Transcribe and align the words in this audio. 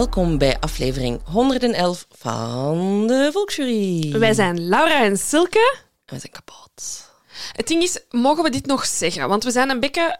Welkom 0.00 0.38
bij 0.38 0.58
aflevering 0.60 1.20
111 1.24 2.06
van 2.10 3.06
de 3.06 3.30
Volksjury. 3.32 4.18
Wij 4.18 4.34
zijn 4.34 4.68
Laura 4.68 5.04
en 5.04 5.16
Silke. 5.16 5.76
En 6.04 6.14
we 6.14 6.20
zijn 6.20 6.32
kapot. 6.32 7.04
Het 7.52 7.66
ding 7.66 7.82
is, 7.82 8.00
mogen 8.10 8.42
we 8.42 8.50
dit 8.50 8.66
nog 8.66 8.86
zeggen? 8.86 9.28
Want 9.28 9.44
we 9.44 9.50
zijn 9.50 9.70
een 9.70 9.80
beetje... 9.80 10.18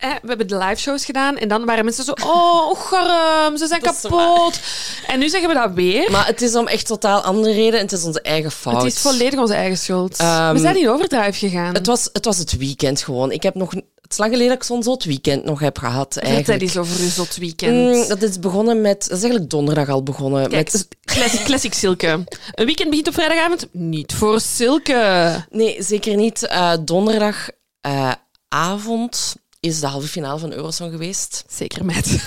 We 0.00 0.28
hebben 0.28 0.48
de 0.48 0.58
live 0.58 0.80
shows 0.80 1.04
gedaan 1.04 1.36
en 1.36 1.48
dan 1.48 1.64
waren 1.64 1.84
mensen 1.84 2.04
zo... 2.04 2.12
Oh, 2.12 2.80
garm, 2.80 3.56
ze 3.56 3.66
zijn 3.66 3.80
Dat 3.80 4.00
kapot. 4.00 4.60
En 5.06 5.18
nu 5.18 5.28
zeggen 5.28 5.48
we 5.48 5.54
dat 5.54 5.72
weer. 5.72 6.10
Maar 6.10 6.26
het 6.26 6.42
is 6.42 6.54
om 6.54 6.66
echt 6.66 6.86
totaal 6.86 7.20
andere 7.20 7.52
reden 7.52 7.74
en 7.74 7.80
het 7.84 7.92
is 7.92 8.04
onze 8.04 8.20
eigen 8.20 8.50
fout. 8.50 8.82
Het 8.82 8.92
is 8.92 8.98
volledig 8.98 9.40
onze 9.40 9.54
eigen 9.54 9.78
schuld. 9.78 10.16
Ehm, 10.16 10.52
we 10.52 10.58
zijn 10.58 10.76
in 10.76 10.90
overdrive 10.90 11.38
gegaan. 11.38 11.74
Het 11.74 11.86
was, 11.86 12.08
het 12.12 12.24
was 12.24 12.38
het 12.38 12.56
weekend 12.56 13.02
gewoon. 13.02 13.32
Ik 13.32 13.42
heb 13.42 13.54
nog... 13.54 13.70
Het 13.72 14.12
is 14.14 14.18
lang 14.18 14.30
geleden 14.32 14.52
dat 14.52 14.62
ik 14.62 14.68
zo'n 14.68 14.82
zot 14.82 15.04
weekend 15.04 15.44
nog 15.44 15.60
heb 15.60 15.78
gehad, 15.78 16.16
Vertel 16.20 16.58
eens 16.58 16.76
over 16.76 17.00
uw 17.00 17.08
zot 17.08 17.36
weekend. 17.36 17.94
Mm, 17.94 18.08
dat 18.08 18.22
is 18.22 18.38
begonnen 18.38 18.80
met... 18.80 19.00
Dat 19.00 19.10
is 19.16 19.20
eigenlijk 19.22 19.50
donderdag 19.50 19.88
al 19.88 20.02
begonnen. 20.02 20.48
Kijk, 20.48 20.72
met, 20.72 20.88
classic, 21.04 21.44
classic 21.44 21.74
Silke. 21.74 22.24
Een 22.54 22.66
weekend 22.66 22.88
begint 22.88 23.08
op 23.08 23.14
vrijdagavond? 23.14 23.66
Niet 23.72 24.14
voor 24.14 24.40
Silke. 24.40 25.44
nee, 25.50 25.82
zeker 25.82 26.16
niet. 26.16 26.46
Eh, 26.46 26.72
Donderdagavond 26.80 29.36
is 29.66 29.80
de 29.80 29.86
halve 29.86 30.06
finale 30.06 30.38
van 30.38 30.52
Eurosong 30.52 30.90
geweest. 30.90 31.44
Zeker 31.48 31.84
met. 31.84 32.06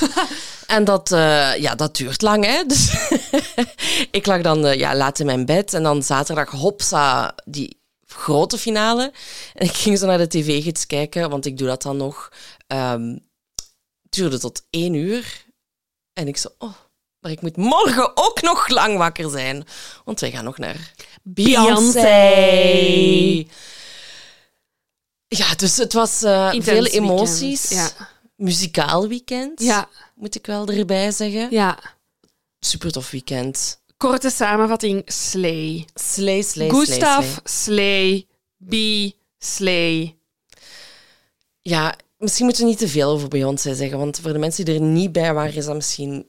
En 0.67 0.83
dat, 0.83 1.11
eh, 1.11 1.55
ja, 1.55 1.75
dat 1.75 1.95
duurt 1.95 2.21
lang, 2.21 2.45
hè. 2.45 2.63
Dus 2.63 3.09
ik 4.11 4.25
lag 4.25 4.41
dan 4.41 4.65
eh, 4.65 4.79
ja, 4.79 4.95
laat 4.95 5.19
in 5.19 5.25
mijn 5.25 5.45
bed. 5.45 5.73
En 5.73 5.83
dan 5.83 6.03
zaterdag, 6.03 6.49
hopsa, 6.49 7.35
die 7.45 7.81
grote 8.05 8.57
finale. 8.57 9.11
En 9.53 9.65
ik 9.65 9.75
ging 9.75 9.97
zo 9.97 10.05
naar 10.05 10.17
de 10.17 10.27
tv-gids 10.27 10.85
kijken, 10.85 11.29
want 11.29 11.45
ik 11.45 11.57
doe 11.57 11.67
dat 11.67 11.81
dan 11.81 11.97
nog. 11.97 12.31
Het 12.67 13.21
duurde 14.09 14.39
tot 14.39 14.63
één 14.69 14.93
uur. 14.93 15.45
En 16.13 16.27
ik 16.27 16.37
zo, 16.37 16.47
oh, 16.57 16.73
maar 17.19 17.31
ik 17.31 17.41
moet 17.41 17.57
morgen 17.57 18.11
ook 18.17 18.41
nog 18.41 18.67
lang 18.67 18.97
wakker 18.97 19.29
zijn. 19.29 19.67
Want 20.05 20.19
wij 20.19 20.31
gaan 20.31 20.43
nog 20.43 20.57
naar 20.57 20.93
Beyoncé. 21.23 21.99
Ja, 25.29 25.55
dus 25.55 25.77
het 25.77 25.93
was 25.93 26.23
Intens 26.23 26.65
veel 26.65 26.81
weekend, 26.81 27.03
emoties. 27.03 27.69
Ja. 27.69 27.89
Muzikaal 28.35 29.07
weekend 29.07 29.61
Ja, 29.61 29.89
moet 30.15 30.35
ik 30.35 30.45
wel 30.45 30.67
erbij 30.67 31.11
zeggen. 31.11 31.47
ja. 31.51 31.79
Super 32.59 32.91
tof 32.91 33.11
weekend. 33.11 33.81
Korte 33.97 34.29
samenvatting, 34.29 35.01
Slay. 35.05 35.85
Slay, 35.93 36.41
slay, 36.41 36.69
Gustav, 36.69 37.25
slay. 37.43 38.27
Slay, 38.67 39.09
B, 39.09 39.13
Slay. 39.37 40.17
Ja, 41.61 41.95
misschien 42.17 42.45
moeten 42.45 42.63
we 42.63 42.69
niet 42.69 42.79
te 42.79 42.87
veel 42.87 43.09
over 43.11 43.27
Beyoncé 43.27 43.75
zeggen, 43.75 43.97
want 43.97 44.19
voor 44.19 44.33
de 44.33 44.39
mensen 44.39 44.65
die 44.65 44.73
er 44.75 44.81
niet 44.81 45.11
bij 45.11 45.33
waren, 45.33 45.53
is 45.55 45.65
dat 45.65 45.75
misschien... 45.75 46.25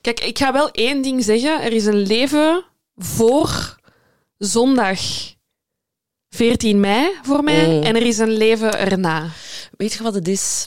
Kijk, 0.00 0.20
ik 0.20 0.38
ga 0.38 0.52
wel 0.52 0.70
één 0.70 1.02
ding 1.02 1.24
zeggen. 1.24 1.62
Er 1.62 1.72
is 1.72 1.86
een 1.86 2.06
leven 2.06 2.64
voor 2.96 3.78
zondag 4.38 5.00
14 6.30 6.80
mei 6.80 7.10
voor 7.22 7.44
mij 7.44 7.66
Mm. 7.66 7.82
en 7.82 7.96
er 7.96 8.06
is 8.06 8.18
een 8.18 8.32
leven 8.36 8.78
erna. 8.78 9.28
Weet 9.76 9.92
je 9.92 10.02
wat 10.02 10.14
het 10.14 10.28
is? 10.28 10.66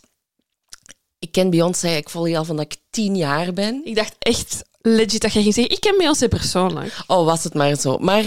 Ik 1.20 1.32
ken 1.32 1.50
Beyoncé, 1.50 1.88
ik 1.96 2.10
volg 2.10 2.28
je 2.28 2.38
al 2.38 2.46
van 2.46 2.56
dat 2.56 2.66
ik 2.66 2.78
tien 2.90 3.16
jaar 3.16 3.54
ben. 3.54 3.82
Ik 3.86 3.96
dacht 3.96 4.16
echt 4.20 4.64
legit 4.82 5.22
dat 5.22 5.34
jij 5.34 5.42
ging 5.42 5.54
zeggen, 5.54 5.74
ik 5.74 5.80
ken 5.82 5.98
Beyoncé 5.98 6.28
persoonlijk. 6.28 6.94
Oh, 7.08 7.26
was 7.26 7.44
het 7.44 7.54
maar 7.54 7.76
zo. 7.76 7.98
Maar 7.98 8.24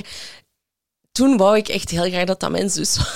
toen 1.13 1.37
wou 1.37 1.57
ik 1.57 1.69
echt 1.69 1.91
heel 1.91 2.09
graag 2.11 2.25
dat 2.25 2.41
dat 2.41 2.51
mijn 2.57 2.71
zus 2.71 2.97
was. 2.97 3.07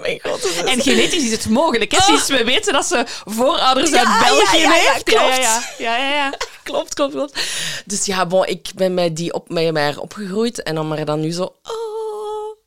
mijn 0.00 0.20
zus. 0.40 0.56
En 0.56 0.80
genetisch 0.80 1.24
is 1.24 1.30
het 1.30 1.48
mogelijk. 1.48 1.90
Hè? 1.90 1.96
Oh. 1.96 2.04
Sinds 2.04 2.28
we 2.28 2.44
weten 2.44 2.72
dat 2.72 2.86
ze 2.86 3.04
voorouders 3.24 3.90
Ja, 3.90 4.04
uit 4.20 4.28
België 4.28 4.56
ja, 4.58 4.62
ja, 4.62 4.76
ja, 4.76 4.92
heeft. 4.92 5.02
klopt. 5.04 5.36
Ja, 5.36 5.62
ja, 5.78 5.96
ja. 6.14 6.34
Klopt, 6.62 6.94
klopt, 6.94 7.12
klopt. 7.12 7.40
Dus 7.86 8.04
ja, 8.04 8.26
bon, 8.26 8.46
ik 8.46 8.70
ben 8.74 8.94
met 8.94 9.16
die 9.16 9.32
op, 9.32 9.48
met 9.48 9.72
mij 9.72 9.96
opgegroeid 9.96 10.62
en 10.62 10.74
dan 10.74 10.88
maar 10.88 11.04
dan 11.04 11.20
nu 11.20 11.30
zo... 11.32 11.42
Oh, 11.42 11.91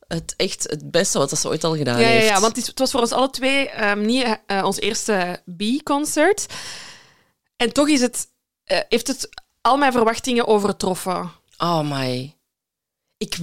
het 0.08 0.34
echt 0.36 0.62
het 0.62 0.90
beste 0.90 1.18
wat 1.18 1.38
ze 1.38 1.48
ooit 1.48 1.64
al 1.64 1.76
gedaan 1.76 2.00
Ja, 2.00 2.06
ja, 2.08 2.12
heeft. 2.12 2.28
ja, 2.28 2.40
want 2.40 2.56
het, 2.66 2.78
was 2.78 2.90
voor 2.90 3.00
ons 3.00 3.12
alle 3.12 3.30
twee 3.30 3.68
ehm, 3.70 4.00
niet 4.06 4.38
eh, 4.46 4.64
ons 4.64 4.80
eerste 4.80 5.42
B-concert. 5.56 6.46
En 7.56 7.72
toch 7.72 7.88
is 7.88 8.00
het, 8.00 8.26
eh, 8.64 8.78
heeft 8.88 9.06
het 9.06 9.28
al 9.60 9.76
mijn 9.76 9.92
verwachtingen 9.92 10.46
overtroffen. 10.46 11.32
Oh 11.58 11.80
my. 11.80 12.34
Ik, 13.18 13.36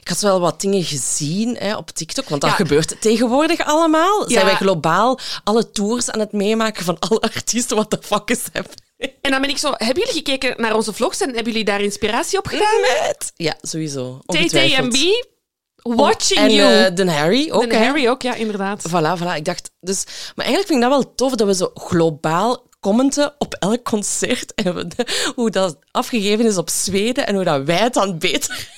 ik 0.00 0.08
had 0.08 0.20
wel 0.20 0.40
wat 0.40 0.60
dingen 0.60 0.84
gezien 0.84 1.56
hè, 1.56 1.76
op 1.76 1.90
TikTok, 1.90 2.28
want 2.28 2.40
dat 2.40 2.50
Ja. 2.50 2.56
gebeurt 2.56 3.00
tegenwoordig 3.00 3.64
allemaal. 3.64 4.18
Zijn 4.26 4.38
Ja. 4.38 4.44
wij 4.44 4.54
globaal 4.54 5.18
alle 5.44 5.70
tours 5.70 6.10
aan 6.10 6.20
het 6.20 6.32
meemaken 6.32 6.84
van 6.84 6.98
alle 6.98 7.20
artiesten? 7.20 7.76
What 7.76 7.90
the 7.90 7.98
fuck 8.02 8.30
is 8.30 8.44
dat? 8.52 8.74
En 9.20 9.30
dan 9.30 9.40
ben 9.40 9.50
ik 9.50 9.58
zo, 9.58 9.70
hebben 9.76 9.98
jullie 10.04 10.12
gekeken 10.24 10.54
naar 10.60 10.74
onze 10.74 10.92
vlogs 10.92 11.20
en 11.20 11.26
hebben 11.26 11.44
jullie 11.52 11.64
daar 11.64 11.80
inspiratie 11.80 12.38
op 12.38 12.46
gedaan? 12.46 12.80
Met? 12.80 13.32
Ja, 13.36 13.56
sowieso. 13.62 14.20
TT 14.26 14.52
en 15.82 15.96
watching 15.96 16.38
En 16.40 16.50
you. 16.52 16.84
eh, 16.84 16.94
de 16.94 17.10
Harry 17.10 17.50
ook. 17.50 17.62
en 17.62 17.70
hè. 17.78 17.84
Harry 17.84 18.08
ook, 18.08 18.22
ja, 18.22 18.34
inderdaad. 18.34 18.88
Voilà, 18.88 19.20
voilà. 19.22 19.34
Ik 19.36 19.44
dacht, 19.44 19.70
dus, 19.80 20.04
maar 20.34 20.44
eigenlijk 20.46 20.66
vind 20.66 20.82
ik 20.84 20.90
dat 20.90 20.98
wel 21.02 21.14
tof 21.14 21.34
dat 21.34 21.46
we 21.46 21.54
zo 21.54 21.70
globaal 21.74 22.68
commenten 22.80 23.34
op 23.38 23.54
elk 23.58 23.82
concert 23.84 24.54
en 24.64 24.88
hoe 25.34 25.50
dat 25.50 25.78
afgegeven 25.90 26.44
is 26.46 26.56
op 26.56 26.70
Zweden 26.70 27.26
en 27.26 27.34
hoe 27.34 27.44
dat 27.44 27.64
wij 27.64 27.76
het 27.76 27.94
dan 27.94 28.18
beter. 28.18 28.68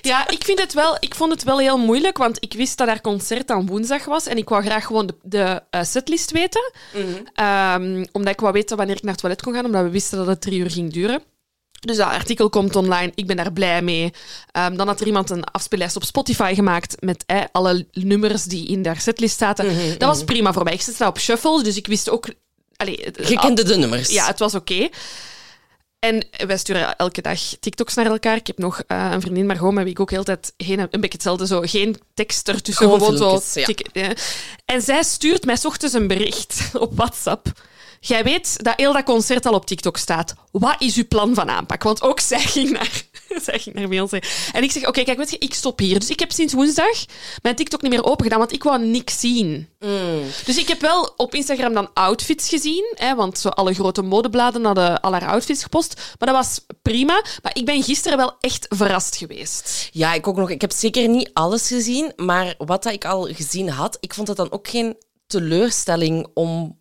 Ja, 0.00 0.28
ik, 0.28 0.44
vind 0.44 0.58
het 0.60 0.72
wel, 0.72 0.96
ik 1.00 1.14
vond 1.14 1.32
het 1.32 1.42
wel 1.42 1.58
heel 1.58 1.78
moeilijk, 1.78 2.18
want 2.18 2.36
ik 2.40 2.52
wist 2.52 2.78
dat 2.78 2.88
haar 2.88 3.00
concert 3.00 3.50
aan 3.50 3.66
woensdag 3.66 4.04
was 4.04 4.26
en 4.26 4.36
ik 4.36 4.48
wou 4.48 4.62
graag 4.64 4.86
gewoon 4.86 5.06
de, 5.06 5.14
de 5.22 5.62
eh, 5.70 5.82
setlist 5.82 6.30
weten. 6.30 6.72
Ehm, 7.34 8.04
omdat 8.12 8.32
ik 8.32 8.40
wou 8.40 8.52
weten 8.52 8.76
wanneer 8.76 8.96
ik 8.96 9.02
naar 9.02 9.12
het 9.12 9.20
toilet 9.20 9.42
kon 9.42 9.52
gaan, 9.54 9.64
omdat 9.64 9.82
we 9.82 9.90
wisten 9.90 10.18
dat 10.18 10.26
het 10.26 10.40
drie 10.40 10.58
uur 10.58 10.70
ging 10.70 10.92
duren. 10.92 11.22
Dus 11.86 11.96
dat 11.96 12.06
artikel 12.08 12.48
komt 12.48 12.76
online, 12.76 13.12
ik 13.14 13.26
ben 13.26 13.36
daar 13.36 13.52
blij 13.52 13.82
mee. 13.82 14.12
Ehm, 14.52 14.76
dan 14.76 14.86
had 14.86 15.00
er 15.00 15.06
iemand 15.06 15.30
een 15.30 15.44
afspeellijst 15.44 15.96
op 15.96 16.04
Spotify 16.04 16.54
gemaakt 16.54 16.96
met 17.00 17.22
eh, 17.26 17.40
alle 17.52 17.86
nummers 17.92 18.44
die 18.44 18.66
in 18.68 18.86
haar 18.86 19.00
setlist 19.00 19.38
zaten. 19.38 19.66
dat 19.98 20.08
was 20.08 20.24
prima 20.24 20.52
voor 20.52 20.64
mij. 20.64 20.72
Ik 20.72 20.80
zit 20.82 20.98
daar 20.98 21.08
op 21.08 21.18
shuffle, 21.18 21.62
dus 21.62 21.76
ik 21.76 21.86
wist 21.86 22.10
ook... 22.10 22.26
Allee, 22.76 23.00
het- 23.04 23.28
Je 23.28 23.38
kende 23.38 23.62
de 23.64 23.76
nummers. 23.76 24.08
ja, 24.10 24.26
het 24.26 24.38
was 24.38 24.54
oké. 24.54 24.88
En 25.98 26.26
wij 26.46 26.58
sturen 26.58 26.96
elke 26.96 27.20
dag 27.22 27.40
TikToks 27.60 27.94
naar 27.94 28.06
elkaar. 28.06 28.36
Ik 28.36 28.46
heb 28.46 28.58
nog 28.58 28.82
eh, 28.86 29.08
een 29.12 29.20
vriendin, 29.20 29.46
Margot, 29.46 29.72
met 29.72 29.82
wie 29.84 29.92
ik 29.92 30.00
ook 30.00 30.10
heel 30.10 30.24
tijd 30.24 30.52
heen, 30.56 30.78
een 30.78 30.88
beetje 30.90 31.08
hetzelfde, 31.12 31.46
zo, 31.46 31.60
geen 31.64 32.00
tekst 32.14 32.48
ertussen, 32.48 32.84
Gewoon 32.84 33.00
gewoon, 33.00 33.40
zo. 33.42 33.60
ja. 33.92 34.12
En 34.64 34.82
zij 34.82 35.02
stuurt 35.02 35.44
mij 35.44 35.56
's 35.56 35.64
ochtends 35.64 35.94
een 35.94 36.06
bericht 36.06 36.60
op 36.78 36.96
WhatsApp. 36.96 37.46
Jij 38.04 38.24
weet 38.24 38.64
dat 38.64 38.74
heel 38.76 38.92
dat 38.92 39.02
concert 39.02 39.46
al 39.46 39.54
op 39.54 39.66
TikTok 39.66 39.96
staat. 39.96 40.34
Wat 40.50 40.74
is 40.78 40.96
uw 40.96 41.06
plan 41.08 41.34
van 41.34 41.50
aanpak? 41.50 41.82
Want 41.82 42.02
ook 42.02 42.20
zij 42.20 42.40
ging 42.40 42.70
naar, 42.70 43.02
zij 43.44 43.58
ging 43.58 43.74
naar 43.74 43.88
Beyoncé. 43.88 44.18
En 44.52 44.62
ik 44.62 44.70
zeg, 44.70 44.86
oké, 44.86 45.02
kijk, 45.02 45.18
weet 45.18 45.30
je, 45.30 45.38
ik 45.38 45.54
stop 45.54 45.78
hier. 45.78 45.98
Dus 45.98 46.10
ik 46.10 46.20
heb 46.20 46.32
sinds 46.32 46.52
woensdag 46.52 47.04
mijn 47.42 47.54
TikTok 47.54 47.82
niet 47.82 47.90
meer 47.90 48.04
open 48.04 48.24
gedaan, 48.24 48.38
want 48.38 48.52
ik 48.52 48.62
wou 48.62 48.86
niks 48.86 49.20
zien. 49.20 49.68
Mm. 49.78 50.22
Dus 50.44 50.56
ik 50.56 50.68
heb 50.68 50.80
wel 50.80 51.12
op 51.16 51.34
Instagram 51.34 51.72
dan 51.72 51.90
outfits 51.94 52.48
gezien, 52.48 52.92
hè, 52.94 53.14
want 53.14 53.38
zo 53.38 53.48
alle 53.48 53.74
grote 53.74 54.02
modebladen 54.02 54.64
hadden 54.64 55.00
al 55.00 55.12
haar 55.12 55.26
outfits 55.26 55.62
gepost. 55.62 55.94
Maar 56.18 56.28
dat 56.28 56.36
was 56.36 56.60
prima. 56.82 57.24
Maar 57.42 57.56
ik 57.56 57.64
ben 57.64 57.82
gisteren 57.82 58.18
wel 58.18 58.36
echt 58.40 58.66
verrast 58.68 59.16
geweest. 59.16 59.88
Ja, 59.92 60.14
ik 60.14 60.26
ook 60.26 60.36
nog. 60.36 60.50
Ik 60.50 60.60
heb 60.60 60.72
zeker 60.72 61.08
niet 61.08 61.30
alles 61.32 61.68
gezien, 61.68 62.12
maar 62.16 62.54
wat 62.58 62.82
dat 62.82 62.92
ik 62.92 63.04
al 63.04 63.28
gezien 63.32 63.68
had, 63.68 63.96
ik 64.00 64.14
vond 64.14 64.28
het 64.28 64.36
dan 64.36 64.52
ook 64.52 64.68
geen 64.68 64.96
teleurstelling 65.26 66.26
om. 66.34 66.80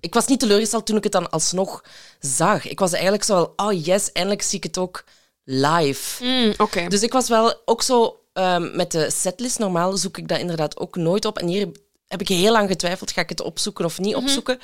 Ik 0.00 0.14
was 0.14 0.26
niet 0.26 0.40
teleurgesteld 0.40 0.86
toen 0.86 0.96
ik 0.96 1.02
het 1.02 1.12
dan 1.12 1.30
alsnog 1.30 1.84
zag. 2.20 2.64
Ik 2.68 2.78
was 2.78 2.92
eigenlijk 2.92 3.24
zo 3.24 3.34
wel, 3.34 3.52
oh 3.56 3.84
yes, 3.84 4.12
eindelijk 4.12 4.42
zie 4.42 4.56
ik 4.58 4.64
het 4.64 4.78
ook 4.78 5.04
live. 5.44 6.24
Mm, 6.24 6.54
Oké. 6.58 6.86
Dus 6.88 7.02
ik 7.02 7.12
was 7.12 7.28
wel 7.28 7.54
ook 7.64 7.82
zo 7.82 8.20
ehm, 8.32 8.76
met 8.76 8.92
de 8.92 9.10
setlist. 9.10 9.58
Normaal 9.58 9.96
zoek 9.96 10.18
ik 10.18 10.28
dat 10.28 10.38
inderdaad 10.38 10.78
ook 10.78 10.96
nooit 10.96 11.24
op. 11.24 11.38
En 11.38 11.46
hier 11.46 11.68
heb 12.06 12.20
ik 12.20 12.28
heel 12.28 12.52
lang 12.52 12.68
getwijfeld, 12.68 13.10
ga 13.10 13.20
ik 13.20 13.28
het 13.28 13.40
opzoeken 13.40 13.84
of 13.84 13.98
niet 13.98 14.14
opzoeken. 14.14 14.58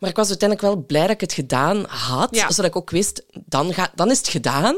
Maar 0.00 0.10
ik 0.10 0.16
was 0.16 0.28
uiteindelijk 0.28 0.68
wel 0.74 0.84
blij 0.86 1.00
dat 1.02 1.10
ik 1.10 1.20
het 1.20 1.32
gedaan 1.32 1.84
had, 1.88 2.34
Ja. 2.34 2.50
zodat 2.50 2.70
ik 2.70 2.76
ook 2.76 2.90
wist, 2.90 3.22
dan, 3.44 3.74
ga, 3.74 3.92
dan 3.94 4.10
is 4.10 4.18
het 4.18 4.28
gedaan. 4.28 4.76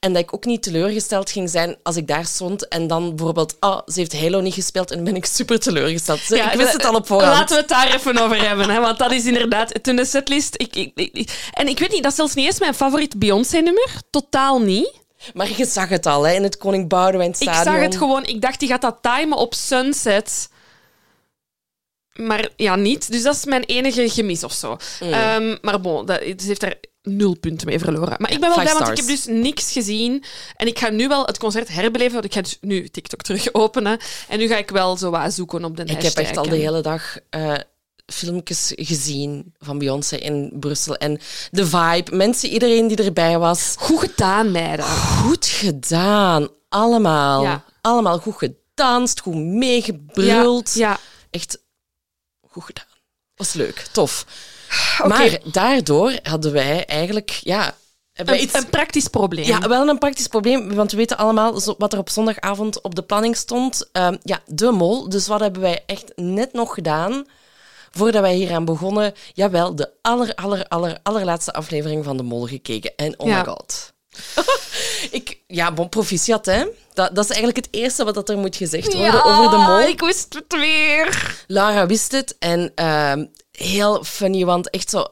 En 0.00 0.12
dat 0.12 0.22
ik 0.22 0.34
ook 0.34 0.44
niet 0.44 0.62
teleurgesteld 0.62 1.30
ging 1.30 1.50
zijn 1.50 1.76
als 1.82 1.96
ik 1.96 2.06
daar 2.06 2.24
stond 2.26 2.68
en 2.68 2.86
dan 2.86 3.16
bijvoorbeeld, 3.16 3.56
oh, 3.60 3.78
ze 3.86 3.98
heeft 3.98 4.20
Halo 4.20 4.40
niet 4.40 4.54
gespeeld 4.54 4.90
en 4.90 5.04
ben 5.04 5.16
ik 5.16 5.24
super 5.24 5.60
teleurgesteld. 5.60 6.20
Ja, 6.28 6.50
ik 6.52 6.58
wist 6.58 6.72
het 6.72 6.84
al 6.84 6.94
op 6.94 7.06
voorhand. 7.06 7.32
Laten 7.38 7.54
we 7.54 7.60
het 7.60 7.68
daar 7.70 7.94
even 7.94 8.18
over 8.18 8.46
hebben, 8.48 8.70
hè, 8.70 8.80
want 8.80 8.98
dat 8.98 9.12
is 9.12 9.24
inderdaad 9.24 9.82
toen 9.82 9.96
de 9.96 10.04
setlist. 10.04 10.54
Ik, 10.56 10.76
ik, 10.76 10.90
ik- 10.94 11.50
en 11.52 11.68
ik 11.68 11.78
weet 11.78 11.90
niet, 11.92 12.02
dat 12.02 12.10
is 12.10 12.16
zelfs 12.16 12.34
niet 12.34 12.46
eens 12.46 12.58
mijn 12.60 12.74
favoriet 12.74 13.18
Beyoncé-nummer. 13.18 13.88
Totaal 14.10 14.58
niet. 14.60 14.92
Maar 15.34 15.48
je 15.56 15.64
zag 15.66 15.88
het 15.88 16.06
al 16.06 16.26
hè, 16.26 16.34
in 16.34 16.42
het 16.42 16.56
Koning 16.56 16.88
Boudewijn 16.88 17.30
Ik 17.30 17.36
Stadion. 17.36 17.64
zag 17.74 17.82
het 17.82 17.96
gewoon, 17.96 18.24
ik 18.24 18.40
dacht 18.40 18.60
die 18.60 18.68
gaat 18.68 18.80
dat 18.82 18.98
timen 19.00 19.38
op 19.38 19.54
Sunset. 19.54 20.48
Maar 22.14 22.48
ja, 22.56 22.76
niet. 22.76 23.10
Dus 23.12 23.22
dat 23.22 23.34
is 23.34 23.44
mijn 23.44 23.64
enige 23.64 24.08
gemis 24.10 24.44
of 24.44 24.52
zo. 24.52 24.76
Mm. 25.00 25.12
Ehm, 25.12 25.56
maar 25.62 25.80
bon, 25.80 26.06
dat, 26.06 26.20
ze 26.22 26.46
heeft 26.46 26.60
daar 26.60 26.74
nul 27.06 27.36
punten 27.38 27.66
mee 27.66 27.78
verloren. 27.78 28.14
Maar 28.18 28.32
ik 28.32 28.40
ben 28.40 28.48
wel 28.48 28.58
five 28.58 28.70
blij, 28.70 28.78
want 28.78 28.90
ik 28.90 28.96
heb 28.96 29.16
dus 29.16 29.26
niks 29.26 29.72
gezien. 29.72 30.24
En 30.56 30.66
ik 30.66 30.78
ga 30.78 30.90
nu 30.90 31.08
wel 31.08 31.24
het 31.26 31.38
concert 31.38 31.68
herbeleven, 31.68 32.12
want 32.12 32.24
ik 32.24 32.32
ga 32.32 32.40
dus 32.40 32.58
nu 32.60 32.88
TikTok 32.88 33.22
terug 33.22 33.52
openen. 33.62 33.98
En 34.28 34.38
nu 34.38 34.46
ga 34.48 34.56
ik 34.56 34.70
wel 34.70 34.96
zo 34.96 35.10
wat 35.10 35.32
zoeken 35.32 35.64
op 35.64 35.76
de 35.76 35.82
Ik 35.82 35.88
hashtag. 35.90 36.14
heb 36.14 36.24
echt 36.24 36.36
al 36.36 36.48
de 36.48 36.56
hele 36.56 36.80
dag 36.80 37.16
eh, 37.30 37.54
filmpjes 38.06 38.72
gezien 38.76 39.54
van 39.58 39.78
Beyoncé 39.78 40.16
in 40.16 40.52
Brussel. 40.60 40.96
En 40.96 41.20
de 41.50 41.66
vibe, 41.66 42.16
mensen, 42.16 42.48
iedereen 42.48 42.88
die 42.88 43.04
erbij 43.04 43.38
was. 43.38 43.74
Goed 43.78 44.00
gedaan, 44.00 44.50
meiden. 44.50 44.84
Goed 44.86 45.46
gedaan. 45.46 46.48
Allemaal. 46.68 47.42
Ja. 47.42 47.64
Allemaal 47.80 48.18
goed 48.18 48.34
gedanst, 48.36 49.20
goed 49.20 49.34
meegebruld. 49.34 50.74
Ja, 50.74 50.88
ja. 50.90 50.98
Echt 51.30 51.58
goed 52.48 52.64
gedaan. 52.64 52.84
Was 53.36 53.52
leuk, 53.52 53.86
tof. 53.92 54.26
Maar 55.06 55.38
daardoor 55.52 56.12
hadden 56.22 56.52
wij 56.52 56.84
eigenlijk, 56.84 57.30
ja, 57.30 57.74
Een, 58.14 58.42
iets 58.42 58.54
een 58.54 58.70
praktisch 58.70 59.08
probleem. 59.08 59.44
ja, 59.46 59.68
wel 59.68 59.88
een 59.88 59.98
praktisch 59.98 60.26
probleem, 60.26 60.74
want 60.74 60.90
we 60.90 60.96
weten 60.96 61.16
allemaal 61.16 61.60
wat 61.78 61.92
er 61.92 61.98
op 61.98 62.10
zondagavond 62.10 62.80
op 62.82 62.94
de 62.94 63.02
planning 63.02 63.36
stond. 63.36 63.88
Ehm, 63.92 64.16
ja, 64.22 64.40
de 64.46 64.70
mol. 64.70 65.08
Dus 65.08 65.26
wat 65.26 65.40
hebben 65.40 65.62
wij 65.62 65.82
echt 65.86 66.12
net 66.16 66.52
nog 66.52 66.74
gedaan 66.74 67.24
voordat 67.90 68.22
wij 68.22 68.34
hier 68.34 68.52
aan 68.54 68.64
begonnen? 68.64 69.14
Jawel, 69.34 69.74
de 69.74 69.90
aller, 70.02 70.34
aller, 70.34 70.64
aller, 70.68 70.98
allerlaatste 71.02 71.52
aflevering 71.52 72.04
van 72.04 72.16
de 72.16 72.22
mol 72.22 72.46
gekeken. 72.46 72.92
En 72.96 73.18
oh 73.18 73.26
Ja. 73.28 73.38
my 73.38 73.44
god. 73.44 73.92
ik, 75.10 75.38
ja, 75.46 75.72
bon, 75.72 75.88
proficiat, 75.88 76.46
hè. 76.46 76.64
Dat, 76.94 77.14
dat 77.14 77.24
is 77.24 77.30
eigenlijk 77.30 77.56
het 77.66 77.68
eerste 77.70 78.04
wat 78.04 78.14
dat 78.14 78.28
er 78.28 78.38
moet 78.38 78.56
gezegd 78.56 78.94
worden 78.94 79.24
over 79.24 79.50
de 79.50 79.56
mol. 79.56 79.80
ik 79.80 80.00
wist 80.00 80.34
het 80.34 80.60
weer. 80.60 81.34
Lara 81.46 81.86
wist 81.86 82.12
het 82.12 82.36
en 82.38 82.72
ehm, 82.74 83.24
heel 83.58 84.04
funny, 84.04 84.44
want 84.44 84.70
echt 84.70 84.90
zo 84.90 85.06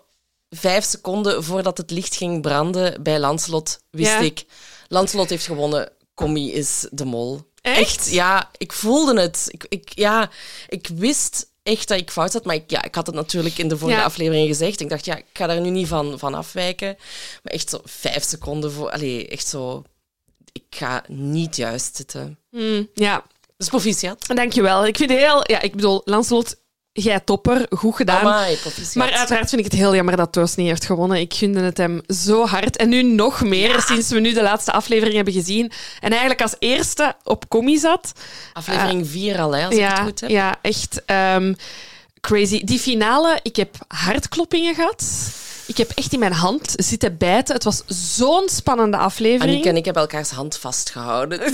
vijf 0.50 0.84
seconden 0.84 1.44
voordat 1.44 1.78
het 1.78 1.90
licht 1.90 2.16
ging 2.16 2.42
branden 2.42 3.02
bij 3.02 3.18
Lancelot, 3.18 3.78
wist 3.90 4.10
Ja. 4.10 4.18
ik, 4.18 4.44
Lancelot 4.88 5.28
heeft 5.30 5.46
gewonnen, 5.46 5.92
Commie 6.14 6.52
is 6.52 6.86
de 6.90 7.04
mol. 7.04 7.52
Echt? 7.60 8.10
ja, 8.10 8.50
ik 8.56 8.72
voelde 8.72 9.20
het. 9.20 9.46
Ik, 9.50 9.64
ik, 9.68 9.92
ja, 9.94 10.30
ik 10.68 10.88
wist 10.94 11.46
echt 11.62 11.88
dat 11.88 11.98
ik 11.98 12.10
fout 12.10 12.32
had, 12.32 12.44
maar 12.44 12.54
ik, 12.54 12.70
ja, 12.70 12.82
ik 12.82 12.94
had 12.94 13.06
het 13.06 13.14
natuurlijk 13.14 13.58
in 13.58 13.68
de 13.68 13.78
vorige 13.78 13.98
Ja. 13.98 14.04
aflevering 14.04 14.48
gezegd. 14.48 14.80
Ik 14.80 14.88
dacht, 14.88 15.04
ja, 15.04 15.16
ik 15.16 15.24
ga 15.32 15.46
daar 15.46 15.60
nu 15.60 15.70
niet 15.70 15.88
van, 15.88 16.18
van 16.18 16.34
afwijken. 16.34 16.96
Maar 17.42 17.52
echt 17.52 17.68
zo 17.70 17.78
vijf 17.84 18.24
seconden 18.24 18.72
voor, 18.72 18.90
allee, 18.90 19.28
echt 19.28 19.46
zo, 19.46 19.82
ik 20.52 20.62
ga 20.70 21.04
niet 21.08 21.56
juist 21.56 21.96
zitten. 21.96 22.38
Hmm, 22.50 22.88
ja, 22.94 23.24
Dus 23.56 23.68
proficiat. 23.68 24.26
dankjewel. 24.26 24.86
Ik 24.86 24.96
vind 24.96 25.10
heel... 25.10 25.50
Ja, 25.50 25.60
ik 25.60 25.74
bedoel, 25.74 26.02
Lancelot, 26.04 26.56
jij 27.02 27.20
topper. 27.20 27.66
Goed 27.70 27.96
gedaan. 27.96 28.20
Amai. 28.20 28.58
Maar 28.94 29.12
uiteraard 29.12 29.48
vind 29.48 29.64
ik 29.64 29.70
het 29.70 29.80
heel 29.80 29.94
jammer 29.94 30.16
dat 30.16 30.32
Toos 30.32 30.54
niet 30.54 30.68
heeft 30.68 30.84
gewonnen. 30.84 31.20
Ik 31.20 31.34
gunde 31.34 31.60
het 31.60 31.76
hem 31.76 32.00
zo 32.06 32.46
hard. 32.46 32.76
En 32.76 32.88
nu 32.88 33.02
nog 33.02 33.42
meer, 33.42 33.80
sinds 33.82 34.10
we 34.10 34.20
nu 34.20 34.32
de 34.32 34.42
laatste 34.42 34.72
aflevering 34.72 35.14
hebben 35.14 35.34
gezien. 35.34 35.72
En 36.00 36.10
eigenlijk 36.10 36.42
als 36.42 36.54
eerste 36.58 37.14
op 37.24 37.48
commie 37.48 37.78
zat. 37.78 38.12
Aflevering 38.52 39.08
4 39.08 39.40
al, 39.40 39.56
hè, 39.56 39.64
als 39.64 39.74
ik 39.74 39.80
het 39.80 39.90
Ja, 39.90 40.02
goed 40.02 40.20
heb. 40.20 40.30
ja 40.30 40.56
echt 40.62 41.02
ehm, 41.06 41.54
crazy. 42.20 42.64
Die 42.64 42.78
finale, 42.78 43.38
ik 43.42 43.56
heb 43.56 43.76
hartkloppingen 43.88 44.74
gehad. 44.74 45.04
Ik 45.66 45.76
heb 45.76 45.90
echt 45.90 46.12
in 46.12 46.18
mijn 46.18 46.32
hand 46.32 46.72
zitten 46.76 47.18
bijten. 47.18 47.54
Het 47.54 47.64
was 47.64 47.82
zo'n 47.86 48.48
spannende 48.48 48.96
aflevering. 48.96 49.50
Annick 49.50 49.64
en 49.64 49.76
ik 49.76 49.84
hebben 49.84 50.02
elkaars 50.02 50.30
hand 50.30 50.56
vastgehouden. 50.56 51.38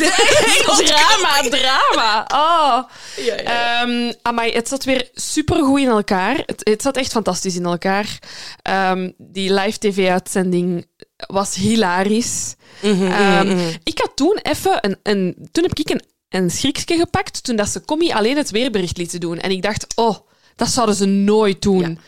drama, 0.85 1.41
drama. 1.51 2.27
Oh. 2.33 2.91
Ja, 3.17 3.35
ja, 3.35 3.43
ja. 3.43 3.83
Ehm, 3.83 4.12
amai, 4.23 4.53
het 4.53 4.69
zat 4.69 4.85
weer 4.85 5.09
supergoed 5.15 5.81
in 5.81 5.89
elkaar. 5.89 6.43
Het, 6.47 6.61
het 6.65 6.83
zat 6.83 6.97
echt 6.97 7.12
fantastisch 7.12 7.57
in 7.57 7.65
elkaar. 7.65 8.19
Ehm, 8.62 9.11
die 9.19 9.53
live 9.55 9.79
tv-uitzending 9.79 10.87
was 11.17 11.55
hilarisch. 11.55 12.55
Ehm, 12.83 13.69
Ik 13.85 13.99
had 13.99 14.11
toen 14.15 14.39
even 14.43 14.79
een, 14.81 14.99
een... 15.03 15.49
Toen 15.53 15.65
heb 15.65 15.79
ik 15.79 15.91
een, 15.91 16.03
een 16.29 16.51
schrikje 16.51 16.97
gepakt 16.97 17.45
toen 17.45 17.56
dat 17.56 17.69
ze 17.69 17.85
Commie 17.85 18.15
alleen 18.15 18.37
het 18.37 18.51
weerbericht 18.51 18.97
lieten 18.97 19.21
doen. 19.21 19.39
En 19.39 19.51
ik 19.51 19.63
dacht, 19.63 19.87
oh, 19.95 20.17
dat 20.56 20.69
zouden 20.69 20.95
ze 20.95 21.05
nooit 21.06 21.63
doen. 21.63 21.99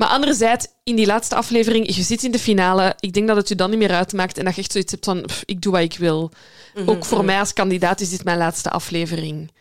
Maar 0.00 0.08
anderzijds, 0.08 0.66
in 0.84 0.96
die 0.96 1.06
laatste 1.06 1.34
aflevering, 1.34 1.94
je 1.94 2.02
zit 2.02 2.22
in 2.22 2.30
de 2.30 2.38
finale. 2.38 2.94
Ik 3.00 3.12
denk 3.12 3.26
dat 3.26 3.36
het 3.36 3.48
je 3.48 3.54
dan 3.54 3.70
niet 3.70 3.78
meer 3.78 3.92
uitmaakt 3.92 4.38
en 4.38 4.44
dat 4.44 4.54
je 4.54 4.60
echt 4.60 4.72
zoiets 4.72 4.90
hebt 4.92 5.04
van, 5.04 5.22
pff, 5.22 5.42
ik 5.44 5.62
doe 5.62 5.72
wat 5.72 5.80
ik 5.82 5.96
wil. 5.98 6.32
Mhm, 6.74 6.90
Ook 6.90 7.04
voor 7.04 7.24
mij 7.24 7.38
als 7.38 7.52
kandidaat 7.52 8.00
is 8.00 8.10
dit 8.10 8.24
mijn 8.24 8.38
laatste 8.38 8.70
aflevering. 8.70 9.52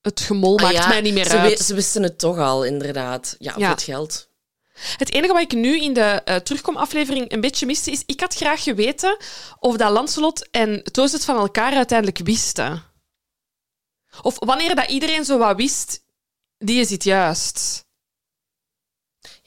Het 0.00 0.20
gemol 0.20 0.56
Ah, 0.56 0.62
maakt 0.62 0.74
ja, 0.74 0.88
mij 0.88 1.00
niet 1.00 1.14
meer 1.14 1.24
ze, 1.28 1.38
uit. 1.38 1.58
ze 1.58 1.74
wisten 1.74 2.02
het 2.02 2.18
toch 2.18 2.38
al, 2.38 2.64
inderdaad. 2.64 3.36
Ja, 3.38 3.52
voor 3.52 3.62
Ja. 3.62 3.70
het 3.70 3.82
geld. 3.82 4.28
Het 4.96 5.12
enige 5.12 5.32
wat 5.32 5.42
ik 5.42 5.52
nu 5.52 5.80
in 5.80 5.92
de 5.92 6.00
eh, 6.00 6.36
terugkomaflevering 6.36 7.32
een 7.32 7.40
beetje 7.40 7.66
miste, 7.66 7.90
is 7.90 8.02
ik 8.06 8.20
had 8.20 8.34
graag 8.34 8.62
geweten 8.62 9.16
of 9.58 9.76
dat 9.76 9.90
Lancelot 9.90 10.48
en 10.50 10.82
Toos 10.92 11.12
het 11.12 11.24
van 11.24 11.36
elkaar 11.36 11.72
uiteindelijk 11.72 12.18
wisten. 12.24 12.82
Of 14.22 14.34
wanneer 14.38 14.74
dat 14.74 14.90
iedereen 14.90 15.24
zo 15.24 15.38
wat 15.38 15.56
wist, 15.56 16.00
die 16.58 16.80
is 16.80 16.90
het 16.90 17.04
juist. 17.04 17.86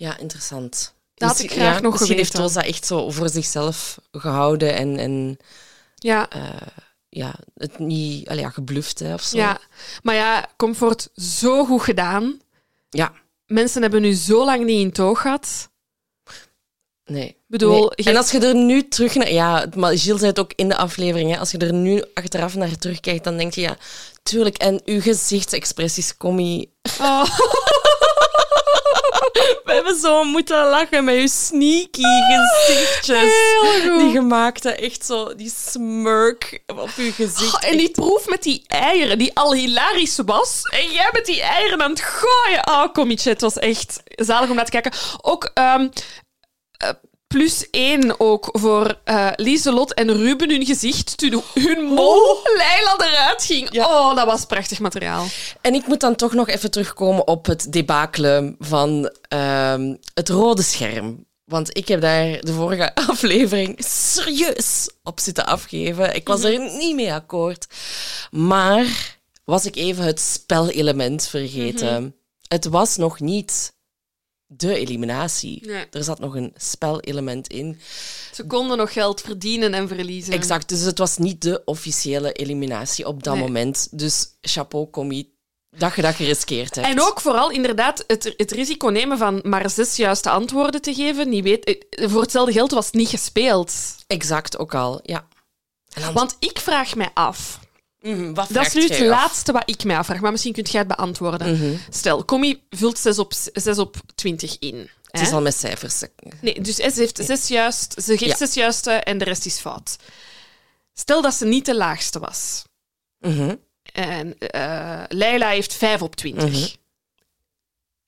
Ja, 0.02 0.18
interessant. 0.18 0.94
Dat 1.14 1.30
had 1.30 1.40
ik 1.40 1.52
graag 1.52 1.76
ja, 1.76 1.82
nog 1.82 1.92
Misschien 1.92 2.18
heeft 2.18 2.36
dat 2.36 2.56
echt 2.56 2.86
zo 2.86 3.10
voor 3.10 3.30
zichzelf 3.30 4.00
gehouden 4.12 4.74
en, 4.74 4.98
en 4.98 5.38
Ja, 5.96 6.30
ja, 7.10 7.36
het 7.58 7.80
niet 7.80 8.28
allee, 8.30 8.42
ja, 8.42 8.50
gebluft 8.50 9.00
hè, 9.00 9.14
of 9.14 9.22
zo. 9.22 9.38
ja. 9.38 9.60
Maar 10.04 10.16
ja, 10.16 10.50
Comfort, 10.58 11.10
zo 11.16 11.66
goed 11.66 11.82
gedaan. 11.82 12.40
Ja, 12.90 13.12
Mensen 13.46 13.82
hebben 13.82 14.02
nu 14.02 14.14
zo 14.14 14.46
lang 14.46 14.66
niet 14.66 14.80
in 14.80 14.92
toog 14.92 15.22
gehad. 15.22 15.70
nee. 17.06 17.38
bedoel, 17.48 17.80
Nee. 17.96 18.08
En 18.08 18.16
als 18.16 18.32
je 18.32 18.40
er 18.40 18.56
nu 18.56 18.88
terug 18.88 19.16
naar... 19.16 19.32
Ja, 19.32 19.66
maar 19.76 19.98
Gilles 19.98 20.20
zei 20.20 20.30
het 20.30 20.40
ook 20.40 20.54
in 20.56 20.70
de 20.70 20.78
aflevering. 20.78 21.32
Hè, 21.32 21.40
als 21.40 21.52
je 21.52 21.58
er 21.58 21.74
nu 21.74 22.04
achteraf 22.14 22.56
naar 22.56 22.78
terugkijkt, 22.78 23.24
dan 23.24 23.38
denk 23.38 23.54
je... 23.54 23.62
Ja, 23.62 23.78
tuurlijk. 24.24 24.58
En 24.58 24.82
uw 24.86 25.02
gezichtsexpressies, 25.02 26.18
commie... 26.18 26.74
Oh. 27.00 27.26
We 29.66 29.74
hebben 29.74 29.96
zo 29.96 30.24
moeten 30.24 30.70
lachen 30.70 31.04
met 31.04 31.16
uw 31.16 31.28
sneaky 31.28 32.02
gezichtjes. 32.02 33.34
Heel 33.34 33.82
goed. 33.82 34.00
Die 34.00 34.12
gemaakte, 34.12 34.70
echt 34.76 35.06
zo, 35.06 35.36
die 35.36 35.52
smirk 35.56 36.64
op 36.68 36.90
uw 36.96 37.12
gezicht. 37.12 37.56
Oh, 37.56 37.70
en 37.70 37.78
die 37.78 37.92
proef 37.92 38.28
met 38.28 38.44
die 38.44 38.64
eieren, 38.68 39.18
die 39.18 39.36
al 39.36 39.54
hilarisch 39.54 40.20
was. 40.26 40.62
En 40.64 40.92
jij 40.92 41.10
met 41.12 41.26
die 41.26 41.42
eieren 41.42 41.82
aan 41.82 41.92
het 41.92 42.02
gooien. 42.02 42.68
Oh, 42.68 42.94
komietje, 42.94 43.30
het 43.30 43.42
was 43.42 43.58
echt 43.58 44.04
zalig 44.06 44.50
om 44.50 44.56
naar 44.56 44.66
te 44.66 44.72
kijken. 44.72 44.92
Ook 45.22 45.52
ehm, 45.54 45.90
eh, 46.78 46.90
plus 47.32 47.70
één 47.70 48.20
ook 48.20 48.50
voor 48.52 49.00
eh 49.04 49.28
Lieselot 49.36 49.94
en 49.94 50.14
Ruben 50.14 50.50
hun 50.50 50.66
gezicht 50.66 51.18
toen 51.18 51.44
hun 51.54 51.84
mol 51.84 52.38
Leila 52.44 52.96
eruit 52.98 53.44
ging. 53.44 53.68
Ja. 53.74 53.86
Oh, 53.86 54.16
dat 54.16 54.26
was 54.26 54.46
prachtig 54.46 54.80
materiaal. 54.80 55.26
En 55.62 55.74
ik 55.74 55.88
moet 55.88 56.00
dan 56.00 56.16
toch 56.16 56.34
nog 56.34 56.48
even 56.48 56.72
terugkomen 56.72 57.28
op 57.28 57.46
het 57.46 57.72
debacle 57.74 58.56
van 58.60 59.12
ehm, 59.28 59.96
het 60.14 60.30
rode 60.30 60.62
scherm. 60.62 61.26
Want 61.46 61.78
ik 61.78 61.88
heb 61.88 62.02
daar 62.02 62.42
de 62.42 62.54
vorige 62.54 62.96
aflevering 63.10 63.76
serieus 63.86 64.90
op 65.04 65.20
zitten 65.20 65.46
afgeven. 65.46 66.16
Ik 66.16 66.28
was 66.28 66.44
er 66.44 66.60
niet 66.60 66.96
mee 66.96 67.14
akkoord. 67.14 67.68
Maar 68.32 69.18
was 69.44 69.66
ik 69.66 69.76
even 69.76 70.04
het 70.04 70.20
spelelement 70.20 71.28
vergeten. 71.28 72.16
Het 72.48 72.66
was 72.66 72.98
nog 72.98 73.20
niet 73.20 73.74
de 74.54 74.76
eliminatie. 74.76 75.66
Nee. 75.66 75.86
Er 75.92 76.04
zat 76.04 76.20
nog 76.20 76.36
een 76.36 76.54
spelelement 76.56 77.48
in. 77.48 77.80
Ze 78.34 78.46
konden 78.46 78.78
nog 78.78 78.94
geld 78.94 79.22
verdienen 79.22 79.74
en 79.74 79.88
verliezen. 79.88 80.34
Exact, 80.34 80.70
dus 80.70 80.80
het 80.80 80.98
was 80.98 81.18
niet 81.18 81.42
de 81.42 81.62
officiële 81.66 82.32
eliminatie 82.32 83.08
op 83.08 83.24
dat 83.24 83.34
Nee. 83.34 83.44
moment. 83.44 83.88
Dus 83.92 84.28
chapeau, 84.42 84.90
commie, 84.90 85.34
dat 85.78 85.96
je 85.96 86.02
dat 86.02 86.16
geriskeerd 86.16 86.76
hebt. 86.76 86.88
En 86.88 87.02
ook 87.02 87.22
vooral 87.22 87.52
inderdaad 87.52 88.04
het, 88.08 88.34
het 88.38 88.52
risico 88.52 88.88
nemen 88.88 89.18
van 89.18 89.40
maar 89.44 89.70
zes 89.70 89.96
juiste 89.96 90.30
antwoorden 90.30 90.82
te 90.82 90.94
geven. 90.94 91.30
Niet 91.30 91.44
weet, 91.44 91.64
eh, 91.90 92.10
voor 92.10 92.22
hetzelfde 92.22 92.52
geld 92.54 92.72
was 92.72 92.86
het 92.86 92.96
niet 92.96 93.10
gespeeld. 93.10 93.74
Exact, 94.08 94.58
ook 94.58 94.76
al, 94.76 95.00
ja. 95.04 95.28
Dan- 96.02 96.14
Want 96.14 96.36
ik 96.40 96.60
vraag 96.60 96.96
mij 96.96 97.10
af. 97.14 97.60
Wat 98.34 98.48
Dat 98.52 98.66
is 98.66 98.74
nu 98.74 98.82
het 98.82 98.92
af? 98.92 99.00
laatste 99.00 99.52
wat 99.52 99.64
ik 99.70 99.84
mij 99.84 99.98
afvraag, 99.98 100.20
maar 100.20 100.32
misschien 100.32 100.54
kunt 100.54 100.70
jij 100.72 100.80
het 100.80 100.88
beantwoorden. 100.96 101.80
Stel, 101.90 102.26
Commie 102.26 102.64
vult 102.70 102.98
6 102.98 103.20
op, 103.20 103.34
6 103.54 103.78
op 103.78 103.98
20 104.16 104.60
in. 104.60 104.90
Het 105.12 105.22
is 105.22 105.28
hè? 105.30 105.34
al 105.36 105.42
met 105.42 105.56
cijfers. 105.56 106.02
Nee, 106.42 106.62
dus 106.62 106.76
ze 106.76 106.92
heeft 106.96 107.20
zes 107.26 107.48
juist, 107.48 107.94
ze 108.04 108.18
geeft 108.18 108.32
Ja. 108.32 108.36
zes 108.46 108.54
juiste 108.54 108.92
en 108.92 109.18
de 109.18 109.26
rest 109.26 109.46
is 109.46 109.60
fout. 109.60 109.96
Stel 110.94 111.22
dat 111.22 111.34
ze 111.34 111.46
niet 111.46 111.66
de 111.66 111.76
laagste 111.76 112.20
was. 112.20 112.64
Mhm. 113.20 113.56
En 113.94 114.38
eh 114.38 115.04
Leila 115.08 115.50
heeft 115.50 115.74
5 115.74 116.02
op 116.02 116.16
20. 116.16 116.50
Mhm. 116.50 116.68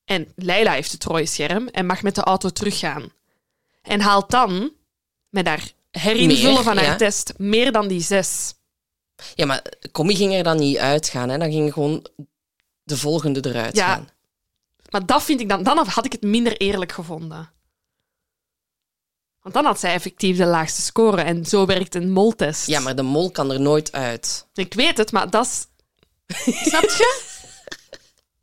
En 0.06 0.32
Leila 0.36 0.72
heeft 0.72 0.92
het 0.92 1.04
rode 1.04 1.26
scherm 1.26 1.68
en 1.68 1.86
mag 1.86 2.02
met 2.02 2.16
de 2.16 2.22
auto 2.24 2.50
teruggaan. 2.50 3.12
En 3.82 4.02
haalt 4.02 4.30
dan, 4.32 4.72
met 5.30 5.48
haar 5.48 5.72
herinvullen 5.92 6.54
Meer, 6.54 6.64
van 6.64 6.78
haar 6.78 6.86
ja. 6.86 6.96
test, 6.96 7.34
meer 7.38 7.72
dan 7.72 7.88
die 7.88 8.02
zes. 8.02 8.54
Ja, 9.36 9.46
maar 9.46 9.64
commie 9.92 10.16
ging 10.16 10.34
er 10.34 10.44
dan 10.44 10.58
niet 10.58 10.78
uitgaan. 10.78 11.30
Hè. 11.30 11.38
Dan 11.38 11.52
ging 11.52 11.74
gewoon 11.74 12.06
de 12.84 12.98
volgende 12.98 13.50
eruit 13.50 13.76
Ja. 13.76 13.94
gaan. 13.94 14.10
Maar 14.90 15.06
dat 15.06 15.24
vind 15.24 15.42
ik 15.42 15.50
dan, 15.50 15.64
dan 15.64 15.88
had 15.88 16.06
ik 16.06 16.12
het 16.12 16.22
minder 16.22 16.58
eerlijk 16.58 16.92
gevonden. 16.92 17.52
Want 19.42 19.56
dan 19.56 19.66
had 19.66 19.80
zij 19.80 19.94
effectief 19.94 20.38
de 20.38 20.46
laagste 20.46 20.82
score 20.82 21.22
en 21.22 21.46
zo 21.46 21.66
werkt 21.66 21.96
een 21.96 22.12
moltest. 22.12 22.68
Ja, 22.68 22.80
maar 22.80 22.96
de 22.96 23.02
mol 23.02 23.32
kan 23.32 23.52
er 23.52 23.62
nooit 23.62 23.92
uit. 23.92 24.48
Ik 24.54 24.74
weet 24.74 24.98
het, 24.98 25.12
maar 25.12 25.30
dat 25.30 25.46
is... 25.46 25.68
Snap 26.68 26.82
je? 26.84 27.22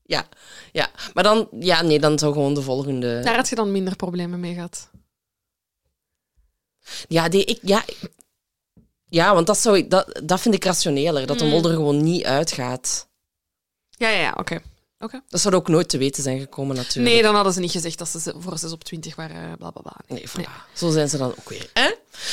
Ja, 0.03 0.29
Ja, 0.73 0.91
maar 1.15 1.23
dan, 1.25 1.49
ja, 1.61 1.83
nee, 1.83 2.01
dan 2.01 2.19
zou 2.19 2.33
gewoon 2.33 2.55
de 2.55 2.63
volgende. 2.63 3.21
Daar 3.21 3.37
had 3.37 3.49
je 3.49 3.55
dan 3.55 3.73
minder 3.73 3.97
problemen 3.97 4.41
mee 4.41 4.55
gehad. 4.55 4.91
Ja, 7.09 7.29
die, 7.29 7.45
ik, 7.45 7.59
ja, 7.63 7.85
ja 9.11 9.35
want 9.35 9.47
dat, 9.47 9.59
zou 9.59 9.77
ik, 9.77 9.91
dat, 9.91 10.21
dat 10.25 10.41
vind 10.41 10.55
ik 10.55 10.65
rationeler, 10.65 11.27
dat 11.27 11.39
de 11.39 11.45
Mm. 11.45 11.51
mol 11.51 11.65
er 11.65 11.71
gewoon 11.75 12.03
niet 12.03 12.25
uitgaat. 12.25 13.09
Ja, 13.91 14.09
ja, 14.09 14.21
ja, 14.21 14.35
oké. 14.37 14.61
Dat 15.29 15.41
zou 15.41 15.55
ook 15.55 15.69
nooit 15.69 15.89
te 15.89 15.99
weten 15.99 16.23
zijn 16.23 16.39
gekomen, 16.41 16.77
natuurlijk. 16.77 17.15
Nee, 17.15 17.23
dan 17.23 17.35
hadden 17.35 17.53
ze 17.53 17.61
niet 17.61 17.71
gezegd 17.71 17.99
dat 17.99 18.09
ze 18.09 18.35
voor 18.39 18.59
6 18.59 18.73
op 18.73 18.85
20 18.85 19.15
waren, 19.17 19.57
bla 19.59 19.71
bla 19.71 19.83
bla. 19.83 19.97
Nee, 20.09 20.25
voilà. 20.29 20.73
Zo 20.75 20.91
zijn 20.91 21.09
ze 21.09 21.17
dan 21.19 21.31
ook 21.39 21.49
weer. 21.49 21.71
Hè? 21.73 21.91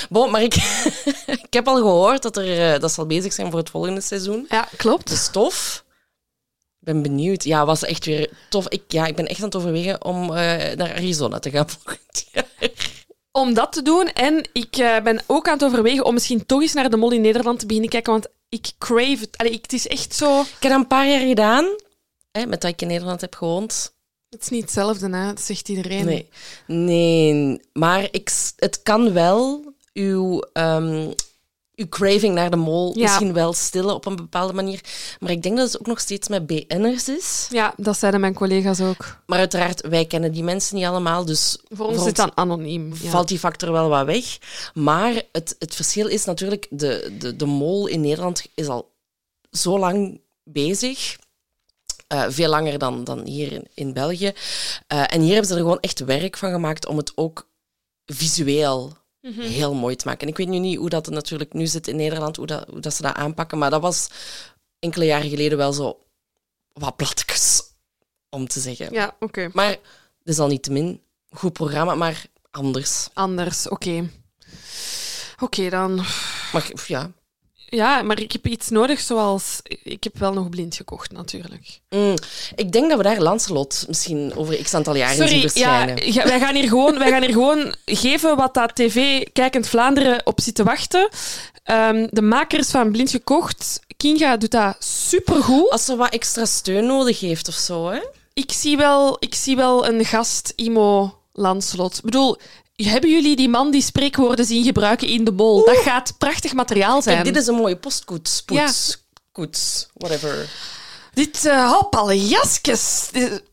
Bon, 0.09 0.31
maar 0.31 0.41
ik, 0.43 0.55
ik 1.47 1.53
heb 1.53 1.67
al 1.67 1.75
gehoord 1.75 2.21
dat, 2.21 2.37
er, 2.37 2.73
eh, 2.73 2.79
dat 2.79 2.91
ze 2.91 2.99
al 2.99 3.05
bezig 3.05 3.33
zijn 3.33 3.49
voor 3.49 3.59
het 3.59 3.69
volgende 3.69 4.01
seizoen. 4.01 4.45
Ja, 4.49 4.67
klopt. 4.77 5.09
De 5.09 5.15
stof. 5.15 5.83
Ik 6.79 6.93
ben 6.93 7.01
benieuwd. 7.01 7.43
Ja, 7.43 7.65
was 7.65 7.83
echt 7.83 8.05
weer 8.05 8.29
tof. 8.49 8.67
Ik, 8.67 8.83
ja, 8.87 9.05
ik 9.05 9.15
ben 9.15 9.27
echt 9.27 9.39
aan 9.39 9.45
het 9.45 9.55
overwegen 9.55 10.03
om 10.05 10.21
eh, 10.23 10.75
naar 10.75 10.93
Arizona 10.93 11.39
te 11.39 11.49
gaan 11.49 11.69
volgend 11.79 12.25
jaar. 12.31 12.46
Om 13.37 13.53
dat 13.53 13.71
te 13.71 13.81
doen. 13.81 14.07
En 14.07 14.49
ik 14.53 14.77
eh, 14.77 14.99
ben 14.99 15.21
ook 15.25 15.47
aan 15.47 15.53
het 15.53 15.63
overwegen 15.63 16.05
om 16.05 16.13
misschien 16.13 16.45
toch 16.45 16.61
eens 16.61 16.73
naar 16.73 16.89
de 16.89 16.97
mol 16.97 17.11
in 17.11 17.21
Nederland 17.21 17.59
te 17.59 17.65
beginnen 17.65 17.91
kijken. 17.91 18.11
Want 18.11 18.27
ik 18.49 18.71
crave 18.77 19.17
het. 19.19 19.37
Allee, 19.37 19.51
ik, 19.51 19.61
het 19.61 19.73
is 19.73 19.87
echt 19.87 20.15
zo... 20.15 20.41
Ik 20.41 20.47
heb 20.59 20.71
dat 20.71 20.79
een 20.79 20.87
paar 20.87 21.07
jaar 21.07 21.27
gedaan, 21.27 21.65
hè, 22.31 22.45
met 22.45 22.61
dat 22.61 22.71
ik 22.71 22.81
in 22.81 22.87
Nederland 22.87 23.21
heb 23.21 23.35
gewoond. 23.35 23.93
Het 24.29 24.41
is 24.41 24.49
niet 24.49 24.61
hetzelfde, 24.61 25.09
hè? 25.09 25.25
dat 25.25 25.41
zegt 25.41 25.69
iedereen. 25.69 26.05
Nee, 26.05 26.29
nee 26.65 27.59
maar 27.73 28.07
ik, 28.11 28.31
het 28.55 28.83
kan 28.83 29.13
wel 29.13 29.73
uw, 29.93 30.39
ehm, 30.53 31.11
uw 31.77 31.87
craving 31.89 32.33
naar 32.35 32.49
de 32.49 32.55
mol 32.55 32.95
Ja. 32.95 33.01
misschien 33.01 33.33
wel 33.33 33.53
stillen 33.53 33.93
op 33.93 34.05
een 34.05 34.15
bepaalde 34.15 34.53
manier. 34.53 34.81
Maar 35.19 35.31
ik 35.31 35.43
denk 35.43 35.57
dat 35.57 35.71
het 35.71 35.79
ook 35.79 35.87
nog 35.87 35.99
steeds 35.99 36.27
met 36.27 36.47
BN'ers 36.47 37.09
is. 37.09 37.47
Ja, 37.49 37.73
dat 37.77 37.97
zeiden 37.97 38.21
mijn 38.21 38.33
collega's 38.33 38.81
ook. 38.81 39.17
Maar 39.25 39.39
uiteraard, 39.39 39.87
wij 39.87 40.05
kennen 40.05 40.31
die 40.31 40.43
mensen 40.43 40.75
niet 40.75 40.85
allemaal, 40.85 41.25
dus 41.25 41.57
Voor 41.69 41.87
ons 41.87 41.97
is 41.97 42.05
het 42.05 42.15
dan 42.15 42.31
anoniem. 42.35 42.93
Ja. 43.01 43.09
valt 43.09 43.27
die 43.27 43.39
factor 43.39 43.71
wel 43.71 43.89
wat 43.89 44.05
weg. 44.05 44.37
Maar 44.73 45.21
het, 45.31 45.55
het 45.59 45.75
verschil 45.75 46.07
is 46.07 46.25
natuurlijk, 46.25 46.67
de, 46.69 47.15
de, 47.19 47.35
de 47.35 47.45
mol 47.45 47.87
in 47.87 48.01
Nederland 48.01 48.45
is 48.55 48.67
al 48.67 48.91
zo 49.51 49.79
lang 49.79 50.21
bezig. 50.43 51.17
Eh, 52.07 52.25
veel 52.29 52.49
langer 52.49 52.77
dan, 52.77 53.03
dan 53.03 53.25
hier 53.25 53.51
in, 53.51 53.67
in 53.73 53.93
België. 53.93 54.31
Eh, 54.87 55.13
en 55.13 55.21
hier 55.21 55.31
hebben 55.31 55.47
ze 55.47 55.53
er 55.53 55.61
gewoon 55.61 55.79
echt 55.79 55.99
werk 55.99 56.37
van 56.37 56.51
gemaakt 56.51 56.85
om 56.85 56.97
het 56.97 57.11
ook 57.15 57.47
visueel 58.05 58.96
heel 59.33 59.73
mooi 59.73 59.95
te 59.95 60.07
maken. 60.07 60.21
En 60.21 60.27
ik 60.27 60.37
weet 60.37 60.47
nu 60.47 60.59
niet 60.59 60.77
hoe 60.77 60.89
dat 60.89 61.09
natuurlijk 61.09 61.53
nu 61.53 61.67
zit 61.67 61.87
in 61.87 61.95
Nederland, 61.95 62.35
hoe 62.35 62.45
dat, 62.45 62.67
hoe 62.69 62.79
dat 62.79 62.93
ze 62.93 63.01
dat 63.01 63.15
aanpakken, 63.15 63.57
maar 63.57 63.69
dat 63.69 63.81
was 63.81 64.07
enkele 64.79 65.05
jaren 65.05 65.29
geleden 65.29 65.57
wel 65.57 65.73
zo 65.73 65.99
wat 66.73 66.95
platjes, 66.95 67.63
om 68.29 68.47
te 68.47 68.59
zeggen. 68.59 68.93
Ja, 68.93 69.15
oké. 69.19 69.49
Maar 69.53 69.69
het 69.69 69.79
is 70.23 70.39
al 70.39 70.47
niet 70.47 70.63
te 70.63 70.71
min 70.71 71.01
goed 71.29 71.53
programma, 71.53 71.95
maar 71.95 72.25
anders. 72.51 73.09
Anders, 73.13 73.69
oké. 73.69 74.09
Oké, 75.39 75.69
dan... 75.69 75.95
Maar 76.51 76.71
ja, 76.87 77.11
Ja, 77.69 78.01
maar 78.01 78.21
ik 78.21 78.31
heb 78.31 78.47
iets 78.47 78.69
nodig 78.69 78.99
zoals... 78.99 79.59
Ik 79.83 80.03
heb 80.03 80.17
wel 80.17 80.33
nog 80.33 80.49
blind 80.49 80.75
gekocht, 80.75 81.11
natuurlijk. 81.11 81.79
Mm, 81.89 82.15
ik 82.55 82.71
denk 82.71 82.89
dat 82.89 82.97
we 82.97 83.03
daar 83.03 83.21
Lancelot 83.21 83.85
misschien 83.87 84.35
over 84.35 84.63
x 84.63 84.73
aantal 84.73 84.95
jaren 84.95 85.15
zien 85.15 85.27
Sorry, 85.27 85.41
ja, 85.41 85.49
verschijnen. 85.49 86.13
ja, 86.13 86.23
wij, 86.23 86.39
gaan 86.39 86.55
hier 86.55 86.67
gewoon, 86.67 86.97
wij 86.97 87.09
gaan 87.09 87.21
hier 87.21 87.31
gewoon 87.31 87.75
geven 87.85 88.35
wat 88.35 88.53
dat 88.53 88.75
tv-kijkend 88.75 89.67
Vlaanderen 89.67 90.25
op 90.25 90.41
zit 90.41 90.55
te 90.55 90.63
wachten. 90.63 91.09
Ehm, 91.63 92.07
de 92.11 92.21
makers 92.21 92.69
van 92.69 92.91
Blind 92.91 93.09
Gekocht, 93.09 93.79
Kinga 93.97 94.37
doet 94.37 94.51
dat 94.51 94.75
supergoed. 94.79 95.69
Als 95.69 95.85
ze 95.85 95.95
wat 95.95 96.13
extra 96.13 96.45
steun 96.45 96.85
nodig 96.85 97.19
heeft 97.19 97.47
of 97.47 97.55
zo, 97.55 97.89
hè? 97.89 97.99
Ik 98.33 98.51
zie 98.51 98.77
wel, 98.77 99.17
ik 99.19 99.35
zie 99.35 99.55
wel 99.55 99.87
een 99.87 100.05
gast, 100.05 100.53
Imo 100.55 101.19
Lanslot. 101.33 101.97
Ik 101.97 102.03
bedoel, 102.03 102.37
hebben 102.85 103.09
jullie 103.09 103.35
die 103.35 103.49
man 103.49 103.71
die 103.71 103.81
spreekwoorden 103.81 104.45
zien 104.45 104.63
gebruiken 104.63 105.07
in 105.07 105.23
de 105.23 105.31
mol? 105.31 105.65
Dat 105.65 105.77
gaat 105.77 106.13
prachtig 106.17 106.53
materiaal 106.53 107.01
zijn. 107.01 107.15
Kijk, 107.21 107.33
dit 107.33 107.41
is 107.43 107.47
een 107.47 107.55
mooie 107.55 107.75
postkoets. 107.77 108.43
Poets, 108.43 108.97
koets, 109.31 109.87
whatever. 109.93 110.49
Dit, 111.13 111.45
uh, 111.45 111.71
hoppalejasjes. 111.73 113.09
Dit- 113.11 113.43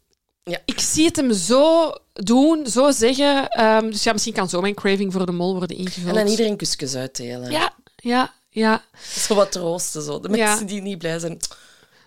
Ja. 0.43 0.59
Ik 0.65 0.81
zie 0.81 1.05
het 1.05 1.17
hem 1.17 1.33
zo 1.33 1.93
doen, 2.13 2.67
zo 2.67 2.91
zeggen. 2.91 3.49
Ehm, 3.49 3.91
dus 3.91 4.03
ja, 4.03 4.13
misschien 4.13 4.33
kan 4.35 4.49
zo 4.49 4.61
mijn 4.61 4.75
craving 4.75 5.13
voor 5.13 5.27
de 5.27 5.33
mol 5.33 5.55
worden 5.59 5.77
ingevuld. 5.77 6.15
En 6.17 6.21
aan 6.23 6.29
iedereen 6.29 6.57
kusjes 6.57 6.95
uitdelen. 6.95 7.51
Ja, 7.51 7.73
ja, 7.97 8.33
ja. 8.51 8.85
Zo 9.27 9.35
wat 9.35 9.53
troosten, 9.53 10.03
zo. 10.03 10.21
De 10.21 10.37
Ja. 10.37 10.47
mensen 10.49 10.67
die 10.67 10.83
niet 10.83 10.99
blij 10.99 11.19
zijn. 11.19 11.39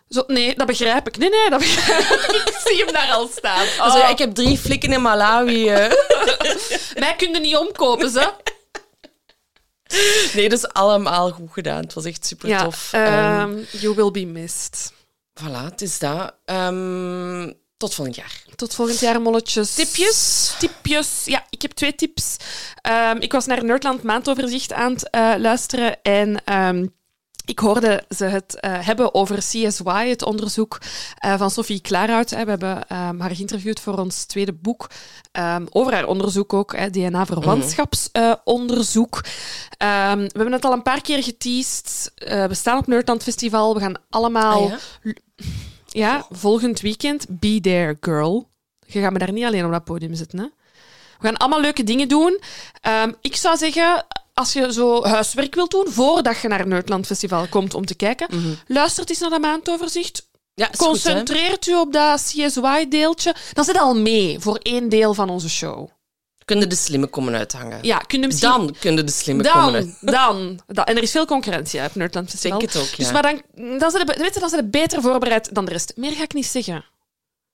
Zo, 0.09 0.23
nee, 0.27 0.55
dat 0.55 0.67
begrijp 0.67 1.07
ik. 1.07 1.17
Nee, 1.17 1.29
nee, 1.29 1.49
dat 1.49 1.59
begrijp 1.59 1.99
ik. 1.99 2.31
ik 2.47 2.61
zie 2.65 2.83
hem 2.83 2.93
daar 2.93 3.11
al 3.11 3.27
staan. 3.37 3.65
Oh, 3.65 3.97
ja, 3.97 4.07
ik 4.09 4.17
heb 4.17 4.33
drie 4.35 4.57
flikken 4.57 4.93
in 4.93 5.01
Malawi. 5.01 5.69
eh. 5.69 5.91
Mij 7.01 7.15
kun 7.17 7.33
je 7.33 7.39
niet 7.39 7.55
omkopen, 7.55 8.09
ze. 8.09 8.33
Nee, 10.33 10.49
dat 10.49 10.57
is 10.59 10.67
allemaal 10.73 11.31
goed 11.31 11.51
gedaan. 11.51 11.81
Het 11.83 11.93
was 11.93 12.05
echt 12.05 12.25
super 12.25 12.49
Ja, 12.49 12.63
tof. 12.63 12.89
ehm, 12.93 13.57
you 13.71 13.95
will 13.95 14.11
be 14.11 14.25
missed. 14.25 14.91
voilà, 15.41 15.63
het 15.63 15.81
is 15.81 15.99
dat. 15.99 16.33
Ehm, 16.45 17.51
tot 17.77 17.93
volgend 17.93 18.15
jaar. 18.17 18.41
Tot 18.55 18.75
volgend 18.75 18.99
jaar, 18.99 19.21
molletjes. 19.21 19.73
Tipjes? 19.75 20.51
Tipjes. 20.59 21.21
Ja, 21.25 21.45
ik 21.49 21.61
heb 21.61 21.71
twee 21.71 21.95
tips. 21.95 22.35
Ehm, 22.81 23.17
ik 23.19 23.31
was 23.31 23.45
naar 23.45 23.63
Nerdland 23.63 24.03
maandoverzicht 24.03 24.73
aan 24.73 24.91
het 24.93 25.09
eh, 25.09 25.33
luisteren 25.37 26.01
en 26.01 26.41
ehm, 26.45 26.85
ik 27.47 27.59
hoorde 27.59 28.03
ze 28.15 28.25
het 28.25 28.59
eh, 28.59 28.85
hebben 28.85 29.13
over 29.13 29.37
CSY, 29.37 30.07
het 30.09 30.23
onderzoek 30.23 30.77
eh, 31.17 31.37
van 31.37 31.51
Sophie 31.51 31.81
Klaarhout. 31.81 32.29
Hè. 32.29 32.43
We 32.43 32.49
hebben 32.49 32.87
ehm, 32.87 33.19
haar 33.19 33.35
geïnterviewd 33.35 33.79
voor 33.79 33.97
ons 33.97 34.25
tweede 34.25 34.53
boek 34.53 34.89
ehm, 35.31 35.65
over 35.69 35.93
haar 35.93 36.07
onderzoek 36.07 36.53
ook, 36.53 36.75
DNA-verwantschapsonderzoek. 36.91 39.23
Ehm, 39.77 40.17
we 40.17 40.31
hebben 40.33 40.51
het 40.51 40.65
al 40.65 40.71
een 40.71 40.81
paar 40.81 41.01
keer 41.01 41.23
geteased. 41.23 42.11
Eh, 42.15 42.45
we 42.45 42.53
staan 42.53 42.77
op 42.77 42.87
Nerdland 42.87 43.23
Festival. 43.23 43.73
We 43.73 43.79
gaan 43.79 43.95
allemaal 44.09 44.63
Ah, 44.63 44.71
ja? 45.01 45.13
ja, 45.87 46.25
volgend 46.29 46.79
weekend. 46.79 47.25
Be 47.29 47.59
there, 47.61 47.97
girl. 47.99 48.49
Je 48.85 48.99
gaat 48.99 49.11
me 49.11 49.19
daar 49.19 49.31
niet 49.31 49.45
alleen 49.45 49.65
op 49.65 49.71
dat 49.71 49.83
podium 49.83 50.13
zitten. 50.13 50.39
Hè? 50.39 50.45
We 51.19 51.27
gaan 51.27 51.37
allemaal 51.37 51.61
leuke 51.61 51.83
dingen 51.83 52.07
doen. 52.07 52.39
Ik 53.21 53.35
zou 53.35 53.57
zeggen, 53.57 54.05
als 54.37 54.53
je 54.53 54.73
zo 54.73 55.03
huiswerk 55.03 55.55
wilt 55.55 55.71
doen, 55.71 55.85
voordat 55.89 56.39
je 56.41 56.47
naar 56.47 56.59
het 56.59 56.67
Nerdland 56.67 57.05
Festival 57.05 57.47
komt 57.47 57.73
om 57.73 57.85
te 57.85 57.95
kijken, 57.95 58.27
luister 58.67 59.09
eens 59.09 59.19
naar 59.19 59.29
dat 59.29 59.41
maandoverzicht. 59.41 60.29
Ja, 60.53 60.71
is 60.71 60.77
goed? 60.77 60.87
Concentreert 60.87 61.67
u 61.67 61.75
op 61.75 61.93
dat 61.93 62.21
CSY-deeltje. 62.21 63.35
Dan 63.53 63.63
zit 63.63 63.79
al 63.79 63.95
mee 63.95 64.39
voor 64.39 64.57
één 64.61 64.89
deel 64.89 65.13
van 65.13 65.29
onze 65.29 65.49
show. 65.49 65.89
Kunnen 66.45 66.69
de 66.69 66.75
slimme 66.75 67.07
komen 67.07 67.35
uithangen. 67.35 67.79
Ja, 67.81 67.97
kun 67.97 68.21
je 68.21 68.27
misschien... 68.27 68.49
Dan 68.49 68.75
kunnen 68.79 69.05
de 69.05 69.11
slimme 69.11 69.43
komen 69.43 69.73
uit. 69.73 69.95
Dan, 70.15 70.59
dan. 70.67 70.85
En 70.85 70.95
er 70.95 71.03
is 71.03 71.11
veel 71.11 71.25
concurrentie 71.25 71.83
op 71.83 71.95
Nerdland 71.95 72.29
Festival. 72.29 72.59
Denk 72.59 72.71
het 72.71 72.81
ook, 72.81 72.87
ja. 72.87 72.95
Dus 72.97 73.11
maar 73.11 73.21
dan, 73.21 73.41
dan, 73.79 73.91
zijn 73.91 74.05
de, 74.05 74.13
weet 74.17 74.33
je, 74.33 74.39
dan 74.39 74.49
zijn 74.49 74.61
ze 74.61 74.69
beter 74.69 75.01
voorbereid 75.01 75.55
dan 75.55 75.65
de 75.65 75.71
rest. 75.71 75.93
Meer 75.95 76.11
ga 76.11 76.23
ik 76.23 76.33
niet 76.33 76.45
zeggen. 76.45 76.85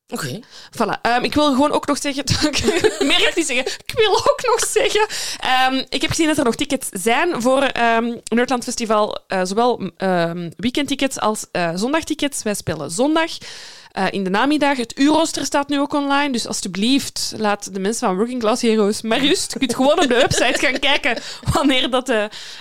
Oké. 0.07 0.39
Voilà. 0.71 1.01
Ehm, 1.01 1.23
ik 1.23 1.33
wil 1.33 1.51
gewoon 1.51 1.71
ook 1.71 1.87
nog 1.87 1.97
zeggen... 1.97 2.23
meer 3.07 3.31
niet 3.35 3.45
zeggen. 3.45 3.65
Ik 3.85 3.93
wil 3.95 4.15
ook 4.17 4.39
nog 4.45 4.65
zeggen... 4.69 5.07
ehm, 5.39 5.83
ik 5.89 6.01
heb 6.01 6.09
gezien 6.09 6.27
dat 6.27 6.37
er 6.37 6.43
nog 6.43 6.55
tickets 6.55 6.87
zijn 6.91 7.41
voor 7.41 7.61
ehm 7.61 8.17
Nerdland 8.23 8.63
Festival. 8.63 9.17
eh, 9.27 9.41
zowel 9.43 9.91
weekendtickets 10.57 11.19
als 11.19 11.45
eh, 11.51 11.71
zondagtickets. 11.75 12.43
Wij 12.43 12.53
spelen 12.53 12.91
zondag. 12.91 13.31
eh, 13.91 14.05
in 14.11 14.23
de 14.23 14.29
namiddag. 14.29 14.77
Het 14.77 14.99
uurrooster 14.99 15.45
staat 15.45 15.69
nu 15.69 15.79
ook 15.79 15.93
online. 15.93 16.31
Dus 16.31 16.47
alstublieft, 16.47 17.33
laat 17.37 17.73
de 17.73 17.79
mensen 17.79 18.07
van 18.07 18.15
Working 18.17 18.39
Class 18.39 18.61
Heroes 18.61 19.01
maar 19.01 19.19
rust. 19.19 19.53
Je 19.53 19.59
kunt 19.59 19.75
gewoon 19.75 19.99
op 20.01 20.07
de 20.07 20.15
website 20.15 20.59
gaan 20.59 20.79
kijken 20.79 21.17
wanneer, 21.53 21.89
dat, 21.89 22.13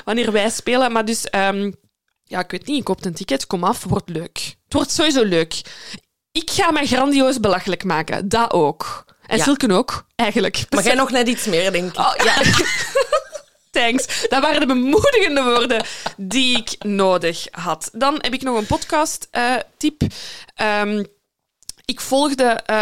wanneer 0.05 0.33
wij 0.33 0.51
spelen. 0.51 0.93
Maar 0.93 1.05
dus... 1.05 1.27
ja, 2.25 2.41
ik 2.41 2.51
weet 2.51 2.67
niet. 2.67 2.79
Ik 2.79 2.85
koop 2.85 3.05
een 3.05 3.15
ticket. 3.15 3.47
Kom 3.47 3.65
af. 3.65 3.85
Wordt 3.85 4.09
leuk. 4.09 4.55
Het 4.65 4.73
wordt 4.75 4.91
sowieso 4.91 5.25
leuk. 5.25 5.61
Ik 6.33 6.51
ga 6.51 6.71
mij 6.71 6.87
grandioos 6.87 7.41
belachelijk 7.41 7.85
maken. 7.85 8.29
Dat 8.29 8.53
ook. 8.53 9.05
En 9.27 9.37
Ja. 9.37 9.43
Silken 9.45 9.71
ook, 9.71 10.05
eigenlijk. 10.17 10.65
Maar 10.71 10.85
jij 10.85 10.95
nog 10.95 11.11
net 11.11 11.29
iets 11.29 11.45
meer, 11.47 11.73
denk 11.73 11.93
ik. 11.93 11.99
Oh, 11.99 12.12
ja. 12.25 12.35
Thanks. 13.81 14.27
Dat 14.29 14.43
waren 14.43 14.61
de 14.61 14.67
bemoedigende 14.67 15.43
woorden 15.43 15.85
die 16.17 16.57
ik 16.59 16.85
nodig 16.85 17.47
had. 17.51 17.89
Dan 17.93 18.19
heb 18.21 18.33
ik 18.33 18.43
nog 18.43 18.57
een 18.59 18.67
podcast-tip. 18.67 20.03
Ehm, 20.55 21.05
ik 21.93 22.01
volgde 22.01 22.45
eh, 22.45 22.77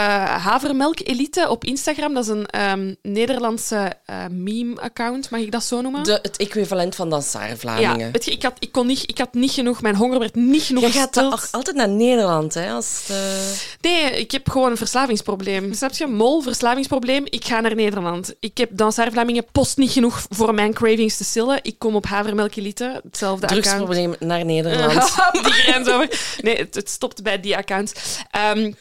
Havermelk 0.44 1.00
Elite 1.00 1.48
op 1.48 1.64
Instagram. 1.64 2.14
Dat 2.14 2.24
is 2.24 2.30
een 2.30 2.46
ehm, 2.46 2.94
Nederlandse 3.02 3.92
eh, 4.04 4.16
meme-account, 4.30 5.30
mag 5.30 5.40
ik 5.40 5.52
dat 5.52 5.64
zo 5.64 5.80
noemen? 5.80 6.02
De, 6.02 6.18
het 6.22 6.36
equivalent 6.36 6.94
van 6.94 7.10
Dansaar 7.10 7.78
ja, 7.80 7.96
weet 7.96 8.24
je, 8.24 8.30
ik 8.30 8.42
had, 8.42 8.52
ik, 8.58 8.72
kon 8.72 8.86
niet, 8.86 9.02
ik 9.06 9.18
had 9.18 9.34
niet 9.34 9.50
genoeg, 9.50 9.82
mijn 9.82 9.96
honger 9.96 10.18
werd 10.18 10.34
niet 10.34 10.62
genoeg 10.62 10.82
Jij 10.82 10.90
gaat 10.90 11.12
toch 11.12 11.48
altijd 11.50 11.76
naar 11.76 11.88
Nederland, 11.88 12.54
hè? 12.54 12.70
Als 12.72 13.04
de... 13.06 13.54
Nee, 13.80 14.18
ik 14.20 14.30
heb 14.30 14.48
gewoon 14.48 14.70
een 14.70 14.76
verslavingsprobleem. 14.76 15.74
Snap 15.74 15.92
je? 15.92 16.06
Mol, 16.06 16.40
verslavingsprobleem. 16.40 17.24
Ik 17.28 17.44
ga 17.44 17.60
naar 17.60 17.74
Nederland. 17.74 18.34
Ik 18.40 18.58
heb 18.58 18.70
Dansaar 18.72 19.12
Vlamingen 19.12 19.44
post 19.52 19.76
niet 19.76 19.90
genoeg 19.90 20.26
voor 20.28 20.54
mijn 20.54 20.74
cravings 20.74 21.16
te 21.16 21.24
stillen. 21.24 21.58
Ik 21.62 21.78
kom 21.78 21.94
op 21.94 22.06
Havermelk 22.06 22.54
Elite, 22.54 23.00
hetzelfde 23.04 23.46
account. 23.46 23.64
drugsprobleem 23.64 24.14
naar 24.18 24.44
Nederland. 24.44 25.14
die 25.32 25.52
grens 25.52 25.88
over. 25.88 26.36
Nee, 26.40 26.56
het, 26.56 26.74
het 26.74 26.90
stopt 26.90 27.22
bij 27.22 27.40
die 27.40 27.56
account. 27.56 27.92
Ehm, 28.30 28.72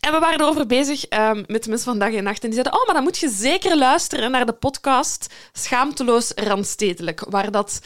En 0.00 0.12
we 0.12 0.18
waren 0.18 0.40
erover 0.40 0.66
bezig 0.66 1.04
ehm, 1.04 1.44
met 1.46 1.62
de 1.64 1.68
mensen 1.68 1.88
van 1.90 1.98
dag 1.98 2.12
en 2.12 2.24
nacht. 2.24 2.42
En 2.42 2.50
die 2.50 2.60
zeiden, 2.60 2.80
oh, 2.80 2.86
maar 2.86 2.94
dan 2.94 3.04
moet 3.04 3.18
je 3.18 3.28
zeker 3.28 3.78
luisteren 3.78 4.30
naar 4.30 4.46
de 4.46 4.52
podcast 4.52 5.34
Schaamteloos 5.52 6.32
Randstedelijk. 6.34 7.24
Waar 7.28 7.50
dat... 7.50 7.80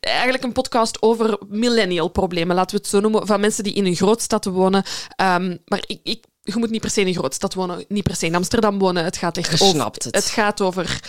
Eigenlijk 0.00 0.44
een 0.44 0.52
podcast 0.52 1.02
over 1.02 1.38
millennial 1.48 2.08
problemen, 2.08 2.56
laten 2.56 2.76
we 2.76 2.82
het 2.82 2.90
zo 2.90 3.00
noemen. 3.00 3.26
Van 3.26 3.40
mensen 3.40 3.64
die 3.64 3.74
in 3.74 3.86
een 3.86 3.96
grootstad 3.96 4.44
wonen. 4.44 4.84
Ehm, 5.16 5.56
maar 5.64 5.82
ik, 5.86 6.00
ik, 6.02 6.24
je 6.42 6.56
moet 6.56 6.70
niet 6.70 6.80
per 6.80 6.90
se 6.90 7.00
in 7.00 7.06
een 7.06 7.14
grootstad 7.14 7.54
wonen. 7.54 7.84
Niet 7.88 8.04
per 8.04 8.16
se 8.16 8.26
in 8.26 8.34
Amsterdam 8.34 8.78
wonen. 8.78 9.04
Het 9.04 9.16
gaat 9.16 9.36
echt 9.36 9.62
over... 9.62 9.84
het. 9.84 10.08
Het 10.10 10.26
gaat 10.30 10.60
over 10.60 11.00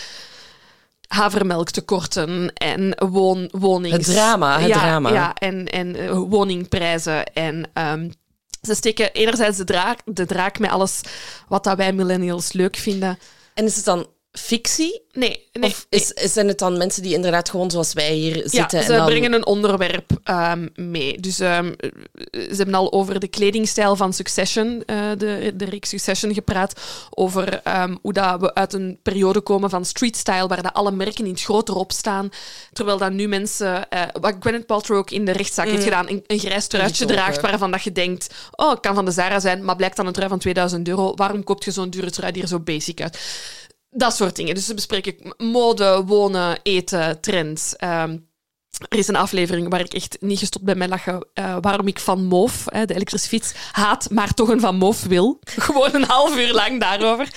havermelktekorten 1.06 2.52
en 2.54 3.08
woon, 3.10 3.48
wonings... 3.50 4.06
Het 4.06 4.16
drama, 4.16 4.58
het 4.58 4.68
ja, 4.68 4.78
drama. 4.78 5.12
Ja, 5.12 5.34
en, 5.34 5.66
en 5.66 5.96
eh, 5.96 6.22
woningprijzen 6.28 7.24
en... 7.24 7.70
ehm, 7.72 8.08
ze 8.66 8.74
steken 8.74 9.12
enerzijds 9.12 9.56
de 9.56 9.64
draak, 9.64 9.98
de 10.04 10.26
draak 10.26 10.58
met 10.58 10.70
alles 10.70 11.00
wat 11.48 11.64
dat 11.64 11.76
wij 11.76 11.92
millennials 11.92 12.52
leuk 12.52 12.76
vinden. 12.76 13.18
En 13.54 13.64
is 13.64 13.76
het 13.76 13.84
dan 13.84 14.06
fictie? 14.32 15.02
Nee, 15.12 15.48
nee. 15.52 15.70
of 15.70 15.86
is, 15.88 16.06
zijn 16.06 16.48
het 16.48 16.58
dan 16.58 16.76
mensen 16.76 17.02
die 17.02 17.14
inderdaad 17.14 17.50
gewoon 17.50 17.70
zoals 17.70 17.92
wij 17.92 18.12
hier 18.12 18.36
ja, 18.36 18.48
zitten? 18.48 18.82
ze 18.82 18.92
en 18.92 18.98
dan... 18.98 19.06
brengen 19.06 19.32
een 19.32 19.46
onderwerp 19.46 20.10
ehm, 20.24 20.68
mee. 20.74 21.20
Dus 21.20 21.40
ehm, 21.40 21.72
ze 22.32 22.54
hebben 22.56 22.74
al 22.74 22.92
over 22.92 23.20
de 23.20 23.28
kledingstijl 23.28 23.96
van 23.96 24.12
Succession, 24.12 24.82
eh, 24.86 24.96
de, 25.18 25.52
de 25.54 25.64
reeks 25.64 25.88
Succession, 25.88 26.34
gepraat. 26.34 26.80
Over 27.10 27.60
ehm, 27.62 27.96
hoe 28.02 28.12
dat 28.12 28.40
we 28.40 28.54
uit 28.54 28.72
een 28.72 28.98
periode 29.02 29.40
komen 29.40 29.70
van 29.70 29.84
streetstyle, 29.84 30.46
waar 30.46 30.62
dat 30.62 30.72
alle 30.72 30.90
merken 30.90 31.24
in 31.24 31.30
het 31.30 31.42
groot 31.42 31.68
erop 31.68 31.92
staan. 31.92 32.30
Terwijl 32.72 32.98
dat 32.98 33.12
nu 33.12 33.28
mensen, 33.28 33.88
eh, 33.88 34.02
wat 34.20 34.34
Gwyneth 34.40 34.66
Paltrow 34.66 34.98
ook 34.98 35.10
in 35.10 35.24
de 35.24 35.32
rechtszaak 35.32 35.68
heeft 35.68 35.84
gedaan, 35.84 36.08
een, 36.08 36.24
een 36.26 36.38
grijs 36.38 36.66
truitje 36.66 37.04
draagt 37.06 37.40
waarvan 37.40 37.70
dat 37.70 37.82
je 37.82 37.92
denkt, 37.92 38.34
oh, 38.50 38.70
het 38.70 38.80
kan 38.80 38.94
van 38.94 39.04
de 39.04 39.10
Zara 39.10 39.40
zijn, 39.40 39.64
maar 39.64 39.76
blijkt 39.76 39.96
dan 39.96 40.06
een 40.06 40.12
trui 40.12 40.28
van 40.28 40.38
2000 40.38 40.88
euro. 40.88 41.12
Waarom 41.14 41.44
koopt 41.44 41.64
je 41.64 41.70
zo'n 41.70 41.90
dure 41.90 42.10
trui 42.10 42.32
die 42.32 42.42
er 42.42 42.48
zo 42.48 42.60
basic 42.60 43.00
uit? 43.00 43.18
Dat 43.94 44.16
soort 44.16 44.36
dingen. 44.36 44.54
Dus 44.54 44.66
ze 44.66 44.74
bespreken 44.74 45.34
mode, 45.36 46.02
wonen, 46.06 46.58
eten, 46.62 47.20
trends. 47.20 47.76
Ehm, 47.76 48.18
er 48.88 48.98
is 48.98 49.08
een 49.08 49.16
aflevering 49.16 49.68
waar 49.68 49.80
ik 49.80 49.94
echt 49.94 50.16
niet 50.20 50.38
gestopt 50.38 50.64
ben 50.64 50.78
met 50.78 50.88
lachen. 50.88 51.26
eh, 51.34 51.56
waarom 51.60 51.86
ik 51.86 51.98
Van 51.98 52.24
Moof, 52.24 52.64
hè, 52.66 52.84
de 52.84 52.94
elektrische 52.94 53.28
fiets, 53.28 53.52
haat, 53.72 54.10
maar 54.10 54.34
toch 54.34 54.48
een 54.48 54.60
Van 54.60 54.76
Moof 54.76 55.02
wil. 55.02 55.38
Gewoon 55.66 55.94
een 55.94 56.04
half 56.04 56.36
uur 56.36 56.52
lang 56.52 56.80
daarover. 56.80 57.28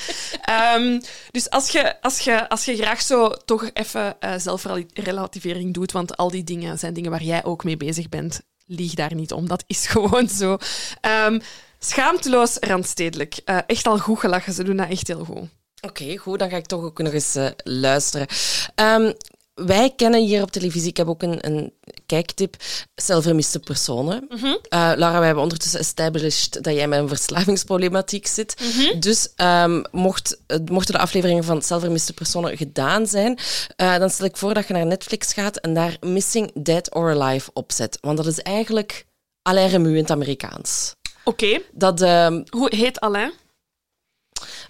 Ehm, 0.41 0.99
dus 1.31 1.49
als 1.49 1.69
je, 1.69 2.01
als, 2.01 2.19
je, 2.19 2.49
als 2.49 2.65
je 2.65 2.75
graag 2.75 3.01
zo 3.01 3.29
toch 3.29 3.69
even 3.73 4.19
eh, 4.19 4.33
zelfrelativering 4.37 5.73
doet, 5.73 5.91
want 5.91 6.17
al 6.17 6.29
die 6.29 6.43
dingen 6.43 6.79
zijn 6.79 6.93
dingen 6.93 7.11
waar 7.11 7.23
jij 7.23 7.43
ook 7.43 7.63
mee 7.63 7.77
bezig 7.77 8.09
bent, 8.09 8.41
lieg 8.65 8.93
daar 8.93 9.15
niet 9.15 9.31
om. 9.33 9.47
Dat 9.47 9.63
is 9.67 9.87
gewoon 9.95 10.29
zo. 10.29 10.57
Ehm, 11.01 11.39
schaamteloos 11.79 12.57
randstedelijk. 12.59 13.41
Eh, 13.45 13.57
echt 13.67 13.87
al 13.87 13.99
goed 13.99 14.19
gelachen. 14.19 14.53
Ze 14.53 14.63
doen 14.63 14.77
dat 14.77 14.89
echt 14.89 15.07
heel 15.07 15.25
goed. 15.25 15.49
Oké, 15.85 16.17
goed. 16.17 16.39
Dan 16.39 16.49
ga 16.49 16.57
ik 16.57 16.65
toch 16.65 16.83
ook 16.83 17.01
nog 17.01 17.13
eens 17.13 17.35
eh, 17.35 17.47
luisteren. 17.63 18.27
Ehm, 18.75 19.13
wij 19.53 19.93
kennen 19.95 20.23
hier 20.23 20.41
op 20.41 20.51
televisie, 20.51 20.89
ik 20.89 20.97
heb 20.97 21.07
ook 21.07 21.21
een, 21.23 21.45
een 21.47 21.73
kijktip, 22.05 22.55
zelfvermiste 22.95 23.59
personen. 23.59 24.27
Laura, 24.69 25.17
wij 25.17 25.25
hebben 25.25 25.43
ondertussen 25.43 25.79
established 25.79 26.63
dat 26.63 26.73
jij 26.73 26.87
met 26.87 26.99
een 26.99 27.07
verslavingsproblematiek 27.07 28.27
zit. 28.27 28.55
Mhm. 28.61 28.99
Dus 28.99 29.33
ehm, 29.35 29.83
mocht, 29.91 30.37
eh, 30.47 30.57
mochten 30.71 30.93
de 30.93 30.99
afleveringen 30.99 31.43
van 31.43 31.61
zelfvermiste 31.61 32.13
personen 32.13 32.57
gedaan 32.57 33.07
zijn, 33.07 33.39
dan 33.75 34.09
stel 34.09 34.25
ik 34.25 34.37
voor 34.37 34.53
dat 34.53 34.67
je 34.67 34.73
naar 34.73 34.85
Netflix 34.85 35.33
gaat 35.33 35.57
en 35.57 35.73
daar 35.73 35.97
Missing 36.01 36.51
Dead 36.53 36.95
or 36.95 37.21
Alive 37.21 37.49
opzet. 37.53 37.97
Want 38.01 38.17
dat 38.17 38.27
is 38.27 38.39
eigenlijk 38.39 39.05
Alain 39.41 39.69
Remu 39.69 39.89
in 39.89 40.01
het 40.01 40.11
Amerikaans. 40.11 40.95
Oké. 41.23 41.59
Dat, 41.71 42.01
ehm, 42.01 42.43
Hoe 42.49 42.75
heet 42.75 42.99
Alain? 42.99 43.31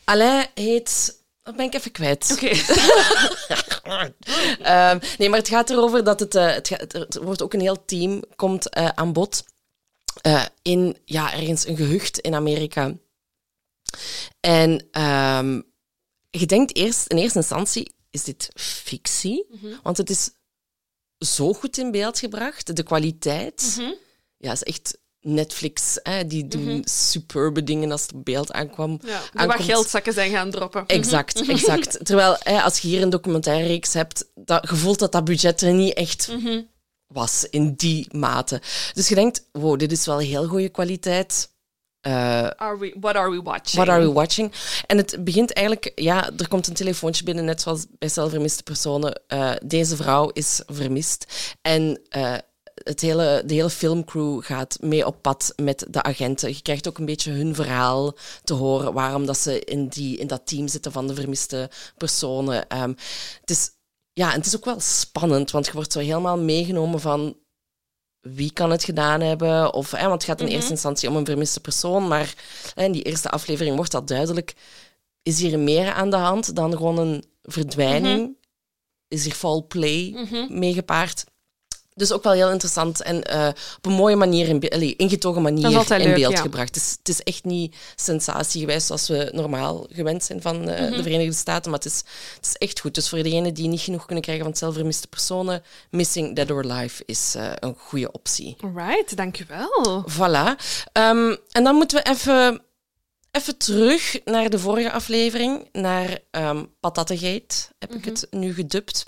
Alain 0.06 0.48
heet... 0.54 1.24
Dat 1.44 1.56
ben 1.56 1.66
ik 1.66 1.74
even 1.74 1.92
kwijt. 1.92 2.32
Oké. 2.32 2.48
Ehm, 4.62 5.00
nee, 5.18 5.30
maar 5.30 5.40
het 5.40 5.48
gaat 5.48 5.70
erover 5.70 6.04
dat 6.04 6.20
het, 6.20 6.36
eh, 6.36 6.54
het, 6.54 6.68
gaat- 6.68 6.94
er 7.16 7.24
wordt 7.24 7.42
ook 7.42 7.54
een 7.54 7.60
heel 7.60 7.86
team 7.86 8.24
komt 8.36 8.70
eh, 8.70 8.88
aan 8.88 9.14
bod 9.14 9.44
eh, 10.22 10.46
in 10.62 10.98
ja, 11.06 11.34
ergens 11.34 11.68
een 11.68 11.76
gehucht 11.78 12.20
in 12.20 12.34
Amerika. 12.36 12.94
En 14.40 14.88
ehm, 14.92 15.62
je 16.30 16.46
denkt 16.46 16.76
eerst 16.76 17.08
in 17.08 17.18
eerste 17.18 17.38
instantie, 17.38 17.96
is 18.10 18.24
dit 18.24 18.50
fictie? 18.56 19.46
Want 19.84 19.98
het 19.98 20.10
is 20.10 20.30
zo 21.18 21.54
goed 21.54 21.78
in 21.78 21.92
beeld 21.92 22.20
gebracht. 22.20 22.76
De 22.76 22.84
kwaliteit 22.84 23.76
ja, 24.38 24.52
is 24.52 24.64
echt 24.64 24.98
Netflix. 25.26 26.00
Hè, 26.04 26.28
die 26.28 26.48
doen 26.48 26.82
superbe 26.84 27.64
dingen 27.64 27.92
als 27.92 28.02
het 28.02 28.14
op 28.14 28.26
beeld 28.26 28.52
aankwam. 28.52 29.00
Ja, 29.34 29.46
wat 29.46 29.62
geldzakken 29.62 30.14
zijn 30.14 30.32
gaan 30.32 30.52
droppen. 30.52 30.84
Exact, 30.88 31.48
exact. 31.48 32.06
Terwijl 32.06 32.36
hè, 32.40 32.62
als 32.62 32.80
je 32.80 32.88
hier 32.88 33.02
een 33.02 33.10
documentaire-reeks 33.10 33.94
hebt, 33.94 34.26
dat, 34.36 34.70
je 34.70 34.76
voelt 34.76 35.00
dat 35.00 35.12
dat 35.12 35.24
budget 35.24 35.62
er 35.62 35.74
niet 35.74 35.94
echt 35.94 36.32
was 37.08 37.48
in 37.50 37.74
die 37.74 38.08
mate. 38.12 38.62
Dus 38.94 39.08
je 39.08 39.16
denkt, 39.16 39.50
wow, 39.52 39.80
dit 39.80 39.92
is 39.92 40.06
wel 40.06 40.18
heel 40.18 40.48
goede 40.48 40.70
kwaliteit. 40.70 41.54
Eh, 42.02 42.48
Are 42.48 42.78
we, 42.78 42.96
what 43.00 43.16
are 43.16 43.30
we 43.30 43.42
watching? 43.42 43.84
What 43.84 43.90
are 43.90 44.06
we 44.06 44.12
watching? 44.12 44.52
En 44.86 44.98
het 44.98 45.18
begint 45.24 45.54
eigenlijk, 45.54 45.92
ja, 45.96 46.30
er 46.38 46.48
komt 46.48 46.68
een 46.68 46.74
telefoontje 46.74 47.24
binnen, 47.24 47.46
net 47.46 47.62
zoals 47.62 47.86
bij 47.98 48.10
zelfvermiste 48.10 48.64
personen. 48.64 49.22
Eh, 49.28 49.52
deze 49.64 49.96
vrouw 49.96 50.30
is 50.30 50.62
vermist. 50.66 51.26
En 51.62 52.02
eh, 52.10 52.36
het 52.86 53.02
hele, 53.02 53.44
de 53.46 53.54
hele 53.54 53.70
filmcrew 53.70 54.44
gaat 54.44 54.78
mee 54.82 55.06
op 55.06 55.22
pad 55.22 55.54
met 55.56 55.86
de 55.90 56.04
agenten. 56.04 56.50
Je 56.50 56.62
krijgt 56.62 56.88
ook 56.88 56.98
een 56.98 57.06
beetje 57.06 57.32
hun 57.32 57.56
verhaal 57.56 58.16
te 58.44 58.54
horen, 58.54 58.94
waarom 58.94 59.26
dat 59.26 59.38
ze 59.38 59.60
in, 59.60 59.88
die, 59.88 60.18
in 60.18 60.28
dat 60.28 60.48
team 60.48 60.68
zitten 60.68 60.92
van 60.92 61.08
de 61.08 61.16
vermiste 61.16 61.70
personen. 61.98 62.68
Ehm, 62.68 62.94
het 63.42 63.50
is, 63.50 63.72
ja, 64.14 64.32
en 64.32 64.38
het 64.38 64.46
is 64.46 64.56
ook 64.56 64.66
wel 64.66 64.80
spannend, 64.80 65.52
want 65.52 65.66
je 65.66 65.72
wordt 65.72 65.92
zo 65.92 66.00
helemaal 66.00 66.40
meegenomen 66.40 67.00
van 67.00 67.38
wie 68.22 68.52
kan 68.52 68.72
het 68.72 68.84
gedaan 68.84 69.22
hebben. 69.22 69.74
Of, 69.74 69.92
hè, 69.92 70.08
want 70.08 70.14
het 70.14 70.24
gaat 70.24 70.42
in 70.42 70.54
eerste 70.54 70.72
instantie 70.72 71.10
om 71.10 71.16
een 71.16 71.26
vermiste 71.26 71.60
persoon, 71.60 72.08
maar 72.08 72.34
hè, 72.74 72.84
in 72.84 72.92
die 72.92 73.04
eerste 73.04 73.30
aflevering 73.30 73.76
wordt 73.76 73.92
dat 73.92 74.08
duidelijk. 74.08 74.56
Is 75.22 75.40
hier 75.40 75.60
meer 75.60 75.92
aan 75.92 76.10
de 76.10 76.16
hand 76.16 76.56
dan 76.56 76.72
gewoon 76.72 76.98
een 76.98 77.24
verdwijning? 77.42 78.38
Is 79.08 79.24
hier 79.24 79.34
foul 79.34 79.68
play 79.68 80.28
meegepaard? 80.50 81.24
Dus 81.98 82.12
ook 82.12 82.24
wel 82.24 82.34
heel 82.34 82.52
interessant 82.52 83.02
en 83.02 83.24
eh, 83.24 83.48
op 83.78 83.86
een 83.86 83.92
mooie 83.92 84.16
manier, 84.16 84.48
in 84.48 84.70
allee, 84.70 84.96
ingetogen 84.96 85.42
manier 85.42 85.70
in 85.72 85.88
leuk, 85.88 86.16
beeld 86.16 86.34
ja. 86.34 86.42
gebracht. 86.42 86.68
Het 86.68 86.84
is, 86.84 86.96
het 86.98 87.10
is 87.10 87.22
echt 87.24 87.44
niet 87.44 87.76
sensatiegewijs 87.96 88.86
zoals 88.86 89.08
we 89.08 89.30
normaal 89.34 89.86
gewend 89.90 90.24
zijn 90.24 90.42
van 90.42 90.70
eh, 90.70 90.82
Mhm. 90.82 90.96
de 90.96 91.04
Verenigde 91.04 91.34
Staten, 91.34 91.72
maar 91.72 91.80
het 91.80 91.92
is, 91.92 92.04
het 92.36 92.46
is 92.46 92.56
echt 92.56 92.80
goed. 92.80 92.96
Dus 92.96 93.10
voor 93.10 93.24
degenen 93.24 93.54
die 93.54 93.68
niet 93.68 93.80
genoeg 93.82 94.06
kunnen 94.06 94.24
krijgen 94.24 94.44
van 94.46 94.56
zelfvermiste 94.56 95.08
personen, 95.08 95.64
Missing 95.90 96.36
Dead 96.36 96.52
or 96.52 96.72
Alive 96.72 97.04
is 97.06 97.34
eh, 97.36 97.52
een 97.60 97.76
goede 97.78 98.12
optie. 98.12 98.56
Alright, 98.60 99.16
dankjewel. 99.18 100.06
Voilà. 100.12 100.56
Ehm, 100.92 101.36
en 101.52 101.64
dan 101.64 101.76
moeten 101.76 102.04
we 102.04 102.10
even, 102.10 102.62
even 103.32 103.58
terug 103.58 104.20
naar 104.26 104.50
de 104.50 104.60
vorige 104.60 104.92
aflevering, 104.92 105.70
naar 105.72 106.20
Patattegate, 106.80 107.56
heb 107.80 107.94
ik 107.94 108.06
het 108.06 108.28
nu 108.30 108.54
gedubt. 108.54 109.06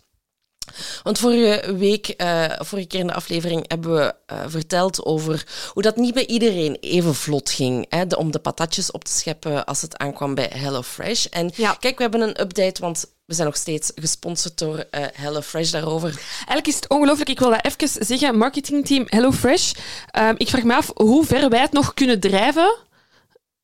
Want 1.04 1.20
vorige 1.20 1.76
week, 1.78 2.08
eh, 2.08 2.44
vorige 2.60 2.88
keer 2.88 3.00
in 3.00 3.08
de 3.08 3.14
aflevering, 3.14 3.66
hebben 3.68 3.96
we 3.96 4.16
eh, 4.26 4.38
verteld 4.48 5.06
over 5.06 5.46
hoe 5.74 5.82
dat 5.84 5.96
niet 5.96 6.14
bij 6.14 6.26
iedereen 6.26 6.78
even 6.80 7.16
vlot 7.16 7.50
ging. 7.50 7.86
Hè, 7.90 8.08
de- 8.08 8.18
om 8.18 8.32
de 8.32 8.40
patatjes 8.40 8.92
op 8.92 9.04
te 9.04 9.12
scheppen 9.12 9.66
als 9.66 9.82
het 9.82 9.98
aankwam 9.98 10.36
bij 10.36 10.52
HelloFresh. 10.56 11.26
En 11.26 11.52
Ja. 11.56 11.74
kijk, 11.80 11.96
we 11.98 12.02
hebben 12.02 12.22
een 12.22 12.42
update, 12.42 12.82
want 12.82 13.06
we 13.26 13.34
zijn 13.34 13.48
nog 13.48 13.58
steeds 13.58 13.92
gesponsord 13.96 14.58
door 14.58 14.78
eh, 14.78 15.04
HelloFresh 15.14 15.72
daarover. 15.72 16.10
Eigenlijk 16.38 16.68
is 16.68 16.76
het 16.76 16.90
ongelooflijk. 16.90 17.30
Ik 17.30 17.40
wil 17.40 17.50
dat 17.50 17.66
even 17.66 18.06
zeggen. 18.06 18.38
Marketingteam 18.38 19.04
HelloFresh. 19.08 19.72
Ehm 20.12 20.34
ik 20.38 20.50
vraag 20.50 20.64
me 20.64 20.76
af 20.76 20.92
hoe 20.96 21.26
ver 21.26 21.50
wij 21.50 21.60
het 21.62 21.72
nog 21.72 21.94
kunnen 21.94 22.20
drijven 22.20 22.76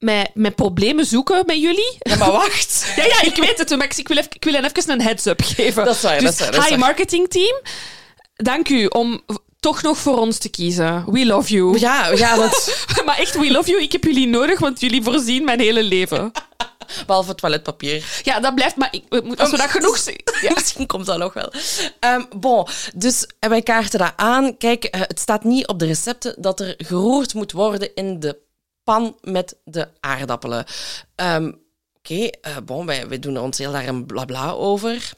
met, 0.04 0.30
met 0.34 0.56
problemen 0.56 1.06
zoeken 1.06 1.44
met 1.46 1.62
jullie. 1.62 1.96
Ja, 2.00 2.16
maar 2.16 2.32
wacht! 2.32 2.86
Ja, 2.96 3.04
ja, 3.06 3.22
ik 3.22 3.36
weet 3.36 3.58
het. 3.58 3.78
Maar 3.78 3.92
ik 3.98 4.08
wil, 4.08 4.18
even, 4.18 4.30
ik 4.34 4.44
wil 4.44 4.54
hen 4.54 4.66
even 4.66 4.92
een 4.92 5.02
heads-up 5.02 5.42
geven. 5.42 5.86
Dat 5.86 5.96
is 5.96 6.02
waar, 6.02 6.20
Dus, 6.20 6.24
dat 6.24 6.34
is 6.34 6.40
waar, 6.40 6.52
dat 6.52 6.64
is 6.64 6.70
hi 6.70 6.78
marketingteam. 6.78 7.62
Dank 8.36 8.70
u 8.70 8.86
om 8.86 9.22
toch 9.60 9.82
nog 9.82 9.98
voor 9.98 10.18
ons 10.18 10.38
te 10.38 10.50
kiezen. 10.50 11.12
We 11.12 11.26
love 11.26 11.54
you. 11.54 11.80
Ja, 11.80 12.08
ja 12.12 12.38
want 12.38 12.76
Maar 13.06 13.18
echt, 13.18 13.36
we 13.40 13.52
love 13.52 13.70
you. 13.70 13.82
Ik 13.82 13.92
heb 13.92 14.04
jullie 14.04 14.28
nodig, 14.28 14.60
want 14.60 14.80
jullie 14.80 15.04
voorzien 15.04 15.44
mijn 15.44 15.60
hele 15.60 15.84
leven. 15.84 16.32
behalve 17.08 17.36
toiletpapier. 17.36 18.04
Ja, 18.24 18.40
dat 18.40 18.56
blijft... 18.56 18.76
Maar 18.76 18.90
ik, 18.92 19.04
als 19.40 19.52
we 19.52 19.58
dat 19.58 19.70
genoeg... 19.70 19.98
zien- 19.98 20.22
Ja. 20.42 20.52
Misschien 20.60 20.86
komt 20.88 21.06
dat 21.06 21.18
nog 21.18 21.34
wel. 21.34 21.52
Ehm, 22.00 22.24
bon, 22.36 22.68
dus 22.96 23.28
en 23.40 23.50
wij 23.50 23.62
kaarten 23.62 24.00
dat 24.00 24.14
aan. 24.16 24.58
Kijk, 24.58 24.84
eh, 24.84 25.02
het 25.02 25.20
staat 25.20 25.44
niet 25.44 25.68
op 25.68 25.80
de 25.80 25.86
recepten 25.86 26.36
dat 26.38 26.60
er 26.60 26.74
geroerd 26.78 27.34
moet 27.34 27.52
worden 27.52 27.96
in 27.96 28.20
de 28.20 28.38
pan 28.84 29.18
met 29.22 29.56
de 29.64 29.88
aardappelen. 30.00 30.66
Ehm, 31.16 31.52
Oké, 32.06 32.28
eh, 32.42 32.58
bon, 32.66 32.86
wij, 32.86 33.20
doen 33.20 33.38
ons 33.38 33.58
heel 33.58 33.72
daar 33.72 33.88
een 33.88 34.06
blabla 34.06 34.52
over. 34.52 35.14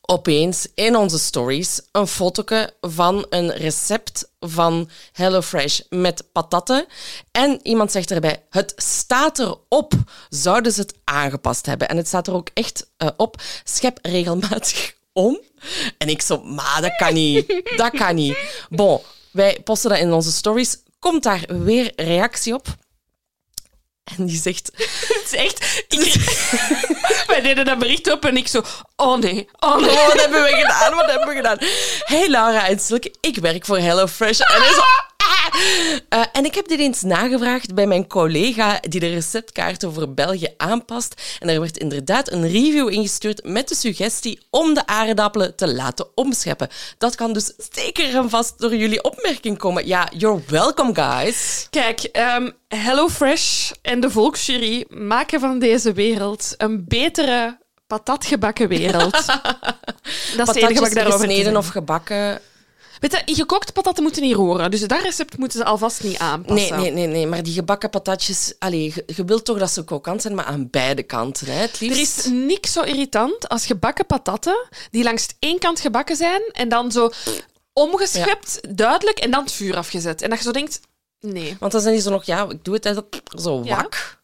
opeens 0.00 0.68
in 0.74 0.96
onze 0.96 1.18
stories 1.18 1.80
een 1.92 2.06
fotoke 2.06 2.74
van 2.80 3.26
een 3.28 3.52
recept 3.52 4.30
van 4.40 4.90
HelloFresh 5.12 5.80
met 5.88 6.32
patatten. 6.32 6.86
En 7.30 7.60
iemand 7.62 7.92
zegt 7.92 8.10
erbij, 8.10 8.44
het 8.50 8.72
staat 8.76 9.38
erop. 9.38 9.92
Zouden 10.28 10.72
ze 10.72 10.80
het 10.80 10.94
aangepast 11.04 11.66
hebben? 11.66 11.88
En 11.88 11.96
het 11.96 12.06
staat 12.06 12.26
er 12.26 12.34
ook 12.34 12.50
echt 12.54 12.90
uh, 12.98 13.08
op, 13.16 13.42
schep 13.64 13.98
regelmatig 14.02 14.94
om. 15.12 15.40
En 15.98 16.08
ik 16.08 16.22
zo, 16.22 16.42
maar 16.42 16.80
dat 16.80 16.96
kan 16.96 17.14
niet. 17.14 17.62
Dat 17.76 17.90
kan 17.90 18.14
niet. 18.14 18.36
Bon, 18.68 19.00
wij 19.30 19.60
posten 19.64 19.90
dat 19.90 19.98
in 19.98 20.12
onze 20.12 20.32
stories. 20.32 20.78
Komt 21.08 21.22
daar 21.22 21.44
weer 21.48 21.92
reactie 21.96 22.54
op? 22.54 22.66
En 24.04 24.26
die 24.26 24.40
zegt... 24.40 24.70
Het 25.08 25.24
is 25.24 25.32
echt... 25.32 25.84
Ik, 25.88 26.14
wij 27.30 27.40
deden 27.40 27.64
dat 27.64 27.78
bericht 27.78 28.12
op 28.12 28.24
en 28.24 28.36
ik 28.36 28.48
zo... 28.48 28.62
Oh 28.96 29.18
nee, 29.18 29.48
oh 29.58 29.76
nee. 29.76 29.90
Oh, 29.90 30.06
wat 30.06 30.20
hebben 30.20 30.42
we 30.42 30.48
gedaan? 30.48 30.94
Wat 30.94 31.10
hebben 31.10 31.28
we 31.28 31.34
gedaan? 31.34 31.56
Hey 32.04 32.28
Laura 32.28 32.68
en 32.68 32.80
Silke, 32.80 33.14
ik 33.20 33.36
werk 33.36 33.64
voor 33.64 33.78
HelloFresh. 33.78 34.40
En 34.40 34.62
hij 34.62 34.72
zo... 34.80 34.82
Uh, 36.08 36.24
en 36.32 36.44
ik 36.44 36.54
heb 36.54 36.68
dit 36.68 36.78
eens 36.78 37.02
nagevraagd 37.02 37.74
bij 37.74 37.86
mijn 37.86 38.06
collega 38.06 38.80
die 38.80 39.00
de 39.00 39.08
receptkaarten 39.08 39.94
voor 39.94 40.08
België 40.14 40.54
aanpast. 40.56 41.38
En 41.38 41.48
er 41.48 41.60
werd 41.60 41.76
inderdaad 41.76 42.30
een 42.32 42.42
review 42.42 42.92
ingestuurd 42.92 43.44
met 43.44 43.68
de 43.68 43.74
suggestie 43.74 44.40
om 44.50 44.74
de 44.74 44.86
aardappelen 44.86 45.56
te 45.56 45.74
laten 45.74 46.06
omscheppen. 46.14 46.68
Dat 46.98 47.14
kan 47.14 47.32
dus 47.32 47.52
zeker 47.72 48.16
en 48.16 48.30
vast 48.30 48.58
door 48.58 48.74
jullie 48.74 49.02
opmerking 49.02 49.58
komen. 49.58 49.86
Ja, 49.86 50.08
you're 50.16 50.42
welcome, 50.46 50.94
guys. 50.94 51.66
Kijk, 51.70 52.08
um, 52.36 52.52
HelloFresh 52.68 53.70
en 53.82 54.00
de 54.00 54.10
Volksjury 54.10 54.84
maken 54.88 55.40
van 55.40 55.58
deze 55.58 55.92
wereld 55.92 56.54
een 56.56 56.84
betere 56.88 57.58
patatgebakken 57.86 58.68
wereld. 58.68 59.12
dat 60.36 60.48
is 60.48 60.54
het 60.54 60.56
enige 60.56 60.80
wat 60.80 60.88
ik 60.88 60.94
daarover 60.94 61.56
of 61.56 61.68
gebakken 61.68 62.40
Weet 62.98 63.22
je, 63.24 63.34
gekokte 63.34 63.72
patatten 63.72 64.02
moeten 64.02 64.22
niet 64.22 64.34
roeren. 64.34 64.70
Dus 64.70 64.80
dat 64.80 65.02
recept 65.02 65.38
moeten 65.38 65.58
ze 65.58 65.64
alvast 65.64 66.02
niet 66.02 66.18
aanpassen. 66.18 66.76
Nee, 66.76 66.90
nee, 66.90 67.06
nee. 67.06 67.06
nee. 67.06 67.26
Maar 67.26 67.42
die 67.42 67.52
gebakken 67.52 67.90
patatjes... 67.90 68.54
Allee, 68.58 68.94
je, 69.06 69.24
wilt 69.24 69.44
toch 69.44 69.58
dat 69.58 69.70
ze 69.70 69.84
krokant 69.84 70.22
zijn, 70.22 70.34
maar 70.34 70.44
aan 70.44 70.70
beide 70.70 71.02
kanten. 71.02 71.46
Hè, 71.46 71.52
het 71.52 71.80
liefst. 71.80 71.96
Er 71.96 72.00
is 72.00 72.24
niks 72.30 72.72
zo 72.72 72.82
irritant 72.82 73.48
als 73.48 73.66
gebakken 73.66 74.06
patatten 74.06 74.68
die 74.90 75.02
langs 75.02 75.26
één 75.38 75.58
kant 75.58 75.80
gebakken 75.80 76.16
zijn 76.16 76.42
en 76.52 76.68
dan 76.68 76.92
zo 76.92 77.10
omgeschept, 77.72 78.60
duidelijk, 78.76 79.18
en 79.18 79.30
dan 79.30 79.42
het 79.42 79.52
vuur 79.52 79.76
afgezet. 79.76 80.22
En 80.22 80.30
dat 80.30 80.38
je 80.38 80.44
zo 80.44 80.50
denkt... 80.50 80.80
Nee. 81.20 81.56
Want 81.58 81.72
dan 81.72 81.80
zijn 81.80 81.94
die 81.94 82.02
zo 82.02 82.10
nog... 82.10 82.24
Ja, 82.24 82.48
ik 82.48 82.64
doe 82.64 82.74
het 82.80 83.02
zo 83.36 83.62
wak. 83.62 84.18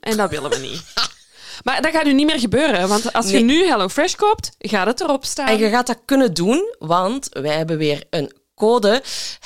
En 0.00 0.16
dat 0.16 0.30
willen 0.30 0.50
we 0.50 0.56
niet. 0.56 0.82
Maar 1.62 1.82
dat 1.82 1.92
gaat 1.92 2.04
nu 2.04 2.12
niet 2.12 2.26
meer 2.26 2.40
gebeuren, 2.40 2.88
want 2.88 3.12
als 3.12 3.30
je 3.30 3.40
nu 3.40 3.66
HelloFresh 3.66 4.14
koopt, 4.14 4.50
gaat 4.58 4.86
het 4.86 5.00
erop 5.00 5.24
staan. 5.24 5.48
En 5.48 5.58
je 5.58 5.68
gaat 5.68 5.86
dat 5.86 6.00
kunnen 6.04 6.34
doen, 6.34 6.74
want 6.78 7.28
wij 7.30 7.56
hebben 7.56 7.78
weer 7.78 8.04
een 8.10 8.32
code 8.54 9.02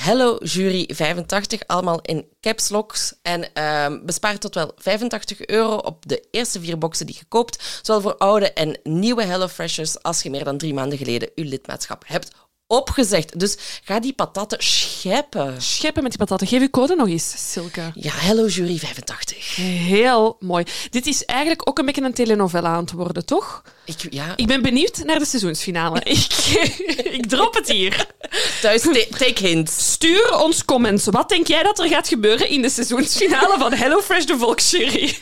HelloJury85, 0.09 1.67
allemaal 1.67 2.01
in 2.01 2.27
caps 2.41 2.69
locks. 2.69 3.15
En 3.23 3.49
uh, 3.55 3.87
bespaart 4.03 4.41
tot 4.41 4.55
wel 4.55 4.73
85 4.77 5.47
euro 5.47 5.77
op 5.77 6.09
de 6.09 6.25
eerste 6.31 6.61
vier 6.61 6.79
boxen 6.79 7.07
die 7.07 7.17
je 7.19 7.25
koopt. 7.29 7.81
Zowel 7.83 8.03
voor 8.03 8.17
oude 8.17 8.53
en 8.53 8.79
nieuwe 8.83 9.25
HelloFreshers 9.25 10.03
als 10.03 10.23
je 10.23 10.31
meer 10.31 10.45
dan 10.45 10.59
drie 10.59 10.75
maanden 10.75 10.99
geleden 10.99 11.31
je 11.35 11.45
lidmaatschap 11.45 12.03
hebt 12.07 12.31
opgezegd. 12.69 13.39
Dus 13.39 13.57
ga 13.85 14.01
die 14.01 14.13
patatten 14.13 14.59
scheppen. 14.61 15.63
Scheppen 15.63 16.03
met 16.03 16.11
die 16.11 16.21
patatten. 16.21 16.47
Geef 16.47 16.61
je 16.61 16.71
code 16.71 16.95
nog 16.95 17.09
eens, 17.09 17.53
Silke. 17.53 17.91
Ja, 17.95 18.13
Hello 18.15 18.47
Jury 18.47 18.79
85. 18.79 19.57
Heel 19.57 20.37
mooi. 20.41 20.65
Dit 20.91 21.07
is 21.07 21.25
eigenlijk 21.25 21.69
ook 21.69 21.79
een 21.79 21.85
beetje 21.85 22.03
een 22.03 22.13
telenovela 22.13 22.69
aan 22.69 22.81
het 22.81 22.93
worden, 22.93 23.27
toch? 23.27 23.63
Ik, 23.85 24.07
ja. 24.11 24.33
ik 24.37 24.47
ben 24.47 24.63
benieuwd 24.63 25.05
naar 25.05 25.19
de 25.19 25.25
seizoensfinale. 25.25 26.01
ik, 26.17 26.27
ik 27.05 27.27
drop 27.27 27.55
het 27.55 27.69
hier. 27.69 28.07
Thuis, 28.61 28.83
take 29.11 29.47
hints. 29.47 29.93
Stuur 29.93 30.39
ons 30.39 30.65
comments. 30.65 31.05
Wat 31.05 31.29
denk 31.29 31.47
jij 31.47 31.63
dat 31.63 31.79
er 31.79 31.89
gaat 31.89 32.09
gebeuren 32.09 32.49
in 32.49 32.63
de 32.63 32.71
seizoensfinale 32.71 33.59
van 33.59 33.73
HelloFresh 33.73 34.25
de 34.25 34.39
Volksjury? 34.39 35.17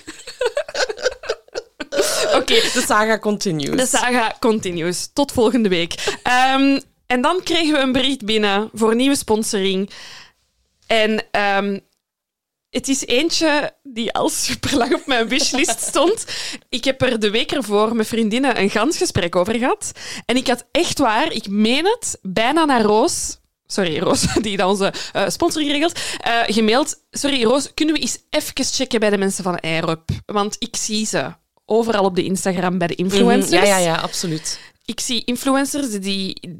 Oké. 2.38 2.54
De 2.54 2.82
saga 2.86 3.18
continues. 3.18 3.76
De 3.76 3.98
saga 3.98 4.36
continues. 4.40 5.08
Tot 5.12 5.32
volgende 5.32 5.68
week. 5.68 6.18
Um, 6.54 6.80
en 7.06 7.20
dan 7.20 7.40
kregen 7.42 7.72
we 7.72 7.78
een 7.78 7.92
bericht 7.92 8.24
binnen 8.24 8.70
voor 8.72 8.94
nieuwe 8.94 9.16
sponsoring. 9.16 9.90
En 10.86 11.24
um, 11.56 11.80
het 12.70 12.88
is 12.88 13.06
eentje 13.06 13.74
die 13.82 14.12
al 14.12 14.28
super 14.28 14.76
lang 14.76 14.94
op 14.94 15.06
mijn 15.06 15.28
wishlist 15.28 15.80
stond. 15.88 16.24
Ik 16.68 16.84
heb 16.84 17.02
er 17.02 17.20
de 17.20 17.30
week 17.30 17.52
ervoor 17.52 17.96
met 17.96 18.06
vriendinnen 18.06 18.60
een 18.60 18.70
gans 18.70 18.96
gesprek 18.96 19.36
over 19.36 19.54
gehad. 19.54 19.92
En 20.26 20.36
ik 20.36 20.46
had 20.46 20.66
echt 20.70 20.98
waar, 20.98 21.32
ik 21.32 21.48
meen 21.48 21.84
het, 21.84 22.18
bijna 22.22 22.64
naar 22.64 22.82
Roos 22.82 23.38
sorry 23.66 23.98
Roos, 23.98 24.26
die 24.42 24.56
dat 24.56 24.68
onze 24.68 24.92
uh, 25.16 25.28
sponsoring 25.28 25.70
regelt, 25.70 25.98
uh, 26.26 26.42
gemaild. 26.46 27.04
Sorry 27.10 27.44
Roos, 27.44 27.74
kunnen 27.74 27.94
we 27.94 28.00
eens 28.00 28.18
even 28.30 28.64
checken 28.64 29.00
bij 29.00 29.10
de 29.10 29.18
mensen 29.18 29.44
van 29.44 29.60
AirUp? 29.60 30.10
Want 30.26 30.56
ik 30.58 30.76
zie 30.76 31.06
ze 31.06 31.34
overal 31.64 32.04
op 32.04 32.14
de 32.14 32.24
Instagram 32.24 32.78
bij 32.78 32.86
de 32.86 32.94
influencers. 32.94 33.50
Mhm, 33.50 33.64
ja, 33.64 33.78
ja, 33.78 33.78
ja, 33.78 33.96
absoluut. 33.96 34.60
Ik 34.84 35.00
zie 35.00 35.24
influencers 35.24 35.90
die, 35.90 36.58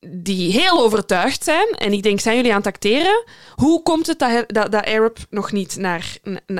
die 0.00 0.52
heel 0.52 0.80
overtuigd 0.80 1.44
zijn. 1.44 1.68
En 1.68 1.92
ik 1.92 2.02
denk, 2.02 2.20
zijn 2.20 2.36
jullie 2.36 2.50
aan 2.50 2.58
het 2.58 2.66
acteren? 2.66 3.24
Hoe 3.54 3.82
komt 3.82 4.06
het 4.06 4.18
dat, 4.18 4.44
dat, 4.46 4.72
dat 4.72 4.84
Arab 4.84 5.18
nog 5.30 5.52
niet 5.52 5.76
naar, 5.76 6.18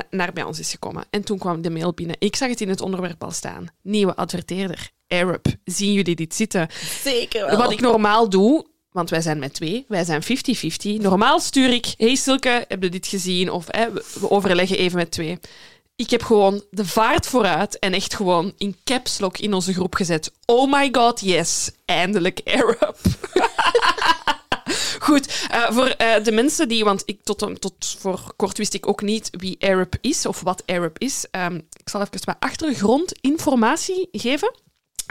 naar 0.09 0.33
bij 0.33 0.43
ons 0.43 0.59
is 0.59 0.71
gekomen? 0.71 1.05
En 1.09 1.23
toen 1.23 1.37
kwam 1.37 1.61
de 1.61 1.69
mail 1.69 1.93
binnen. 1.93 2.15
Ik 2.19 2.35
zag 2.35 2.49
het 2.49 2.61
in 2.61 2.69
het 2.69 2.81
onderwerp 2.81 3.23
al 3.23 3.31
staan. 3.31 3.67
Nieuwe 3.81 4.15
adverteerder. 4.15 4.89
Arab. 5.07 5.45
Zien 5.63 5.93
jullie 5.93 6.15
dit 6.15 6.35
zitten? 6.35 6.67
Zeker 7.03 7.45
wel. 7.45 7.57
Wat 7.57 7.71
ik 7.71 7.81
normaal 7.81 8.29
doe, 8.29 8.65
want 8.91 9.09
wij 9.09 9.21
zijn 9.21 9.39
met 9.39 9.53
twee, 9.53 9.85
wij 9.87 10.03
zijn 10.03 10.23
50-50. 10.23 10.27
Normaal 11.01 11.39
stuur 11.39 11.73
ik, 11.73 11.93
hey 11.97 12.15
Silke, 12.15 12.65
heb 12.67 12.83
je 12.83 12.89
dit 12.89 13.07
gezien? 13.07 13.51
Of 13.51 13.65
we 14.19 14.29
overleggen 14.29 14.77
even 14.77 14.97
met 14.97 15.11
twee. 15.11 15.39
Ik 15.97 16.09
heb 16.09 16.23
gewoon 16.23 16.63
de 16.69 16.85
vaart 16.85 17.27
vooruit 17.27 17.79
en 17.79 17.93
echt 17.93 18.13
gewoon 18.13 18.53
in 18.57 18.75
caps 18.83 19.19
lock 19.19 19.37
in 19.37 19.53
onze 19.53 19.73
groep 19.73 19.95
gezet. 19.95 20.31
Oh 20.45 20.71
my 20.71 20.89
god, 20.91 21.19
yes. 21.19 21.71
Eindelijk 21.85 22.41
Arab. 22.45 22.97
Goed, 25.07 25.47
uh, 25.51 25.71
voor 25.71 25.95
uh, 25.97 26.23
de 26.23 26.31
mensen 26.31 26.67
die, 26.67 26.83
want 26.83 27.03
ik 27.05 27.23
tot, 27.23 27.61
tot 27.61 27.95
voor 27.99 28.33
kort 28.35 28.57
wist 28.57 28.73
ik 28.73 28.87
ook 28.87 29.01
niet 29.01 29.29
wie 29.31 29.57
Arab 29.59 29.95
is 30.01 30.25
of 30.25 30.41
wat 30.41 30.63
Arab 30.65 30.99
is. 30.99 31.25
Um, 31.31 31.55
ik 31.55 31.89
zal 31.89 32.01
even 32.01 32.25
wat 32.25 32.35
achtergrondinformatie 32.39 34.07
geven. 34.11 34.55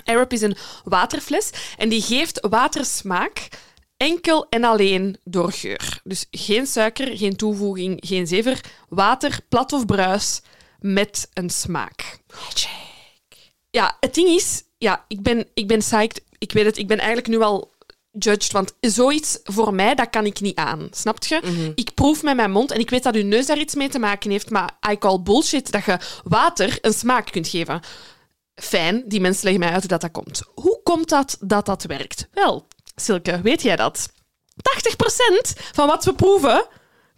Arab 0.05 0.33
is 0.33 0.41
een 0.41 0.57
waterfles 0.85 1.51
en 1.77 1.89
die 1.89 2.03
geeft 2.03 2.47
watersmaak 2.49 3.49
enkel 3.97 4.47
en 4.49 4.65
alleen 4.65 5.17
door 5.25 5.53
geur. 5.53 6.01
Dus 6.05 6.27
geen 6.31 6.67
suiker, 6.67 7.17
geen 7.17 7.37
toevoeging, 7.37 8.03
geen 8.07 8.27
zever. 8.27 8.61
Water, 8.89 9.39
plat 9.49 9.73
of 9.73 9.87
bruis, 9.87 10.41
met 10.93 11.29
een 11.33 11.51
smaak. 11.51 12.19
Magic. 12.35 12.71
Ja, 13.71 13.97
het 14.01 14.15
ding 14.15 14.29
is, 14.29 14.63
ja, 14.79 15.05
ik 15.09 15.23
ben, 15.23 15.49
ik 15.55 15.67
ben 15.69 15.79
psyched. 15.79 16.25
Ik 16.39 16.53
weet 16.53 16.65
het, 16.65 16.79
ik 16.79 16.87
ben 16.87 16.99
eigenlijk 16.99 17.29
nu 17.29 17.41
al 17.41 17.75
judged, 18.11 18.53
want 18.53 18.73
zoiets 18.81 19.39
voor 19.43 19.75
mij, 19.75 19.95
dat 19.95 20.11
kan 20.11 20.27
ik 20.27 20.41
niet 20.41 20.57
aan. 20.57 20.89
Snap 20.91 21.25
je? 21.25 21.41
Mhm. 21.45 21.73
Ik 21.75 21.95
proef 21.95 22.23
met 22.23 22.37
mijn 22.37 22.51
mond 22.51 22.71
en 22.71 22.81
ik 22.81 22.91
weet 22.91 23.03
dat 23.03 23.15
uw 23.15 23.25
neus 23.25 23.47
daar 23.47 23.59
iets 23.59 23.75
mee 23.75 23.89
te 23.89 23.99
maken 23.99 24.31
heeft, 24.31 24.51
maar 24.51 24.79
I 24.91 24.99
call 24.99 25.21
bullshit 25.21 25.71
dat 25.71 25.85
je 25.85 25.99
water 26.25 26.79
een 26.81 26.93
smaak 26.93 27.31
kunt 27.31 27.49
geven. 27.49 27.81
Fijn, 28.55 29.03
die 29.07 29.21
mensen 29.21 29.45
leggen 29.45 29.63
mij 29.63 29.73
uit 29.73 29.89
dat 29.89 30.01
dat 30.01 30.11
komt. 30.11 30.43
Hoe 30.55 30.81
komt 30.83 31.09
dat 31.09 31.37
dat 31.41 31.67
dat 31.67 31.83
werkt? 31.83 32.29
Wel, 32.33 32.67
Silke, 32.95 33.41
weet 33.41 33.63
jij 33.63 33.77
dat? 33.77 34.09
80% 34.57 35.73
van 35.73 35.87
wat 35.87 36.05
we 36.05 36.15
proeven 36.15 36.67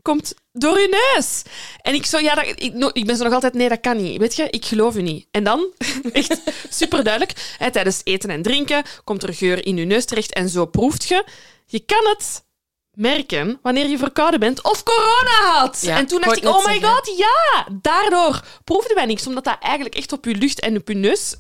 komt 0.02 0.34
door 0.60 0.76
uw 0.76 0.88
neus. 0.88 1.42
En 1.82 1.94
ik 1.94 2.06
zo, 2.06 2.18
ja, 2.18 2.34
dat, 2.34 2.46
ik, 2.46 2.74
ik 2.92 3.06
ben 3.06 3.16
zo 3.16 3.24
nog 3.24 3.32
altijd, 3.32 3.54
nee, 3.54 3.68
dat 3.68 3.80
kan 3.80 3.96
niet. 3.96 4.18
Weet 4.18 4.36
je, 4.36 4.50
ik 4.50 4.64
geloof 4.64 4.96
u 4.96 5.02
niet. 5.02 5.26
En 5.30 5.44
dan, 5.44 5.66
echt 6.12 6.40
super 6.70 7.04
duidelijk, 7.04 7.54
hè, 7.58 7.70
tijdens 7.70 8.00
eten 8.04 8.30
en 8.30 8.42
drinken 8.42 8.82
komt 9.04 9.22
er 9.22 9.34
geur 9.34 9.66
in 9.66 9.76
uw 9.76 9.86
neus 9.86 10.04
terecht 10.04 10.32
en 10.32 10.48
zo 10.48 10.66
proeft 10.66 11.08
je. 11.08 11.24
Je 11.66 11.80
kan 11.80 12.06
het 12.08 12.46
merken 12.92 13.58
wanneer 13.62 13.88
je 13.88 13.98
verkouden 13.98 14.40
bent 14.40 14.62
of 14.64 14.82
corona 14.82 15.60
had. 15.60 15.82
en 15.82 16.06
toen 16.06 16.20
dacht 16.20 16.36
ik, 16.36 16.44
oh 16.44 16.66
my 16.66 16.80
god, 16.82 17.16
ja! 17.16 17.66
Daardoor 17.82 18.40
proefden 18.64 18.94
wij 18.94 19.06
niks, 19.06 19.26
omdat 19.26 19.44
dat 19.44 19.56
eigenlijk 19.60 19.94
echt 19.94 20.12
op 20.12 20.24
je 20.24 20.34
lucht 20.34 20.60
en 20.60 20.76
op 20.76 20.88
je 20.88 20.94
neus 20.94 21.34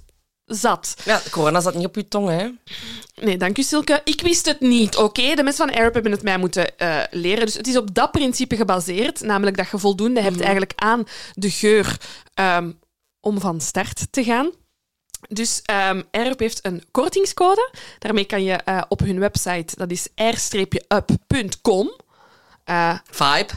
zat. 0.44 0.94
Ja, 1.04 1.20
corona 1.30 1.60
zat 1.60 1.74
niet 1.74 1.86
op 1.86 1.94
je 1.94 2.08
tong, 2.08 2.28
hè? 2.28 2.48
Nee, 3.20 3.36
dank 3.36 3.58
u, 3.58 3.62
Silke. 3.62 4.00
Ik 4.04 4.20
wist 4.20 4.46
het 4.46 4.60
niet, 4.60 4.96
oké? 4.96 5.34
De 5.34 5.42
mensen 5.42 5.68
van 5.68 5.76
Arab 5.76 5.94
hebben 5.94 6.12
het 6.12 6.22
mij 6.22 6.38
moeten 6.38 6.72
uh, 6.78 7.02
leren. 7.10 7.46
Dus 7.46 7.54
het 7.54 7.66
is 7.66 7.76
op 7.76 7.94
dat 7.94 8.10
principe 8.10 8.56
gebaseerd, 8.56 9.20
namelijk 9.20 9.56
dat 9.56 9.70
je 9.70 9.78
voldoende 9.78 10.20
hebt 10.20 10.34
mhm. 10.34 10.42
eigenlijk 10.42 10.72
aan 10.76 11.04
de 11.32 11.50
geur 11.50 11.96
um, 12.34 12.78
om 13.20 13.40
van 13.40 13.60
start 13.60 14.06
te 14.10 14.24
gaan. 14.24 14.50
Dus 15.28 15.62
um, 15.90 16.04
Arab 16.10 16.38
heeft 16.38 16.66
een 16.66 16.82
kortingscode. 16.90 17.70
Daarmee 17.98 18.24
kan 18.24 18.44
je 18.44 18.60
uh, 18.68 18.82
op 18.88 19.00
hun 19.00 19.18
website, 19.18 19.76
dat 19.76 19.90
is 19.90 20.08
r-up.com... 20.14 21.96
Uh, 22.70 22.98
Vibe 23.10 23.52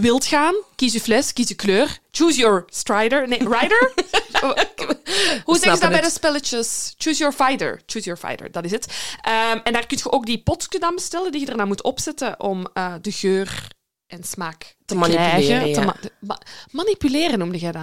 wilt 0.00 0.24
gaan, 0.24 0.54
kies 0.76 0.92
je 0.92 1.00
fles, 1.00 1.32
kies 1.32 1.48
je 1.48 1.54
kleur. 1.54 1.98
Choose 2.10 2.38
your 2.38 2.64
strider. 2.66 3.28
Nee, 3.28 3.38
rider? 3.38 3.92
Hoe 5.44 5.58
zeggen 5.58 5.74
ze 5.74 5.80
dat 5.80 5.90
bij 5.90 6.00
de 6.00 6.10
spelletjes? 6.10 6.94
Choose 6.98 7.18
your 7.18 7.34
fighter. 7.34 7.80
Choose 7.86 8.04
your 8.06 8.20
fighter, 8.20 8.50
dat 8.50 8.64
is 8.64 8.70
het. 8.70 8.86
Ehm, 9.22 9.58
en 9.64 9.72
daar 9.72 9.86
kun 9.86 9.98
je 10.02 10.10
ook 10.12 10.26
die 10.26 10.42
potje 10.42 10.78
dan 10.78 10.94
bestellen 10.94 11.32
die 11.32 11.40
je 11.40 11.46
erna 11.46 11.64
moet 11.64 11.82
opzetten 11.82 12.40
om 12.40 12.66
eh, 12.72 12.94
de 13.00 13.12
geur 13.12 13.68
en 14.06 14.24
smaak 14.24 14.74
te, 14.84 14.94
manipuleren, 14.94 15.44
krijgen. 15.44 15.72
Te 15.72 15.80
ma- 15.80 15.96
ma- 16.20 16.40
manipuleren 16.70 17.38
noemde 17.38 17.58
jij 17.58 17.72
dat? 17.72 17.82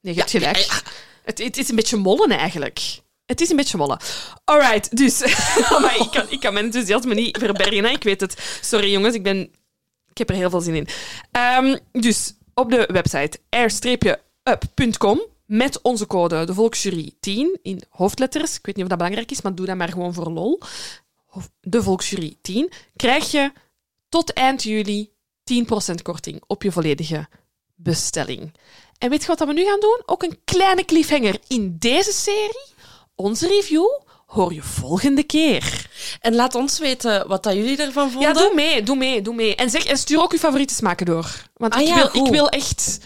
Nee, 0.00 0.14
je 0.14 0.20
hebt 0.20 0.30
Ja, 0.30 0.38
gelijk. 0.38 0.56
ja. 0.56 0.80
Het, 1.24 1.38
het 1.38 1.56
is 1.56 1.68
een 1.68 1.76
beetje 1.76 1.96
mollen 1.96 2.30
eigenlijk. 2.30 2.80
Het 3.26 3.40
is 3.40 3.50
een 3.50 3.56
beetje 3.56 3.76
mollen. 3.76 4.00
Alright, 4.44 4.96
dus. 4.96 5.18
maar 5.82 5.96
ik 6.00 6.10
kan, 6.10 6.26
ik 6.28 6.40
kan 6.40 6.52
mijn 6.52 6.64
enthousiasme 6.64 7.14
niet 7.14 7.38
verbergen, 7.38 7.84
hè. 7.84 7.90
ik 7.90 8.02
weet 8.02 8.20
het. 8.20 8.58
Sorry 8.60 8.92
jongens, 8.92 9.14
ik, 9.14 9.22
ben, 9.22 9.50
ik 10.16 10.26
heb 10.26 10.36
er 10.36 10.42
heel 10.42 10.50
veel 10.50 10.60
zin 10.60 10.74
in. 10.74 10.88
Ehm, 11.30 11.76
dus 11.92 12.34
op 12.54 12.70
de 12.70 12.88
website 12.92 13.40
air-up.com 13.48 15.20
met 15.46 15.82
onze 15.82 16.06
code 16.06 16.44
de 16.44 16.54
Volksjury 16.54 17.12
10 17.20 17.58
in 17.62 17.82
hoofdletters. 17.88 18.56
Ik 18.58 18.66
weet 18.66 18.74
niet 18.74 18.84
of 18.84 18.90
dat 18.90 18.98
belangrijk 18.98 19.30
is, 19.30 19.42
maar 19.42 19.54
doe 19.54 19.66
dat 19.66 19.76
maar 19.76 19.88
gewoon 19.88 20.14
voor 20.14 20.30
lol. 20.30 20.60
De 21.60 21.82
Volksjury 21.82 22.36
10 22.42 22.72
krijg 22.96 23.30
je 23.30 23.52
tot 24.08 24.32
eind 24.32 24.62
juli 24.62 25.10
10% 25.44 26.02
korting 26.02 26.42
op 26.46 26.62
je 26.62 26.72
volledige 26.72 27.28
bestelling. 27.74 28.54
En 28.98 29.10
weet 29.10 29.20
je 29.20 29.26
wat 29.26 29.38
we 29.38 29.52
nu 29.52 29.64
gaan 29.64 29.80
doen? 29.80 30.02
Ook 30.06 30.22
een 30.22 30.38
kleine 30.44 30.84
cliffhanger 30.84 31.38
in 31.46 31.76
deze 31.78 32.12
serie. 32.12 32.74
Onze 33.14 33.48
review 33.48 33.88
hoor 34.26 34.54
je 34.54 34.62
volgende 34.62 35.22
keer. 35.22 35.86
En 36.20 36.34
laat 36.34 36.54
ons 36.54 36.78
weten 36.78 37.28
wat 37.28 37.42
dat 37.42 37.54
jullie 37.54 37.76
ervan 37.82 38.10
vonden. 38.10 38.28
Ja, 38.28 38.34
doe 38.34 38.52
mee, 38.54 38.82
doe 38.82 38.96
mee, 38.96 39.22
doe 39.22 39.34
mee. 39.34 39.54
En, 39.54 39.70
zeg, 39.70 39.84
en 39.84 39.98
stuur 39.98 40.20
ook 40.22 40.32
je 40.32 40.38
favoriete 40.38 40.74
smaken 40.74 41.06
door. 41.06 41.30
Want 41.54 41.74
Ah 41.74 41.80
ik, 41.80 41.86
ja, 41.86 41.94
wil, 42.12 42.24
ik 42.24 42.30
wil 42.30 42.48
echt... 42.48 42.98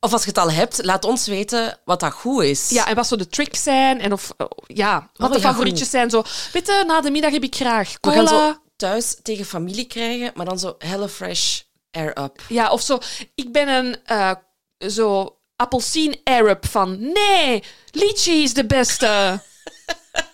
Of 0.00 0.12
als 0.12 0.22
je 0.22 0.28
het 0.28 0.38
al 0.38 0.50
hebt, 0.50 0.84
laat 0.84 1.04
ons 1.04 1.26
weten 1.26 1.78
wat 1.84 2.00
dat 2.00 2.12
goed 2.12 2.42
is. 2.42 2.68
Ja, 2.68 2.86
en 2.86 2.94
wat 2.94 3.06
zo 3.06 3.16
de 3.16 3.26
tricks 3.28 3.62
zijn. 3.62 4.00
En 4.00 4.12
of, 4.12 4.30
oh, 4.36 4.48
ja, 4.66 5.10
wat 5.16 5.28
Oh, 5.28 5.34
de 5.36 5.40
ja, 5.42 5.48
favorietjes 5.48 5.80
goed. 5.88 5.90
zijn. 5.90 6.10
Zo, 6.10 6.22
weet 6.52 6.66
je, 6.66 6.84
na 6.86 7.00
de 7.00 7.10
middag 7.10 7.32
heb 7.32 7.42
ik 7.42 7.54
graag 7.54 7.92
We 7.92 7.98
cola. 8.00 8.16
gaan 8.16 8.26
zo 8.26 8.56
thuis 8.76 9.16
tegen 9.22 9.44
familie 9.44 9.84
krijgen, 9.86 10.30
maar 10.34 10.46
dan 10.46 10.58
zo 10.58 10.74
HelloFresh 10.78 11.60
Air 11.90 12.18
Up. 12.22 12.42
Ja, 12.48 12.70
of 12.70 12.80
zo. 12.82 12.98
Ik 13.34 13.52
ben 13.52 13.68
een 13.68 13.96
eh, 14.04 14.32
zo 14.78 15.36
appelsien 15.56 16.20
Arab 16.24 16.66
van. 16.66 17.12
Nee, 17.12 17.62
lychee 17.90 18.42
is 18.42 18.54
de 18.54 18.66
beste. 18.66 19.40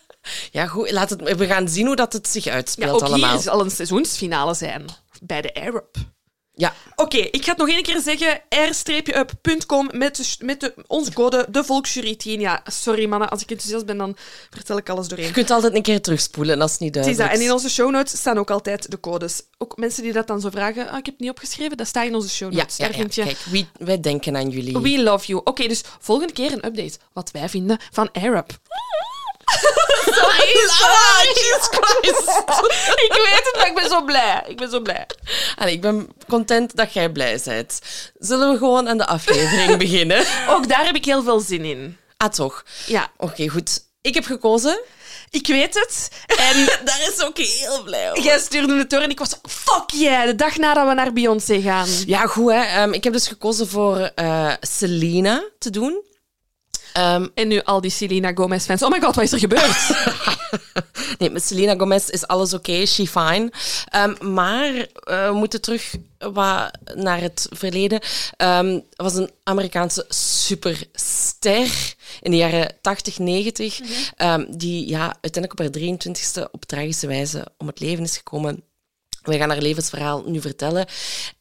Ja, 0.50 0.66
goed. 0.66 0.90
Laat 0.90 1.10
het, 1.10 1.36
we 1.36 1.46
gaan 1.46 1.68
zien 1.68 1.86
hoe 1.86 1.96
dat 1.96 2.12
het 2.12 2.28
zich 2.28 2.44
Ja, 2.44 2.52
uitspeelt 2.52 3.02
ook 3.02 3.02
allemaal. 3.08 3.32
hier 3.32 3.40
zal 3.40 3.60
een 3.60 3.70
seizoensfinale 3.70 4.54
zijn 4.54 4.84
bij 5.22 5.40
de 5.42 5.54
Arab. 5.54 5.96
Ja, 6.56 6.72
Oké, 6.96 7.16
ik 7.16 7.44
ga 7.44 7.50
het 7.50 7.58
nog 7.58 7.68
één 7.68 7.82
keer 7.82 8.00
zeggen. 8.00 8.40
r-up.com 8.48 9.88
met, 9.92 10.16
de, 10.16 10.44
met 10.44 10.60
de, 10.60 10.74
onze 10.86 11.12
code, 11.12 11.46
de 11.50 11.64
Volksjury 11.64 12.16
10. 12.16 12.40
Ja, 12.40 12.62
sorry 12.64 13.06
mannen, 13.06 13.28
als 13.30 13.42
ik 13.42 13.50
enthousiast 13.50 13.86
ben, 13.86 13.96
dan 13.98 14.16
vertel 14.50 14.76
ik 14.76 14.88
alles 14.88 15.08
doorheen. 15.08 15.26
je 15.26 15.32
kunt 15.32 15.50
altijd 15.50 15.74
een 15.74 15.82
keer 15.82 16.00
terugspoelen 16.00 16.60
als 16.60 16.70
het 16.70 16.80
niet 16.80 16.96
is 16.96 17.02
duidelijk 17.02 17.30
dat. 17.30 17.38
En 17.40 17.46
in 17.46 17.52
onze 17.52 17.70
show 17.70 17.90
notes 17.90 18.18
staan 18.18 18.38
ook 18.38 18.50
altijd 18.50 18.90
de 18.90 19.00
codes. 19.00 19.42
Ook 19.58 19.76
mensen 19.76 20.02
die 20.02 20.12
dat 20.12 20.26
dan 20.26 20.40
zo 20.40 20.50
vragen, 20.50 20.82
ah, 20.88 20.98
ik 20.98 21.04
heb 21.04 21.14
het 21.14 21.18
niet 21.20 21.30
opgeschreven, 21.30 21.76
dat 21.76 21.86
staat 21.86 22.06
in 22.06 22.14
onze 22.14 22.28
show 22.30 22.52
Ja, 22.52 22.58
notes. 22.58 22.76
ja, 22.76 22.88
ja. 22.92 22.98
je... 23.10 23.22
Kijk, 23.22 23.38
wie, 23.50 23.68
wij 23.78 24.00
denken 24.00 24.36
aan 24.36 24.50
jullie. 24.50 24.78
We 24.78 25.02
love 25.02 25.26
you. 25.26 25.40
Oké, 25.44 25.68
dus 25.68 25.82
volgende 26.00 26.32
keer 26.32 26.52
een 26.52 26.66
update. 26.66 26.98
Wat 27.12 27.30
wij 27.30 27.48
vinden 27.48 27.78
van 27.92 28.08
Arab. 28.12 28.50
Jesus 31.34 31.68
Christ. 31.70 32.28
ik 33.06 33.12
weet 33.12 33.42
het, 33.44 33.54
maar 33.56 33.66
ik 33.66 33.74
ben 33.74 33.88
zo 33.88 34.02
blij. 34.04 34.42
Ik 34.46 34.56
ben 34.56 34.70
zo 34.70 34.80
blij. 34.80 35.06
Allee, 35.56 35.72
ik 35.74 35.80
ben 35.80 36.08
content 36.28 36.76
dat 36.76 36.92
jij 36.92 37.08
blij 37.08 37.40
bent. 37.44 37.78
Zullen 38.18 38.50
we 38.52 38.58
gewoon 38.58 38.88
aan 38.88 38.98
de 38.98 39.06
aflevering 39.06 39.76
beginnen? 39.86 40.24
Ook 40.48 40.68
daar 40.68 40.84
heb 40.84 40.94
ik 40.94 41.04
heel 41.04 41.22
veel 41.22 41.40
zin 41.40 41.64
in. 41.64 41.96
Ah, 42.16 42.28
toch? 42.30 42.64
Ja, 42.86 43.10
Oké, 43.16 43.48
goed. 43.48 43.80
Ik 44.00 44.14
heb 44.14 44.24
gekozen. 44.24 44.80
ik 45.30 45.46
weet 45.46 45.74
het. 45.74 46.08
En 46.26 46.64
Daar 46.84 47.00
is 47.12 47.22
ook 47.22 47.38
heel 47.38 47.82
blij 47.82 48.10
over. 48.10 48.22
jij 48.24 48.38
stuurde 48.38 48.78
het 48.78 48.90
door 48.90 49.00
en 49.00 49.10
ik 49.10 49.18
was 49.18 49.30
fuck 49.48 49.90
yeah, 49.90 50.24
de 50.26 50.34
dag 50.34 50.56
nadat 50.56 50.88
we 50.88 50.94
naar 50.94 51.12
Beyoncé 51.12 51.60
gaan. 51.60 51.88
Ja, 52.06 52.26
goed 52.26 52.50
hè. 52.52 52.62
Ehm, 52.62 52.92
ik 52.92 53.04
heb 53.04 53.12
dus 53.12 53.28
gekozen 53.28 53.68
voor 53.68 54.10
eh 54.14 54.52
Selena 54.60 55.44
te 55.58 55.70
doen. 55.70 56.02
Ehm, 56.94 57.26
En 57.34 57.48
nu 57.48 57.60
al 57.62 57.80
die 57.80 57.90
Selena 57.90 58.32
Gomez-fans. 58.34 58.82
Oh 58.82 58.90
my 58.90 59.00
god, 59.00 59.14
wat 59.14 59.24
is 59.24 59.32
er 59.32 59.38
gebeurd? 59.38 59.90
nee, 61.18 61.30
met 61.30 61.44
Selena 61.44 61.74
Gomez 61.76 62.08
is 62.08 62.26
alles 62.26 62.54
oké, 62.54 62.86
she 62.86 63.06
fine. 63.06 63.52
Ehm, 63.88 64.32
maar 64.32 64.74
eh, 64.74 65.28
we 65.28 65.34
moeten 65.34 65.60
terug 65.60 65.94
wat 66.18 66.78
naar 66.94 67.20
het 67.20 67.46
verleden. 67.50 68.00
Ehm, 68.36 68.66
Er 68.74 69.04
was 69.04 69.14
een 69.14 69.30
Amerikaanse 69.42 70.04
superster 70.08 71.94
in 72.20 72.30
de 72.30 72.36
jaren 72.36 72.76
80, 72.80 73.18
90, 73.18 73.80
ehm, 74.16 74.44
die 74.48 74.88
ja, 74.88 75.04
uiteindelijk 75.20 75.52
op 75.52 75.58
haar 75.58 75.70
23ste 75.70 76.48
op 76.52 76.64
tragische 76.64 77.06
wijze 77.06 77.46
om 77.58 77.66
het 77.66 77.80
leven 77.80 78.04
is 78.04 78.16
gekomen. 78.16 78.62
We 79.22 79.36
gaan 79.36 79.50
haar 79.50 79.62
levensverhaal 79.62 80.22
nu 80.26 80.40
vertellen. 80.40 80.86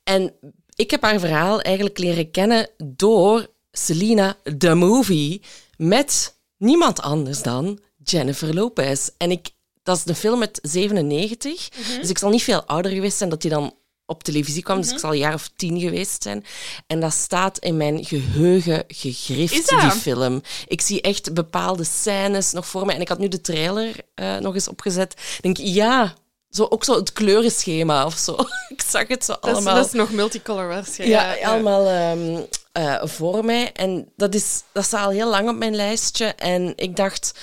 En 0.04 0.34
ik 0.76 0.92
heb 0.92 1.02
haar 1.02 1.20
verhaal 1.20 1.62
eigenlijk 1.62 1.98
leren 1.98 2.32
kennen 2.32 2.70
door 2.84 3.48
Selena, 3.78 4.38
the 4.58 4.74
movie, 4.74 5.42
met 5.78 6.36
niemand 6.58 7.02
anders 7.02 7.42
dan 7.42 7.80
Jennifer 8.04 8.54
Lopez. 8.54 9.10
En 9.18 9.32
ik, 9.32 9.50
dat 9.84 9.98
is 9.98 10.04
een 10.06 10.16
film 10.16 10.42
uit 10.42 10.60
97, 10.62 11.70
dus 12.00 12.10
ik 12.10 12.18
zal 12.18 12.30
niet 12.30 12.44
veel 12.44 12.64
ouder 12.64 12.92
geweest 12.92 13.18
zijn 13.18 13.30
dat 13.30 13.42
die 13.42 13.52
dan 13.52 13.74
op 14.06 14.24
televisie 14.24 14.64
kwam. 14.64 14.82
Dus 14.82 14.92
ik 14.92 15.00
zal 15.00 15.12
een 15.12 15.18
jaar 15.18 15.34
of 15.34 15.52
tien 15.56 15.80
geweest 15.80 16.24
zijn. 16.24 16.46
En 16.88 17.00
dat 17.00 17.14
staat 17.14 17.58
in 17.58 17.78
mijn 17.78 18.06
geheugen 18.06 18.84
gegrift, 18.88 19.70
die 19.70 19.92
film. 19.92 20.42
Ik 20.68 20.82
zie 20.82 21.02
echt 21.02 21.34
bepaalde 21.34 21.84
scènes 21.84 22.52
nog 22.52 22.68
voor 22.68 22.86
mij. 22.86 22.96
En 22.96 23.02
ik 23.02 23.08
had 23.08 23.20
nu 23.20 23.28
de 23.28 23.42
trailer 23.42 23.96
eh, 24.16 24.38
nog 24.38 24.54
eens 24.54 24.68
opgezet. 24.68 25.14
Ik 25.14 25.42
denk, 25.42 25.58
ja, 25.58 26.14
zo, 26.50 26.66
ook 26.70 26.84
zo 26.84 26.96
het 26.96 27.14
kleurenschema 27.14 28.06
of 28.06 28.18
zo. 28.18 28.38
ik 28.76 28.82
zag 28.88 29.08
het 29.08 29.26
zo 29.26 29.34
Dat 29.34 29.46
is, 29.46 29.52
allemaal. 29.52 29.76
dat 29.76 29.86
is 29.86 29.92
nog 29.92 30.12
multicolor 30.12 30.68
waarschijnlijk. 30.68 31.40
Ja, 31.40 31.50
allemaal 31.50 31.88
ehm, 31.88 32.42
eh, 32.74 33.06
voor 33.06 33.46
mij. 33.46 33.72
En 33.72 34.12
dat, 34.16 34.36
is, 34.36 34.64
dat 34.72 34.86
staat 34.86 35.06
al 35.06 35.12
heel 35.12 35.30
lang 35.30 35.50
op 35.50 35.56
mijn 35.56 35.76
lijstje. 35.76 36.26
En 36.26 36.74
ik 36.76 36.96
dacht, 36.96 37.40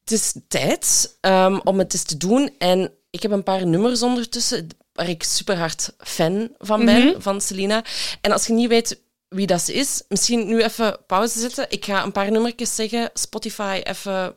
het 0.00 0.10
is 0.10 0.34
tijd 0.48 1.16
ehm, 1.20 1.58
om 1.64 1.78
het 1.78 1.92
eens 1.92 2.02
te 2.02 2.16
doen. 2.16 2.54
En 2.58 2.92
ik 3.10 3.22
heb 3.22 3.30
een 3.30 3.42
paar 3.42 3.66
nummers 3.66 4.02
ondertussen 4.02 4.68
waar 4.92 5.08
ik 5.08 5.22
super 5.22 5.56
hard 5.56 5.94
fan 5.98 6.50
van 6.58 6.84
ben, 6.84 7.22
van 7.22 7.40
Selena. 7.40 7.84
En 8.20 8.32
als 8.32 8.46
je 8.46 8.52
niet 8.52 8.68
weet 8.68 9.00
wie 9.28 9.46
dat 9.46 9.68
is, 9.68 10.02
misschien 10.08 10.46
nu 10.46 10.62
even 10.62 10.98
pauze 11.06 11.40
zetten. 11.40 11.66
Ik 11.68 11.84
ga 11.84 12.02
een 12.02 12.12
paar 12.12 12.30
nummertjes 12.30 12.74
zeggen. 12.74 13.10
Spotify, 13.14 13.80
even 13.84 14.34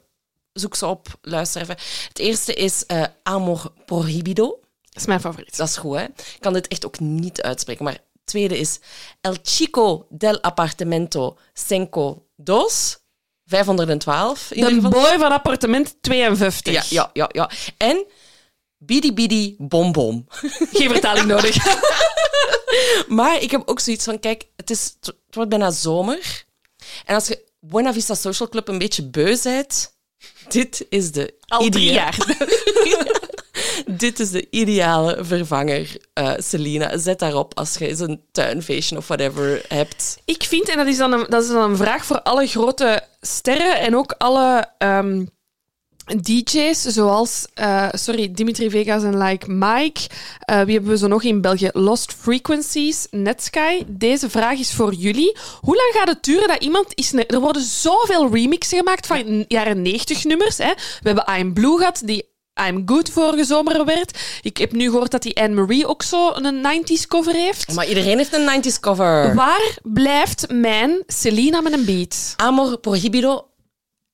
zoek 0.53 0.75
ze 0.75 0.85
op, 0.85 1.07
luister 1.21 1.61
even. 1.61 1.77
Het 2.07 2.19
eerste 2.19 2.53
is 2.53 2.85
eh, 2.85 3.03
Amor 3.23 3.71
Prohibido. 3.85 4.59
Dat 4.81 5.01
is 5.01 5.05
mijn 5.05 5.19
favoriet. 5.19 5.57
Dat 5.57 5.67
is 5.67 5.77
goed, 5.77 5.97
hè? 5.97 6.03
Ik 6.03 6.37
kan 6.39 6.53
dit 6.53 6.67
echt 6.67 6.85
ook 6.85 6.99
niet 6.99 7.41
uitspreken. 7.41 7.83
Maar 7.83 7.97
tweede 8.31 8.57
is 8.57 8.79
El 9.21 9.37
Chico 9.43 10.07
del 10.09 10.37
Apartamento 10.41 11.37
Cinco 11.53 12.27
Dos. 12.35 12.99
512 13.45 14.53
in 14.55 14.81
De 14.81 14.89
boy 14.89 15.17
van 15.17 15.31
appartement 15.31 15.95
52. 16.01 16.73
Ja, 16.73 16.83
ja, 16.89 17.09
ja, 17.13 17.29
ja. 17.31 17.49
En 17.77 18.05
Bidi 18.77 19.13
Bidi 19.13 19.55
Bom 19.57 19.91
Bom. 19.91 20.25
Geen 20.73 20.89
vertaling 20.89 21.25
nodig. 21.27 21.55
Maar 23.07 23.41
ik 23.41 23.51
heb 23.51 23.61
ook 23.65 23.79
zoiets 23.79 24.03
van, 24.03 24.19
kijk, 24.19 24.47
het, 24.55 24.69
is, 24.69 24.95
het 24.99 25.15
wordt 25.35 25.49
bijna 25.49 25.71
zomer. 25.71 26.45
En 27.05 27.15
als 27.15 27.27
je 27.27 27.43
Buena 27.59 27.93
Vista 27.93 28.13
Social 28.13 28.49
Club 28.49 28.67
een 28.67 28.77
beetje 28.77 29.03
beu 29.03 29.37
bent, 29.43 29.97
dit 30.47 30.85
is 30.89 31.11
de 31.11 31.33
Al 31.47 31.69
drie 31.69 31.91
jaar. 31.91 32.17
Dit 34.05 34.19
is 34.19 34.31
de 34.31 34.47
ideale 34.49 35.17
vervanger, 35.21 35.97
eh 36.13 36.33
Selina. 36.37 36.97
Zet 36.97 37.19
daarop 37.19 37.57
als 37.57 37.77
je 37.77 37.99
een 37.99 38.21
tuinfeestje 38.31 38.97
of 38.97 39.07
whatever 39.07 39.65
hebt. 39.67 40.17
Ik 40.25 40.43
vind, 40.43 40.69
en 40.69 40.77
dat 40.77 40.87
is, 40.87 40.97
dan 40.97 41.11
een, 41.11 41.25
dat 41.29 41.43
is 41.43 41.49
dan 41.49 41.69
een 41.69 41.77
vraag 41.77 42.05
voor 42.05 42.21
alle 42.21 42.47
grote 42.47 43.03
sterren 43.21 43.79
en 43.79 43.95
ook 43.95 44.15
alle 44.17 44.65
ehm, 44.77 45.23
DJ's, 46.19 46.81
zoals 46.81 47.47
uh, 47.59 47.87
sorry, 47.91 48.31
Dimitri 48.31 48.69
Vegas 48.69 49.03
en 49.03 49.17
Like 49.17 49.51
Mike. 49.51 50.01
Uh, 50.49 50.61
wie 50.61 50.73
hebben 50.73 50.91
we 50.91 50.97
zo 50.97 51.07
nog 51.07 51.23
in 51.23 51.41
België? 51.41 51.69
Lost 51.73 52.13
Frequencies, 52.13 53.07
Netsky. 53.11 53.83
Deze 53.87 54.29
vraag 54.29 54.59
is 54.59 54.73
voor 54.73 54.93
jullie. 54.93 55.37
Hoe 55.61 55.75
lang 55.75 55.91
gaat 55.93 56.07
het 56.07 56.23
duren 56.23 56.47
dat 56.47 56.63
iemand 56.63 56.87
is... 56.95 57.13
Er 57.13 57.39
worden 57.39 57.61
zoveel 57.61 58.29
remixen 58.33 58.77
gemaakt 58.77 59.07
van 59.07 59.45
jaren 59.47 59.81
90 59.81 60.23
nummers. 60.23 60.57
Hè. 60.57 60.73
We 61.01 61.09
hebben 61.09 61.39
I'm 61.39 61.53
Blue 61.53 61.77
gehad, 61.77 62.01
die 62.05 62.30
I'm 62.67 62.83
Good 62.85 63.09
vorige 63.09 63.43
zomer 63.43 63.85
werd. 63.85 64.19
Ik 64.41 64.57
heb 64.57 64.71
nu 64.71 64.89
gehoord 64.89 65.11
dat 65.11 65.21
die 65.21 65.41
Anne-Marie 65.41 65.87
ook 65.87 66.03
zo 66.03 66.31
een 66.33 66.83
90s 66.83 67.07
cover 67.07 67.33
heeft. 67.33 67.73
Maar 67.73 67.87
iedereen 67.87 68.17
heeft 68.17 68.33
een 68.33 68.63
90s 68.63 68.79
cover. 68.79 69.35
Waar 69.35 69.77
blijft 69.83 70.51
mijn 70.51 71.03
Selena 71.07 71.61
met 71.61 71.73
een 71.73 71.85
beat? 71.85 72.33
Amor 72.35 72.77
Prohibido. 72.77 73.47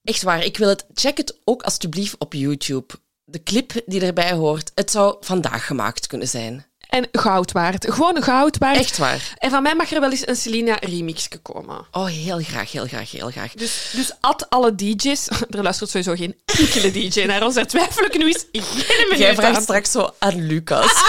Echt 0.03 0.23
waar, 0.23 0.43
ik 0.43 0.57
wil 0.57 0.67
het. 0.67 0.85
Check 0.93 1.17
het 1.17 1.39
ook 1.43 1.63
alstublieft 1.63 2.17
op 2.17 2.33
YouTube. 2.33 2.93
De 3.23 3.43
clip 3.43 3.81
die 3.85 4.01
erbij 4.01 4.31
hoort, 4.31 4.71
het 4.75 4.91
zou 4.91 5.15
vandaag 5.19 5.65
gemaakt 5.65 6.07
kunnen 6.07 6.27
zijn. 6.27 6.65
En 6.87 7.07
goud 7.11 7.51
waard. 7.51 7.85
Gewoon 7.93 8.23
goud 8.23 8.57
waard. 8.57 8.77
Echt 8.77 8.97
waar. 8.97 9.33
En 9.37 9.49
van 9.49 9.63
mij 9.63 9.75
mag 9.75 9.91
er 9.91 9.99
wel 9.99 10.11
eens 10.11 10.27
een 10.27 10.35
Selena 10.35 10.77
remix 10.79 11.27
komen. 11.41 11.85
Oh, 11.91 12.05
heel 12.05 12.39
graag, 12.39 12.71
heel 12.71 12.85
graag, 12.85 13.11
heel 13.11 13.29
graag. 13.29 13.51
Dus, 13.53 13.89
dus 13.95 14.11
at 14.21 14.49
alle 14.49 14.75
DJ's. 14.75 15.27
Er 15.57 15.63
luistert 15.63 15.89
sowieso 15.89 16.15
geen 16.15 16.35
enkele 16.45 16.91
DJ 16.91 17.21
naar 17.25 17.43
ons. 17.43 17.55
Daar 17.55 17.67
twijfel 17.67 18.05
ik 18.05 18.17
nu 18.17 18.25
eens 18.27 18.45
geen 18.51 19.03
minuut 19.03 19.17
Jij 19.17 19.35
vraagt 19.35 19.55
aan. 19.55 19.61
straks 19.61 19.91
zo 19.91 20.09
aan 20.19 20.45
Lucas. 20.47 20.91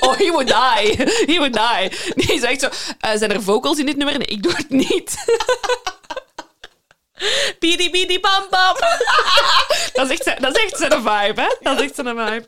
Oh, 0.00 0.16
he 0.16 0.30
would 0.30 0.46
die. 0.46 0.96
He 1.26 1.36
would 1.36 1.52
die. 1.52 1.98
Nee, 2.14 2.26
hij 2.26 2.38
zegt 2.38 2.60
zo, 2.60 2.68
eh, 3.00 3.18
zijn 3.18 3.32
er 3.32 3.42
vocals 3.42 3.78
in 3.78 3.86
dit 3.86 3.96
nummer? 3.96 4.18
Nee, 4.18 4.26
ik 4.26 4.42
doe 4.42 4.52
het 4.56 4.70
niet. 4.70 5.14
Bidi 7.58 7.90
bidi 7.90 8.20
bam 8.20 8.46
bam. 8.50 8.74
Dat 9.94 10.04
is 10.06 10.10
echt, 10.10 10.22
zijn- 10.22 10.42
dat 10.42 10.56
is 10.56 10.62
echt 10.64 10.76
zijn 10.76 10.92
vibe, 10.92 11.40
hè? 11.40 11.56
Dat 11.60 11.78
is 11.78 11.84
echt 11.84 11.94
zijn 11.94 12.06
vibe. 12.06 12.44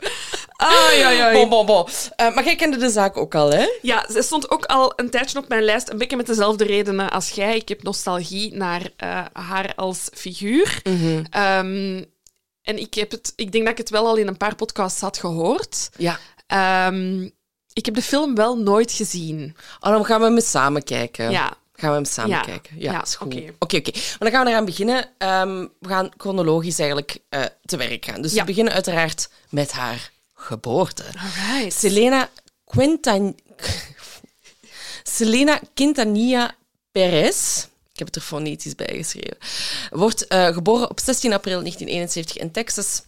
Ai, 0.56 1.00
ai, 1.00 1.18
ai. 1.20 1.32
Bon, 1.36 1.48
bon, 1.48 1.66
bon. 1.66 1.86
Eh, 2.16 2.34
maar 2.34 2.44
jij 2.44 2.56
kende 2.56 2.76
de 2.76 2.90
zaak 2.90 3.16
ook 3.16 3.34
al, 3.34 3.50
hè? 3.52 3.66
Ja, 3.82 4.06
ze 4.12 4.22
stond 4.22 4.50
ook 4.50 4.64
al 4.64 4.92
een 4.96 5.10
tijdje 5.10 5.38
op 5.38 5.48
mijn 5.48 5.62
lijst. 5.64 5.88
Een 5.90 5.98
beetje 5.98 6.16
met 6.16 6.26
dezelfde 6.26 6.64
redenen 6.64 7.10
als 7.10 7.30
jij. 7.30 7.56
Ik 7.56 7.68
heb 7.68 7.82
nostalgie 7.82 8.54
naar 8.54 8.82
eh, 8.96 9.24
haar 9.32 9.72
als 9.76 10.08
figuur. 10.14 10.80
Ehm, 11.30 12.04
en 12.62 12.78
ik, 12.78 12.94
heb 12.94 13.10
het, 13.10 13.32
ik 13.36 13.52
denk 13.52 13.64
dat 13.64 13.72
ik 13.72 13.78
het 13.78 13.90
wel 13.90 14.06
al 14.06 14.16
in 14.16 14.26
een 14.28 14.36
paar 14.36 14.54
podcasts 14.54 15.00
had 15.00 15.18
gehoord. 15.18 15.90
Ja. 15.96 16.18
Ehm, 16.46 17.22
ik 17.72 17.84
heb 17.86 17.94
de 17.94 18.02
film 18.02 18.34
wel 18.34 18.56
nooit 18.58 18.92
gezien. 18.92 19.56
Oh, 19.80 19.90
dan 19.90 20.04
gaan 20.04 20.20
we 20.20 20.26
hem 20.26 20.40
samen 20.40 20.82
kijken. 20.84 21.30
Ja. 21.30 21.52
Gaan 21.82 21.90
we 21.90 21.96
hem 21.96 22.04
samen 22.04 22.30
Ja. 22.30 22.40
kijken? 22.40 22.76
Ja, 22.78 22.92
Ja, 22.92 23.02
is 23.02 23.14
goed. 23.14 23.34
oké. 23.34 23.52
Oké. 23.58 23.80
Maar 23.92 24.16
dan 24.18 24.30
gaan 24.30 24.44
we 24.44 24.50
eraan 24.50 24.64
beginnen. 24.64 25.08
Ehm, 25.18 25.66
we 25.80 25.88
gaan 25.88 26.10
chronologisch 26.16 26.78
eigenlijk 26.78 27.18
eh, 27.28 27.42
te 27.64 27.76
werk 27.76 28.04
gaan. 28.04 28.22
Dus 28.22 28.32
we 28.32 28.44
beginnen 28.44 28.72
uiteraard 28.72 29.28
met 29.48 29.72
haar 29.72 30.10
geboorte. 30.34 31.04
Alright. 31.18 31.72
Selena 31.78 32.30
Quintan... 32.64 33.36
Selena 35.02 35.60
Quintanilla 35.74 36.54
Perez, 36.92 37.64
ik 37.92 37.98
heb 37.98 38.06
het 38.06 38.16
er 38.16 38.22
fonetisch 38.22 38.74
bij 38.74 38.94
geschreven, 38.96 39.36
wordt 39.90 40.26
eh, 40.26 40.46
geboren 40.46 40.90
op 40.90 41.00
16 41.00 41.32
april 41.32 41.58
1971 41.58 42.36
in 42.36 42.50
Texas. 42.50 43.02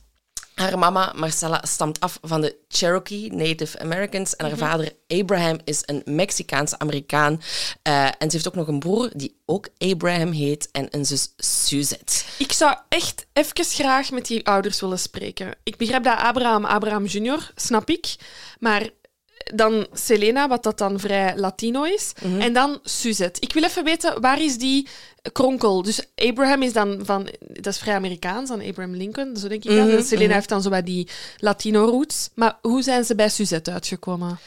Haar 0.54 0.78
mama, 0.78 1.12
Marcella, 1.16 1.62
stamt 1.66 2.00
af 2.00 2.18
van 2.22 2.40
de 2.40 2.56
Cherokee 2.68 3.32
Native 3.32 3.78
Americans 3.78 4.36
en 4.36 4.46
haar 4.46 4.56
vader, 4.56 4.92
Abraham, 5.08 5.58
is 5.64 5.82
een 5.86 6.02
Mexicaans-Amerikaan. 6.04 7.40
Eh, 7.82 8.04
en 8.04 8.14
ze 8.18 8.28
heeft 8.30 8.48
ook 8.48 8.54
nog 8.54 8.68
een 8.68 8.78
broer 8.78 9.10
die 9.12 9.36
ook 9.46 9.68
Abraham 9.78 10.32
heet 10.32 10.68
en 10.72 10.86
een 10.90 11.04
zus 11.04 11.32
Suzette. 11.36 12.22
Ik 12.38 12.52
zou 12.52 12.76
echt 12.88 13.26
even 13.32 13.64
graag 13.64 14.10
met 14.10 14.26
die 14.26 14.46
ouders 14.46 14.80
willen 14.80 14.98
spreken. 14.98 15.54
Ik 15.62 15.76
begrijp 15.76 16.04
dat 16.04 16.18
Abraham, 16.18 16.64
Abraham 16.64 17.04
junior, 17.04 17.50
snap 17.54 17.90
ik. 17.90 18.14
Maar 18.58 18.88
dan 19.54 19.86
Selena, 19.92 20.48
wat 20.48 20.62
dat 20.62 20.78
dan 20.78 21.00
vrij 21.00 21.36
Latino 21.36 21.82
is. 21.82 22.12
En 22.38 22.52
dan 22.52 22.78
Suzette. 22.82 23.40
Ik 23.40 23.52
wil 23.52 23.62
even 23.62 23.84
weten, 23.84 24.20
waar 24.20 24.40
is 24.40 24.58
die 24.58 24.88
kronkel? 25.32 25.82
Dus 25.82 26.00
Abraham 26.14 26.62
is 26.62 26.72
dan 26.72 27.00
van... 27.04 27.28
Dat 27.40 27.66
is 27.66 27.78
vrij 27.78 27.94
Amerikaans, 27.94 28.48
dan 28.48 28.60
Abraham 28.60 28.94
Lincoln, 28.94 29.36
zo 29.36 29.48
denk 29.48 29.64
ik 29.64 29.76
dan. 29.76 29.88
En 29.90 30.04
Selena 30.04 30.34
heeft 30.34 30.48
dan 30.48 30.62
zo 30.62 30.70
bij 30.70 30.82
die 30.82 31.08
Latino-roots. 31.38 32.28
Maar 32.34 32.58
hoe 32.62 32.82
zijn 32.82 33.04
ze 33.04 33.14
bij 33.14 33.28
Suzette 33.28 33.72
uitgekomen? 33.72 34.38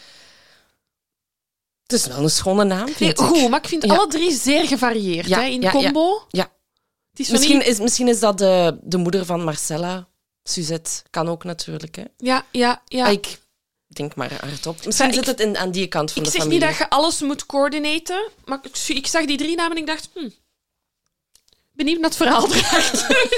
Het 1.83 1.93
is 1.99 2.07
wel 2.07 2.17
een 2.23 2.29
schone 2.29 2.63
naam, 2.63 2.85
Nee, 2.85 2.93
vind 2.95 3.09
ik. 3.11 3.17
goed, 3.17 3.49
maar 3.49 3.59
ik 3.59 3.67
vind 3.67 3.83
Ja. 3.85 3.95
alle 3.95 4.07
drie 4.07 4.31
zeer 4.31 4.67
gevarieerd 4.67 5.27
Ja, 5.27 5.39
hè, 5.39 5.45
in 5.45 5.61
ja, 5.61 5.71
combo. 5.71 6.21
Ja. 6.29 6.51
Is 7.13 7.29
Misschien 7.29 7.65
is, 7.65 7.79
misschien 7.79 8.07
is 8.07 8.19
dat 8.19 8.37
de, 8.37 8.77
de 8.83 8.97
moeder 8.97 9.25
van 9.25 9.43
Marcella. 9.43 10.07
Suzette 10.43 10.91
kan 11.09 11.27
ook 11.29 11.43
natuurlijk. 11.43 11.95
Hè. 11.95 12.03
Ja, 12.17 12.45
ja, 12.51 12.81
ja. 12.85 13.05
Ah, 13.05 13.11
Ik 13.11 13.39
denk 13.87 14.15
maar 14.15 14.31
hardop. 14.41 14.85
Misschien 14.85 15.13
zit 15.13 15.21
ik- 15.21 15.29
het 15.29 15.39
in, 15.39 15.57
aan 15.57 15.71
die 15.71 15.87
kant 15.87 16.11
van 16.11 16.21
Ik 16.21 16.27
de 16.27 16.33
zeg 16.33 16.41
familie. 16.41 16.59
niet 16.67 16.69
dat 16.77 16.77
je 16.87 16.89
alles 16.95 17.21
moet 17.21 17.45
coördinaten, 17.45 18.29
maar 18.45 18.59
ik, 18.63 18.77
ik 18.95 19.07
zag 19.07 19.25
die 19.25 19.37
drie 19.37 19.55
namen 19.55 19.71
en 19.75 19.81
ik 19.81 19.87
dacht, 19.87 20.09
hm, 20.13 20.29
benieuwd 21.71 21.99
naar 21.99 22.09
het 22.09 22.17
verhaal 22.17 22.47
erachter. 22.53 23.35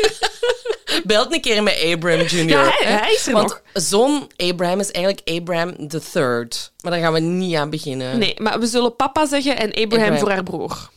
Belt 1.03 1.33
een 1.33 1.41
keer 1.41 1.63
met 1.63 1.83
Abraham 1.93 2.25
Jr. 2.25 2.49
Ja, 2.49 2.69
hij- 2.77 3.13
is 3.13 3.27
er 3.27 3.33
Want 3.33 3.47
nog. 3.49 3.61
zoon 3.73 4.31
Abraham 4.37 4.79
is 4.79 4.91
eigenlijk 4.91 5.29
Abraham 5.29 5.87
the 5.87 6.01
Third. 6.11 6.71
Maar 6.81 6.91
daar 6.91 7.01
gaan 7.01 7.13
we 7.13 7.19
niet 7.19 7.55
aan 7.55 7.69
beginnen. 7.69 8.17
Nee, 8.17 8.35
maar 8.37 8.59
we 8.59 8.67
zullen 8.67 8.95
papa 8.95 9.25
zeggen 9.25 9.57
en 9.57 9.67
Abraham, 9.69 9.91
Abraham. 9.93 10.17
voor 10.19 10.29
haar 10.31 10.43
broer. 10.43 10.89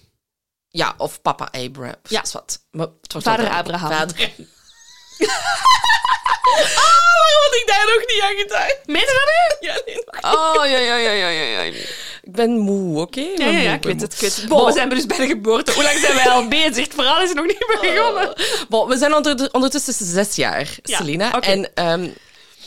Ja, 0.69 0.95
of 0.97 1.23
papa 1.23 1.45
Abraham. 1.51 1.95
Ja. 2.09 2.17
Dat 2.19 2.27
is 2.27 2.33
wat. 2.33 2.65
Maar 2.71 2.87
het 3.03 3.23
Vader 3.23 3.49
Abraham. 3.49 3.91
Vader. 3.93 4.31
Ah, 5.19 6.99
waarom 7.17 7.43
had 7.45 7.55
ik 7.55 7.65
daar 7.67 7.85
nog 7.87 8.05
niet 8.07 8.21
aan 8.23 8.37
gedacht? 8.37 8.79
Meen 8.87 9.01
je 9.01 9.07
dat 9.07 9.61
nu? 9.61 9.69
Ja, 9.69 9.81
nee, 9.87 10.01
Oh, 10.35 10.67
ja, 10.67 10.79
ja, 10.79 10.97
ja, 10.97 11.11
ja, 11.11 11.29
ja, 11.29 11.61
Ik 12.23 12.33
ben 12.33 12.51
moe, 12.59 13.01
oké? 13.01 13.21
ja, 13.21 13.47
ja, 13.47 13.59
ja, 13.59 13.73
ik 13.75 13.83
weet 13.83 14.01
het, 14.01 14.13
ik 14.13 14.19
weet 14.21 14.37
het. 14.37 14.49
Bon, 14.49 14.65
we 14.67 14.73
zijn 14.73 14.89
dus 14.89 15.07
bij 15.07 15.17
de 15.17 15.27
geboorte. 15.27 15.73
Hoe 15.73 15.83
lang 15.83 15.99
zijn 15.99 16.15
wij 16.15 16.29
al 16.29 16.49
bezig? 16.59 16.85
Het 16.85 16.95
verhaal 16.95 17.23
is 17.23 17.33
nog 17.33 17.47
niet 17.47 17.79
begonnen. 17.81 18.35
Bon, 18.69 18.89
we 18.89 18.97
zijn 18.97 19.15
onder, 19.15 19.49
ondertussen 19.53 19.95
zes 19.95 20.35
jaar, 20.37 20.77
Ja, 20.83 20.97
Selina. 20.97 21.41
En 21.41 21.75
ehm, 21.75 22.09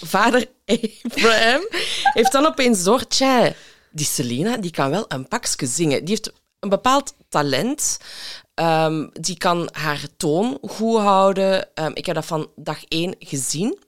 vader 0.04 0.46
Abraham 1.04 1.68
heeft 2.14 2.32
dan 2.32 2.46
opeens 2.46 2.84
door... 2.84 3.08
Tja, 3.08 3.54
die 3.92 4.06
Selina 4.06 4.58
die 4.58 4.72
kan 4.72 4.90
wel 4.90 5.06
een 5.08 5.28
pakje 5.28 5.66
zingen. 5.68 6.00
Die 6.06 6.10
heeft 6.16 6.32
een 6.60 6.70
bepaald 6.70 7.14
talent. 7.30 7.98
Ehm, 8.56 9.08
die 9.12 9.38
kan 9.38 9.70
haar 9.72 10.08
toon 10.18 10.58
goed 10.62 11.00
houden. 11.00 11.76
Ehm, 11.76 11.92
ik 11.94 12.06
heb 12.06 12.16
dat 12.16 12.26
van 12.26 12.52
dag 12.56 12.84
één 12.84 13.16
gezien. 13.20 13.80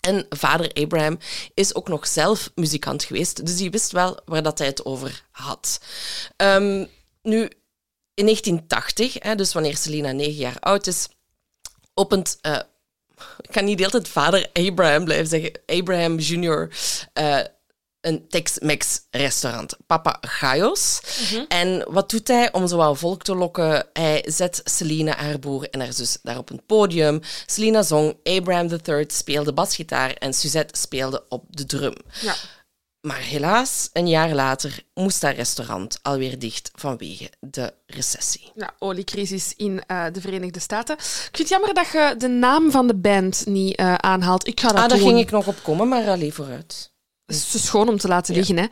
En 0.00 0.26
vader 0.28 0.72
Abraham 0.72 1.18
is 1.54 1.74
ook 1.74 1.88
nog 1.88 2.06
zelf 2.06 2.50
muzikant 2.54 3.04
geweest, 3.04 3.46
dus 3.46 3.56
die 3.56 3.70
wist 3.70 3.92
wel 3.92 4.18
waar 4.24 4.42
dat 4.42 4.58
hij 4.58 4.66
het 4.66 4.84
over 4.84 5.24
had. 5.30 5.80
Ehm, 6.36 6.86
nu, 7.22 7.50
in 8.14 8.24
1980, 8.24 9.16
hè, 9.18 9.34
dus 9.34 9.52
wanneer 9.52 9.76
Selena 9.76 10.12
negen 10.12 10.32
jaar 10.32 10.56
oud 10.60 10.86
is, 10.86 11.08
opent... 11.94 12.38
eh, 12.40 12.60
ik 13.40 13.50
kan 13.50 13.64
niet 13.64 13.78
de 13.78 13.84
hele 13.84 14.02
tijd 14.02 14.08
vader 14.08 14.50
Abraham 14.52 15.04
blijven 15.04 15.26
zeggen. 15.26 15.52
Abraham 15.66 16.18
Jr. 16.18 16.68
een 18.00 18.28
Tex-Mex 18.28 19.00
restaurant, 19.10 19.76
Papa 19.86 20.18
Gajos. 20.20 21.00
En 21.48 21.84
wat 21.88 22.10
doet 22.10 22.28
hij 22.28 22.52
om 22.52 22.66
zo 22.68 22.76
wat 22.76 22.98
volk 22.98 23.22
te 23.22 23.34
lokken? 23.34 23.86
Hij 23.92 24.24
zet 24.26 24.60
Selena, 24.64 25.16
haar 25.16 25.38
broer 25.38 25.68
en 25.70 25.80
haar 25.80 25.92
zus 25.92 26.18
daar 26.22 26.38
op 26.38 26.50
een 26.50 26.62
podium. 26.66 27.20
Selena 27.46 27.82
zong, 27.82 28.16
Abraham 28.24 28.68
III 28.86 29.04
speelde 29.08 29.52
basgitaar 29.52 30.12
en 30.12 30.32
Suzette 30.34 30.78
speelde 30.80 31.24
op 31.28 31.44
de 31.48 31.64
drum. 31.66 31.94
Ja. 32.20 32.34
Maar 33.00 33.18
helaas, 33.20 33.88
een 33.92 34.08
jaar 34.08 34.34
later 34.34 34.82
moest 34.94 35.20
dat 35.20 35.34
restaurant 35.34 35.98
alweer 36.02 36.38
dicht 36.38 36.70
vanwege 36.74 37.30
de 37.40 37.72
recessie. 37.86 38.52
Ja, 38.54 38.70
oliecrisis 38.78 39.54
in 39.56 39.82
eh, 39.86 40.04
de 40.12 40.20
Verenigde 40.20 40.60
Staten. 40.60 40.96
Ik 40.96 41.02
vind 41.32 41.38
het 41.38 41.48
jammer 41.48 41.74
dat 41.74 41.86
je 41.92 42.14
de 42.18 42.28
naam 42.28 42.70
van 42.70 42.86
de 42.86 42.94
band 42.94 43.46
niet 43.46 43.76
eh, 43.76 43.94
aanhaalt. 43.94 44.46
Ik 44.46 44.60
ga 44.60 44.68
dat 44.68 44.76
Ah, 44.82 44.88
daar 44.88 44.98
doen. 44.98 45.06
ging 45.08 45.18
ik 45.20 45.30
nog 45.30 45.46
op 45.46 45.62
komen, 45.62 45.88
maar 45.88 46.08
alleen 46.08 46.32
vooruit. 46.32 46.92
Schoon 47.34 47.88
om 47.88 47.98
te 47.98 48.08
laten 48.08 48.34
liggen, 48.34 48.56
hè. 48.56 48.66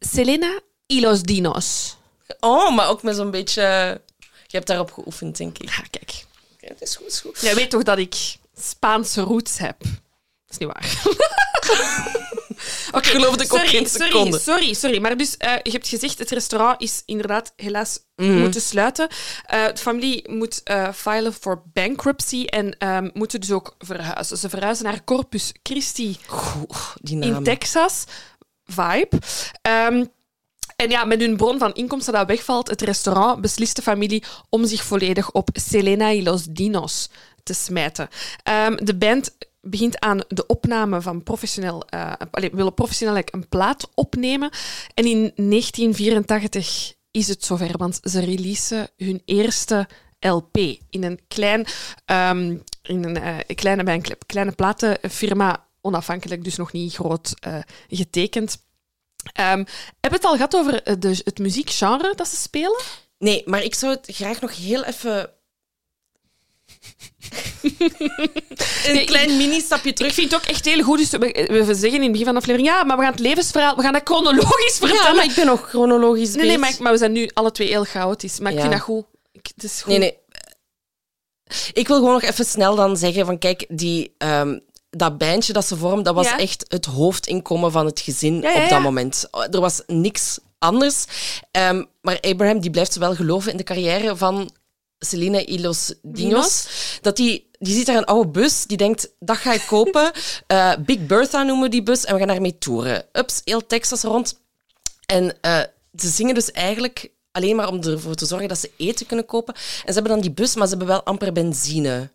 Selena 0.00 0.60
y 0.86 1.00
los 1.00 1.22
Dinos. 1.22 1.96
Oh, 2.40 2.74
maar 2.74 2.88
ook 2.88 3.02
met 3.02 3.16
zo'n 3.16 3.30
beetje... 3.30 3.62
Je 4.46 4.60
hebt 4.60 4.66
daarop 4.66 4.92
geoefend, 4.92 5.36
denk 5.36 5.58
ik. 5.58 5.68
Ja, 5.68 5.82
kijk. 5.90 6.24
Het 6.60 6.80
is 6.80 6.96
goed, 6.96 7.06
is 7.06 7.20
goed. 7.20 7.40
Jij 7.40 7.54
weet 7.54 7.70
toch 7.70 7.82
dat 7.82 7.98
ik 7.98 8.36
Spaanse 8.60 9.20
roots 9.20 9.58
heb? 9.58 9.78
Dat 9.80 9.90
is 10.48 10.58
niet 10.58 10.72
waar. 10.72 11.02
Oké, 12.92 13.08
geloofde 13.08 13.44
ik 13.44 13.52
ook 13.52 13.58
sorry, 13.58 13.76
geen 13.76 13.86
sorry, 13.86 14.06
seconde. 14.06 14.38
Sorry, 14.38 14.74
sorry. 14.74 15.00
Maar 15.00 15.16
dus, 15.16 15.36
eh, 15.36 15.52
je 15.62 15.70
hebt 15.70 15.88
gezegd, 15.88 16.18
het 16.18 16.30
restaurant 16.30 16.82
is 16.82 17.02
inderdaad 17.06 17.52
helaas 17.56 17.98
moeten 18.16 18.60
sluiten. 18.60 19.08
Eh, 19.46 19.66
de 19.66 19.76
familie 19.76 20.30
moet 20.30 20.60
eh 20.62 20.92
filen 20.92 21.32
voor 21.40 21.62
bankruptcy 21.72 22.44
en 22.44 22.78
ehm, 22.78 23.10
moeten 23.12 23.40
dus 23.40 23.52
ook 23.52 23.74
verhuizen. 23.78 24.36
Ze 24.36 24.48
verhuizen 24.48 24.84
naar 24.84 25.04
Corpus 25.04 25.52
Christi 25.62 26.18
die 27.00 27.16
naam. 27.16 27.34
in 27.34 27.44
Texas. 27.44 28.04
Vibe. 28.64 29.18
Ehm, 29.62 30.04
en 30.76 30.90
ja, 30.90 31.04
met 31.04 31.20
hun 31.20 31.36
bron 31.36 31.58
van 31.58 31.74
inkomsten 31.74 32.12
dat 32.12 32.26
wegvalt, 32.26 32.68
het 32.68 32.82
restaurant, 32.82 33.40
beslist 33.40 33.76
de 33.76 33.82
familie 33.82 34.22
om 34.48 34.66
zich 34.66 34.84
volledig 34.84 35.30
op 35.30 35.48
Selena 35.52 36.10
y 36.10 36.22
los 36.22 36.44
Dinos 36.50 37.08
te 37.42 37.54
smijten. 37.54 38.08
Ehm, 38.42 38.76
de 38.84 38.94
band 38.96 39.36
begint 39.64 40.00
aan 40.00 40.20
de 40.28 40.46
opname 40.46 41.02
van 41.02 41.22
professioneel... 41.22 41.84
eh 41.88 42.12
allee, 42.30 42.50
willen 42.52 42.74
professioneel 42.74 43.22
een 43.30 43.48
plaat 43.48 43.88
opnemen. 43.94 44.50
En 44.94 45.04
in 45.04 45.32
1984 45.36 46.94
is 47.10 47.28
het 47.28 47.44
zover, 47.44 47.76
want 47.76 48.00
ze 48.02 48.20
releasen 48.20 48.88
hun 48.96 49.22
eerste 49.24 49.88
LP 50.20 50.56
in 50.90 51.04
een 51.04 51.20
klein... 51.28 51.66
ehm, 52.04 52.56
in 52.82 53.04
een, 53.04 53.16
eh, 53.16 53.54
kleine, 53.54 53.82
bij 53.82 54.02
kleine 54.26 54.52
platenfirma, 54.52 55.66
onafhankelijk, 55.80 56.44
dus 56.44 56.56
nog 56.56 56.72
niet 56.72 56.94
groot 56.94 57.34
eh, 57.40 57.58
getekend. 57.88 58.62
Ehm 59.32 59.64
heb 60.00 60.12
het 60.12 60.24
al 60.24 60.32
gehad 60.32 60.56
over 60.56 61.00
de, 61.00 61.20
het 61.24 61.38
muziekgenre 61.38 62.12
dat 62.16 62.28
ze 62.28 62.36
spelen? 62.36 62.80
Nee, 63.18 63.42
maar 63.44 63.62
ik 63.62 63.74
zou 63.74 63.92
het 63.92 64.16
graag 64.16 64.40
nog 64.40 64.56
heel 64.56 64.84
even... 64.84 65.30
Een 68.86 69.06
klein 69.06 69.36
mini-stapje 69.36 69.92
terug. 69.92 70.10
Ik 70.10 70.16
vind 70.16 70.30
het 70.32 70.40
ook 70.40 70.46
echt 70.48 70.64
heel 70.64 70.82
goed. 70.82 70.98
Dus 70.98 71.10
we, 71.10 71.48
we 71.66 71.74
zeggen 71.74 71.92
in 71.92 72.02
het 72.02 72.10
begin 72.10 72.24
van 72.24 72.34
de 72.34 72.40
aflevering, 72.40 72.68
ja, 72.68 72.84
maar 72.84 72.96
we 72.96 73.02
gaan 73.02 73.12
het 73.12 73.20
levensverhaal, 73.20 73.76
we 73.76 73.82
gaan 73.82 73.92
dat 73.92 74.02
chronologisch 74.04 74.78
vertellen. 74.80 75.04
Ja, 75.04 75.14
maar 75.14 75.24
ik 75.24 75.34
ben 75.34 75.46
nog 75.46 75.68
chronologisch 75.68 76.34
Nee, 76.34 76.46
nee, 76.46 76.58
bezig. 76.58 76.72
maar, 76.72 76.82
maar 76.82 76.92
we 76.92 76.98
zijn 76.98 77.12
nu 77.12 77.30
alle 77.34 77.50
twee 77.52 77.68
heel 77.68 77.84
chaotisch. 77.84 78.38
Maar 78.38 78.52
ik 78.52 78.60
vind 78.60 78.72
dat 78.72 78.80
goed. 78.80 79.04
Ik, 79.32 79.50
het 79.54 79.64
is 79.64 79.80
goed. 79.82 79.86
Nee, 79.86 79.98
nee. 79.98 80.18
Ik 81.72 81.88
wil 81.88 81.96
gewoon 81.96 82.12
nog 82.12 82.22
even 82.22 82.44
snel 82.44 82.74
dan 82.74 82.96
zeggen 82.96 83.26
van 83.26 83.38
kijk, 83.38 83.64
die, 83.68 84.14
ehm, 84.18 84.58
dat 84.90 85.18
bandje 85.18 85.52
dat 85.52 85.66
ze 85.66 85.76
vormden, 85.76 86.04
dat 86.04 86.14
was 86.14 86.28
Ja. 86.28 86.38
echt 86.38 86.64
het 86.68 86.84
hoofdinkomen 86.84 87.72
van 87.72 87.86
het 87.86 88.00
gezin 88.00 88.36
op 88.36 88.68
dat 88.68 88.80
moment. 88.80 89.28
Er 89.50 89.60
was 89.60 89.82
niks 89.86 90.38
anders. 90.58 91.04
Ehm, 91.50 91.84
maar 92.00 92.20
Abraham 92.20 92.60
die 92.60 92.70
blijft 92.70 92.96
wel 92.96 93.14
geloven 93.14 93.50
in 93.50 93.56
de 93.56 93.62
carrière 93.62 94.16
van 94.16 94.50
Selena 94.98 95.38
Ilos 95.38 95.94
Dinos. 96.02 96.66
Dat 97.00 97.16
die, 97.16 97.50
die 97.58 97.74
ziet 97.74 97.86
daar 97.86 97.96
een 97.96 98.04
oude 98.04 98.28
bus, 98.30 98.64
die 98.64 98.76
denkt, 98.76 99.08
dat 99.18 99.36
ga 99.36 99.52
ik 99.52 99.64
kopen. 99.66 100.12
Eh, 100.46 100.72
Big 100.80 101.06
Bertha 101.06 101.42
noemen 101.42 101.64
we 101.64 101.70
die 101.70 101.82
bus 101.82 102.04
en 102.04 102.12
we 102.12 102.18
gaan 102.18 102.28
daarmee 102.28 102.58
toeren. 102.58 103.04
Ups, 103.12 103.40
heel 103.44 103.66
Texas 103.66 104.02
rond. 104.02 104.40
En 105.06 105.40
eh, 105.40 105.60
ze 105.96 106.08
zingen 106.08 106.34
dus 106.34 106.52
eigenlijk 106.52 107.10
alleen 107.32 107.56
maar 107.56 107.68
om 107.68 107.82
ervoor 107.82 108.14
te 108.14 108.26
zorgen 108.26 108.48
dat 108.48 108.58
ze 108.58 108.70
eten 108.76 109.06
kunnen 109.06 109.26
kopen. 109.26 109.54
En 109.54 109.62
ze 109.86 109.92
hebben 109.92 110.12
dan 110.12 110.20
die 110.20 110.30
bus, 110.30 110.54
maar 110.54 110.64
ze 110.64 110.70
hebben 110.70 110.88
wel 110.88 111.02
amper 111.02 111.32
benzine. 111.32 112.10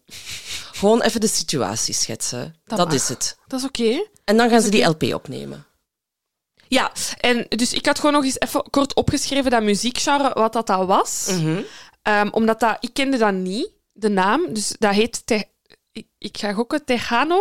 Gewoon 0.72 1.02
even 1.02 1.22
de 1.22 1.28
situatie 1.28 1.94
schetsen. 1.94 2.56
Dat, 2.66 2.94
is 2.94 3.10
het. 3.10 3.38
Dat 3.48 3.60
is 3.60 3.66
oké. 3.66 4.08
En 4.24 4.38
dan 4.38 4.50
gaan 4.50 4.62
ze 4.62 4.70
die 4.70 4.84
LP 4.84 5.04
opnemen. 5.04 5.66
Ja, 6.68 6.92
en 7.20 7.46
dus 7.50 7.74
ik 7.74 7.86
had 7.86 8.00
gewoon 8.00 8.14
nog 8.14 8.24
eens 8.24 8.40
even 8.40 8.70
kort 8.70 8.94
opgeschreven 8.94 9.52
dat 9.52 9.64
muziekgenre, 9.64 10.32
wat 10.34 10.54
dat, 10.54 10.68
dat 10.68 10.88
was. 10.88 11.28
Mhm. 11.30 11.62
Ehm, 12.10 12.28
omdat 12.32 12.60
dat, 12.60 12.78
ik 12.80 12.94
kende 12.94 13.18
dat 13.18 13.34
niet, 13.34 13.70
de 13.94 14.10
naam. 14.10 14.54
Dus 14.54 14.76
dat 14.80 14.94
heet, 14.94 15.22
te, 15.26 15.46
ik, 15.92 16.08
ik 16.18 16.38
ga 16.38 16.54
gokken, 16.54 16.86
Tejano. 16.86 17.40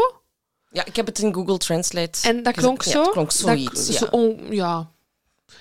Ja, 0.70 0.84
ik 0.84 0.96
heb 0.96 1.06
het 1.06 1.18
in 1.18 1.34
Google 1.34 1.58
Translate. 1.58 2.18
En 2.28 2.42
dat 2.42 2.54
klonk 2.54 2.82
Ja, 2.82 2.90
zo. 2.90 3.02
het 3.02 3.10
klonk 3.10 3.30
zoiets, 3.32 3.86
Dat- 3.86 3.98
ja. 3.98 4.08
zo 4.10 4.36
ja, 4.50 4.90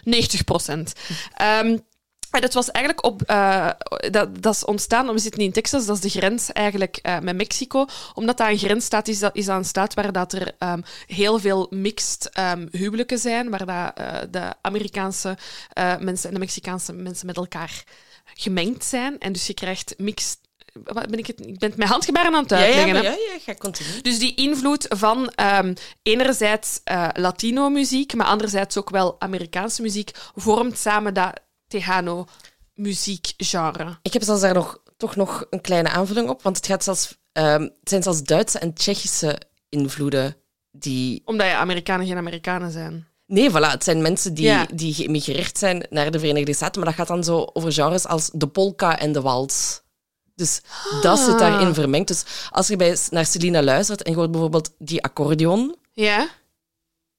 90 0.03 0.43
procent. 0.43 0.93
Ehm, 1.36 1.78
en 2.32 2.41
het 2.41 2.53
was 2.53 2.72
eigenlijk 2.72 3.05
op... 3.05 3.22
eh, 3.22 3.70
dat, 4.12 4.41
dat 4.41 4.53
is 4.55 4.66
ontstaan... 4.66 5.14
We 5.14 5.20
zitten 5.20 5.39
niet 5.39 5.47
in 5.55 5.62
Texas, 5.62 5.86
dat 5.86 5.95
is 5.95 6.01
de 6.01 6.20
grens 6.20 6.51
eigenlijk 6.51 6.97
eh, 7.01 7.20
met 7.20 7.36
Mexico. 7.36 7.86
Omdat 8.14 8.38
dat 8.38 8.47
een 8.49 8.58
grensstaat 8.58 9.08
is, 9.08 9.20
dat 9.20 9.36
is 9.36 9.45
dat 9.45 9.58
een 9.58 9.66
staat 9.66 9.93
waar 9.93 10.12
dat 10.12 10.34
er 10.34 10.55
ehm, 10.58 10.82
heel 11.08 11.39
veel 11.39 11.68
mixed 11.70 12.30
huwelijken 12.72 13.18
zijn, 13.20 13.49
waar 13.49 13.66
dat, 13.66 14.05
eh, 14.05 14.22
de 14.32 14.53
Amerikaanse 14.62 15.38
mensen 15.99 16.28
en 16.28 16.34
de 16.34 16.39
Mexicaanse 16.39 16.93
mensen 16.93 17.26
met 17.26 17.38
elkaar 17.38 17.84
gemengd 18.34 18.84
zijn. 18.84 19.20
En 19.20 19.34
dus 19.34 19.48
je 19.48 19.54
krijgt 19.54 19.94
mixed... 19.98 20.46
Wat 20.84 21.10
ben 21.10 21.20
ik, 21.20 21.28
het, 21.28 21.40
ik 21.40 21.60
ben 21.60 21.70
het 21.70 21.78
met 21.78 21.88
handgebaren 21.88 22.34
aan 22.34 22.42
het 22.42 22.50
ja, 22.50 22.58
ja, 22.58 22.66
uitleggen. 22.66 22.94
maar 22.94 23.04
hè. 23.04 23.10
ja, 23.10 23.34
ja, 23.34 23.40
ga 23.40 23.56
continu. 23.56 24.02
Dus 24.02 24.20
die 24.20 24.36
invloed 24.36 24.86
van 24.90 25.30
ehm, 25.30 25.74
enerzijds 26.04 26.82
eh, 26.84 27.08
Latino-muziek, 27.14 28.14
maar 28.14 28.26
anderzijds 28.26 28.78
ook 28.78 28.90
wel 28.90 29.22
Amerikaanse 29.22 29.82
muziek, 29.82 30.12
vormt 30.36 30.78
samen 30.78 31.14
dat 31.14 31.40
Tejano-muziekgenre. 31.68 33.98
Ik 34.02 34.14
heb 34.14 34.24
zelfs 34.24 34.42
daar 34.42 34.54
nog, 34.54 34.82
toch 34.98 35.16
nog 35.16 35.46
een 35.50 35.62
kleine 35.62 35.90
aanvulling 35.90 36.30
op, 36.30 36.42
want 36.42 36.56
het, 36.56 36.66
gaat 36.66 36.84
zelfs, 36.84 37.18
ehm, 37.32 37.62
het 37.62 37.90
zijn 37.90 38.04
zelfs 38.04 38.24
Duitse 38.24 38.60
en 38.60 38.74
Tsjechische 38.74 39.42
invloeden 39.70 40.36
die... 40.72 41.22
Omdat 41.26 41.48
je 41.48 41.54
Amerikanen 41.54 42.08
geen 42.08 42.18
Amerikanen 42.18 42.72
zijn. 42.72 43.08
Nee, 43.28 43.50
voilà, 43.50 43.54
het 43.72 43.84
zijn 43.84 44.02
mensen 44.02 44.34
die, 44.34 44.46
Ja. 44.46 44.68
die 44.74 44.94
geëmigreerd 44.94 45.58
zijn 45.58 45.86
naar 45.90 46.12
de 46.12 46.20
Verenigde 46.20 46.54
Staten, 46.54 46.82
maar 46.82 46.90
dat 46.90 47.00
gaat 47.00 47.08
dan 47.16 47.24
zo 47.24 47.50
over 47.54 47.72
genres 47.74 48.06
als 48.08 48.30
de 48.34 48.48
polka 48.48 49.00
en 49.00 49.12
de 49.12 49.22
wals. 49.22 49.82
Dus 50.36 50.62
dat 51.02 51.20
zit 51.20 51.34
Ah. 51.34 51.40
daarin 51.40 51.74
vermengd. 51.74 52.08
Dus 52.08 52.24
als 52.50 52.68
je 52.68 52.76
bij, 52.76 52.98
naar 53.10 53.26
Selena 53.26 53.64
luistert 53.64 54.04
en 54.04 54.12
je 54.12 54.18
hoort 54.18 54.32
bijvoorbeeld 54.32 54.72
die 54.80 55.04
accordeon, 55.04 55.76
Ja? 55.94 56.30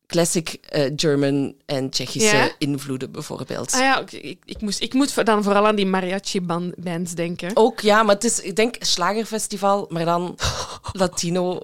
classic 0.06 0.48
eh, 0.48 0.92
German 0.96 1.54
en 1.66 1.90
Tsjechische 1.90 2.36
Ja? 2.36 2.50
invloeden 2.58 3.10
bijvoorbeeld. 3.12 3.72
Ah 3.72 3.80
ja, 3.80 4.00
ik, 4.00 4.12
ik, 4.12 4.38
ik, 4.44 4.60
moest, 4.60 4.80
ik 4.80 4.94
moet 4.94 5.26
dan 5.26 5.42
vooral 5.42 5.66
aan 5.66 5.76
die 5.76 5.86
mariachi-bands 5.86 7.12
denken. 7.14 7.50
Ook 7.54 7.80
ja, 7.80 8.02
maar 8.02 8.14
het 8.14 8.24
is, 8.24 8.40
ik 8.40 8.56
denk, 8.56 8.76
slagerfestival, 8.78 9.86
maar 9.88 10.04
dan 10.04 10.38
Latino. 10.92 11.60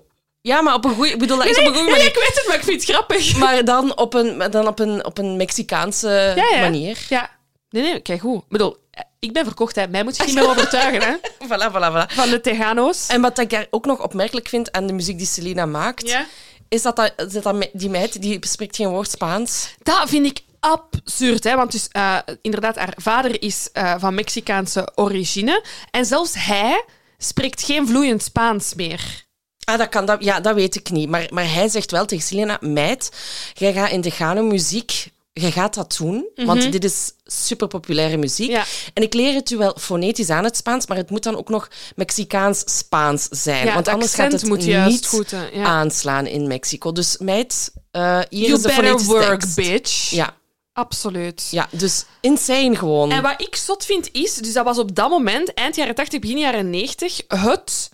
Ja, 0.47 0.61
maar 0.63 0.75
op 0.75 0.85
een 0.85 0.95
goede, 0.95 1.11
ik 1.13 1.19
bedoel, 1.19 1.37
dat 1.37 1.47
is 1.47 1.59
op 1.59 1.67
een 1.67 1.75
goede 1.75 1.81
Nee, 1.83 1.91
manier. 1.91 2.07
ik 2.07 2.15
weet 2.15 2.35
het, 2.35 2.45
maar 2.47 2.57
ik 2.57 2.63
vind 2.65 2.81
het 2.81 2.91
grappig. 2.91 3.37
Maar 3.39 3.65
dan 3.65 3.97
op 3.97 4.15
een, 4.15 4.51
dan 4.51 4.67
op 4.67 4.79
een, 4.79 5.05
op 5.05 5.19
een 5.19 5.37
Mexicaanse 5.37 6.33
Ja, 6.37 6.49
ja. 6.57 6.61
manier. 6.61 6.99
Ja. 7.09 7.31
Nee, 7.71 7.83
nee, 7.83 8.01
kijk 8.01 8.21
goed. 8.21 8.37
Ik 8.43 8.49
bedoel, 8.49 8.77
ik 9.19 9.33
ben 9.33 9.45
verkocht, 9.45 9.75
hè. 9.77 9.89
mij 9.89 10.03
moet 10.05 10.17
je 10.17 10.25
niet 10.25 10.35
meer 10.39 10.49
overtuigen 10.49 11.03
hè, 11.03 11.15
Voilà, 11.49 11.73
voilà, 11.73 11.93
voilà. 11.93 12.15
van 12.15 12.31
de 12.31 12.41
Tejano's. 12.43 13.07
En 13.07 13.21
wat 13.21 13.39
ik 13.39 13.51
daar 13.51 13.67
ook 13.71 13.87
nog 13.87 14.03
opmerkelijk 14.03 14.49
vind 14.49 14.73
aan 14.73 14.87
de 14.87 14.93
muziek 14.93 15.19
die 15.19 15.27
Selena 15.27 15.67
maakt, 15.67 16.09
Ja? 16.09 16.27
is 16.69 16.83
dat, 16.83 16.97
dat, 16.97 17.13
dat, 17.17 17.43
dat 17.43 17.55
me- 17.55 17.71
die 17.73 17.91
meid 17.91 18.23
die 18.23 18.39
spreekt 18.47 18.77
geen 18.77 18.89
woord 18.89 19.11
Spaans. 19.11 19.75
Dat 19.83 20.09
vind 20.09 20.27
ik 20.27 20.41
absurd, 20.61 21.45
hè? 21.45 21.57
want 21.57 21.73
dus, 21.73 21.89
eh, 21.93 22.17
inderdaad, 22.43 22.77
haar 22.77 22.95
vader 22.97 23.43
is 23.43 23.69
eh, 23.73 23.95
van 23.99 24.15
Mexicaanse 24.15 24.93
origine. 24.95 25.65
En 25.91 26.05
zelfs 26.07 26.33
hij 26.35 26.85
spreekt 27.19 27.63
geen 27.63 27.87
vloeiend 27.87 28.23
Spaans 28.23 28.75
meer. 28.75 29.24
Ah, 29.65 29.79
dat 29.79 29.89
kan, 29.89 30.07
dat, 30.07 30.25
ja, 30.25 30.41
dat 30.41 30.55
weet 30.55 30.75
ik 30.75 30.91
niet. 30.91 31.09
Maar, 31.09 31.27
maar 31.31 31.53
hij 31.53 31.69
zegt 31.69 31.91
wel 31.91 32.07
tegen 32.07 32.25
Selena, 32.25 32.59
meid, 32.61 33.11
jij 33.55 33.73
gaat 33.73 33.91
in 33.91 34.01
de 34.01 34.11
Gano-muziek, 34.11 35.13
jij 35.33 35.51
gaat 35.51 35.75
dat 35.75 35.97
doen, 35.99 36.27
want 36.35 36.73
dit 36.73 36.85
is 36.85 37.13
super 37.25 37.67
populaire 37.67 38.17
muziek. 38.17 38.49
Mhm. 38.49 38.57
Ja. 38.57 38.65
En 38.95 39.03
ik 39.03 39.15
leer 39.15 39.35
het 39.35 39.51
u 39.51 39.57
wel 39.57 39.77
fonetisch 39.79 40.31
aan 40.31 40.45
het 40.45 40.57
Spaans, 40.57 40.87
maar 40.87 40.97
het 40.97 41.11
moet 41.11 41.23
dan 41.23 41.37
ook 41.37 41.49
nog 41.49 41.69
Mexicaans-Spaans 41.97 43.27
zijn. 43.31 43.67
Ja, 43.67 43.75
want 43.75 43.89
anders 43.89 44.15
gaat 44.15 44.33
het 44.33 44.45
moet 44.45 44.67
niet 44.67 45.07
goed, 45.07 45.31
ja. 45.31 45.65
aanslaan 45.65 46.27
in 46.27 46.47
Mexico. 46.47 46.93
Dus 46.93 47.19
meid, 47.19 47.73
eh, 47.91 48.21
hier 48.29 48.41
You 48.41 48.53
is 48.53 48.63
de 48.63 48.69
better 48.69 48.85
fonetische 48.85 49.13
work, 49.13 49.41
tekst. 49.41 49.57
bitch. 49.57 50.11
Ja, 50.11 50.35
Absoluut. 50.73 51.49
ja, 51.51 51.69
dus 51.71 52.05
insane 52.21 52.77
gewoon. 52.77 53.11
En 53.11 53.23
wat 53.23 53.41
ik 53.41 53.57
zot 53.57 53.85
vind 53.85 54.09
is, 54.13 54.35
dus 54.35 54.53
dat 54.53 54.65
was 54.65 54.79
op 54.79 54.95
dat 54.95 55.09
moment, 55.11 55.55
eind 55.55 55.77
jaren 55.77 55.95
80, 55.95 56.21
begin 56.21 56.39
jaren 56.39 56.71
90, 56.71 57.21
het 57.29 57.91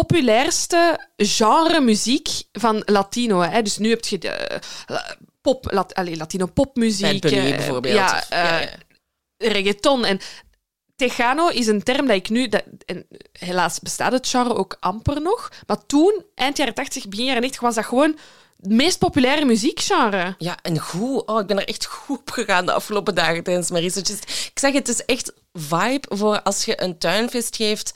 populairste 0.00 1.08
genre 1.16 1.80
muziek 1.80 2.28
van 2.52 2.82
Latino. 2.84 3.40
Hè. 3.40 3.62
Dus 3.62 3.78
nu 3.78 3.88
heb 3.88 4.04
je 4.04 4.18
de 4.18 4.28
eh, 4.28 4.96
pop, 5.40 5.66
lat, 5.70 5.94
allee, 5.94 6.16
Latino 6.16 6.46
popmuziek. 6.46 7.24
Eh, 7.24 7.30
bijvoorbeeld. 7.30 7.94
Ja, 7.94 8.04
Of- 8.18 8.28
ja, 8.28 8.60
eh, 8.60 8.68
ja. 9.36 9.48
reggaeton. 9.48 10.04
En 10.04 10.20
Tejano 10.96 11.48
is 11.48 11.66
een 11.66 11.82
term 11.82 12.06
dat 12.06 12.16
ik 12.16 12.28
nu... 12.28 12.48
Dat, 12.48 12.62
en 12.84 13.06
helaas 13.32 13.80
bestaat 13.80 14.12
het 14.12 14.28
genre 14.28 14.54
ook 14.54 14.76
amper 14.80 15.22
nog. 15.22 15.50
Maar 15.66 15.86
toen, 15.86 16.24
eind 16.34 16.56
jaren 16.56 16.74
80, 16.74 17.08
begin 17.08 17.24
jaren 17.24 17.40
90, 17.40 17.60
was 17.62 17.74
dat 17.74 17.84
gewoon 17.84 18.18
het 18.60 18.72
meest 18.72 18.98
populaire 18.98 19.44
muziekgenre. 19.44 20.34
Ja, 20.38 20.56
en 20.62 20.78
goed. 20.78 21.26
Oh, 21.26 21.40
ik 21.40 21.46
ben 21.46 21.58
er 21.58 21.68
echt 21.68 21.84
goed 21.84 22.18
op 22.18 22.30
gegaan 22.30 22.66
de 22.66 22.72
afgelopen 22.72 23.14
dagen 23.14 23.42
tijdens 23.42 23.70
mijn 23.70 23.82
research. 23.82 24.10
Ik 24.10 24.58
zeg, 24.58 24.72
het 24.72 24.88
is 24.88 25.04
echt 25.04 25.32
vibe 25.52 26.06
voor 26.16 26.42
als 26.42 26.64
je 26.64 26.82
een 26.82 26.98
tuinfeest 26.98 27.56
geeft 27.56 27.92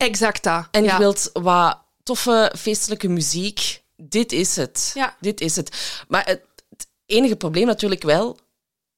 Exact 0.00 0.42
dat. 0.42 0.68
en 0.70 0.84
je 0.84 0.98
wilt 0.98 1.30
wat 1.32 1.78
toffe 2.02 2.52
feestelijke 2.58 3.08
muziek. 3.08 3.82
Dit 3.96 4.32
is 4.32 4.56
het. 4.56 4.94
Dit 5.20 5.40
is 5.40 5.56
het. 5.56 6.02
Maar 6.08 6.24
het, 6.26 6.42
het 6.68 6.86
enige 7.06 7.36
probleem 7.36 7.66
natuurlijk 7.66 8.02
wel, 8.02 8.38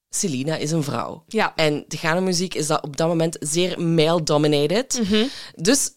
Selena 0.09 0.57
is 0.57 0.71
een 0.71 0.83
vrouw. 0.85 1.25
Ja. 1.29 1.53
En 1.57 1.85
de 1.89 1.97
Ghana-muziek 1.97 2.55
is 2.55 2.67
dat 2.67 2.83
op 2.83 2.97
dat 2.97 3.09
moment 3.09 3.37
zeer 3.41 3.81
male-dominated. 3.81 5.01
Mhm. 5.03 5.27
Dus 5.57 5.91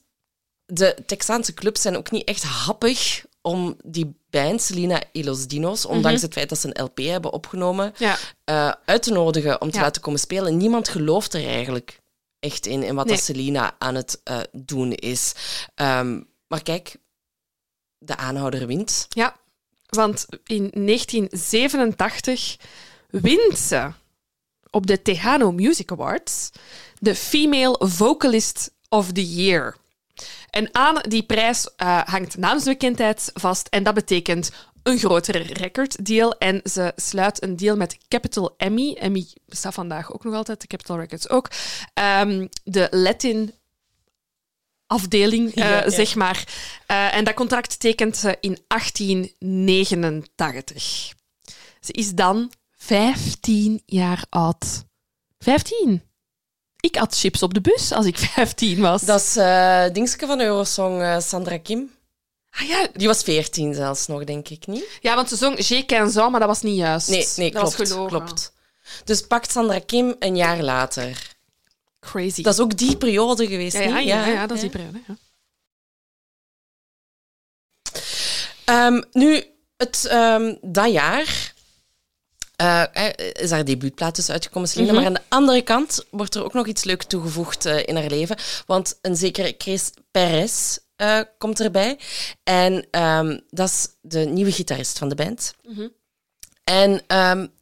de 0.66 0.98
Texaanse 1.06 1.54
clubs 1.54 1.82
zijn 1.82 1.98
ook 1.98 2.12
niet 2.12 2.28
echt 2.28 2.44
happig 2.44 3.26
om 3.42 3.76
die 3.84 4.16
band, 4.30 4.62
Selena 4.62 5.02
y 5.12 5.24
Los 5.24 5.48
Dinos, 5.48 5.86
ondanks 5.86 6.22
het 6.22 6.34
feit 6.34 6.50
dat 6.50 6.60
ze 6.60 6.68
een 6.74 6.84
LP 6.84 6.98
hebben 6.98 7.34
opgenomen, 7.34 7.92
Mhm. 7.94 8.04
Ja. 8.04 8.18
eh, 8.44 8.72
uit 8.86 9.04
te 9.04 9.12
nodigen 9.12 9.62
om 9.62 9.70
te 9.72 9.78
Ja. 9.78 9.84
laten 9.84 10.02
komen 10.02 10.20
spelen. 10.20 10.58
Niemand 10.58 10.90
gelooft 10.90 11.34
er 11.34 11.46
eigenlijk 11.48 12.00
echt 12.46 12.66
in, 12.66 12.84
in 12.84 12.96
wat 12.96 13.06
Nee. 13.06 13.16
dat 13.16 13.24
Selena 13.24 13.76
aan 13.78 13.96
het 13.96 14.22
eh, 14.24 14.40
doen 14.52 14.92
is. 14.94 15.34
Ehm, 15.76 16.22
maar 16.48 16.64
kijk, 16.64 16.96
de 17.98 18.18
aanhouder 18.18 18.68
wint. 18.68 19.08
Ja, 19.10 19.36
want 19.90 20.26
in 20.46 20.72
1987 20.74 22.58
wint 23.10 23.58
ze 23.58 23.92
op 24.70 24.88
de 24.88 25.02
Tejano 25.02 25.52
Music 25.52 25.92
Awards 25.92 26.52
de 27.00 27.16
Female 27.16 27.76
Vocalist 27.80 28.72
of 28.90 29.12
the 29.12 29.34
Year. 29.34 29.76
En 30.50 30.70
aan 30.72 31.02
die 31.08 31.24
prijs 31.24 31.70
eh, 31.76 32.02
hangt 32.06 32.38
naamsbekendheid 32.38 33.32
vast 33.34 33.68
en 33.68 33.84
dat 33.84 33.94
betekent 33.94 34.52
een 34.86 34.98
grotere 34.98 35.40
recorddeal. 35.40 36.38
En 36.38 36.62
ze 36.64 36.94
sluit 36.96 37.44
een 37.44 37.56
deal 37.56 37.76
met 37.76 37.98
Capital 38.08 38.54
Emmy. 38.58 38.94
Emmy 38.94 39.28
bestaat 39.46 39.74
vandaag 39.74 40.14
ook 40.14 40.24
nog 40.24 40.34
altijd, 40.34 40.62
de 40.62 40.68
Capital 40.68 41.00
Records 41.00 41.30
ook. 41.30 41.50
Ehm, 41.94 42.48
de 42.64 42.88
Latin 42.92 43.54
afdeling, 44.88 45.56
eh, 45.56 45.64
Ja, 45.64 45.70
ja. 45.84 45.90
zeg 45.90 46.16
maar. 46.16 46.44
Eh, 46.86 47.16
en 47.16 47.24
dat 47.24 47.34
contract 47.34 47.80
tekent 47.80 48.18
ze 48.18 48.38
in 48.40 48.58
1889. 48.68 51.14
Ze 51.80 51.92
is 51.92 52.14
dan 52.14 52.52
15 52.76 53.82
jaar 53.86 54.26
oud. 54.30 54.84
15? 55.40 56.04
Ik 56.80 56.98
at 56.98 57.18
chips 57.18 57.44
op 57.44 57.54
de 57.54 57.62
bus 57.62 57.92
als 57.92 58.06
ik 58.06 58.18
15 58.28 58.80
was. 58.80 59.02
Dat 59.02 59.22
is 59.22 59.38
uh, 59.38 59.84
dingetje 59.94 60.28
van 60.28 60.42
Eurosong, 60.42 61.22
Sandra 61.22 61.58
Kim. 61.58 61.95
Ah, 62.56 62.68
ja. 62.68 62.88
Die 62.94 63.08
was 63.08 63.24
14 63.24 63.74
zelfs 63.74 64.08
nog, 64.08 64.24
denk 64.24 64.50
ik, 64.50 64.68
niet? 64.68 64.86
Ja, 65.02 65.16
want 65.16 65.30
ze 65.30 65.36
zong 65.36 65.56
J'ai 65.56 65.84
15 65.88 65.98
ans, 65.98 66.16
maar 66.16 66.40
dat 66.40 66.50
was 66.50 66.62
niet 66.62 66.78
juist. 66.78 67.10
Nee, 67.10 67.28
nee 67.36 67.52
dat 67.52 67.76
klopt, 67.76 67.90
was 67.94 68.08
klopt. 68.08 68.54
Dus 69.04 69.22
pakt 69.22 69.52
Sandra 69.52 69.80
Kim 69.80 70.16
een 70.20 70.36
jaar 70.36 70.62
later. 70.62 71.34
Crazy. 72.00 72.42
Dat 72.42 72.54
is 72.54 72.60
ook 72.60 72.78
die 72.78 72.98
periode 72.98 73.48
geweest, 73.48 73.78
ja, 73.78 73.82
ja, 73.82 73.98
niet? 73.98 74.08
Ja, 74.08 74.28
ja, 74.28 74.48
dat 74.48 74.56
is 74.56 74.62
die 74.62 74.70
periode, 74.70 75.02
ja. 75.08 75.16
Um, 78.88 79.04
nu, 79.12 79.44
het, 79.78 80.10
um, 80.12 80.58
dat 80.62 80.92
jaar 80.92 81.54
uh, 82.62 82.84
is 83.34 83.52
haar 83.52 83.66
debuutplaat 83.66 84.16
dus 84.16 84.30
uitgekomen, 84.30 84.70
Selena. 84.70 84.92
Mm 84.92 84.98
-hmm. 84.98 85.12
Maar 85.12 85.18
aan 85.18 85.26
de 85.30 85.36
andere 85.36 85.62
kant 85.62 86.06
wordt 86.10 86.36
er 86.36 86.44
ook 86.44 86.54
nog 86.54 86.68
iets 86.68 86.84
leuk 86.84 87.04
toegevoegd 87.04 87.66
uh, 87.66 87.88
in 87.88 87.96
haar 87.96 88.10
leven. 88.10 88.38
Want 88.66 88.98
een 89.02 89.16
zekere 89.16 89.56
Chris 89.58 89.92
Perez 90.12 90.78
uh, 90.98 91.20
komt 91.38 91.60
erbij. 91.60 92.00
En 92.44 92.88
um, 93.02 93.42
dat 93.50 93.70
is 93.70 93.88
de 94.02 94.20
nieuwe 94.20 94.52
gitarist 94.52 94.98
van 94.98 95.10
de 95.10 95.16
band. 95.16 95.54
Mm 95.64 95.76
-hmm. 95.76 95.92
En 96.64 97.02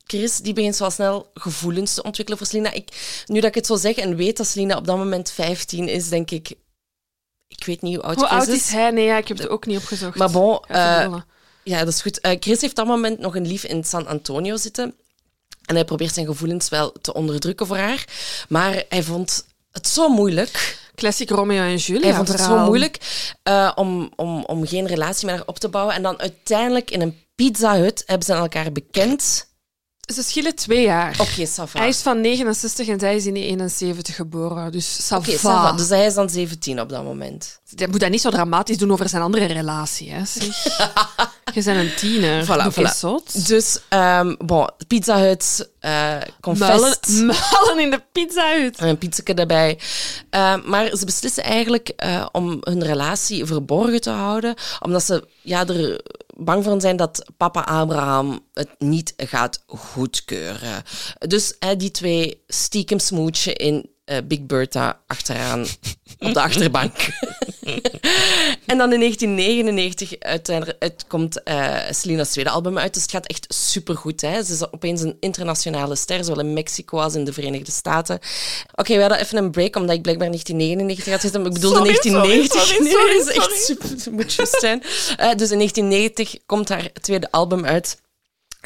Chris 0.05 0.37
die 0.37 0.53
begint 0.53 0.75
zo 0.75 0.89
snel 0.89 1.31
gevoelens 1.33 1.93
te 1.93 2.03
ontwikkelen 2.03 2.39
voor 2.39 2.47
Selena. 2.47 2.71
Ik, 2.71 3.23
nu 3.25 3.39
dat 3.39 3.49
ik 3.49 3.55
het 3.55 3.65
zo 3.65 3.75
zeg 3.75 3.95
en 3.95 4.15
weet 4.15 4.37
dat 4.37 4.47
Selena 4.47 4.77
op 4.77 4.85
dat 4.85 4.97
moment 4.97 5.31
15 5.31 5.87
is, 5.87 6.09
denk 6.09 6.31
ik... 6.31 6.53
Ik 7.47 7.65
weet 7.65 7.81
niet 7.81 7.95
hoe 7.95 8.03
oud 8.03 8.15
hoe 8.15 8.25
Chris 8.25 8.39
oud 8.39 8.47
is. 8.47 8.55
is 8.55 8.69
hij? 8.69 8.91
Nee, 8.91 9.05
ja, 9.05 9.17
ik 9.17 9.27
heb 9.27 9.37
het 9.37 9.47
ook 9.47 9.65
niet 9.65 9.77
opgezocht. 9.77 10.17
Maar 10.17 10.31
bon, 10.31 10.59
uh, 10.71 11.15
ja, 11.63 11.79
dat 11.79 11.87
is 11.87 12.01
goed. 12.01 12.25
Uh, 12.25 12.31
Chris 12.39 12.61
heeft 12.61 12.69
op 12.69 12.75
dat 12.75 12.85
moment 12.85 13.19
nog 13.19 13.35
een 13.35 13.47
lief 13.47 13.63
in 13.63 13.83
San 13.83 14.07
Antonio 14.07 14.57
zitten. 14.57 14.95
En 15.65 15.75
hij 15.75 15.85
probeert 15.85 16.13
zijn 16.13 16.25
gevoelens 16.25 16.69
wel 16.69 16.91
te 16.91 17.13
onderdrukken 17.13 17.67
voor 17.67 17.77
haar. 17.77 18.05
Maar 18.49 18.83
hij 18.89 19.03
vond 19.03 19.45
het 19.71 19.87
zo 19.87 20.09
moeilijk. 20.09 20.77
Classic 20.95 21.29
Romeo 21.29 21.63
en 21.63 21.75
Julia. 21.75 22.07
Hij 22.07 22.15
vond 22.15 22.27
het 22.27 22.39
zo 22.39 22.57
moeilijk 22.57 22.97
uh, 23.49 23.71
om, 23.75 24.11
om, 24.15 24.43
om 24.45 24.67
geen 24.67 24.87
relatie 24.87 25.25
met 25.25 25.35
haar 25.35 25.45
op 25.45 25.59
te 25.59 25.69
bouwen. 25.69 25.95
En 25.95 26.01
dan 26.01 26.19
uiteindelijk 26.19 26.91
in 26.91 27.01
een 27.01 27.17
pizza 27.35 27.77
hut 27.77 28.03
hebben 28.05 28.25
ze 28.25 28.33
elkaar 28.33 28.71
bekend. 28.71 29.51
Ze 30.11 30.23
schillen 30.23 30.55
twee 30.55 30.81
jaar. 30.81 31.11
Oké, 31.19 31.47
okay. 31.57 31.69
Hij 31.73 31.87
is 31.87 32.01
van 32.01 32.21
69 32.21 32.87
en 32.87 32.99
zij 32.99 33.15
is 33.15 33.25
in 33.25 33.35
71 33.35 34.15
geboren. 34.15 34.71
Dus 34.71 35.07
ça 35.07 35.17
Oké, 35.17 35.37
okay, 35.43 35.75
dus 35.75 35.89
hij 35.89 36.05
is 36.05 36.13
dan 36.13 36.29
17 36.29 36.81
op 36.81 36.89
dat 36.89 37.03
moment. 37.03 37.59
Je 37.75 37.87
moet 37.87 37.99
dat 37.99 38.09
niet 38.09 38.21
zo 38.21 38.29
dramatisch 38.29 38.77
doen 38.77 38.91
over 38.91 39.09
zijn 39.09 39.21
andere 39.21 39.45
relatie. 39.45 40.11
Hè, 40.11 40.25
zeg. 40.25 40.63
Je 41.53 41.63
bent 41.63 41.79
een 41.79 41.95
tiener. 41.95 42.45
Voilà, 42.45 42.73
voilà. 42.73 42.97
Zot. 42.97 43.47
Dus, 43.47 43.79
um, 43.89 44.35
bon, 44.45 44.69
Pizza 44.87 45.19
Hut, 45.19 45.69
uh, 45.81 46.15
confest. 46.41 47.07
Muilen, 47.07 47.35
muilen 47.51 47.79
in 47.79 47.91
de 47.91 48.01
Pizza 48.11 48.55
Hut. 48.57 48.77
En 48.77 48.87
een 48.87 48.97
pizzake 48.97 49.33
erbij. 49.33 49.79
Uh, 50.31 50.55
maar 50.65 50.95
ze 50.95 51.05
beslissen 51.05 51.43
eigenlijk 51.43 51.93
uh, 52.05 52.25
om 52.31 52.57
hun 52.61 52.83
relatie 52.83 53.45
verborgen 53.45 54.01
te 54.01 54.09
houden, 54.09 54.55
omdat 54.79 55.03
ze 55.03 55.27
ja, 55.41 55.67
er 55.67 56.01
bang 56.35 56.63
voor 56.63 56.81
zijn 56.81 56.95
dat 56.95 57.31
papa 57.37 57.61
Abraham 57.61 58.39
het 58.53 58.69
niet 58.77 59.13
gaat 59.17 59.63
goedkeuren. 59.65 60.83
Dus 61.19 61.55
hè, 61.59 61.75
die 61.75 61.91
twee 61.91 62.43
stiekem 62.47 62.99
smootje 62.99 63.53
in 63.53 63.92
uh, 64.13 64.19
Big 64.27 64.45
Bertha 64.45 64.99
achteraan 65.07 65.65
op 66.19 66.33
de 66.33 66.41
achterbank. 66.49 66.91
en 68.71 68.77
dan 68.77 68.93
in 68.93 68.99
1999 68.99 70.19
uiteindelijk 70.19 71.03
komt 71.07 71.41
uh, 71.45 71.77
Selena's 71.89 72.29
tweede 72.29 72.49
album 72.49 72.77
uit. 72.77 72.93
Dus 72.93 73.01
het 73.01 73.11
gaat 73.11 73.27
echt 73.27 73.45
supergoed. 73.53 74.21
Hè? 74.21 74.43
Ze 74.43 74.53
is 74.53 74.71
opeens 74.71 75.01
een 75.01 75.17
internationale 75.19 75.95
ster, 75.95 76.23
zowel 76.23 76.45
in 76.45 76.53
Mexico 76.53 76.97
als 76.97 77.15
in 77.15 77.23
de 77.23 77.33
Verenigde 77.33 77.71
Staten. 77.71 78.15
Oké, 78.15 78.81
okay, 78.81 78.95
we 78.95 79.01
hadden 79.01 79.19
even 79.19 79.37
een 79.37 79.51
break, 79.51 79.75
omdat 79.75 79.95
ik 79.95 80.01
blijkbaar 80.01 80.27
1999 80.27 81.13
had 81.13 81.21
zitten. 81.21 81.41
Maar 81.41 81.49
ik 81.49 81.55
bedoelde 81.55 81.77
sorry, 81.77 82.11
1990. 82.11 82.61
Sorry, 82.61 82.83
nee, 82.83 82.91
sorry, 82.91 83.17
dat 83.17 83.27
is 83.27 83.35
echt 83.35 83.65
super. 83.65 84.13
Moet 84.13 84.59
zijn. 84.59 84.79
Uh, 84.83 85.35
dus 85.35 85.51
in 85.51 85.57
1990 85.57 86.37
komt 86.45 86.69
haar 86.69 86.91
tweede 87.01 87.31
album 87.31 87.65
uit. 87.65 88.01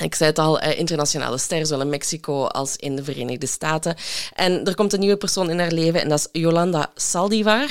Ik 0.03 0.15
zei 0.15 0.29
het 0.29 0.39
al, 0.39 0.59
eh, 0.59 0.79
internationale 0.79 1.37
ster, 1.37 1.65
zowel 1.65 1.81
in 1.81 1.89
Mexico 1.89 2.45
als 2.45 2.75
in 2.75 2.95
de 2.95 3.03
Verenigde 3.03 3.47
Staten. 3.47 3.95
En 4.33 4.65
er 4.65 4.75
komt 4.75 4.93
een 4.93 4.99
nieuwe 4.99 5.17
persoon 5.17 5.49
in 5.49 5.59
haar 5.59 5.71
leven 5.71 6.01
en 6.01 6.09
dat 6.09 6.19
is 6.19 6.41
Jolanda 6.41 6.91
Saldivar. 6.95 7.69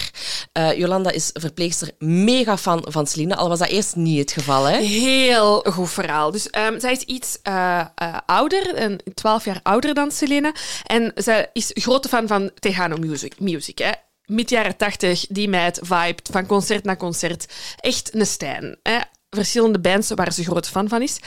Uh, 0.53 0.73
Jolanda 0.73 1.11
is 1.11 1.31
verpleegster, 1.33 1.91
mega 1.99 2.57
fan 2.57 2.85
van 2.89 3.07
Celine, 3.07 3.37
al 3.37 3.49
was 3.49 3.59
dat 3.59 3.69
eerst 3.69 3.97
niet 3.97 4.19
het 4.19 4.33
geval. 4.33 4.65
Hè? 4.65 4.79
Heel 4.79 5.65
goed 5.71 5.91
verhaal. 5.91 6.31
Dus 6.31 6.49
um, 6.59 6.81
zij 6.81 6.93
is 6.93 7.01
iets 7.01 7.39
uh, 7.49 7.85
uh, 8.03 8.17
ouder, 8.27 8.83
een 8.83 9.01
12 9.15 9.45
jaar 9.45 9.61
ouder 9.63 9.95
dan 9.95 10.11
Selena. 10.11 10.55
En 10.85 11.13
zij 11.15 11.51
is 11.53 11.71
grote 11.75 12.09
fan 12.09 12.27
van 12.27 12.51
Tejano 12.59 12.97
Music. 12.97 13.41
music 13.41 13.79
hè? 13.79 13.91
Mid 14.25 14.51
jaren 14.51 14.77
80, 14.77 15.27
die 15.29 15.49
meid 15.49 15.81
vibet 15.83 16.29
van 16.33 16.47
concert 16.47 16.85
naar 16.85 16.97
concert. 16.97 17.47
Echt 17.81 18.15
een 18.15 18.27
Stijn. 18.27 18.79
Hè? 18.83 18.99
Verschillende 19.31 19.79
bands 19.79 20.11
waar 20.15 20.33
ze 20.33 20.45
grote 20.45 20.71
fan 20.71 20.89
van 20.89 21.03
is. 21.03 21.19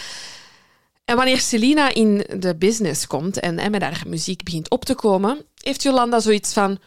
En 1.10 1.16
wanneer 1.16 1.40
Selena 1.40 1.94
in 1.94 2.26
de 2.38 2.56
business 2.56 3.08
komt 3.08 3.40
en, 3.40 3.60
en 3.60 3.72
met 3.72 3.82
haar 3.82 4.04
muziek 4.08 4.44
begint 4.44 4.70
op 4.70 4.86
te 4.86 4.96
komen, 4.96 5.46
heeft 5.62 5.84
Jolanda 5.84 6.20
zoiets 6.20 6.54
van: 6.54 6.80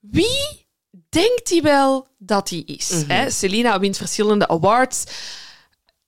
wie 0.00 0.66
denkt 1.08 1.50
hij 1.50 1.62
wel 1.62 2.06
dat 2.18 2.50
hij 2.50 2.58
is? 2.66 3.04
Hè? 3.06 3.30
Selena 3.30 3.78
wint 3.80 3.96
verschillende 3.96 4.48
awards 4.48 5.04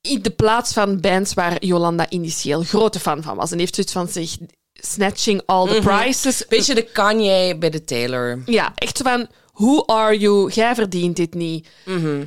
in 0.01 0.21
de 0.21 0.29
plaats 0.29 0.73
van 0.73 0.99
bands 1.01 1.33
waar 1.33 1.63
Jolanda 1.65 2.09
initieel 2.09 2.63
grote 2.63 2.99
fan 2.99 3.23
van 3.23 3.35
was. 3.35 3.51
En 3.51 3.59
heeft 3.59 3.75
zoiets 3.75 3.93
van 3.93 4.07
zich 4.07 4.37
snatching 4.73 5.41
all 5.45 5.67
the 5.67 5.79
Mhm. 5.79 5.97
prizes. 5.97 6.45
Beetje 6.47 6.75
de 6.75 6.83
Kanye 6.83 7.57
bij 7.57 7.69
de 7.69 7.83
Taylor. 7.83 8.41
Ja, 8.45 8.71
echt 8.75 9.01
van: 9.01 9.27
who 9.53 9.85
are 9.85 10.17
you? 10.17 10.51
Jij 10.51 10.75
verdient 10.75 11.15
dit 11.15 11.33
niet. 11.33 11.67
Mhm. 11.85 12.25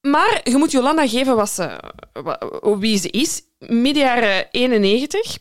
Maar 0.00 0.40
je 0.44 0.56
moet 0.56 0.70
Jolanda 0.70 1.08
geven 1.08 1.36
wat 1.36 1.50
ze, 1.50 1.80
wie 2.78 2.98
ze 2.98 3.10
is. 3.10 3.42
Midden 3.68 4.02
jaren 4.02 4.48
91 4.50 5.38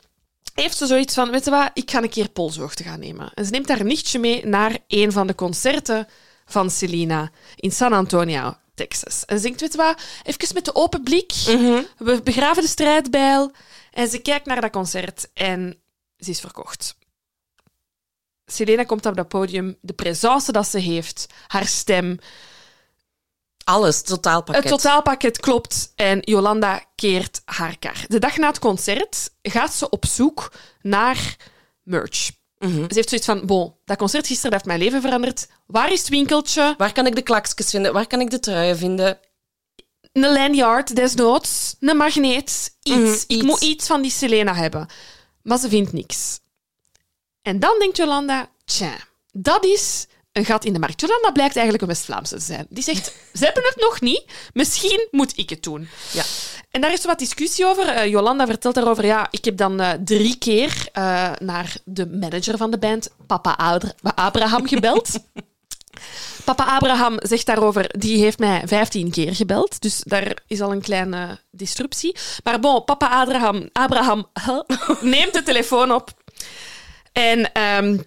heeft 0.53 0.77
ze 0.77 0.85
zoiets 0.85 1.13
van, 1.13 1.31
weet 1.31 1.45
je 1.45 1.51
wat, 1.51 1.69
ik 1.73 1.91
ga 1.91 2.01
een 2.01 2.09
keer 2.09 2.29
polshoogte 2.29 2.83
gaan 2.83 2.99
nemen. 2.99 3.31
En 3.33 3.45
ze 3.45 3.51
neemt 3.51 3.67
haar 3.67 3.85
nichtje 3.85 4.19
mee 4.19 4.45
naar 4.45 4.77
een 4.87 5.11
van 5.11 5.27
de 5.27 5.35
concerten 5.35 6.07
van 6.45 6.69
Selena 6.69 7.31
in 7.55 7.71
San 7.71 7.93
Antonio, 7.93 8.57
Texas. 8.75 9.25
En 9.25 9.37
ze 9.37 9.43
denkt, 9.43 9.61
weet 9.61 9.71
je 9.71 9.77
wat, 9.77 10.01
even 10.23 10.53
met 10.53 10.65
de 10.65 10.75
open 10.75 11.03
blik, 11.03 11.31
we 11.97 12.21
begraven 12.23 12.61
de 12.61 12.69
strijdbijl. 12.69 13.51
En 13.91 14.07
ze 14.07 14.19
kijkt 14.19 14.45
naar 14.45 14.61
dat 14.61 14.71
concert 14.71 15.29
en 15.33 15.77
ze 16.17 16.29
is 16.29 16.39
verkocht. 16.39 16.95
Selena 18.45 18.83
komt 18.83 19.05
op 19.05 19.15
dat 19.15 19.27
podium, 19.27 19.77
de 19.81 19.93
presence 19.93 20.51
dat 20.51 20.67
ze 20.67 20.79
heeft, 20.79 21.25
haar 21.47 21.67
stem, 21.67 22.19
Alles, 23.63 24.01
totaalpakket. 24.01 24.63
het 24.63 24.71
totaalpakket 24.71 25.39
klopt 25.39 25.91
en 25.95 26.19
Jolanda 26.19 26.83
keert 26.95 27.41
haar 27.45 27.77
kar. 27.79 28.05
De 28.07 28.19
dag 28.19 28.37
na 28.37 28.47
het 28.47 28.59
concert 28.59 29.29
gaat 29.41 29.73
ze 29.73 29.89
op 29.89 30.05
zoek 30.05 30.51
naar 30.81 31.35
merch. 31.83 32.31
Mhm. 32.57 32.73
Ze 32.73 32.93
heeft 32.93 33.09
zoiets 33.09 33.27
van, 33.27 33.45
bon, 33.45 33.75
dat 33.85 33.97
concert 33.97 34.27
gisteren 34.27 34.51
dat 34.51 34.59
heeft 34.59 34.77
mijn 34.77 34.89
leven 34.89 35.01
veranderd. 35.01 35.47
Waar 35.65 35.91
is 35.91 35.99
het 35.99 36.09
winkeltje? 36.09 36.73
Waar 36.77 36.91
kan 36.93 37.05
ik 37.05 37.15
de 37.15 37.21
klakjes 37.21 37.69
vinden? 37.69 37.93
Waar 37.93 38.07
kan 38.07 38.21
ik 38.21 38.29
de 38.29 38.39
truien 38.39 38.77
vinden? 38.77 39.19
Een 40.11 40.33
lanyard, 40.33 40.95
desnoods. 40.95 41.75
Een 41.79 41.97
magneet. 41.97 42.75
Iets. 42.83 42.95
Mhm, 42.97 43.05
Ik 43.11 43.25
iets. 43.27 43.43
moet 43.43 43.61
iets 43.61 43.87
van 43.87 44.01
die 44.01 44.11
Selena 44.11 44.53
hebben. 44.55 44.87
Maar 45.41 45.57
ze 45.57 45.69
vindt 45.69 45.93
niks. 45.93 46.39
En 47.41 47.59
dan 47.59 47.75
denkt 47.79 47.97
Jolanda, 47.97 48.49
tja, 48.65 48.93
dat 49.31 49.65
is 49.65 50.07
een 50.33 50.45
gat 50.45 50.65
in 50.65 50.73
de 50.73 50.79
markt. 50.79 51.01
Jolanda 51.01 51.31
blijkt 51.31 51.55
eigenlijk 51.55 51.81
een 51.83 51.89
West-Vlaamse 51.89 52.35
te 52.35 52.41
zijn. 52.41 52.65
Die 52.69 52.83
zegt, 52.83 53.05
ze 53.39 53.45
hebben 53.45 53.63
het 53.63 53.75
nog 53.77 54.01
niet, 54.01 54.23
misschien 54.53 55.07
moet 55.11 55.37
ik 55.37 55.49
het 55.49 55.63
doen. 55.63 55.87
Ja. 56.11 56.23
En 56.71 56.81
daar 56.81 56.93
is 56.93 57.01
er 57.01 57.07
wat 57.07 57.19
discussie 57.19 57.65
over. 57.65 57.87
Eh, 57.87 58.09
Jolanda 58.09 58.45
vertelt 58.45 58.75
daarover, 58.75 59.05
ja, 59.05 59.27
ik 59.31 59.45
heb 59.45 59.57
dan 59.57 59.79
eh, 59.79 59.89
drie 60.03 60.37
keer 60.37 60.87
eh, 60.91 61.31
naar 61.39 61.75
de 61.85 62.07
manager 62.07 62.57
van 62.57 62.71
de 62.71 62.77
band, 62.77 63.09
Papa 63.27 63.55
Adra- 63.57 63.93
Abraham, 64.15 64.67
gebeld. 64.67 65.09
Papa 66.45 66.65
Abraham 66.65 67.15
zegt 67.19 67.45
daarover, 67.45 67.99
die 67.99 68.17
heeft 68.17 68.39
mij 68.39 68.61
15 68.65 69.11
keer 69.11 69.35
gebeld. 69.35 69.81
Dus 69.81 70.01
daar 70.03 70.37
is 70.47 70.61
al 70.61 70.71
een 70.71 70.81
kleine 70.81 71.39
disruptie. 71.51 72.15
Maar 72.43 72.59
bon, 72.59 72.83
papa 72.83 73.07
Abraham, 73.21 73.69
Abraham 73.71 74.27
neemt 75.01 75.33
de 75.33 75.43
telefoon 75.43 75.91
op. 75.91 76.11
En 77.11 77.51
ehm 77.51 77.97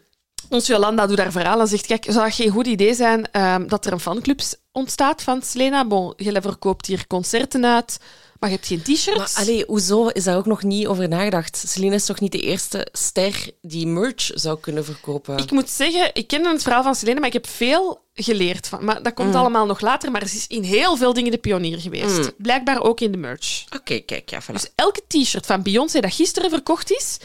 ons 0.51 0.67
Jolanda 0.67 1.07
doet 1.07 1.17
daar 1.17 1.33
verhaal 1.33 1.61
en 1.61 1.69
zegt, 1.69 1.87
kijk, 1.87 2.05
zou 2.09 2.25
het 2.25 2.35
geen 2.35 2.51
goed 2.51 2.67
idee 2.67 2.95
zijn 2.95 3.31
ehm, 3.31 3.67
dat 3.67 3.87
er 3.87 3.93
een 3.93 4.01
fanclub 4.01 4.41
ontstaat 4.73 5.23
van 5.23 5.43
Selena? 5.43 5.87
Bon, 5.87 6.13
je 6.17 6.41
verkoopt 6.41 6.87
hier 6.87 7.07
concerten 7.07 7.67
uit, 7.67 7.99
maar 8.39 8.51
je 8.51 8.55
hebt 8.55 8.67
geen 8.67 8.83
t-shirts. 8.83 9.19
Maar 9.35 9.45
allee, 9.45 9.65
hoezo 9.67 10.07
is 10.07 10.25
daar 10.25 10.37
ook 10.37 10.47
nog 10.47 10.63
niet 10.63 10.87
over 10.87 11.09
nagedacht? 11.09 11.65
Celine 11.67 11.95
is 11.95 12.05
toch 12.05 12.21
niet 12.21 12.33
de 12.33 12.41
eerste 12.41 12.87
ster 12.93 13.51
die 13.63 13.87
merch 13.87 14.31
zou 14.35 14.61
kunnen 14.61 14.85
verkopen? 14.85 15.39
Ik 15.39 15.51
moet 15.51 15.71
zeggen, 15.71 16.11
ik 16.13 16.27
ken 16.27 16.47
het 16.47 16.63
verhaal 16.63 16.83
van 16.83 16.95
Selena, 16.95 17.19
maar 17.19 17.29
ik 17.29 17.33
heb 17.33 17.47
veel 17.47 18.05
geleerd 18.15 18.69
van. 18.69 18.85
Maar 18.85 19.03
dat 19.03 19.15
komt 19.15 19.35
allemaal 19.35 19.67
nog 19.67 19.81
later, 19.81 20.11
maar 20.11 20.29
ze 20.29 20.37
is 20.37 20.47
in 20.47 20.63
heel 20.63 20.97
veel 20.97 21.13
dingen 21.13 21.31
de 21.31 21.39
pionier 21.39 21.81
geweest. 21.81 22.33
Blijkbaar 22.37 22.83
ook 22.83 23.01
in 23.01 23.13
de 23.13 23.19
merch. 23.19 23.65
Oké, 23.77 23.99
kijk, 23.99 24.31
ja, 24.31 24.43
voilà. 24.43 24.53
Dus 24.53 24.71
elke 24.75 25.03
t-shirt 25.09 25.47
van 25.47 25.63
Beyoncé 25.63 26.01
dat 26.01 26.15
gisteren 26.15 26.51
verkocht 26.51 26.91
is, 26.91 27.19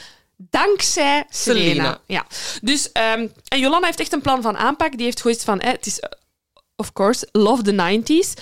dankzij 0.49 1.25
Selena. 1.29 1.63
Selena. 1.63 2.01
Ja. 2.05 2.25
Dus, 2.61 2.91
ehm, 2.91 3.27
en 3.47 3.59
Jolanda 3.59 3.85
heeft 3.85 3.99
echt 3.99 4.13
een 4.13 4.21
plan 4.21 4.41
van 4.41 4.57
aanpak. 4.57 4.91
Die 4.91 5.05
heeft 5.05 5.21
gewoon 5.21 5.37
van, 5.43 5.59
eh, 5.59 5.71
het 5.71 5.85
is, 5.85 5.99
eh, 5.99 6.09
of 6.75 6.93
course, 6.93 7.27
love 7.31 7.61
the 7.61 7.71
90s. 7.71 8.33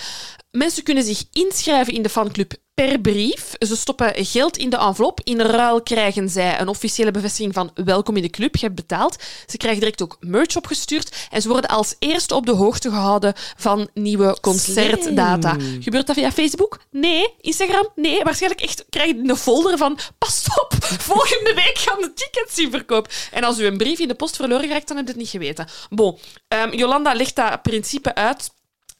Mensen 0.50 0.82
kunnen 0.82 1.04
zich 1.04 1.24
inschrijven 1.32 1.94
in 1.94 2.02
de 2.02 2.08
fanclub 2.08 2.52
per 2.74 3.00
brief. 3.00 3.54
Ze 3.58 3.76
stoppen 3.76 4.24
geld 4.24 4.56
in 4.56 4.70
de 4.70 4.76
envelop. 4.76 5.20
In 5.24 5.40
ruil 5.40 5.82
krijgen 5.82 6.28
zij 6.28 6.60
een 6.60 6.68
officiële 6.68 7.10
bevestiging 7.10 7.54
van 7.54 7.70
welkom 7.74 8.16
in 8.16 8.22
de 8.22 8.30
club, 8.30 8.56
je 8.56 8.64
hebt 8.64 8.74
betaald. 8.74 9.22
Ze 9.46 9.56
krijgen 9.56 9.80
direct 9.80 10.02
ook 10.02 10.16
merch 10.20 10.56
opgestuurd. 10.56 11.28
En 11.30 11.42
ze 11.42 11.48
worden 11.48 11.70
als 11.70 11.94
eerste 11.98 12.34
op 12.34 12.46
de 12.46 12.52
hoogte 12.52 12.88
gehouden 12.88 13.32
van 13.56 13.88
nieuwe 13.94 14.40
concertdata. 14.40 15.54
Slim. 15.58 15.82
Gebeurt 15.82 16.06
dat 16.06 16.16
via 16.16 16.32
Facebook? 16.32 16.78
Nee. 16.90 17.34
Instagram? 17.40 17.88
Nee. 17.94 18.22
Waarschijnlijk 18.24 18.62
echt 18.62 18.84
krijg 18.88 19.10
je 19.10 19.22
een 19.28 19.36
folder 19.36 19.78
van 19.78 19.98
pas 20.18 20.46
op, 20.62 20.74
volgende 21.12 21.54
week 21.54 21.78
gaan 21.78 22.00
de 22.00 22.12
tickets 22.12 22.58
in 22.58 22.70
verkoop. 22.70 23.08
En 23.30 23.44
als 23.44 23.58
u 23.58 23.66
een 23.66 23.78
brief 23.78 23.98
in 23.98 24.08
de 24.08 24.14
post 24.14 24.36
verloren 24.36 24.68
raakt, 24.68 24.88
dan 24.88 24.96
heb 24.96 25.06
je 25.06 25.12
het 25.12 25.20
niet 25.20 25.30
geweten. 25.30 25.66
Bon, 25.90 26.18
ehm, 26.48 26.74
Jolanda 26.74 27.14
legt 27.14 27.36
dat 27.36 27.62
principe 27.62 28.14
uit 28.14 28.50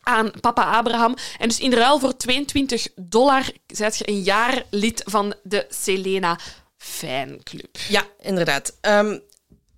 aan 0.03 0.31
papa 0.41 0.63
Abraham. 0.63 1.15
En 1.39 1.49
dus 1.49 1.61
in 1.61 1.73
ruil 1.73 1.99
voor 1.99 2.17
22 2.17 2.89
dollar 2.95 3.51
zijt 3.67 3.97
je 3.97 4.09
een 4.09 4.23
jaar 4.23 4.65
lid 4.71 5.03
van 5.07 5.35
de 5.43 5.67
Selena 5.69 6.39
fanclub. 6.77 7.79
Ja, 7.89 8.05
inderdaad. 8.21 8.77
Ehm, 8.81 9.19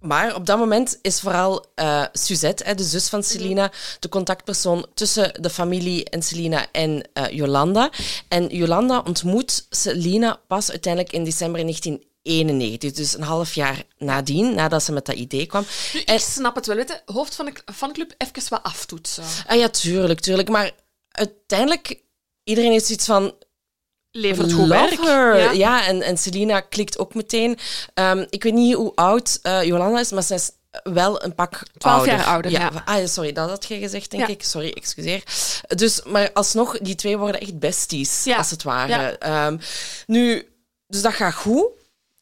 maar 0.00 0.34
op 0.34 0.46
dat 0.46 0.58
moment 0.58 0.98
is 1.02 1.20
vooral 1.20 1.64
eh, 1.74 2.04
Suzette, 2.12 2.74
de 2.74 2.82
zus 2.82 3.08
van 3.08 3.22
Selena, 3.22 3.70
de 4.00 4.08
contactpersoon 4.08 4.86
tussen 4.94 5.42
de 5.42 5.50
familie 5.50 6.04
en 6.04 6.22
Selena 6.22 6.66
en 6.72 7.08
eh, 7.12 7.28
Jolanda. 7.30 7.90
En 8.28 8.46
Jolanda 8.46 9.02
ontmoet 9.06 9.66
Selena 9.70 10.40
pas 10.46 10.70
uiteindelijk 10.70 11.12
in 11.12 11.24
december 11.24 11.60
1991, 12.22 12.92
dus 12.92 13.14
een 13.16 13.22
half 13.22 13.54
jaar 13.54 13.82
nadien, 13.98 14.54
nadat 14.54 14.82
ze 14.82 14.92
met 14.92 15.06
dat 15.06 15.14
idee 15.16 15.46
kwam. 15.46 15.64
Nu, 15.92 16.00
En- 16.00 16.14
ik 16.14 16.20
snap 16.20 16.54
het 16.54 16.66
wel, 16.66 16.76
weet 16.76 16.88
je. 16.88 17.12
Hoofd 17.12 17.34
van 17.34 17.44
de 17.44 17.72
fanclub 17.74 18.14
even 18.18 18.42
wat 18.48 18.62
aftoetsen. 18.62 19.24
Ah 19.46 19.58
ja, 19.58 19.68
tuurlijk, 19.68 20.20
tuurlijk. 20.20 20.48
Maar 20.48 20.70
uiteindelijk, 21.10 22.00
iedereen 22.44 22.70
heeft 22.70 22.86
zoiets 22.86 23.06
van, 23.06 23.34
Levert 24.14 24.52
goed 24.52 24.68
werk. 24.68 25.00
Ja. 25.04 25.50
Ja. 25.50 25.86
en, 25.86 26.02
en 26.02 26.18
Selina 26.18 26.60
klikt 26.60 26.98
ook 26.98 27.14
meteen. 27.14 27.58
Ehm, 27.94 28.24
ik 28.30 28.42
weet 28.42 28.52
niet 28.54 28.74
hoe 28.74 28.94
oud 28.94 29.38
eh, 29.42 29.62
Jolanda 29.62 30.00
is, 30.00 30.10
maar 30.10 30.22
zij 30.22 30.36
is 30.36 30.50
wel 30.92 31.24
een 31.24 31.34
pak 31.34 31.62
12 31.78 31.96
ouder. 31.96 32.14
jaar 32.14 32.24
ouder, 32.26 32.50
ja. 32.50 32.82
Ah, 32.84 33.06
sorry, 33.06 33.32
dat 33.32 33.48
had 33.48 33.64
je 33.68 33.78
gezegd, 33.78 34.10
denk 34.10 34.22
Ja. 34.26 34.28
ik. 34.34 34.42
Sorry, 34.42 34.70
excuseer. 34.70 35.22
Dus, 35.68 36.02
maar 36.02 36.32
alsnog, 36.32 36.78
die 36.78 36.94
twee 36.94 37.18
worden 37.18 37.40
echt 37.40 37.58
besties, 37.58 38.24
Ja. 38.24 38.36
als 38.36 38.50
het 38.50 38.62
ware. 38.62 38.92
Ja. 38.92 39.16
Ehm, 39.18 39.58
nu, 40.06 40.48
dus 40.86 41.02
dat 41.02 41.12
gaat 41.14 41.34
goed. 41.34 41.66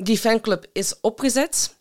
Die 0.02 0.18
fanclub 0.18 0.64
is 0.72 0.94
opgezet. 1.00 1.74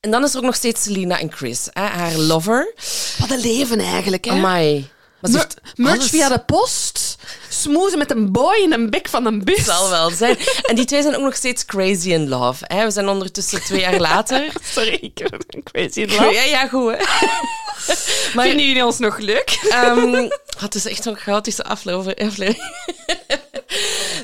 En 0.00 0.10
dan 0.10 0.24
is 0.24 0.32
er 0.32 0.38
ook 0.38 0.44
nog 0.44 0.54
steeds 0.54 0.82
Selena 0.82 1.18
en 1.20 1.32
Chris, 1.32 1.68
hè, 1.72 1.82
haar 1.82 2.14
lover. 2.16 2.72
Wat 3.18 3.30
een 3.30 3.40
leven 3.40 3.80
eigenlijk, 3.80 4.24
hè? 4.24 4.30
Amai. 4.30 4.88
Maar 5.20 5.30
Mer- 5.30 5.46
merch 5.74 5.96
alles. 5.96 6.10
via 6.10 6.28
de 6.28 6.38
post. 6.38 7.16
Smoezen 7.48 7.98
met 7.98 8.10
een 8.10 8.32
boy 8.32 8.56
in 8.56 8.72
een 8.72 8.90
bek 8.90 9.08
van 9.08 9.26
een 9.26 9.44
bus. 9.44 9.64
zal 9.64 9.90
wel 9.90 10.10
zijn. 10.10 10.36
En 10.62 10.74
die 10.74 10.84
twee 10.84 11.02
zijn 11.02 11.16
ook 11.16 11.22
nog 11.22 11.34
steeds 11.36 11.64
crazy 11.64 12.10
in 12.12 12.28
love. 12.28 12.64
Hè. 12.66 12.84
We 12.84 12.90
zijn 12.90 13.08
ondertussen 13.08 13.62
twee 13.62 13.80
jaar 13.80 13.98
later. 14.00 14.52
Sorry, 14.74 14.98
ik 15.00 15.14
ben 15.46 15.62
crazy 15.62 16.00
in 16.00 16.08
love. 16.08 16.32
Ja, 16.34 16.42
ja, 16.42 16.68
goed. 16.68 16.94
Hè. 16.96 17.04
Maar 18.34 18.46
Vinden 18.46 18.66
jullie 18.66 18.84
ons 18.84 18.98
nog 18.98 19.18
leuk? 19.18 19.58
ehm, 19.70 20.28
het 20.58 20.74
is 20.74 20.84
echt 20.86 21.04
een 21.06 21.16
chaotische 21.16 21.64
aflever- 21.64 22.14
aflevering. 22.26 22.56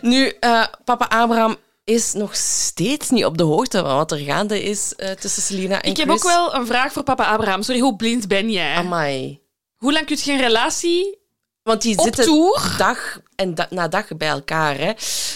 nu, 0.00 0.28
eh, 0.40 0.64
papa 0.84 1.04
Abraham 1.04 1.56
is 1.84 2.12
nog 2.12 2.36
steeds 2.36 3.10
niet 3.10 3.24
op 3.24 3.38
de 3.38 3.44
hoogte 3.44 3.78
van 3.78 3.96
wat 3.96 4.12
er 4.12 4.18
gaande 4.18 4.62
is 4.62 4.94
eh, 4.96 5.10
tussen 5.10 5.42
Selena 5.42 5.82
en 5.82 5.90
Ik 5.90 5.96
heb 5.96 6.08
Chris. 6.08 6.22
ook 6.24 6.28
wel 6.30 6.54
een 6.54 6.66
vraag 6.66 6.92
voor 6.92 7.02
papa 7.02 7.24
Abraham. 7.32 7.62
Sorry, 7.62 7.80
hoe 7.80 7.96
blind 7.96 8.28
ben 8.28 8.50
jij? 8.50 8.74
Amai. 8.74 9.40
Hoe 9.76 9.92
lang 9.92 10.06
kun 10.06 10.16
je 10.16 10.22
geen 10.22 10.40
relatie 10.40 11.18
Want 11.62 11.82
die 11.82 12.00
zitten 12.02 12.24
tour? 12.24 12.74
dag 12.78 13.20
en 13.36 13.54
da- 13.54 13.66
na 13.70 13.88
dag 13.88 14.16
bij 14.16 14.28
elkaar. 14.28 14.78
Hè. 14.78 14.92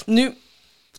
Nu, 0.07 0.37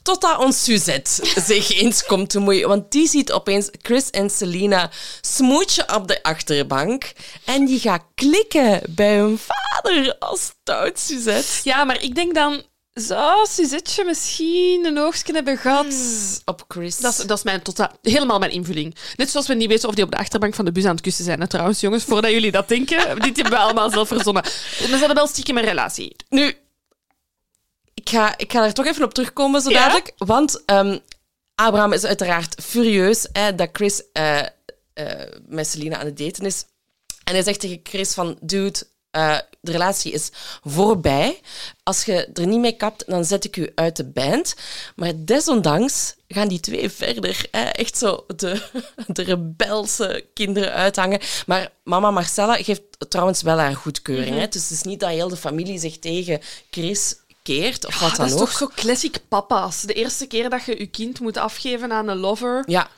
totdat 0.02 0.38
ons 0.40 0.64
Suzette 0.64 1.12
zich 1.46 1.72
eens 1.82 2.04
komt 2.06 2.30
te 2.30 2.40
moeien. 2.40 2.68
Want 2.68 2.92
die 2.92 3.08
ziet 3.08 3.32
opeens 3.32 3.70
Chris 3.82 4.10
en 4.10 4.30
Selena 4.30 4.90
smootje 5.22 5.96
op 5.96 6.08
de 6.08 6.24
achterbank. 6.24 7.12
En 7.46 7.66
die 7.66 7.80
gaat 7.80 8.04
klikken 8.16 8.82
bij 8.90 9.16
hun 9.18 9.40
vader 9.40 10.16
als 10.20 10.42
stout 10.62 11.00
Suzette. 11.00 11.48
Ja, 11.64 11.84
maar 11.84 12.02
ik 12.04 12.16
denk 12.16 12.36
dan... 12.36 12.64
Zou 13.00 13.48
Suzette 13.48 14.04
misschien 14.04 14.86
een 14.86 14.98
oogstje 14.98 15.34
hebben 15.34 15.58
gehad? 15.58 15.86
Op 16.46 16.64
Chris. 16.68 16.98
Dat 16.98 17.12
is, 17.12 17.18
dat 17.18 17.38
is 17.38 17.44
mijn 17.44 17.62
totaal, 17.62 17.92
helemaal 18.02 18.40
mijn 18.40 18.52
invulling. 18.52 18.96
Net 19.16 19.30
zoals 19.30 19.48
we 19.48 19.54
niet 19.54 19.68
weten 19.68 19.90
of 19.90 19.96
die 19.96 20.04
op 20.04 20.12
de 20.12 20.18
achterbank 20.18 20.56
van 20.56 20.66
de 20.66 20.72
bus 20.72 20.86
aan 20.86 20.92
het 20.92 21.02
kussen 21.02 21.26
zijn. 21.26 21.40
Hè, 21.40 21.48
trouwens, 21.48 21.80
jongens, 21.80 22.04
voordat 22.04 22.32
jullie 22.32 22.52
dat 22.52 22.68
denken. 22.68 22.98
dit 23.22 23.36
hebben 23.36 23.54
we 23.54 23.58
allemaal 23.58 23.90
zelf 23.90 24.08
verzonnen. 24.08 24.44
Maar 24.44 24.88
ze 24.88 24.98
hadden 24.98 25.16
wel 25.16 25.28
stiekem 25.28 25.58
een 25.58 25.64
relatie. 25.64 26.16
Nu, 26.30 26.54
ik 27.94 28.10
ga, 28.10 28.38
ik 28.38 28.52
ga 28.52 28.66
er 28.66 28.74
toch 28.74 28.86
even 28.86 29.04
op 29.04 29.14
terugkomen 29.14 29.62
zo 29.62 29.70
Ja? 29.70 29.80
dadelijk. 29.80 30.12
Want 30.18 30.66
ehm, 30.66 30.98
Abraham 31.56 31.94
is 31.94 32.06
uiteraard 32.06 32.62
furieus 32.64 33.28
hè, 33.32 33.56
dat 33.56 33.70
Chris 33.74 34.04
eh, 34.14 34.40
eh, 34.94 35.34
met 35.48 35.68
Selena 35.68 35.98
aan 35.98 36.06
het 36.06 36.18
daten 36.18 36.46
is. 36.46 36.66
En 37.24 37.34
hij 37.34 37.44
zegt 37.44 37.60
tegen 37.60 37.80
Chris 37.84 38.14
van, 38.14 38.38
dude, 38.42 38.80
eh, 39.12 39.38
de 39.62 39.72
relatie 39.72 40.12
is 40.12 40.30
voorbij. 40.64 41.40
Als 41.84 42.06
je 42.06 42.26
er 42.34 42.48
niet 42.48 42.60
mee 42.60 42.76
kapt, 42.76 43.04
dan 43.08 43.26
zet 43.26 43.46
ik 43.46 43.58
u 43.58 43.72
uit 43.76 43.96
de 43.96 44.06
band. 44.06 44.56
Maar 44.96 45.12
desondanks 45.16 46.16
gaan 46.28 46.48
die 46.48 46.60
twee 46.60 46.90
verder. 46.90 47.46
Hè, 47.52 47.64
echt 47.64 47.98
zo 47.98 48.26
de, 48.36 48.62
de 49.08 49.24
rebelse 49.24 50.26
kinderen 50.34 50.74
uithangen. 50.74 51.20
Maar 51.46 51.72
mama 51.84 52.12
Marcella 52.12 52.56
geeft 52.56 52.82
trouwens 53.10 53.42
wel 53.42 53.58
haar 53.58 53.76
goedkeuring. 53.76 54.38
hè. 54.38 54.48
Dus 54.48 54.62
het 54.62 54.72
is 54.72 54.82
niet 54.84 55.00
dat 55.00 55.10
heel 55.10 55.30
de 55.30 55.38
familie 55.38 55.80
zich 55.80 56.00
tegen 56.00 56.42
Chris 56.72 57.16
keert, 57.44 57.86
of 57.86 58.00
wat 58.00 58.10
dan 58.16 58.18
dat 58.18 58.28
is 58.28 58.34
ook. 58.34 58.40
toch 58.40 58.58
zo 58.58 58.70
classic 58.76 59.18
papa's. 59.28 59.82
De 59.82 59.94
eerste 59.94 60.26
keer 60.28 60.50
dat 60.50 60.66
je 60.66 60.80
je 60.80 60.88
kind 60.88 61.20
moet 61.20 61.38
afgeven 61.38 61.92
aan 61.92 62.08
een 62.08 62.18
lover. 62.18 62.64
Ja, 62.66 62.90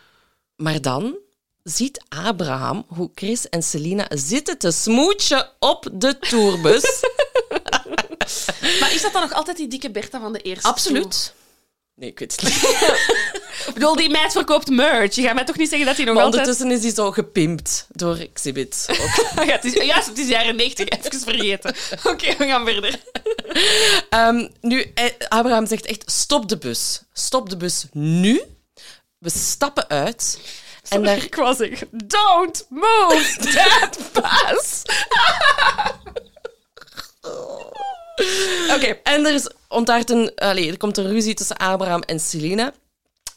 maar 0.55 0.81
dan 0.81 1.17
ziet 1.63 2.01
Abraham 2.09 2.85
hoe 2.87 3.11
Chris 3.15 3.49
en 3.49 3.63
Selina 3.63 4.07
zitten 4.09 4.57
te 4.57 4.71
smootje 4.71 5.49
op 5.59 5.89
de 5.93 6.19
tourbus. 6.19 6.83
Maar 8.79 8.93
is 8.93 9.01
dat 9.01 9.13
dan 9.13 9.21
nog 9.21 9.33
altijd 9.33 9.57
die 9.57 9.67
dikke 9.67 9.91
Bertha 9.91 10.19
van 10.19 10.33
de 10.33 10.41
eerste? 10.41 10.67
Absoluut. 10.67 11.33
Nee, 11.95 12.09
ik 12.09 12.19
weet 12.19 12.31
het 12.31 12.43
niet. 12.43 12.63
Ik 13.67 13.73
bedoel, 13.73 13.95
die 13.95 14.09
meid 14.09 14.31
verkoopt 14.31 14.69
merch. 14.69 15.15
Je 15.15 15.21
gaat 15.21 15.35
mij 15.35 15.45
toch 15.45 15.57
niet 15.57 15.69
zeggen 15.69 15.87
dat 15.87 15.95
hij 15.95 16.05
nog 16.05 16.15
Maar 16.15 16.23
altijd... 16.23 16.47
ondertussen 16.47 16.77
is 16.77 16.83
hij 16.83 16.93
zo 16.93 17.11
gepimpt 17.11 17.87
door 17.91 18.17
Exhibit. 18.17 18.85
Ja, 19.35 19.45
het 19.45 19.65
is, 19.65 19.73
juist, 19.73 20.07
het 20.07 20.17
is 20.17 20.27
jaren 20.27 20.55
90. 20.55 20.89
Even 20.89 21.19
vergeten. 21.19 21.75
Oké, 22.03 22.35
we 22.37 22.45
gaan 22.45 22.65
verder. 22.65 22.99
Ehm, 24.09 24.47
nu, 24.61 24.91
eh, 24.95 25.05
Abraham 25.27 25.67
zegt 25.67 25.85
echt, 25.85 26.11
stop 26.11 26.49
de 26.49 26.57
bus. 26.57 27.01
Stop 27.13 27.49
de 27.49 27.57
bus 27.57 27.85
nu. 27.91 28.41
We 29.17 29.29
stappen 29.29 29.89
uit. 29.89 30.39
En 30.89 31.03
daar, 31.03 31.23
Ik 31.23 31.35
wou 31.35 31.55
zeggen, 31.55 31.87
don't 31.91 32.65
move 32.69 33.37
that 33.53 33.99
bus. 34.13 34.81
Oké, 38.75 38.99
En 39.03 39.25
er, 39.25 39.33
is 39.33 39.49
ontaart 39.67 40.09
een, 40.09 40.31
allee, 40.35 40.71
er 40.71 40.77
komt 40.77 40.97
een 40.97 41.07
ruzie 41.07 41.33
tussen 41.33 41.57
Abraham 41.57 42.01
en 42.01 42.19
Selena. 42.19 42.73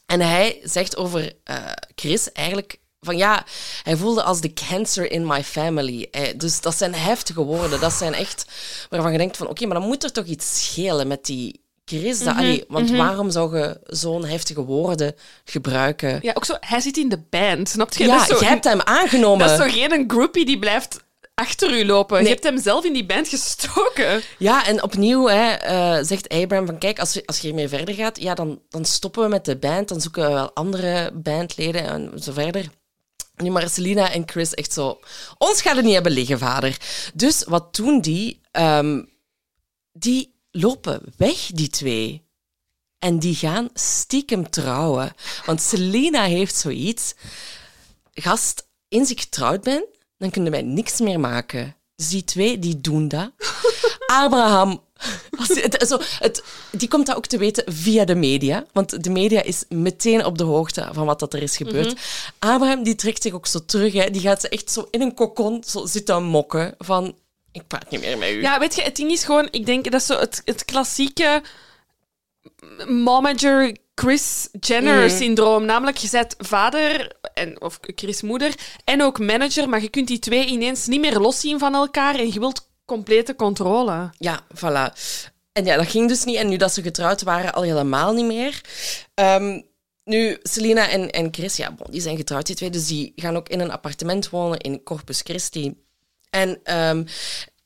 En 0.06 0.20
hij 0.20 0.60
zegt 0.62 0.96
over 0.96 1.32
eh, 1.44 1.56
Chris 1.94 2.32
eigenlijk 2.32 2.78
van 3.00 3.16
ja, 3.16 3.44
hij 3.82 3.96
voelde 3.96 4.22
als 4.22 4.40
de 4.40 4.52
cancer 4.52 5.10
in 5.10 5.26
my 5.26 5.44
family. 5.44 6.08
Eh, 6.10 6.28
dus 6.36 6.60
dat 6.60 6.76
zijn 6.76 6.94
heftige 6.94 7.44
woorden. 7.44 7.80
Dat 7.80 7.92
zijn 7.92 8.14
echt 8.14 8.44
waarvan 8.90 9.12
je 9.12 9.18
denkt 9.18 9.36
van 9.36 9.48
oké, 9.48 9.66
maar 9.66 9.78
dan 9.78 9.86
moet 9.88 10.04
er 10.04 10.12
toch 10.12 10.24
iets 10.24 10.64
schelen 10.64 11.06
met 11.06 11.24
die 11.24 11.63
Chris. 11.84 12.18
Dat, 12.18 12.36
allee, 12.36 12.64
want 12.68 12.90
waarom 12.90 13.30
zou 13.30 13.58
je 13.58 13.80
zo'n 13.86 14.24
heftige 14.24 14.64
woorden 14.64 15.14
gebruiken? 15.44 16.18
ja, 16.22 16.32
ook 16.34 16.44
zo, 16.44 16.54
hij 16.60 16.80
zit 16.80 16.96
in 16.96 17.08
de 17.08 17.22
band, 17.30 17.68
snap 17.68 17.92
je? 17.92 18.04
Ja, 18.06 18.24
zo, 18.26 18.38
jij 18.40 18.48
hebt 18.48 18.64
hem 18.64 18.80
aangenomen. 18.80 19.46
dat 19.48 19.60
is 19.60 19.64
toch 19.66 19.74
geen 19.74 20.04
groupie 20.10 20.44
die 20.44 20.58
blijft 20.58 21.02
achter 21.34 21.78
u 21.78 21.84
lopen? 21.86 22.16
Nee. 22.16 22.24
Je 22.26 22.30
hebt 22.32 22.44
hem 22.44 22.58
zelf 22.58 22.84
in 22.84 22.92
die 22.92 23.06
band 23.06 23.28
gestoken. 23.28 24.22
Ja, 24.38 24.66
en 24.66 24.82
opnieuw 24.82 25.26
hè, 25.28 25.50
eh, 25.52 25.98
zegt 26.04 26.28
Abraham 26.28 26.66
van 26.66 26.78
kijk, 26.78 26.98
als, 26.98 27.12
je- 27.12 27.22
als 27.26 27.36
je 27.38 27.46
hiermee 27.46 27.68
verder 27.68 27.94
gaat, 27.94 28.20
ja, 28.20 28.34
dan, 28.34 28.60
dan 28.68 28.84
stoppen 28.84 29.22
we 29.22 29.28
met 29.28 29.44
de 29.44 29.56
band, 29.56 29.88
dan 29.88 30.00
zoeken 30.00 30.22
we 30.26 30.32
wel 30.32 30.52
andere 30.54 31.10
bandleden 31.14 31.84
en 31.84 32.12
zo 32.22 32.32
verder. 32.32 32.66
Nu, 33.36 33.50
maar 33.50 33.68
Selina 33.68 34.12
en 34.12 34.22
Chris 34.26 34.54
echt 34.54 34.72
zo, 34.72 35.00
ons 35.38 35.62
gaat 35.62 35.76
het 35.76 35.84
niet 35.84 35.94
hebben 35.94 36.12
liggen, 36.12 36.38
vader. 36.38 36.76
Dus 37.14 37.44
wat 37.48 37.74
doen 37.76 38.00
die? 38.00 38.40
Ehm, 38.50 39.02
die 39.92 40.33
lopen 40.56 41.00
weg, 41.16 41.46
die 41.46 41.68
twee. 41.68 42.22
En 42.98 43.18
die 43.18 43.34
gaan 43.34 43.68
stiekem 43.74 44.50
trouwen. 44.50 45.12
Want 45.46 45.60
Selena 45.60 46.24
heeft 46.24 46.56
zoiets. 46.56 47.14
Gast, 48.12 48.68
eens 48.88 49.10
ik 49.10 49.20
getrouwd 49.20 49.62
ben, 49.62 49.84
dan 50.18 50.30
kunnen 50.30 50.52
wij 50.52 50.62
niks 50.62 51.00
meer 51.00 51.20
maken. 51.20 51.76
Dus 51.96 52.08
die 52.08 52.24
twee, 52.24 52.58
die 52.58 52.80
doen 52.80 53.08
dat. 53.08 53.30
Abraham 54.06 54.82
die, 55.46 55.62
het, 55.62 55.88
zo, 55.88 55.98
het, 56.18 56.44
die 56.70 56.88
komt 56.88 57.06
dat 57.06 57.16
ook 57.16 57.26
te 57.26 57.38
weten 57.38 57.72
via 57.72 58.04
de 58.04 58.14
media. 58.14 58.66
Want 58.72 59.04
de 59.04 59.10
media 59.10 59.42
is 59.42 59.64
meteen 59.68 60.24
op 60.24 60.38
de 60.38 60.44
hoogte 60.44 60.88
van 60.92 61.06
wat 61.06 61.18
dat 61.18 61.34
er 61.34 61.42
is 61.42 61.56
gebeurd. 61.56 61.86
Mhm. 61.86 61.96
Abraham 62.38 62.82
die 62.82 62.94
trekt 62.94 63.22
zich 63.22 63.32
ook 63.32 63.46
zo 63.46 63.64
terug. 63.64 63.92
Hè. 63.92 64.10
Die 64.10 64.20
gaat 64.20 64.40
ze 64.40 64.48
echt 64.48 64.70
zo 64.70 64.88
in 64.90 65.00
een 65.00 65.14
kokon 65.14 65.62
zo 65.66 65.86
zitten 65.86 66.22
mokken 66.22 66.74
van... 66.78 67.14
Ik 67.54 67.66
praat 67.66 67.90
niet 67.90 68.00
meer 68.00 68.18
met 68.18 68.28
u. 68.30 68.40
Ja, 68.40 68.58
weet 68.58 68.74
je, 68.74 68.82
het 68.82 68.96
ding 68.96 69.10
is 69.10 69.24
gewoon, 69.24 69.48
ik 69.50 69.66
denk 69.66 69.84
dat 69.84 70.00
is 70.00 70.06
zo 70.06 70.18
het, 70.18 70.42
het 70.44 70.64
klassieke 70.64 71.42
momager 72.88 73.76
Chris 73.94 74.48
Jenner 74.60 75.06
Mhm. 75.06 75.16
syndroom. 75.16 75.64
Namelijk, 75.64 75.96
je 75.96 76.08
bent 76.10 76.34
vader, 76.38 77.16
en, 77.34 77.60
of 77.60 77.78
Chris 77.80 78.22
moeder, 78.22 78.54
en 78.84 79.02
ook 79.02 79.18
manager, 79.18 79.68
maar 79.68 79.82
je 79.82 79.88
kunt 79.88 80.08
die 80.08 80.18
twee 80.18 80.46
ineens 80.46 80.86
niet 80.86 81.00
meer 81.00 81.18
loszien 81.18 81.58
van 81.58 81.74
elkaar 81.74 82.14
en 82.14 82.32
je 82.32 82.38
wilt 82.38 82.68
complete 82.84 83.34
controle. 83.36 84.10
Ja, 84.18 84.40
voilà. 84.54 84.92
En 85.52 85.64
ja, 85.64 85.76
dat 85.76 85.86
ging 85.86 86.08
dus 86.08 86.24
niet. 86.24 86.36
En 86.36 86.48
nu 86.48 86.56
dat 86.56 86.72
ze 86.74 86.82
getrouwd 86.82 87.22
waren, 87.22 87.52
al 87.54 87.62
helemaal 87.62 88.12
niet 88.12 88.24
meer. 88.24 88.60
Ehm, 89.14 89.60
nu, 90.04 90.38
Selena 90.42 90.88
en, 90.88 91.10
en 91.10 91.28
Chris, 91.30 91.56
ja, 91.56 91.72
bon, 91.72 91.86
die 91.90 92.00
zijn 92.00 92.16
getrouwd, 92.16 92.46
die 92.46 92.56
twee. 92.56 92.70
Dus 92.70 92.86
die 92.86 93.12
gaan 93.16 93.36
ook 93.36 93.48
in 93.48 93.60
een 93.60 93.70
appartement 93.70 94.30
wonen 94.30 94.58
in 94.58 94.82
Corpus 94.82 95.20
Christi. 95.20 95.74
En 96.34 96.60
ehm, 96.62 97.04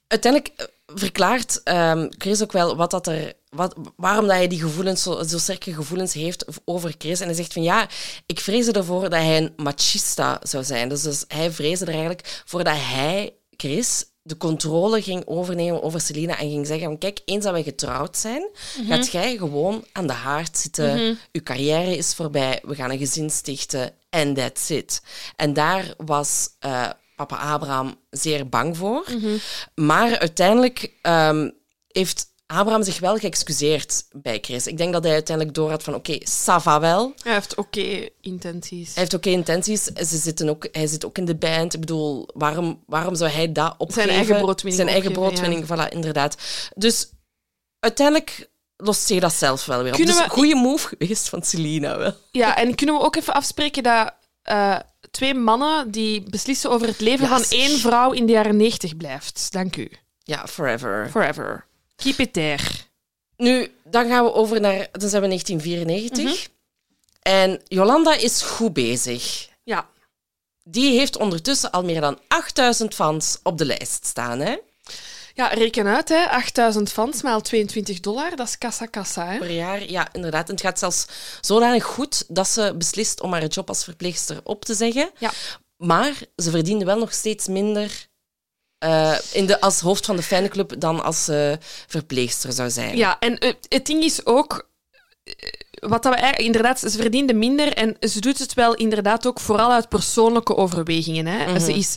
uiteindelijk 0.06 0.52
eh, 0.56 0.66
verklaart 0.86 1.62
ehm, 1.62 2.06
Chris 2.18 2.42
ook 2.42 2.52
wel 2.52 2.76
wat 2.76 2.90
dat 2.90 3.06
er, 3.06 3.32
wat, 3.48 3.74
waarom 3.96 4.26
dat 4.26 4.36
hij 4.36 4.48
die 4.48 4.60
gevoelens, 4.60 5.02
zo, 5.02 5.22
zo 5.22 5.38
sterke 5.38 5.74
gevoelens 5.74 6.12
heeft 6.12 6.44
over 6.64 6.94
Chris. 6.98 7.20
En 7.20 7.26
hij 7.26 7.36
zegt 7.36 7.52
van 7.52 7.62
ja, 7.62 7.88
ik 8.26 8.40
vreesde 8.40 8.72
ervoor 8.72 9.00
dat 9.00 9.12
hij 9.12 9.36
een 9.36 9.52
machista 9.56 10.40
zou 10.42 10.64
zijn. 10.64 10.88
Dus, 10.88 11.02
dus 11.02 11.24
hij 11.28 11.50
vreesde 11.50 11.84
er 11.84 11.92
eigenlijk 11.92 12.42
voor 12.44 12.64
dat 12.64 12.76
hij, 12.76 13.34
Chris, 13.56 14.04
de 14.22 14.36
controle 14.36 15.02
ging 15.02 15.26
overnemen 15.26 15.82
over 15.82 16.00
Selena 16.00 16.38
en 16.38 16.50
ging 16.50 16.66
zeggen 16.66 16.86
van 16.86 16.98
kijk, 16.98 17.20
eens 17.24 17.44
dat 17.44 17.52
wij 17.52 17.62
getrouwd 17.62 18.16
zijn, 18.16 18.48
gaat 18.88 19.10
jij 19.10 19.36
gewoon 19.36 19.84
aan 19.92 20.06
de 20.06 20.12
haard 20.12 20.58
zitten. 20.58 21.18
Uw 21.32 21.42
carrière 21.42 21.96
is 21.96 22.14
voorbij, 22.14 22.62
we 22.62 22.74
gaan 22.74 22.90
een 22.90 22.98
gezin 22.98 23.30
stichten 23.30 23.92
en 24.10 24.34
that's 24.34 24.70
it. 24.70 25.02
En 25.36 25.52
daar 25.52 25.94
was 25.96 26.48
eh, 26.58 26.90
papa 27.26 27.36
Abraham 27.52 27.94
zeer 28.10 28.48
bang 28.48 28.76
voor. 28.76 29.04
Maar 29.74 30.18
uiteindelijk 30.18 30.92
ehm, 31.02 31.50
heeft 31.86 32.26
Abraham 32.46 32.82
zich 32.82 32.98
wel 32.98 33.16
geëxcuseerd 33.16 34.04
bij 34.12 34.38
Chris. 34.40 34.66
Ik 34.66 34.76
denk 34.76 34.92
dat 34.92 35.04
hij 35.04 35.12
uiteindelijk 35.12 35.56
door 35.56 35.70
had 35.70 35.82
van 35.82 35.94
oké, 35.94 36.18
ça 36.24 36.56
va 36.62 36.80
wel. 36.80 37.12
Hij 37.22 37.32
heeft 37.32 37.54
oké 37.54 38.08
intenties. 38.20 38.86
Hij 38.94 39.02
heeft 39.02 39.14
oké 39.14 39.28
intenties. 39.28 39.84
Ze 39.84 40.16
zitten 40.16 40.48
ook, 40.48 40.68
hij 40.72 40.86
zit 40.86 41.04
ook 41.04 41.18
in 41.18 41.24
de 41.24 41.34
band. 41.36 41.74
Ik 41.74 41.80
bedoel, 41.80 42.28
waarom, 42.34 42.82
waarom 42.86 43.14
zou 43.14 43.30
hij 43.30 43.52
dat 43.52 43.74
opgeven? 43.78 44.10
eigen 44.10 44.36
broodwinning 44.36 44.74
Zijn 44.82 44.88
eigen 44.88 45.12
broodwinning, 45.12 45.64
voilà, 45.66 45.88
inderdaad. 45.92 46.36
Dus 46.74 47.08
uiteindelijk 47.80 48.50
lost 48.76 49.06
zich 49.06 49.20
dat 49.20 49.32
zelf 49.34 49.64
wel 49.66 49.82
weer 49.82 49.90
op. 49.92 49.96
Kunnen 49.96 50.14
Dus 50.14 50.24
we- 50.24 50.30
goede 50.30 50.54
move 50.54 50.96
geweest 50.98 51.28
van 51.28 51.42
Selena 51.42 51.98
wel. 51.98 52.12
Ja, 52.30 52.56
en 52.56 52.74
kunnen 52.74 52.94
we 52.96 53.02
ook 53.02 53.16
even 53.16 53.34
afspreken 53.34 53.82
dat 53.82 54.14
eh, 54.42 54.76
twee 55.11 55.34
mannen 55.34 55.90
die 55.90 56.30
beslissen 56.30 56.70
over 56.70 56.86
het 56.86 57.00
leven 57.00 57.28
van 57.28 57.44
één 57.48 57.78
vrouw 57.78 58.12
in 58.12 58.26
de 58.26 58.32
jaren 58.32 58.56
90 58.56 58.96
blijft. 58.96 59.52
Dank 59.52 59.76
u. 59.76 59.90
Ja, 60.22 60.46
forever. 60.46 61.09
Forever. 61.11 61.64
Keep 61.96 62.18
it 62.18 62.32
there. 62.32 62.64
Nu, 63.36 63.72
dan 63.84 64.09
gaan 64.09 64.24
we 64.24 64.32
over 64.32 64.61
naar... 64.61 64.88
Dan 64.92 65.09
zijn 65.09 65.22
we 65.22 65.28
1994. 65.28 66.24
Mhm. 66.24 66.56
En 67.22 67.61
Jolanda 67.64 68.14
is 68.14 68.42
goed 68.42 68.72
bezig. 68.72 69.48
Ja. 69.62 69.88
Die 70.62 70.98
heeft 70.98 71.16
ondertussen 71.16 71.70
al 71.70 71.84
meer 71.84 72.00
dan 72.00 72.18
8000 72.28 72.94
fans 72.94 73.38
op 73.42 73.59
de 73.59 73.64
lijst 73.64 74.06
staan. 74.06 74.38
Hè? 74.40 74.56
Ja, 75.39 75.47
reken 75.47 75.86
uit, 75.86 76.09
hè. 76.09 76.28
8000 76.28 76.93
fans 76.93 77.22
maal 77.22 77.41
22 77.41 78.01
dollar, 78.01 78.36
dat 78.36 78.47
is 78.49 78.59
kassa 78.59 78.86
kassa, 78.86 79.26
hè. 79.26 79.39
Per 79.39 79.51
jaar, 79.51 79.91
ja, 79.91 80.09
inderdaad. 80.12 80.49
En 80.49 80.55
het 80.55 80.64
gaat 80.64 80.78
zelfs 80.78 81.07
zodanig 81.41 81.84
goed 81.84 82.24
dat 82.28 82.49
ze 82.49 82.74
beslist 82.78 83.20
om 83.20 83.32
haar 83.32 83.47
job 83.47 83.68
als 83.68 83.84
verpleegster 83.84 84.41
op 84.45 84.64
te 84.64 84.74
zeggen. 84.74 85.11
Ja. 85.18 85.30
Maar 85.76 86.12
ze 86.36 86.51
verdiende 86.51 86.84
wel 86.84 86.99
nog 86.99 87.12
steeds 87.12 87.47
minder 87.47 88.07
eh, 88.78 89.18
in 89.32 89.47
de, 89.47 89.61
als 89.61 89.80
hoofd 89.80 90.07
van 90.07 90.16
de 90.16 90.22
fanclub 90.22 90.74
dan 90.80 91.03
als 91.05 91.24
ze 91.24 91.59
verpleegster 91.86 92.53
zou 92.53 92.70
zijn. 92.70 92.97
Ja, 92.97 93.18
en 93.18 93.57
het 93.68 93.86
ding 93.86 94.05
is 94.05 94.26
ook... 94.26 94.68
eh, 95.24 95.32
Wat 95.89 96.03
dat 96.03 96.12
we 96.14 96.18
eigenlijk, 96.18 96.47
inderdaad, 96.47 96.78
ze 96.78 96.91
verdiende 96.91 97.34
minder 97.34 97.72
en 97.72 97.97
ze 98.01 98.20
doet 98.20 98.39
het 98.39 98.55
wel 98.55 98.74
inderdaad 98.74 99.26
ook 99.26 99.41
vooral 99.41 99.72
uit 99.72 99.89
persoonlijke 99.89 100.57
overwegingen. 100.57 101.26
Hè. 101.26 101.59
Ze 101.59 101.72
is 101.72 101.97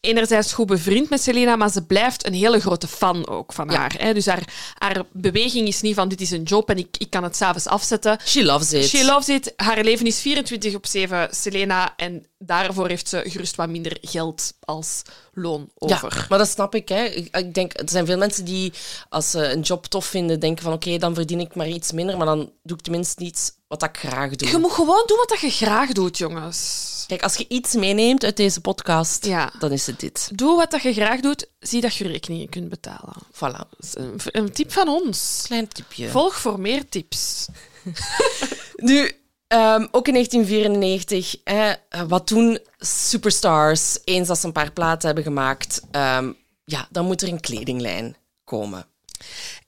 enerzijds 0.00 0.52
goed 0.52 0.66
bevriend 0.66 1.10
met 1.10 1.22
Selena, 1.22 1.56
maar 1.56 1.70
ze 1.70 1.86
blijft 1.86 2.26
een 2.26 2.34
hele 2.34 2.60
grote 2.60 2.88
fan 2.88 3.28
ook 3.28 3.52
van 3.52 3.70
haar. 3.70 3.94
Hè. 3.98 4.14
Dus 4.14 4.26
haar, 4.26 4.74
haar 4.78 5.02
beweging 5.12 5.68
is 5.68 5.80
niet 5.80 5.94
van 5.94 6.08
dit 6.08 6.20
is 6.20 6.30
een 6.30 6.42
job 6.42 6.70
en 6.70 6.78
ik, 6.78 6.96
ik 6.98 7.10
kan 7.10 7.22
het 7.22 7.36
s'avonds 7.36 7.66
afzetten. 7.66 8.18
She 8.24 8.44
loves 8.44 8.72
it. 8.72 8.88
She 8.88 9.04
loves 9.04 9.28
it. 9.28 9.52
Haar 9.56 9.84
leven 9.84 10.06
is 10.06 10.20
24 10.20 10.74
op 10.74 10.86
7 10.86 11.28
Selena 11.30 11.96
en 11.96 12.26
daarvoor 12.42 12.88
heeft 12.88 13.08
ze 13.08 13.22
gerust 13.26 13.56
wat 13.56 13.68
minder 13.68 13.98
geld 14.00 14.52
als 14.60 15.02
loon 15.32 15.70
over. 15.78 16.16
Ja, 16.16 16.26
maar 16.28 16.38
dat 16.38 16.48
snap 16.48 16.74
ik. 16.74 16.88
Hè. 16.88 17.04
Ik, 17.04 17.54
denk, 17.54 17.78
er 17.78 17.88
zijn 17.88 18.06
veel 18.06 18.18
mensen 18.18 18.44
die, 18.44 18.72
als 19.08 19.30
ze 19.30 19.52
een 19.52 19.60
job 19.60 19.86
tof 19.86 20.06
vinden, 20.06 20.40
denken 20.40 20.64
van 20.64 20.72
oké, 20.72 20.98
dan 20.98 21.14
verdien 21.14 21.40
ik 21.40 21.54
maar 21.54 21.68
iets 21.68 21.92
minder, 21.92 22.16
maar 22.16 22.26
dan 22.26 22.52
doe 22.62 22.76
ik 22.76 22.82
tenminste 22.82 23.24
iets 23.24 23.52
wat 23.68 23.82
ik 23.82 23.96
graag 23.96 24.36
doe. 24.36 24.48
Je 24.48 24.58
moet 24.58 24.72
gewoon 24.72 25.02
doen 25.06 25.24
wat 25.28 25.40
je 25.40 25.50
graag 25.50 25.92
doet, 25.92 26.18
jongens. 26.18 26.88
Kijk, 27.06 27.22
als 27.22 27.36
je 27.36 27.44
iets 27.48 27.74
meeneemt 27.74 28.24
uit 28.24 28.36
deze 28.36 28.60
podcast, 28.60 29.24
Ja. 29.26 29.52
dan 29.58 29.72
is 29.72 29.86
het 29.86 30.00
dit. 30.00 30.30
Doe 30.34 30.56
wat 30.56 30.70
dat 30.70 30.82
je 30.82 30.92
graag 30.92 31.20
doet, 31.20 31.46
zie 31.58 31.80
dat 31.80 31.94
je 31.94 32.06
rekeningen 32.06 32.48
kunt 32.48 32.68
betalen. 32.68 33.14
Voilà. 33.34 33.78
Een 34.24 34.52
tip 34.52 34.72
van 34.72 34.88
ons. 34.88 35.42
Klein 35.46 35.68
tipje. 35.68 36.08
Volg 36.08 36.34
voor 36.40 36.60
meer 36.60 36.88
tips. 36.88 37.46
Nu, 38.76 39.12
ehm, 39.50 39.86
ook 39.90 40.06
in 40.08 40.12
1994, 40.12 41.36
hè, 41.44 41.72
wat 42.08 42.26
toen 42.26 42.58
superstars, 42.78 43.98
eens 44.04 44.28
dat 44.28 44.38
ze 44.38 44.46
een 44.46 44.52
paar 44.52 44.72
platen 44.72 45.06
hebben 45.06 45.24
gemaakt, 45.24 45.80
ehm, 45.90 46.32
ja, 46.64 46.88
dan 46.90 47.06
moet 47.06 47.22
er 47.22 47.28
een 47.28 47.40
kledinglijn 47.40 48.16
komen. 48.44 48.86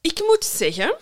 Ik 0.00 0.22
moet 0.26 0.44
zeggen, 0.44 0.94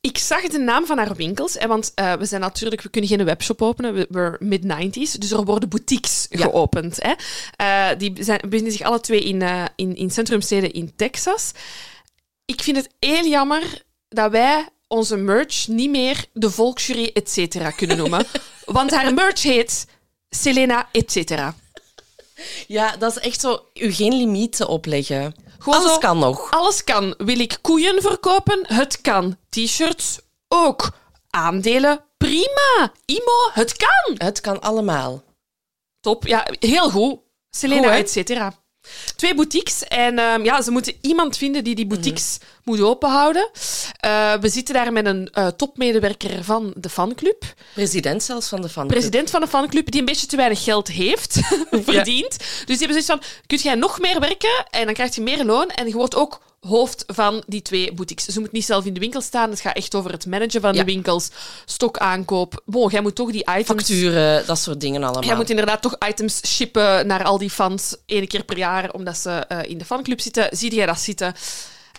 ik 0.00 0.18
zag 0.18 0.42
de 0.42 0.58
naam 0.58 0.86
van 0.86 0.98
haar 0.98 1.14
winkels. 1.14 1.54
Hè, 1.58 1.66
want 1.66 1.92
eh, 1.94 2.12
we 2.12 2.24
zijn 2.24 2.40
natuurlijk, 2.40 2.82
we 2.82 2.88
kunnen 2.88 3.10
geen 3.10 3.24
webshop 3.24 3.62
openen. 3.62 3.94
We 3.94 4.06
we're 4.10 4.36
mid-90s. 4.38 5.18
Dus 5.18 5.30
er 5.30 5.44
worden 5.44 5.68
boutiques 5.68 6.26
Ja. 6.30 6.42
geopend. 6.42 6.98
Hè. 7.02 7.12
Eh, 7.56 7.98
die 7.98 8.24
zijn, 8.24 8.40
bevinden 8.48 8.72
zich 8.72 8.82
alle 8.82 9.00
twee 9.00 9.22
in, 9.22 9.42
eh, 9.42 9.64
in, 9.76 9.96
in 9.96 10.10
centrumsteden 10.10 10.72
in 10.72 10.96
Texas. 10.96 11.52
Ik 12.44 12.62
vind 12.62 12.76
het 12.76 12.88
heel 12.98 13.24
jammer 13.26 13.82
dat 14.08 14.30
wij 14.30 14.68
onze 14.90 15.16
merch 15.16 15.66
niet 15.68 15.90
meer 15.90 16.24
de 16.32 16.50
Volksjury 16.50 17.10
et 17.14 17.30
cetera 17.30 17.70
kunnen 17.70 17.96
noemen. 17.96 18.26
want 18.64 18.90
haar 18.90 19.14
merch 19.14 19.42
heet 19.42 19.86
Selena 20.30 20.88
et 20.92 21.12
cetera. 21.12 21.54
Ja, 22.66 22.96
dat 22.96 23.16
is 23.16 23.22
echt 23.22 23.40
zo, 23.40 23.64
u 23.74 23.92
geen 23.92 24.14
limieten 24.16 24.68
opleggen. 24.68 25.34
Gewoon 25.58 25.78
Alles 25.78 25.92
zo- 25.92 25.98
kan 25.98 26.18
nog. 26.18 26.50
Alles 26.50 26.84
kan. 26.84 27.14
Wil 27.18 27.38
ik 27.40 27.58
koeien 27.60 28.02
verkopen? 28.02 28.60
Het 28.66 29.00
kan. 29.00 29.36
T-shirts? 29.48 30.18
Ook. 30.48 30.90
Aandelen? 31.30 32.04
Prima. 32.16 32.92
Imo? 33.04 33.50
Het 33.52 33.76
kan. 33.76 34.14
Het 34.26 34.40
kan 34.40 34.60
allemaal. 34.60 35.22
Top. 36.00 36.26
Ja, 36.26 36.46
heel 36.60 36.90
goed. 36.90 37.18
Selena, 37.50 37.82
Goed, 37.82 37.90
hè? 37.90 37.96
et 37.98 38.10
cetera. 38.10 38.54
Twee 39.16 39.34
boutiques. 39.34 39.84
En 39.84 40.18
ehm, 40.18 40.44
ja, 40.44 40.62
ze 40.62 40.70
moeten 40.70 40.94
iemand 41.00 41.36
vinden 41.36 41.64
die 41.64 41.74
die 41.74 41.86
boutiques 41.86 42.38
Mhm. 42.40 42.48
moet 42.64 42.80
openhouden. 42.80 43.50
Eh, 44.00 44.34
we 44.34 44.48
zitten 44.48 44.74
daar 44.74 44.92
met 44.92 45.06
een 45.06 45.28
eh, 45.32 45.46
topmedewerker 45.46 46.44
van 46.44 46.72
de 46.76 46.88
fanclub. 46.88 47.44
President 47.74 48.22
zelfs 48.22 48.48
van 48.48 48.60
de 48.60 48.68
fanclub. 48.68 48.98
President 48.98 49.30
van 49.30 49.40
de 49.40 49.48
fanclub 49.48 49.90
die 49.90 50.00
een 50.00 50.06
beetje 50.06 50.26
te 50.26 50.36
weinig 50.36 50.62
geld 50.64 50.88
heeft 50.88 51.40
verdiend. 51.70 52.38
Dus 52.38 52.78
die 52.78 52.86
hebben 52.86 53.02
zoiets 53.02 53.06
van, 53.06 53.22
kun 53.46 53.58
jij 53.58 53.74
nog 53.74 54.00
meer 54.00 54.20
werken 54.20 54.64
en 54.70 54.84
dan 54.84 54.94
krijg 54.94 55.14
je 55.14 55.20
meer 55.20 55.44
loon 55.44 55.68
en 55.68 55.86
je 55.86 55.92
wordt 55.94 56.14
ook 56.14 56.40
hoofd 56.60 57.04
van 57.06 57.42
die 57.46 57.62
twee 57.62 57.92
boutiques. 57.92 58.24
Ze 58.24 58.40
moet 58.40 58.52
niet 58.52 58.64
zelf 58.64 58.84
in 58.84 58.94
de 58.94 59.00
winkel 59.00 59.20
staan. 59.20 59.50
Het 59.50 59.60
gaat 59.60 59.76
echt 59.76 59.94
over 59.94 60.12
het 60.12 60.26
managen 60.26 60.60
van 60.60 60.72
Ja. 60.74 60.78
de 60.78 60.92
winkels, 60.92 61.28
stokaankoop. 61.64 62.62
Bon, 62.64 62.90
jij 62.90 63.00
moet 63.00 63.14
toch 63.14 63.30
die 63.30 63.46
items... 63.58 63.66
Facturen, 63.66 64.46
dat 64.46 64.58
soort 64.58 64.80
dingen 64.80 65.02
allemaal. 65.02 65.24
Jij 65.24 65.36
moet 65.36 65.50
inderdaad 65.50 65.82
toch 65.82 65.96
items 66.08 66.40
shippen 66.46 67.06
naar 67.06 67.24
al 67.24 67.38
die 67.38 67.50
fans 67.50 67.96
één 68.06 68.26
keer 68.28 68.44
per 68.44 68.56
jaar, 68.56 68.92
omdat 68.92 69.16
ze 69.16 69.30
eh, 69.30 69.70
in 69.70 69.78
de 69.78 69.84
fanclub 69.84 70.20
zitten. 70.20 70.48
Zie 70.50 70.74
jij 70.74 70.86
dat 70.86 71.00
zitten? 71.00 71.34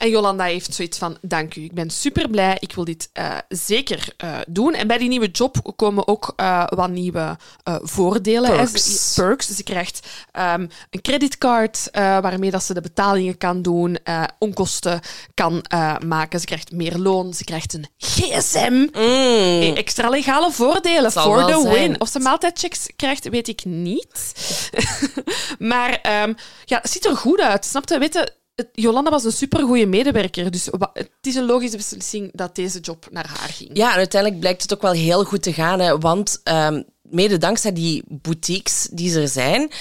En 0.01 0.09
Jolanda 0.09 0.43
heeft 0.43 0.73
zoiets 0.73 0.97
van, 0.97 1.17
dank 1.21 1.55
u, 1.55 1.63
ik 1.63 1.73
ben 1.73 1.89
super 1.89 2.29
blij, 2.29 2.57
ik 2.59 2.73
wil 2.73 2.83
dit 2.85 3.09
eh, 3.13 3.37
zeker 3.49 4.07
eh, 4.17 4.37
doen. 4.47 4.73
En 4.73 4.87
bij 4.87 4.97
die 4.97 5.09
nieuwe 5.09 5.29
job 5.31 5.73
komen 5.75 6.07
ook 6.07 6.33
eh, 6.35 6.63
wat 6.67 6.89
nieuwe 6.89 7.37
voordelen. 7.81 8.49
hè. 8.49 8.55
Perks. 8.55 9.13
Ze- 9.13 9.21
perks. 9.21 9.47
Ze 9.55 9.63
krijgt 9.63 10.07
ehm, 10.31 10.67
een 10.89 11.01
creditcard 11.01 11.89
waarmee 11.91 12.51
dat 12.51 12.63
ze 12.63 12.73
de 12.73 12.81
betalingen 12.81 13.37
kan 13.37 13.61
doen, 13.61 13.97
onkosten 14.39 14.99
kan 15.33 15.63
maken. 16.05 16.39
Ze 16.39 16.45
krijgt 16.45 16.71
meer 16.71 16.97
loon, 16.97 17.33
ze 17.33 17.43
krijgt 17.43 17.73
een 17.73 17.87
gsm. 17.97 18.87
Mm. 18.93 19.75
Extra 19.75 20.09
legale 20.09 20.51
voordelen 20.51 21.11
voor 21.11 21.45
de 21.45 21.59
zijn. 21.61 21.73
win. 21.73 22.01
Of 22.01 22.09
ze 22.09 22.19
maaltijdchecks 22.19 22.87
krijgt, 22.95 23.29
weet 23.29 23.47
ik 23.47 23.65
niet. 23.65 24.33
maar 25.71 25.99
ehm, 26.01 26.33
ja, 26.65 26.79
het 26.81 26.91
ziet 26.91 27.05
er 27.05 27.17
goed 27.17 27.39
uit. 27.39 27.65
Snap 27.65 27.89
je? 27.89 27.97
Weet 27.97 28.13
je, 28.13 28.39
Jolanda 28.71 29.09
was 29.09 29.23
een 29.23 29.31
supergoeie 29.31 29.87
medewerker. 29.87 30.51
Dus 30.51 30.65
het 30.93 31.09
is 31.21 31.35
een 31.35 31.45
logische 31.45 31.77
beslissing 31.77 32.29
dat 32.33 32.55
deze 32.55 32.79
job 32.79 33.07
naar 33.11 33.27
haar 33.27 33.49
ging. 33.49 33.69
Ja, 33.73 33.91
en 33.91 33.97
uiteindelijk 33.97 34.41
blijkt 34.41 34.61
het 34.61 34.73
ook 34.73 34.81
wel 34.81 34.91
heel 34.91 35.23
goed 35.23 35.43
te 35.43 35.53
gaan. 35.53 35.79
Hè, 35.79 35.97
want 35.97 36.41
ehm, 36.43 36.81
mede 37.01 37.37
dankzij 37.37 37.73
die 37.73 38.03
boutiques 38.07 38.87
die 38.91 39.19
er 39.19 39.27
zijn, 39.27 39.71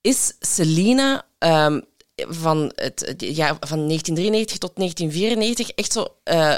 is 0.00 0.34
Selena 0.40 1.26
ehm, 1.38 1.80
van, 2.16 2.72
het, 2.74 3.14
jaar 3.18 3.56
van 3.60 3.86
1993 3.86 4.58
tot 4.58 4.76
1994 4.76 5.70
echt 5.70 5.92
zo 5.92 6.06
eh, 6.24 6.54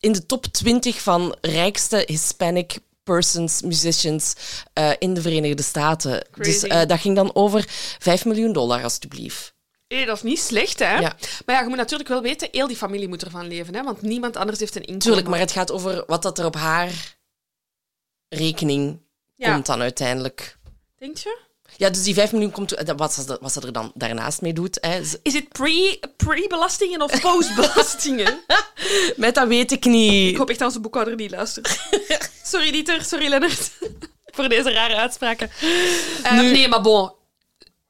in 0.00 0.12
de 0.12 0.26
top 0.26 0.46
20 0.46 1.02
van 1.02 1.36
rijkste 1.40 2.02
Hispanic 2.06 2.78
persons, 3.02 3.62
musicians 3.62 4.34
eh, 4.72 4.90
in 4.98 5.14
de 5.14 5.20
Verenigde 5.20 5.62
Staten. 5.62 6.26
Crazy. 6.30 6.68
Dus 6.68 6.86
dat 6.86 7.00
ging 7.00 7.16
dan 7.16 7.34
over 7.34 7.64
5 7.98 8.24
miljoen 8.24 8.52
dollar, 8.52 8.82
alstublieft. 8.82 9.54
Hé, 9.88 10.04
dat 10.04 10.16
is 10.16 10.22
niet 10.22 10.38
slecht, 10.40 10.78
hè? 10.78 10.98
Ja. 10.98 11.16
Maar 11.46 11.54
ja, 11.56 11.60
je 11.62 11.68
moet 11.68 11.76
natuurlijk 11.76 12.08
wel 12.08 12.22
weten, 12.22 12.48
heel 12.52 12.66
die 12.66 12.76
familie 12.76 13.08
moet 13.08 13.24
ervan 13.24 13.48
leven, 13.48 13.74
hè? 13.74 13.82
Want 13.82 14.02
niemand 14.02 14.36
anders 14.36 14.58
heeft 14.58 14.74
een 14.74 14.80
inkomen. 14.82 15.00
Tuurlijk, 15.02 15.28
maar 15.28 15.38
het 15.38 15.52
gaat 15.52 15.70
over 15.72 16.04
wat 16.06 16.22
dat 16.22 16.38
er 16.38 16.44
op 16.44 16.54
haar 16.54 17.16
rekening 18.28 19.00
Ja. 19.34 19.52
komt 19.52 19.66
dan 19.66 19.80
uiteindelijk. 19.80 20.56
Denk 20.98 21.16
je? 21.18 21.38
Ja, 21.76 21.90
dus 21.90 22.02
die 22.02 22.14
5 22.14 22.32
miljoen 22.32 22.50
komt... 22.50 22.68
toe- 22.68 22.94
Wat 22.96 23.12
ze, 23.12 23.38
wat 23.40 23.52
ze 23.52 23.60
er 23.60 23.72
dan 23.72 23.92
daarnaast 23.94 24.40
mee 24.40 24.52
doet. 24.52 24.78
Hè. 24.80 25.00
Is 25.22 25.32
het 25.34 25.48
pre- 25.48 25.98
pre-belastingen 26.16 27.02
of 27.02 27.20
post-belastingen? 27.20 28.40
Met 29.16 29.34
dat 29.34 29.48
weet 29.48 29.72
ik 29.72 29.84
ik 29.84 29.90
niet. 29.92 30.36
hoop 30.36 30.48
echt 30.50 30.58
dat 30.58 30.68
onze 30.68 30.80
boekhouder 30.80 31.14
niet 31.14 31.30
luistert. 31.30 31.80
sorry, 32.44 32.70
Dieter. 32.70 33.04
Sorry, 33.04 33.28
Lennart. 33.28 33.70
Voor 34.34 34.48
deze 34.48 34.72
rare 34.72 34.94
uitspraken. 34.96 35.50
Eh, 36.22 36.32
Nee, 36.32 36.68
maar 36.68 36.80
bon. 36.82 37.12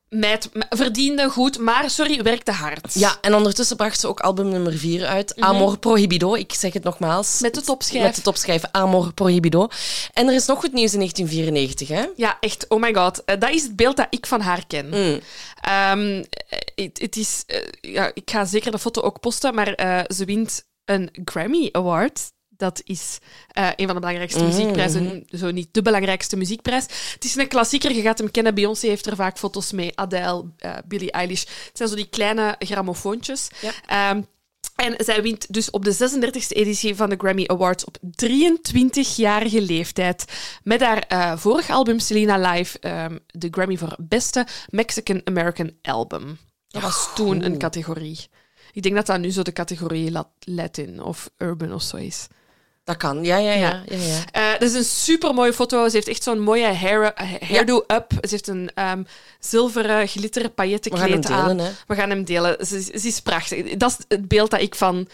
Meid 0.08 0.48
m- 0.52 0.60
verdiende 0.76 1.28
goed, 1.30 1.58
maar 1.58 1.90
sorry, 1.90 2.22
werkte 2.22 2.52
hard. 2.52 2.94
Ja, 2.94 3.18
en 3.20 3.34
ondertussen 3.34 3.76
bracht 3.76 4.00
ze 4.00 4.08
ook 4.08 4.20
album 4.20 4.48
nummer 4.48 4.72
4 4.78 5.06
uit. 5.06 5.40
Amor 5.40 5.78
Prohibido. 5.78 6.34
Ik 6.34 6.52
zeg 6.52 6.72
het 6.72 6.82
nogmaals. 6.84 7.32
Mhm. 7.34 7.42
Met 7.42 7.54
de 7.54 7.60
topschijf. 7.60 8.02
Met 8.02 8.14
de 8.14 8.22
topschijf 8.22 8.62
Amor 8.72 9.12
Prohibido. 9.14 9.68
En 10.12 10.28
er 10.28 10.34
is 10.34 10.46
nog 10.46 10.58
goed 10.60 10.72
nieuws 10.72 10.92
in 10.92 10.98
1994, 10.98 11.88
hè? 11.88 12.04
Ja, 12.16 12.36
echt. 12.40 12.68
Oh 12.68 12.80
my 12.80 12.94
god. 12.94 13.24
Eh, 13.24 13.38
dat 13.40 13.50
is 13.50 13.62
het 13.62 13.76
beeld 13.76 13.96
dat 13.96 14.06
ik 14.10 14.26
van 14.26 14.40
haar 14.40 14.66
ken. 14.66 14.86
Mm. 14.88 15.20
Ehm, 15.60 16.24
het, 16.74 16.98
het 17.00 17.16
is, 17.16 17.42
eh, 17.46 17.60
ja, 17.80 18.10
ik 18.14 18.30
ga 18.30 18.44
zeker 18.44 18.70
de 18.70 18.78
foto 18.78 19.00
ook 19.00 19.20
posten, 19.20 19.54
maar 19.54 19.68
eh, 19.74 20.00
ze 20.16 20.24
wint 20.24 20.64
een 20.84 21.10
Grammy 21.24 21.68
Award. 21.72 22.20
Dat 22.56 22.80
is 22.84 23.18
eh, 23.48 23.68
een 23.76 23.86
van 23.86 23.94
de 23.94 24.00
belangrijkste 24.00 24.38
Mhm, 24.42 24.48
muziekprijzen. 24.48 25.24
Zo 25.30 25.50
niet 25.50 25.68
de 25.72 25.82
belangrijkste 25.82 26.36
muziekprijs. 26.36 26.84
Het 27.12 27.24
is 27.24 27.34
een 27.36 27.48
klassieker, 27.48 27.92
je 27.94 28.00
gaat 28.02 28.18
hem 28.18 28.30
kennen. 28.30 28.54
Beyoncé 28.54 28.86
heeft 28.86 29.06
er 29.06 29.16
vaak 29.16 29.38
foto's 29.38 29.72
mee. 29.72 29.98
Adele, 29.98 30.44
eh, 30.58 30.74
Billie 30.86 31.10
Eilish. 31.10 31.40
Het 31.40 31.70
zijn 31.72 31.88
zo 31.88 31.94
die 31.94 32.08
kleine 32.08 32.56
grammofoontjes. 32.58 33.48
Ja. 33.60 33.72
Ehm, 33.86 34.22
en 34.76 34.94
zij 35.04 35.22
wint 35.22 35.52
dus 35.52 35.70
op 35.70 35.84
de 35.84 35.92
36e 35.92 36.54
editie 36.54 36.94
van 36.94 37.10
de 37.10 37.16
Grammy 37.18 37.44
Awards 37.46 37.84
op 37.84 37.96
23-jarige 38.10 39.60
leeftijd. 39.62 40.24
Met 40.62 40.80
haar 40.80 40.98
eh, 40.98 41.36
vorig 41.36 41.70
album 41.70 41.98
Selena 41.98 42.50
Live 42.52 42.78
ehm, 42.78 43.18
de 43.26 43.48
Grammy 43.50 43.76
voor 43.76 43.96
beste 44.00 44.46
Mexican 44.70 45.20
American 45.24 45.70
Album. 45.82 46.38
Dat 46.68 46.82
was 46.82 47.08
toen 47.14 47.44
een 47.44 47.58
categorie. 47.58 48.18
Ik 48.72 48.82
denk 48.82 48.94
dat 48.94 49.06
dat 49.06 49.18
nu 49.20 49.30
zo 49.30 49.42
de 49.42 49.52
categorie 49.52 50.10
Lat- 50.10 50.28
Latin 50.40 51.02
of 51.02 51.30
Urban 51.38 51.72
of 51.72 51.82
zo 51.82 51.96
is. 51.96 52.26
Dat 52.86 52.96
kan. 52.96 53.24
Ja, 53.24 53.36
ja, 53.36 53.52
ja. 53.52 53.82
ja, 53.88 53.96
ja. 53.96 54.24
Eh, 54.32 54.52
dat 54.60 54.68
is 54.70 54.74
een 54.74 54.84
super 54.84 55.34
mooie 55.34 55.52
foto. 55.52 55.88
Ze 55.88 55.94
heeft 55.96 56.08
echt 56.08 56.22
zo'n 56.22 56.40
mooie 56.40 56.66
hair, 56.74 57.12
eh, 57.12 57.48
hairdo 57.48 57.76
up. 57.86 58.10
Ze 58.20 58.28
heeft 58.30 58.46
een 58.48 58.70
ehm, 58.74 59.02
zilveren 59.40 60.08
glitteren 60.08 60.54
pailletten 60.54 60.92
We 60.92 60.98
gaan 60.98 61.10
hem 61.10 61.20
kleed 61.20 61.36
aan. 61.36 61.48
delen, 61.48 61.64
hè. 61.64 61.72
We 61.86 61.94
gaan 61.94 62.10
hem 62.10 62.24
delen. 62.24 62.66
Ze, 62.66 62.76
is- 62.76 63.02
ze 63.02 63.08
is 63.08 63.20
prachtig. 63.20 63.76
Dat 63.76 63.90
is 63.90 64.04
het 64.08 64.28
beeld 64.28 64.50
dat 64.50 64.60
ik 64.60 64.74
van. 64.74 65.08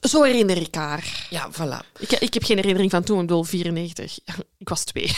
Zo 0.00 0.22
herinner 0.22 0.56
ik 0.56 0.74
haar. 0.74 1.26
Ja, 1.30 1.50
voilà. 1.52 1.98
Ik, 1.98 2.10
ik 2.12 2.34
heb 2.34 2.44
geen 2.44 2.56
herinnering 2.56 2.90
van 2.90 3.02
toen, 3.02 3.20
ik 3.20 3.26
bedoel 3.26 3.44
94. 3.44 4.18
Ik 4.58 4.68
was 4.68 4.84
twee. 4.84 5.16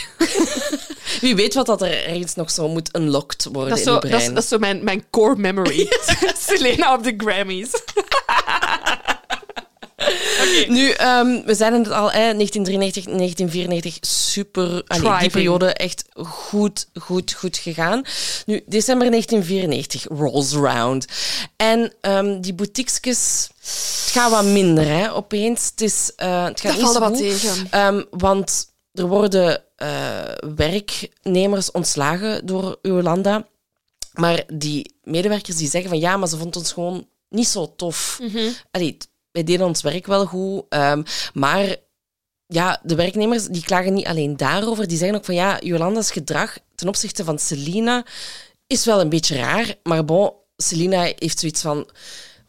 Wie 1.20 1.34
weet 1.36 1.54
wat 1.54 1.66
dat 1.66 1.82
er 1.82 2.04
ergens 2.06 2.34
nog 2.34 2.50
zo 2.50 2.68
moet 2.68 2.96
unlocked 2.96 3.44
worden 3.52 3.68
Dat 3.70 3.78
is 3.78 3.84
in 3.86 3.92
je 3.92 4.00
dat 4.00 4.08
brein. 4.10 4.22
is, 4.28 4.34
dat 4.34 4.42
is 4.42 4.48
zo 4.48 4.58
mijn, 4.58 4.84
mijn 4.84 5.04
core 5.10 5.36
memory. 5.36 5.88
Selena 6.48 6.94
op 6.94 7.02
de 7.02 7.14
Grammys. 7.16 7.70
Nu, 10.68 10.90
ehm, 10.90 11.42
we 11.44 11.54
zeiden 11.54 11.82
het 11.82 11.90
al, 11.92 12.10
hè, 12.12 12.32
1993, 12.34 13.04
1994, 13.04 13.96
super... 14.00 14.82
Allee, 14.86 15.18
die 15.18 15.30
periode 15.30 15.72
echt 15.72 16.04
goed, 16.14 16.88
goed, 16.94 17.32
goed 17.32 17.56
gegaan. 17.56 18.02
Nu, 18.46 18.62
december 18.66 19.10
1994, 19.10 20.04
rolls 20.18 20.52
round. 20.52 21.06
En 21.56 21.92
ehm, 22.00 22.40
die 22.40 22.54
boutiquesjes, 22.54 23.48
het 24.04 24.12
gaat 24.12 24.30
wat 24.30 24.44
minder, 24.44 24.86
hè, 24.86 25.12
opeens. 25.14 25.66
Het, 25.70 25.80
is, 25.80 26.12
eh, 26.16 26.44
het 26.44 26.60
gaat 26.60 26.76
Dat 26.76 26.82
niet 26.82 26.90
valt 26.90 26.94
zo 26.94 27.00
wat 27.00 27.16
tegen. 27.18 27.66
Ehm, 27.70 28.02
want 28.10 28.66
er 28.92 29.06
worden 29.06 29.62
eh, 29.76 29.88
werknemers 30.56 31.70
ontslagen 31.70 32.46
door 32.46 32.78
Jolanda. 32.82 33.46
Maar 34.12 34.44
die 34.52 34.94
medewerkers 35.02 35.56
die 35.56 35.70
zeggen 35.70 35.90
van 35.90 35.98
ja, 35.98 36.16
maar 36.16 36.28
ze 36.28 36.36
vond 36.36 36.56
ons 36.56 36.72
gewoon 36.72 37.08
niet 37.28 37.48
zo 37.48 37.72
tof. 37.76 38.18
Allee, 38.70 38.96
t- 38.96 39.08
wij 39.36 39.44
deden 39.44 39.66
ons 39.66 39.82
werk 39.82 40.06
wel 40.06 40.26
goed, 40.26 40.62
ehm, 40.68 41.02
maar 41.34 41.76
ja, 42.46 42.80
de 42.82 42.94
werknemers 42.94 43.44
die 43.46 43.62
klagen 43.64 43.94
niet 43.94 44.06
alleen 44.06 44.36
daarover. 44.36 44.88
Die 44.88 44.98
zeggen 44.98 45.16
ook 45.16 45.24
van 45.24 45.34
ja, 45.34 45.58
Jolanda's 45.60 46.10
gedrag 46.10 46.56
ten 46.74 46.88
opzichte 46.88 47.24
van 47.24 47.38
Selina 47.38 48.04
is 48.66 48.84
wel 48.84 49.00
een 49.00 49.08
beetje 49.08 49.36
raar. 49.36 49.74
Maar 49.82 50.04
bon, 50.04 50.32
Selina 50.56 51.02
heeft 51.18 51.38
zoiets 51.38 51.60
van... 51.60 51.88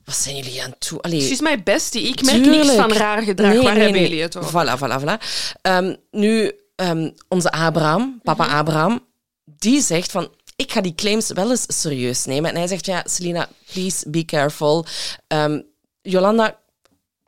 Wat 0.04 0.16
zijn 0.16 0.36
jullie 0.36 0.64
aan 0.64 0.70
het 0.70 0.88
doen? 0.90 1.02
Allee, 1.02 1.22
She's 1.22 1.42
my 1.42 1.64
bestie. 1.64 2.02
Ik 2.08 2.24
merk 2.24 2.38
niks 2.38 2.52
Tuurlijk. 2.54 2.78
van 2.80 2.92
raar 2.92 3.22
gedrag. 3.22 3.54
Nee, 3.54 3.62
Waar 3.62 3.74
nee, 3.74 3.84
hebben 3.84 4.02
nee. 4.02 4.10
jullie 4.10 4.24
het 4.24 4.38
over? 4.38 4.50
Voilà, 4.50 4.80
voilà, 4.80 5.04
voilà. 5.04 5.24
Ehm, 5.62 5.96
nu, 6.12 6.52
ehm, 6.76 7.10
onze 7.28 7.52
Abraham, 7.52 8.20
papa 8.24 8.46
Mhm. 8.46 8.56
Abraham, 8.56 9.06
die 9.46 9.82
zegt 9.82 10.12
van... 10.12 10.32
Ik 10.56 10.72
ga 10.72 10.82
die 10.82 10.96
claims 10.96 11.28
wel 11.32 11.50
eens 11.50 11.66
serieus 11.68 12.26
nemen. 12.26 12.50
En 12.50 12.56
hij 12.56 12.68
zegt, 12.68 12.86
ja, 12.86 13.04
Selina, 13.06 13.50
please 13.74 14.10
be 14.10 14.26
careful. 14.26 14.86
Jolanda 16.02 16.60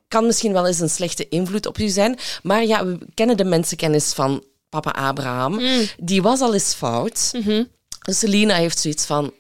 kan 0.10 0.26
misschien 0.26 0.54
wel 0.54 0.68
eens 0.68 0.80
een 0.80 0.90
slechte 0.90 1.28
invloed 1.30 1.66
op 1.66 1.78
u 1.78 1.88
zijn. 1.88 2.18
Maar 2.44 2.66
ja, 2.66 2.86
we 2.86 2.98
kennen 3.14 3.38
de 3.38 3.44
mensenkennis 3.44 4.14
van 4.14 4.44
papa 4.70 4.92
Abraham. 4.92 5.54
Mm. 5.54 5.86
Die 5.98 6.22
was 6.22 6.42
al 6.42 6.54
eens 6.54 6.74
fout. 6.74 7.32
Dus 8.06 8.20
Selina 8.20 8.56
heeft 8.56 8.80
zoiets 8.80 9.06
van... 9.06 9.34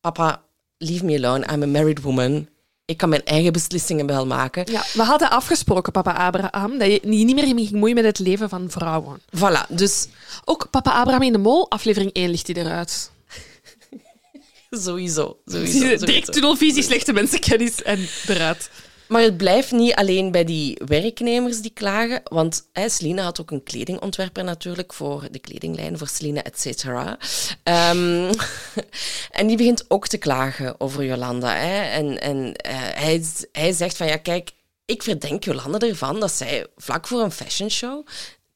Papa, 0.00 0.42
leave 0.78 1.04
me 1.04 1.16
alone. 1.16 1.46
I'm 1.52 1.62
a 1.62 1.66
married 1.66 2.02
woman. 2.02 2.48
Ik 2.84 2.96
kan 2.96 3.08
mijn 3.08 3.24
eigen 3.24 3.52
beslissingen 3.52 4.06
wel 4.06 4.26
maken. 4.26 4.72
Ja, 4.72 4.84
we 4.92 5.02
hadden 5.02 5.30
afgesproken, 5.30 5.92
papa 5.92 6.12
Abraham, 6.12 6.78
dat 6.78 6.90
je 6.90 7.00
niet 7.02 7.34
meer 7.34 7.44
ging 7.44 7.70
moeien 7.70 7.94
met 7.94 8.04
het 8.04 8.18
leven 8.18 8.48
van 8.48 8.70
vrouwen. 8.70 9.20
Voilà, 9.36 9.66
dus 9.68 10.06
Ook 10.44 10.70
papa 10.70 10.90
Abraham 10.90 11.22
in 11.22 11.32
de 11.32 11.38
Mol, 11.38 11.70
aflevering 11.70 12.12
1 12.12 12.30
ligt 12.30 12.46
hij 12.46 12.56
eruit. 12.56 13.10
sowieso. 14.70 15.38
sowieso, 15.46 15.96
Direct 15.96 16.32
tunnelvisie, 16.32 16.82
slechte 16.82 17.12
mensenkennis 17.12 17.82
en 17.82 18.08
eruit. 18.26 18.70
Maar 19.10 19.22
het 19.22 19.36
blijft 19.36 19.70
niet 19.70 19.94
alleen 19.94 20.30
bij 20.30 20.44
die 20.44 20.80
werknemers 20.86 21.60
die 21.60 21.70
klagen, 21.70 22.20
want 22.24 22.68
hè, 22.72 23.20
had 23.20 23.40
ook 23.40 23.50
een 23.50 23.62
kledingontwerper 23.62 24.44
natuurlijk 24.44 24.92
voor 24.92 25.28
de 25.30 25.38
kledinglijn, 25.38 25.98
voor 25.98 26.08
Selina, 26.08 26.42
et 26.42 26.60
cetera. 26.60 27.18
Ehm, 27.62 28.32
en 29.38 29.46
die 29.46 29.56
begint 29.56 29.84
ook 29.88 30.08
te 30.08 30.18
klagen 30.18 30.80
over 30.80 31.04
Jolanda. 31.04 31.56
En, 31.90 32.20
en 32.20 32.54
eh, 32.56 32.74
hij, 32.76 33.24
hij 33.52 33.72
zegt 33.72 33.96
van, 33.96 34.06
ja 34.06 34.16
kijk, 34.16 34.50
ik 34.84 35.02
verdenk 35.02 35.44
Jolanda 35.44 35.78
ervan 35.78 36.20
dat 36.20 36.32
zij 36.32 36.66
vlak 36.76 37.06
voor 37.06 37.20
een 37.20 37.32
fashionshow 37.32 38.06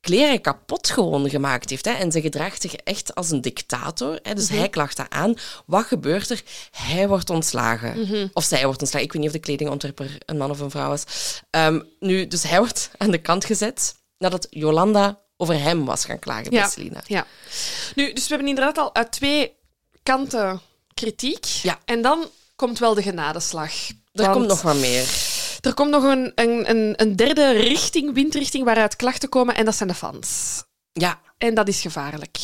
kleren 0.05 0.41
kapot 0.41 0.91
gewoon 0.91 1.31
gemaakt 1.31 1.71
heeft. 1.71 1.85
Hè. 1.85 1.91
En 1.93 2.13
ze 2.13 2.21
gedraagt 2.21 2.61
zich 2.63 2.75
echt 2.75 3.15
als 3.15 3.31
een 3.31 3.41
dictator. 3.41 4.19
Hè. 4.23 4.35
Dus 4.35 4.49
hij 4.49 4.69
klaagt 4.69 4.97
dat 4.97 5.07
aan. 5.09 5.35
Wat 5.67 5.85
gebeurt 5.85 6.31
er? 6.31 6.43
Hij 6.71 7.09
wordt 7.09 7.31
ontslagen. 7.31 8.31
Of 8.33 8.45
zij 8.45 8.65
wordt 8.65 8.81
ontslagen. 8.81 9.07
Ik 9.07 9.13
weet 9.13 9.21
niet 9.23 9.31
of 9.31 9.37
de 9.37 9.43
kledingontwerper 9.43 10.19
een 10.27 10.37
man 10.37 10.51
of 10.51 10.61
een 10.61 10.71
vrouw 10.71 10.89
was. 10.89 11.05
Ehm, 11.51 11.81
nu, 12.01 12.27
dus 12.27 12.43
hij 12.43 12.59
wordt 12.59 12.91
aan 12.99 13.11
de 13.11 13.19
kant 13.19 13.45
gezet 13.45 13.95
nadat 14.19 14.47
Jolanda 14.51 15.19
over 15.37 15.61
hem 15.61 15.85
was 15.85 16.05
gaan 16.05 16.19
klagen 16.19 16.51
bij 16.51 16.59
Ja. 16.59 16.69
Selina. 16.69 17.01
ja. 17.07 17.27
Nu, 17.95 18.13
dus 18.13 18.23
we 18.23 18.29
hebben 18.29 18.49
inderdaad 18.49 18.79
al 18.79 18.95
uit 18.95 19.13
twee 19.13 19.53
kanten 20.03 20.61
kritiek. 20.95 21.45
Ja. 21.45 21.79
En 21.85 22.03
dan 22.03 22.29
komt 22.57 22.79
wel 22.79 22.95
de 22.95 23.03
genadeslag. 23.03 23.73
Er 23.89 23.95
Want 24.13 24.33
komt 24.37 24.47
nog 24.47 24.63
wat 24.63 24.77
meer. 24.77 25.07
Er 25.65 25.75
komt 25.75 25.91
nog 25.91 26.05
een, 26.05 26.33
een, 26.35 26.71
een, 26.71 26.93
een 26.97 27.17
derde 27.17 27.51
richting, 27.51 28.15
windrichting, 28.15 28.65
waaruit 28.65 28.97
klachten 28.97 29.29
komen. 29.29 29.55
En 29.55 29.65
dat 29.65 29.75
zijn 29.75 29.89
de 29.89 29.95
fans. 29.95 30.63
Ja, 30.93 31.21
En 31.39 31.55
dat 31.55 31.69
is 31.69 31.81
gevaarlijk. 31.81 32.39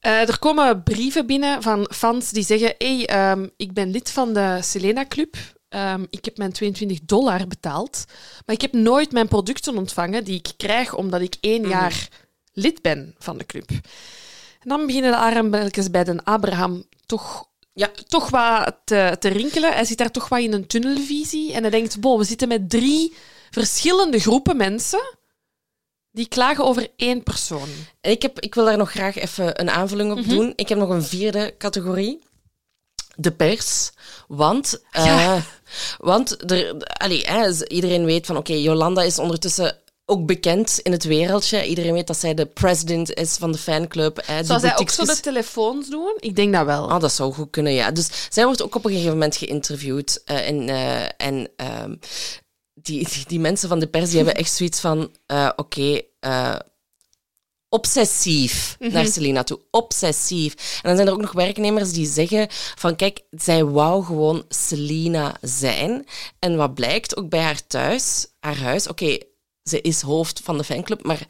Eh, 0.00 0.28
er 0.28 0.38
komen 0.38 0.82
brieven 0.82 1.26
binnen 1.26 1.62
van 1.62 1.88
fans 1.94 2.30
die 2.30 2.44
zeggen: 2.44 2.74
hey, 2.78 3.06
ehm, 3.06 3.48
ik 3.56 3.72
ben 3.72 3.90
lid 3.90 4.10
van 4.10 4.32
de 4.32 4.58
Selena 4.62 5.06
Club. 5.08 5.36
Ehm, 5.68 6.04
ik 6.10 6.24
heb 6.24 6.36
mijn 6.36 6.52
22 6.52 7.00
dollar 7.02 7.46
betaald. 7.46 8.04
Maar 8.46 8.54
ik 8.54 8.60
heb 8.60 8.72
nooit 8.72 9.12
mijn 9.12 9.28
producten 9.28 9.76
ontvangen 9.76 10.24
die 10.24 10.38
ik 10.38 10.52
krijg 10.56 10.94
omdat 10.94 11.20
ik 11.20 11.36
één 11.40 11.68
jaar 11.68 12.08
lid 12.52 12.82
ben 12.82 13.14
van 13.18 13.38
de 13.38 13.46
club. 13.46 13.70
En 14.60 14.68
dan 14.68 14.86
beginnen 14.86 15.10
de 15.10 15.16
armbelletjes 15.16 15.90
bij 15.90 16.04
de 16.04 16.24
Abraham 16.24 16.84
toch 17.06 17.48
Ja. 17.74 17.90
toch 18.08 18.30
wat 18.30 18.76
te, 18.84 19.16
te 19.18 19.28
rinkelen. 19.28 19.72
Hij 19.72 19.84
zit 19.84 19.98
daar 19.98 20.10
toch 20.10 20.28
wat 20.28 20.40
in 20.40 20.52
een 20.52 20.66
tunnelvisie. 20.66 21.52
En 21.52 21.62
hij 21.62 21.70
denkt, 21.70 22.00
bo, 22.00 22.18
we 22.18 22.24
zitten 22.24 22.48
met 22.48 22.70
drie 22.70 23.14
verschillende 23.50 24.20
groepen 24.20 24.56
mensen 24.56 25.16
die 26.10 26.28
klagen 26.28 26.64
over 26.64 26.90
één 26.96 27.22
persoon. 27.22 27.68
Ik, 28.00 28.22
heb, 28.22 28.40
ik 28.40 28.54
wil 28.54 28.64
daar 28.64 28.76
nog 28.76 28.90
graag 28.90 29.16
even 29.16 29.60
een 29.60 29.70
aanvulling 29.70 30.12
op 30.12 30.28
doen. 30.28 30.52
Ik 30.56 30.68
heb 30.68 30.78
nog 30.78 30.88
een 30.88 31.02
vierde 31.02 31.54
categorie. 31.58 32.22
De 33.16 33.32
pers. 33.32 33.90
Want, 34.28 34.82
eh, 34.90 35.36
want 35.98 36.50
er, 36.50 36.76
allee, 36.82 37.22
hè, 37.26 37.66
iedereen 37.66 38.04
weet 38.04 38.26
van, 38.26 38.36
oké, 38.36 38.52
Jolanda 38.52 39.02
is 39.02 39.18
ondertussen 39.18 39.78
ook 40.06 40.26
bekend 40.26 40.78
in 40.82 40.92
het 40.92 41.04
wereldje. 41.04 41.66
Iedereen 41.66 41.92
weet 41.92 42.06
dat 42.06 42.18
zij 42.18 42.34
de 42.34 42.46
president 42.46 43.14
is 43.14 43.36
van 43.36 43.52
de 43.52 43.58
fanclub. 43.58 44.20
Hè, 44.26 44.44
Zou 44.44 44.60
zij 44.60 44.76
ook 44.78 44.90
zo 44.90 45.04
de 45.04 45.20
telefoons 45.20 45.88
doen? 45.88 46.14
Ik 46.18 46.36
denk 46.36 46.52
dat 46.52 46.64
wel. 46.66 46.90
Ah, 46.90 47.00
dat 47.00 47.12
zou 47.12 47.32
goed 47.32 47.50
kunnen, 47.50 47.72
ja. 47.72 47.90
Dus 47.90 48.08
zij 48.28 48.44
wordt 48.44 48.62
ook 48.62 48.74
op 48.74 48.84
een 48.84 48.90
gegeven 48.90 49.12
moment 49.12 49.36
geïnterviewd. 49.36 50.22
eh, 50.24 50.48
en 50.48 50.68
eh, 50.68 51.02
en 51.16 51.48
ehm, 51.56 51.94
die, 52.74 53.08
die, 53.08 53.24
die 53.26 53.40
mensen 53.40 53.68
van 53.68 53.78
de 53.78 53.86
pers 53.86 54.06
die 54.08 54.16
hebben 54.16 54.34
echt 54.34 54.52
zoiets 54.52 54.80
van... 54.80 55.10
eh, 55.26 55.50
Oké, 55.56 56.00
obsessief 57.68 58.76
naar 58.78 59.06
Selena 59.06 59.42
toe. 59.42 59.60
Obsessief. 59.70 60.54
En 60.54 60.80
dan 60.88 60.94
zijn 60.96 61.06
er 61.08 61.12
ook 61.14 61.20
nog 61.20 61.32
werknemers 61.32 61.92
die 61.92 62.06
zeggen 62.06 62.46
van... 62.50 62.96
Kijk, 62.96 63.20
zij 63.30 63.64
wou 63.64 64.04
gewoon 64.04 64.44
Selena 64.48 65.36
zijn. 65.40 66.06
En 66.38 66.56
wat 66.56 66.74
blijkt, 66.74 67.16
ook 67.16 67.28
bij 67.28 67.40
haar 67.42 67.66
thuis, 67.66 68.26
haar 68.40 68.58
huis... 68.58 68.88
Oké, 68.88 69.18
ze 69.64 69.80
is 69.80 70.00
hoofd 70.00 70.40
van 70.40 70.58
de 70.58 70.64
fanclub, 70.64 71.04
maar 71.04 71.26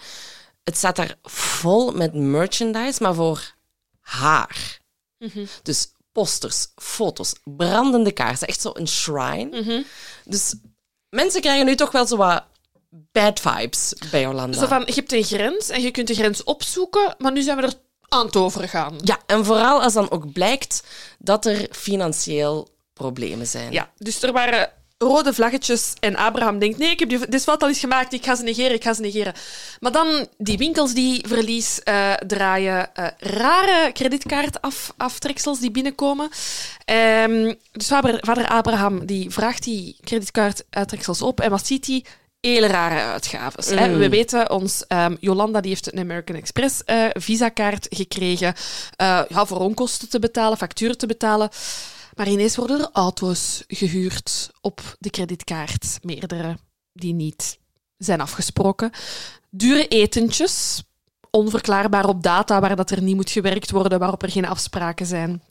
het 0.64 0.76
staat 0.76 0.97
daar 0.97 1.16
vol 1.22 1.93
met 1.93 2.14
merchandise, 2.14 3.03
maar 3.03 3.14
voor 3.14 3.55
haar. 4.01 4.78
Dus 5.62 5.93
posters, 6.12 6.66
foto's, 6.76 7.32
brandende 7.45 8.12
kaarsen. 8.12 8.49
Echt 8.49 8.61
zo 8.61 8.70
een 8.74 8.89
shrine. 8.89 9.85
Dus 10.24 10.55
mensen 11.09 11.41
krijgen 11.41 11.66
nu 11.66 11.74
toch 11.74 11.91
wel 11.91 12.07
zo 12.07 12.16
wat 12.16 12.45
bad 12.89 13.41
vibes 13.41 13.93
bij 14.11 14.20
Jolanda. 14.20 14.59
Zo 14.59 14.66
van, 14.66 14.82
je 14.87 14.93
hebt 14.93 15.12
een 15.12 15.24
grens 15.24 15.68
en 15.68 15.82
je 15.82 15.91
kunt 15.91 16.09
de 16.09 16.14
grens 16.14 16.45
opzoeken, 16.45 17.14
maar 17.18 17.32
nu 17.32 17.43
zijn 17.43 17.57
we 17.57 17.62
er 17.62 17.74
aan 18.09 18.26
het 18.26 18.37
overgaan. 18.37 18.99
Ja, 19.03 19.18
en 19.26 19.45
vooral 19.45 19.82
als 19.82 19.93
dan 19.93 20.11
ook 20.11 20.32
blijkt 20.32 20.82
dat 21.18 21.47
er 21.47 21.68
financieel 21.70 22.68
problemen 22.93 23.47
zijn. 23.47 23.72
Ja, 23.72 23.93
dus 23.97 24.22
er 24.22 24.32
waren 24.32 24.72
rode 25.05 25.35
vlaggetjes 25.35 25.93
en 26.01 26.17
Abraham 26.17 26.59
denkt, 26.59 26.79
nee, 26.79 26.91
ik 26.91 26.99
heb 26.99 27.09
die, 27.09 27.29
dit 27.29 27.43
fout 27.43 27.63
al 27.63 27.69
eens 27.69 27.79
gemaakt, 27.79 28.13
ik 28.13 28.25
ga 28.25 28.35
ze 28.35 28.43
negeren, 28.43 28.75
ik 28.75 28.83
ga 28.83 28.95
ze 28.95 29.01
negeren. 29.01 29.33
Maar 29.81 29.93
dan 29.93 30.27
die 30.39 30.59
winkels 30.59 30.95
die 30.95 31.25
verlies 31.29 31.83
eh, 31.83 32.13
draaien, 32.13 32.95
eh, 32.95 33.07
rare 33.19 33.93
creditkaartaftreksels 33.93 35.61
die 35.61 35.71
binnenkomen. 35.71 36.29
Ehm, 36.85 37.55
dus 37.73 37.87
vader, 37.87 38.19
vader 38.21 38.49
Abraham 38.49 39.07
die 39.07 39.31
vraagt 39.31 39.63
die 39.63 39.97
creditkaartuittreksels 40.05 41.23
op 41.23 41.41
en 41.41 41.51
wat 41.51 41.67
ziet 41.67 41.87
hij? 41.87 42.05
Hele 42.41 42.67
rare 42.67 43.13
uitgaves. 43.13 43.67
Hè? 43.67 43.97
We 43.97 44.09
weten, 44.09 44.51
ons 44.51 44.85
ehm, 44.87 45.17
Jolanda 45.21 45.61
die 45.61 45.71
heeft 45.71 45.93
een 45.93 45.99
American 45.99 46.37
Express 46.37 46.85
eh 46.85 47.07
visa-kaart 47.13 47.87
gekregen 47.91 48.55
eh, 48.97 49.21
ja, 49.29 49.47
voor 49.47 49.59
onkosten 49.59 50.09
te 50.09 50.19
betalen, 50.19 50.59
facturen 50.59 50.99
te 50.99 51.07
betalen. 51.07 51.51
Maar 52.15 52.29
ineens 52.29 52.57
worden 52.57 52.81
er 52.81 52.89
auto's 52.93 53.65
gehuurd 53.67 54.51
op 54.61 54.97
de 54.99 55.11
creditkaart, 55.11 55.99
meerdere 56.03 56.57
die 56.93 57.15
niet 57.15 57.59
zijn 57.97 58.21
afgesproken. 58.21 58.91
Dure 59.51 59.89
etentjes, 59.89 60.83
onverklaarbaar 61.31 62.09
op 62.09 62.23
data 62.23 62.61
waar 62.61 62.77
dat 62.77 62.91
er 62.91 63.03
niet 63.03 63.17
moet 63.17 63.31
gewerkt 63.31 63.71
worden, 63.71 63.99
waarop 63.99 64.23
er 64.23 64.31
geen 64.31 64.47
afspraken 64.47 65.07
zijn. 65.07 65.43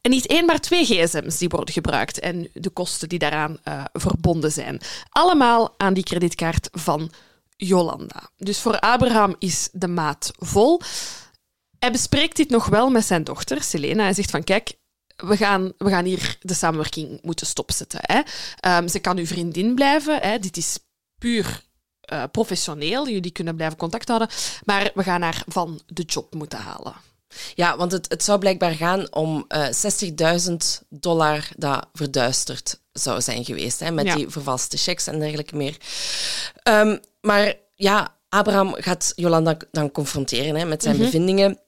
En 0.00 0.10
niet 0.10 0.26
één, 0.26 0.46
maar 0.46 0.60
twee 0.60 0.84
gsm's 0.84 1.38
die 1.38 1.48
worden 1.48 1.74
gebruikt 1.74 2.18
en 2.18 2.48
de 2.52 2.70
kosten 2.70 3.08
die 3.08 3.18
daaraan 3.18 3.58
eh, 3.62 3.84
verbonden 3.92 4.52
zijn. 4.52 4.80
Allemaal 5.08 5.74
aan 5.76 5.94
die 5.94 6.04
creditkaart 6.04 6.68
van 6.72 7.10
Jolanda. 7.56 8.30
Dus 8.36 8.58
voor 8.58 8.78
Abraham 8.78 9.36
is 9.38 9.68
de 9.72 9.88
maat 9.88 10.30
vol. 10.38 10.80
Hij 11.78 11.92
bespreekt 11.92 12.36
dit 12.36 12.50
nog 12.50 12.66
wel 12.66 12.90
met 12.90 13.04
zijn 13.04 13.24
dochter, 13.24 13.62
Selena. 13.62 14.02
Hij 14.02 14.14
zegt 14.14 14.30
van, 14.30 14.44
kijk, 14.44 14.72
we 15.24 15.36
gaan, 15.36 15.72
we 15.78 15.88
gaan 15.90 16.04
hier 16.04 16.36
de 16.40 16.54
samenwerking 16.54 17.18
moeten 17.22 17.46
stopzetten. 17.46 18.00
Hè. 18.02 18.20
Ehm, 18.60 18.88
ze 18.88 18.98
kan 18.98 19.18
uw 19.18 19.26
vriendin 19.26 19.74
blijven. 19.74 20.18
Hè. 20.20 20.38
Dit 20.38 20.56
is 20.56 20.78
puur 21.18 21.62
eh, 22.00 22.22
professioneel. 22.32 23.08
Jullie 23.08 23.30
kunnen 23.30 23.56
blijven 23.56 23.78
contact 23.78 24.08
houden. 24.08 24.28
Maar 24.64 24.90
we 24.94 25.02
gaan 25.02 25.22
haar 25.22 25.42
van 25.46 25.80
de 25.86 26.02
job 26.02 26.34
moeten 26.34 26.58
halen. 26.58 26.94
Ja, 27.54 27.76
want 27.76 27.92
het, 27.92 28.08
het 28.08 28.24
zou 28.24 28.38
blijkbaar 28.38 28.74
gaan 28.74 29.12
om 29.14 29.44
eh 29.48 29.66
60.000 30.48 30.56
dollar 30.88 31.48
dat 31.56 31.86
verduisterd 31.92 32.80
zou 32.92 33.20
zijn 33.20 33.44
geweest. 33.44 33.80
Hè, 33.80 33.90
met 33.90 34.06
Ja. 34.06 34.14
die 34.14 34.28
vervalste 34.28 34.76
checks 34.76 35.06
en 35.06 35.18
dergelijke 35.18 35.56
meer. 35.56 35.76
Ehm, 36.62 36.98
maar 37.20 37.54
ja, 37.74 38.16
Abraham 38.28 38.74
gaat 38.78 39.12
Jolanda 39.16 39.56
dan 39.70 39.90
confronteren 39.92 40.54
hè, 40.54 40.64
met 40.64 40.82
zijn 40.82 40.96
bevindingen. 40.98 41.58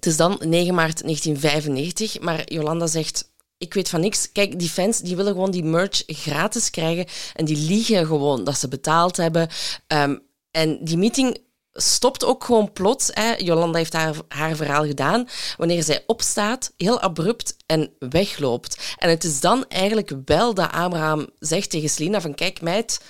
Het 0.00 0.08
is 0.08 0.16
dan 0.16 0.36
9 0.40 0.74
maart 0.74 1.02
1995, 1.02 2.20
maar 2.20 2.52
Jolanda 2.52 2.86
zegt... 2.86 3.28
Ik 3.58 3.74
weet 3.74 3.88
van 3.88 4.00
niks. 4.00 4.32
Kijk, 4.32 4.58
die 4.58 4.68
fans 4.68 5.00
die 5.00 5.16
willen 5.16 5.32
gewoon 5.32 5.50
die 5.50 5.64
merch 5.64 6.02
gratis 6.06 6.70
krijgen. 6.70 7.06
En 7.34 7.44
die 7.44 7.56
liegen 7.56 8.06
gewoon 8.06 8.44
dat 8.44 8.58
ze 8.58 8.68
betaald 8.68 9.16
hebben. 9.16 9.48
Ehm, 9.86 10.16
en 10.50 10.84
die 10.84 10.96
meeting 10.96 11.38
stopt 11.72 12.24
ook 12.24 12.44
gewoon 12.44 12.72
plots. 12.72 13.10
Hè. 13.12 13.34
Jolanda 13.36 13.78
heeft 13.78 13.92
haar, 13.92 14.14
haar 14.28 14.56
verhaal 14.56 14.84
gedaan. 14.84 15.28
Wanneer 15.56 15.82
zij 15.82 16.02
opstaat, 16.06 16.72
heel 16.76 17.00
abrupt 17.00 17.56
en 17.66 17.92
wegloopt. 17.98 18.94
En 18.98 19.10
het 19.10 19.24
is 19.24 19.40
dan 19.40 19.64
eigenlijk 19.68 20.12
wel 20.24 20.54
dat 20.54 20.72
Abraham 20.72 21.28
zegt 21.38 21.70
tegen 21.70 21.90
Selina 21.90 22.20
van 22.20 22.34
kijk 22.34 22.60
meid, 22.60 23.00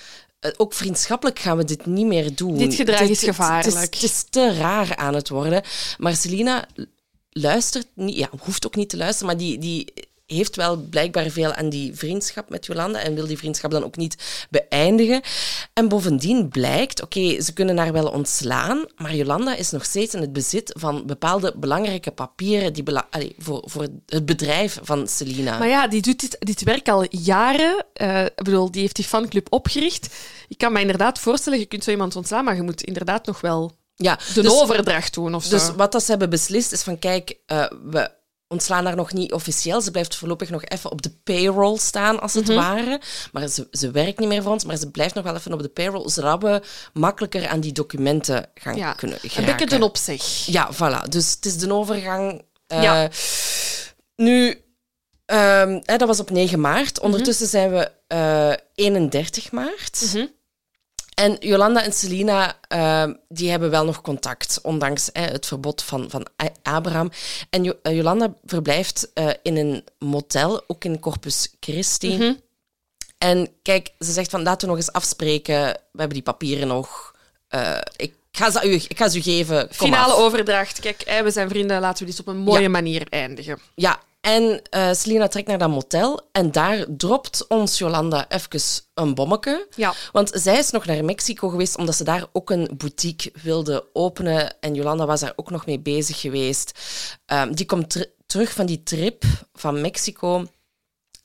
ook 0.57 0.73
vriendschappelijk 0.73 1.39
gaan 1.39 1.57
we 1.57 1.63
dit 1.63 1.85
niet 1.85 2.05
meer 2.05 2.35
doen. 2.35 2.57
Dit 2.57 2.73
gedrag 2.73 2.99
is 3.01 3.09
het- 3.09 3.29
gevaarlijk. 3.29 3.65
Het 3.65 3.75
is, 3.75 4.01
het 4.01 4.11
is 4.11 4.23
te 4.29 4.53
raar 4.53 4.95
aan 4.95 5.13
het 5.13 5.29
worden. 5.29 5.61
Maar 5.97 6.15
Selina 6.15 6.67
luistert 7.29 7.87
niet, 7.93 8.15
ja, 8.15 8.29
hoeft 8.39 8.65
ook 8.65 8.75
niet 8.75 8.89
te 8.89 8.97
luisteren, 8.97 9.27
maar 9.27 9.37
die, 9.37 9.57
die 9.57 9.93
heeft 10.35 10.55
wel 10.55 10.77
blijkbaar 10.77 11.29
veel 11.29 11.53
aan 11.53 11.69
die 11.69 11.95
vriendschap 11.95 12.49
met 12.49 12.65
Jolanda 12.65 12.99
en 12.99 13.15
wil 13.15 13.27
die 13.27 13.37
vriendschap 13.37 13.71
dan 13.71 13.83
ook 13.83 13.97
niet 13.97 14.45
beëindigen. 14.49 15.21
En 15.73 15.87
bovendien 15.87 16.49
blijkt, 16.49 17.01
oké, 17.01 17.41
ze 17.41 17.53
kunnen 17.53 17.77
haar 17.77 17.93
wel 17.93 18.07
ontslaan, 18.07 18.85
maar 18.95 19.15
Jolanda 19.15 19.55
is 19.55 19.71
nog 19.71 19.85
steeds 19.85 20.13
in 20.13 20.21
het 20.21 20.33
bezit 20.33 20.75
van 20.79 21.05
bepaalde 21.05 21.53
belangrijke 21.55 22.11
papieren 22.11 22.73
die 22.73 22.83
bela- 22.83 23.07
allee, 23.09 23.35
voor, 23.37 23.63
voor 23.65 23.87
het 24.05 24.25
bedrijf 24.25 24.79
van 24.81 25.07
Selina. 25.07 25.57
Maar 25.57 25.67
ja, 25.67 25.87
die 25.87 26.01
doet 26.01 26.19
dit, 26.19 26.37
dit 26.39 26.63
werk 26.63 26.89
al 26.89 27.05
jaren. 27.09 27.85
Eh, 27.93 28.25
ik 28.25 28.43
bedoel, 28.43 28.71
die 28.71 28.81
heeft 28.81 28.95
die 28.95 29.05
fanclub 29.05 29.47
opgericht. 29.49 30.15
Ik 30.47 30.57
kan 30.57 30.73
me 30.73 30.79
inderdaad 30.81 31.19
voorstellen, 31.19 31.59
je 31.59 31.65
kunt 31.65 31.83
zo 31.83 31.91
iemand 31.91 32.15
ontslaan, 32.15 32.43
maar 32.43 32.55
je 32.55 32.61
moet 32.61 32.83
inderdaad 32.83 33.25
nog 33.25 33.41
wel 33.41 33.71
ja, 33.95 34.19
de 34.33 34.41
dus- 34.41 34.51
overdracht 34.51 35.13
doen 35.13 35.35
of 35.35 35.43
zo. 35.43 35.49
Dus 35.49 35.71
wat 35.75 35.91
dat 35.91 36.03
ze 36.03 36.09
hebben 36.09 36.29
beslist 36.29 36.71
is 36.71 36.83
van, 36.83 36.99
kijk, 36.99 37.37
eh, 37.45 37.65
we 37.83 38.11
ontslaan 38.51 38.85
haar 38.85 38.95
nog 38.95 39.13
niet 39.13 39.33
officieel. 39.33 39.81
Ze 39.81 39.91
blijft 39.91 40.15
voorlopig 40.15 40.49
nog 40.49 40.63
even 40.65 40.91
op 40.91 41.01
de 41.01 41.09
payroll 41.23 41.77
staan, 41.77 42.19
als 42.21 42.33
het 42.33 42.47
ware. 42.53 43.01
Maar 43.31 43.47
ze, 43.47 43.67
ze 43.71 43.91
werkt 43.91 44.19
niet 44.19 44.27
meer 44.27 44.41
voor 44.43 44.51
ons, 44.51 44.65
maar 44.65 44.77
ze 44.77 44.91
blijft 44.91 45.15
nog 45.15 45.23
wel 45.23 45.35
even 45.35 45.53
op 45.53 45.61
de 45.61 45.67
payroll, 45.69 46.09
zodat 46.09 46.41
we 46.41 46.61
makkelijker 46.93 47.47
aan 47.47 47.59
die 47.59 47.71
documenten 47.71 48.45
gaan 48.55 48.75
ja, 48.75 48.93
kunnen 48.93 49.17
een 49.21 49.29
geraken. 49.29 49.73
een 49.73 49.83
opzeg. 49.83 50.45
Ja, 50.45 50.69
voilà. 50.73 51.09
Dus 51.09 51.31
het 51.31 51.45
is 51.45 51.57
de 51.57 51.73
overgang. 51.73 52.41
eh, 52.67 52.81
Ja. 52.83 53.09
Nu, 54.15 54.61
ehm, 55.25 55.79
hè, 55.83 55.97
dat 55.97 56.07
was 56.07 56.19
op 56.19 56.29
9 56.29 56.59
maart. 56.59 56.95
Mhm. 56.97 57.05
Ondertussen 57.05 57.47
zijn 57.47 57.71
we 57.71 57.91
eh 58.07 58.53
31 58.75 59.51
maart. 59.51 60.01
Mhm. 60.13 60.25
En 61.21 61.37
Jolanda 61.39 61.83
en 61.83 61.93
Selina, 61.93 62.57
ehm, 62.67 63.13
die 63.29 63.49
hebben 63.49 63.69
wel 63.69 63.85
nog 63.85 64.01
contact, 64.01 64.59
ondanks 64.61 65.09
het 65.13 65.45
verbod 65.45 65.83
van, 65.83 66.09
van 66.09 66.27
Abraham. 66.63 67.11
En 67.49 67.63
Jo- 67.63 67.79
eh, 67.81 67.95
Jolanda 67.95 68.33
verblijft 68.45 69.11
eh, 69.13 69.29
in 69.43 69.57
een 69.57 69.83
motel, 69.99 70.63
ook 70.67 70.83
in 70.83 70.99
Corpus 70.99 71.55
Christi. 71.59 72.15
Mhm. 72.17 72.33
En 73.17 73.49
kijk, 73.61 73.89
ze 73.99 74.11
zegt 74.11 74.29
van, 74.29 74.43
laten 74.43 74.61
we 74.61 74.67
nog 74.67 74.77
eens 74.83 74.91
afspreken. 74.91 75.55
We 75.91 75.97
hebben 75.99 76.13
die 76.13 76.21
papieren 76.23 76.67
nog. 76.67 77.15
Eh, 77.47 77.77
ik, 77.95 78.13
ga 78.31 78.51
ze 78.51 78.69
u, 78.69 78.73
ik 78.73 78.97
ga 78.97 79.09
ze 79.09 79.17
u 79.17 79.21
geven. 79.21 79.67
Kom 79.67 79.87
Finale 79.87 80.13
af. 80.13 80.19
overdracht. 80.19 80.79
Kijk, 80.79 81.21
we 81.23 81.31
zijn 81.31 81.49
vrienden, 81.49 81.79
laten 81.81 82.05
we 82.05 82.11
dit 82.11 82.19
op 82.19 82.27
een 82.27 82.37
mooie 82.37 82.61
Ja. 82.61 82.69
manier 82.69 83.07
eindigen. 83.09 83.59
Ja, 83.75 83.99
en 84.21 84.61
eh 84.69 84.93
Selina 84.93 85.27
trekt 85.27 85.47
naar 85.47 85.57
dat 85.57 85.69
motel 85.69 86.29
en 86.31 86.51
daar 86.51 86.85
dropt 86.97 87.47
ons 87.47 87.77
Jolanda 87.77 88.29
even 88.29 88.61
een 88.93 89.15
bommetje. 89.15 89.67
Ja. 89.75 89.93
Want 90.11 90.31
zij 90.33 90.57
is 90.57 90.69
nog 90.71 90.85
naar 90.85 91.05
Mexico 91.05 91.49
geweest 91.49 91.77
omdat 91.77 91.95
ze 91.95 92.03
daar 92.03 92.25
ook 92.31 92.49
een 92.49 92.69
boutique 92.77 93.31
wilde 93.43 93.85
openen. 93.93 94.59
En 94.59 94.73
Jolanda 94.75 95.05
was 95.05 95.19
daar 95.19 95.33
ook 95.35 95.49
nog 95.49 95.65
mee 95.65 95.79
bezig 95.79 96.19
geweest. 96.19 96.79
Ehm, 97.25 97.51
die 97.53 97.65
komt 97.65 97.89
ter- 97.89 98.09
terug 98.25 98.51
van 98.53 98.65
die 98.65 98.83
trip 98.83 99.23
van 99.53 99.81
Mexico. 99.81 100.45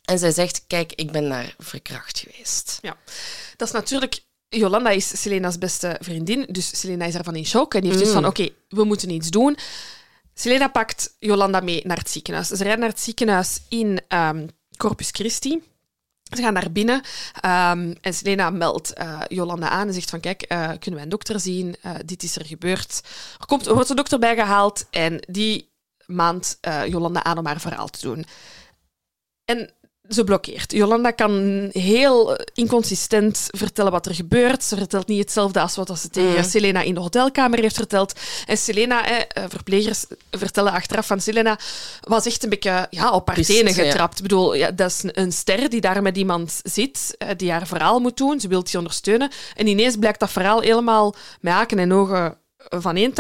En 0.05 0.19
zij 0.19 0.31
zegt, 0.31 0.65
kijk, 0.67 0.93
ik 0.93 1.13
ben 1.13 1.29
daar 1.29 1.55
verkracht 1.59 2.19
geweest. 2.19 2.79
Ja, 2.83 2.97
dat 3.57 3.69
is 3.69 3.75
natuurlijk. 3.75 4.25
Jolanda 4.49 4.91
is 4.91 5.21
Selena's 5.23 5.59
beste 5.59 5.97
vriendin, 6.01 6.47
dus 6.51 6.81
Selena 6.81 7.05
is 7.05 7.13
daarvan 7.13 7.37
in 7.37 7.47
shock 7.47 7.75
en 7.75 7.81
die 7.81 7.91
heeft 7.91 8.03
dus 8.05 8.13
van: 8.13 8.27
oké, 8.27 8.49
we 8.69 8.85
moeten 8.85 9.11
iets 9.11 9.31
doen. 9.31 9.57
Selena 10.39 10.69
pakt 10.69 11.17
Jolanda 11.19 11.61
mee 11.61 11.87
naar 11.87 11.97
het 11.97 12.11
ziekenhuis. 12.11 12.49
Ze 12.49 12.63
rijden 12.63 12.81
naar 12.81 12.89
het 12.89 13.01
ziekenhuis 13.01 13.61
in 13.69 14.01
ehm, 14.09 14.47
Corpus 14.77 15.09
Christi. 15.11 15.63
Ze 16.23 16.43
gaan 16.43 16.53
naar 16.53 16.73
binnen 16.73 17.03
ehm, 17.41 17.95
en 18.01 18.15
Selena 18.15 18.51
meldt 18.51 18.99
uh, 18.99 19.21
Jolanda 19.29 19.69
aan 19.69 19.87
en 19.87 19.95
zegt 19.95 20.11
van 20.11 20.21
kijk, 20.21 20.53
uh, 20.53 20.69
kunnen 20.69 20.95
wij 20.95 21.03
een 21.03 21.09
dokter 21.09 21.41
zien? 21.41 21.77
Uh, 21.85 21.95
dit 22.05 22.23
is 22.23 22.37
er 22.37 22.47
gebeurd. 22.47 23.01
Er, 23.41 23.47
komt, 23.47 23.67
wordt 23.67 23.91
een 23.91 23.97
dokter 23.97 24.19
bijgehaald 24.19 24.87
en 24.91 25.21
die 25.29 25.73
maand 26.07 26.59
Jolanda 26.89 27.25
aan 27.25 27.39
om 27.39 27.47
haar 27.47 27.61
verhaal 27.61 27.89
te 27.89 28.01
doen. 28.01 28.27
En 29.45 29.71
ze 30.09 30.25
blokkeert. 30.25 30.73
Jolanda 30.73 31.11
kan 31.11 31.69
heel 31.73 32.39
inconsistent 32.55 33.47
vertellen 33.51 33.93
wat 33.93 34.07
er 34.07 34.15
gebeurt. 34.15 34.65
Ze 34.65 34.77
vertelt 34.77 35.07
niet 35.07 35.19
hetzelfde 35.19 35.61
als 35.61 35.77
wat 35.77 35.99
ze 35.99 36.11
tegen 36.11 36.37
mm. 36.37 36.43
Selena 36.43 36.81
in 36.81 36.95
de 36.95 37.01
hotelkamer 37.01 37.59
heeft 37.59 37.77
verteld. 37.77 38.21
En 38.47 38.59
Selena, 38.59 39.09
eh, 39.09 39.45
verplegers 39.49 40.05
vertellen 40.31 40.73
achteraf 40.73 41.07
van 41.07 41.21
Selena, 41.21 41.59
was 42.01 42.27
echt 42.27 42.43
een 42.45 42.51
beetje 42.51 42.87
ja, 42.91 43.11
op 43.11 43.27
haar 43.29 43.43
tenen 43.43 43.75
getrapt. 43.75 44.13
Ja. 44.13 44.17
Ik 44.17 44.23
bedoel, 44.23 44.55
ja, 44.55 44.71
dat 44.71 44.91
is 44.91 45.01
een 45.05 45.33
ster 45.33 45.71
die 45.71 45.81
daar 45.81 46.03
met 46.03 46.17
iemand 46.17 46.61
zit, 46.63 47.15
eh, 47.19 47.29
die 47.37 47.51
haar 47.51 47.67
verhaal 47.67 48.01
moet 48.01 48.17
doen. 48.17 48.41
Ze 48.41 48.49
wil 48.49 48.65
die 48.65 48.79
ondersteunen. 48.79 49.31
En 49.55 49.67
ineens 49.67 49.97
blijkt 49.97 50.21
dat 50.21 50.31
verhaal 50.31 50.61
helemaal 50.61 51.15
met 51.41 51.53
haken 51.53 51.79
en 51.79 51.93
ogen 51.93 52.39
van 52.69 52.97
Um, 52.97 53.13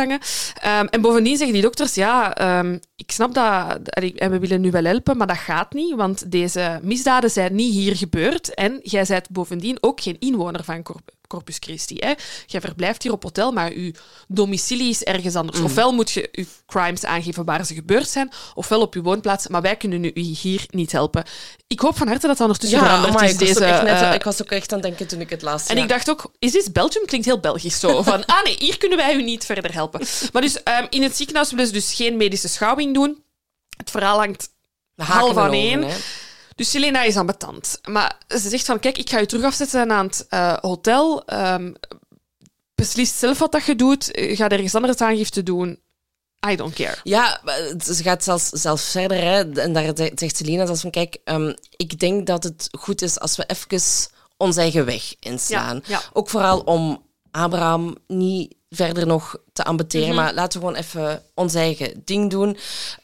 en 0.88 1.00
bovendien 1.00 1.36
zeggen 1.36 1.54
die 1.54 1.62
dokters, 1.62 1.94
ja, 1.94 2.38
um, 2.58 2.80
ik 2.96 3.10
snap 3.10 3.34
dat, 3.34 3.78
en 4.16 4.30
we 4.30 4.38
willen 4.38 4.60
nu 4.60 4.70
wel 4.70 4.84
helpen, 4.84 5.16
maar 5.16 5.26
dat 5.26 5.36
gaat 5.36 5.72
niet, 5.72 5.94
want 5.94 6.30
deze 6.30 6.80
misdaden 6.82 7.30
zijn 7.30 7.54
niet 7.54 7.72
hier 7.74 7.96
gebeurd 7.96 8.54
en 8.54 8.78
jij 8.82 9.04
bent 9.08 9.30
bovendien 9.30 9.78
ook 9.80 10.00
geen 10.00 10.16
inwoner 10.18 10.64
van 10.64 10.82
Corpus 11.26 11.56
Christi. 11.60 11.96
Hè? 11.98 12.12
Jij 12.46 12.60
verblijft 12.60 13.02
hier 13.02 13.12
op 13.12 13.22
hotel, 13.22 13.52
maar 13.52 13.78
je 13.78 13.94
domicilie 14.28 14.90
is 14.90 15.02
ergens 15.02 15.36
anders. 15.36 15.58
Mm. 15.58 15.64
Ofwel 15.64 15.92
moet 15.92 16.10
je 16.10 16.28
je 16.32 16.46
crimes 16.66 17.04
aangeven 17.04 17.44
waar 17.44 17.64
ze 17.64 17.74
gebeurd 17.74 18.08
zijn, 18.08 18.32
ofwel 18.54 18.80
op 18.80 18.94
je 18.94 19.02
woonplaats, 19.02 19.48
maar 19.48 19.62
wij 19.62 19.76
kunnen 19.76 20.04
u 20.04 20.20
hier 20.20 20.64
niet 20.66 20.92
helpen. 20.92 21.24
Ik 21.66 21.80
hoop 21.80 21.96
van 21.96 22.06
harte 22.06 22.26
dat 22.26 22.36
dat 22.36 22.46
ondertussen 22.46 22.78
ja, 22.78 22.84
veranderd 22.84 23.22
is. 23.22 23.32
Ik, 23.32 23.38
deze, 23.38 23.60
was 23.60 23.82
net, 23.82 24.02
uh, 24.02 24.14
ik 24.14 24.22
was 24.22 24.42
ook 24.42 24.50
echt 24.50 24.72
aan 24.72 24.78
het 24.78 24.86
denken 24.86 25.06
toen 25.06 25.20
ik 25.20 25.30
het 25.30 25.42
laatste. 25.42 25.72
En 25.72 25.82
ik 25.82 25.88
dacht 25.88 26.10
ook, 26.10 26.32
is 26.38 26.52
dit 26.52 26.72
Belgium? 26.72 27.06
Klinkt 27.06 27.26
heel 27.26 27.40
Belgisch 27.40 27.80
zo. 27.80 28.02
Van, 28.02 28.26
ah 28.26 28.44
nee, 28.44 28.56
hier 28.58 28.78
kunnen 28.78 28.98
wij 28.98 29.14
u 29.14 29.22
niet 29.22 29.44
verder 29.44 29.72
helpen. 29.72 30.06
Maar 30.32 30.42
dus 30.42 30.56
um, 30.56 30.86
in 30.90 31.02
het 31.02 31.16
ziekenhuis 31.16 31.50
willen 31.50 31.66
ze 31.66 31.72
dus 31.72 31.94
geen 31.94 32.16
medische 32.16 32.48
schouwing 32.48 32.94
doen. 32.94 33.24
Het 33.76 33.90
verhaal 33.90 34.18
hangt 34.18 34.48
half 34.96 35.36
aan 35.36 35.52
één. 35.52 35.86
Dus 36.56 36.70
Selena 36.70 37.02
is 37.02 37.16
ambetant. 37.16 37.80
Maar 37.88 38.18
ze 38.28 38.48
zegt 38.48 38.64
van, 38.64 38.80
kijk, 38.80 38.98
ik 38.98 39.10
ga 39.10 39.18
je 39.18 39.26
terug 39.26 39.44
afzetten 39.44 39.92
aan 39.92 40.06
het 40.06 40.26
uh, 40.30 40.56
hotel. 40.56 41.22
Um, 41.32 41.74
beslist 42.74 43.14
zelf 43.14 43.38
wat 43.38 43.52
dat 43.52 43.64
je 43.64 43.76
doet. 43.76 44.08
Ga 44.12 44.48
ergens 44.48 44.74
anders 44.74 45.00
aangifte 45.00 45.42
doen. 45.42 45.80
I 46.50 46.56
don't 46.56 46.74
care. 46.74 46.96
Ja, 47.02 47.40
ze 47.84 48.02
gaat 48.02 48.24
zelfs, 48.24 48.48
zelfs 48.48 48.90
verder. 48.90 49.20
Hè. 49.22 49.52
En 49.60 49.72
daar 49.72 49.92
zegt 50.14 50.36
Selena 50.36 50.66
zelfs 50.66 50.80
van, 50.80 50.90
kijk, 50.90 51.18
um, 51.24 51.54
ik 51.76 51.98
denk 51.98 52.26
dat 52.26 52.44
het 52.44 52.68
goed 52.78 53.02
is 53.02 53.20
als 53.20 53.36
we 53.36 53.44
even 53.46 53.80
ons 54.36 54.56
eigen 54.56 54.84
weg 54.84 55.14
inslaan. 55.20 55.76
Ja, 55.84 55.96
ja. 55.96 56.02
Ook 56.12 56.28
vooral 56.28 56.60
om 56.60 57.02
Abraham 57.30 57.96
niet 58.06 58.54
verder 58.68 59.06
nog 59.06 59.36
te 59.52 59.64
ambeteren. 59.64 60.08
Mhm. 60.08 60.16
Maar 60.16 60.34
laten 60.34 60.60
we 60.60 60.66
gewoon 60.66 60.80
even 60.80 61.22
ons 61.34 61.54
eigen 61.54 62.02
ding 62.04 62.30
doen. 62.30 62.48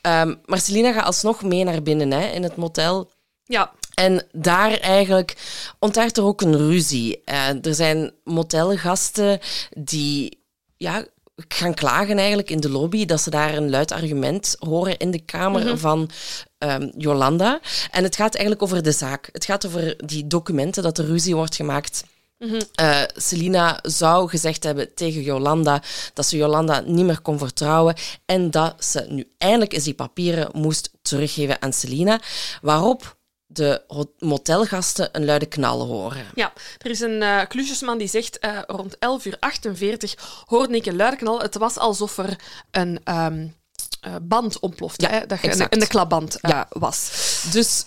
Um, 0.03 0.41
maar 0.45 0.61
Selina 0.61 0.93
gaat 0.93 1.05
alsnog 1.05 1.43
mee 1.43 1.65
naar 1.65 1.83
binnen 1.83 2.11
hè, 2.11 2.27
in 2.27 2.43
het 2.43 2.57
motel. 2.57 3.11
Ja. 3.53 3.73
En 3.95 4.27
daar 4.33 4.73
eigenlijk 4.73 5.37
ontstaat 5.79 6.17
er 6.17 6.25
ook 6.25 6.41
een 6.41 6.57
ruzie. 6.57 7.23
Uh, 7.25 7.67
er 7.67 7.75
zijn 7.75 8.13
motelgasten 8.25 9.41
die 9.79 10.43
ja, 10.77 11.07
gaan 11.49 11.75
klagen 11.75 12.19
eigenlijk 12.19 12.51
in 12.51 12.61
de 12.61 12.71
lobby 12.71 13.05
dat 13.05 13.21
ze 13.21 13.31
daar 13.31 13.55
een 13.55 13.71
luid 13.71 13.93
argument 13.93 14.57
horen 14.59 14.97
in 14.97 15.11
de 15.11 15.25
kamer 15.25 15.65
mhm. 15.65 15.77
van 15.77 16.11
um, 16.59 16.93
Jolanda. 16.97 17.61
En 17.91 18.03
het 18.03 18.17
gaat 18.17 18.35
eigenlijk 18.35 18.65
over 18.65 18.83
de 18.83 18.93
zaak. 18.93 19.29
Het 19.33 19.45
gaat 19.45 19.67
over 19.67 19.97
die 20.07 20.27
documenten 20.27 20.83
dat 20.83 20.99
er 20.99 21.07
ruzie 21.07 21.37
wordt 21.37 21.57
gemaakt 21.57 22.05
Mm 22.43 22.61
Selina 23.15 23.79
zou 23.83 24.29
gezegd 24.29 24.65
hebben 24.65 24.95
tegen 24.95 25.23
Jolanda 25.23 25.83
dat 26.15 26.27
ze 26.27 26.37
Jolanda 26.37 26.81
niet 26.81 27.05
meer 27.05 27.21
kon 27.21 27.39
vertrouwen 27.39 27.95
en 28.25 28.51
dat 28.51 28.85
ze 28.85 29.07
nu 29.09 29.29
eindelijk 29.39 29.73
eens 29.73 29.85
die 29.85 29.95
papieren 29.95 30.49
moest 30.53 30.91
teruggeven 31.03 31.63
aan 31.63 31.73
Selina. 31.73 32.21
Waarop 32.63 33.17
de 33.53 33.83
motelgasten 34.19 35.09
een 35.13 35.25
luide 35.25 35.47
knal 35.47 35.87
horen. 35.87 36.27
Ja, 36.35 36.53
er 36.79 36.91
is 36.91 37.01
een 37.01 37.23
uh, 37.23 37.41
klusjesman 37.49 37.99
die 37.99 38.09
zegt 38.09 38.39
uh, 38.45 38.59
rond 38.67 38.99
11 38.99 39.25
uur 39.25 39.37
48 39.39 40.43
hoorde 40.45 40.77
ik 40.77 40.87
een 40.87 40.97
luide 40.97 41.17
knal. 41.17 41.41
Het 41.41 41.57
was 41.57 41.79
alsof 41.79 42.19
er 42.19 42.37
een 42.71 43.01
um, 43.05 43.55
uh, 44.07 44.15
band 44.23 44.61
ontplofte, 44.61 45.07
ja, 45.07 45.11
hè? 45.11 45.27
dat 45.27 45.41
je 45.41 45.53
een, 45.53 45.67
een 45.69 45.87
ja. 46.41 46.67
was. 46.69 47.11
Dus 47.53 47.85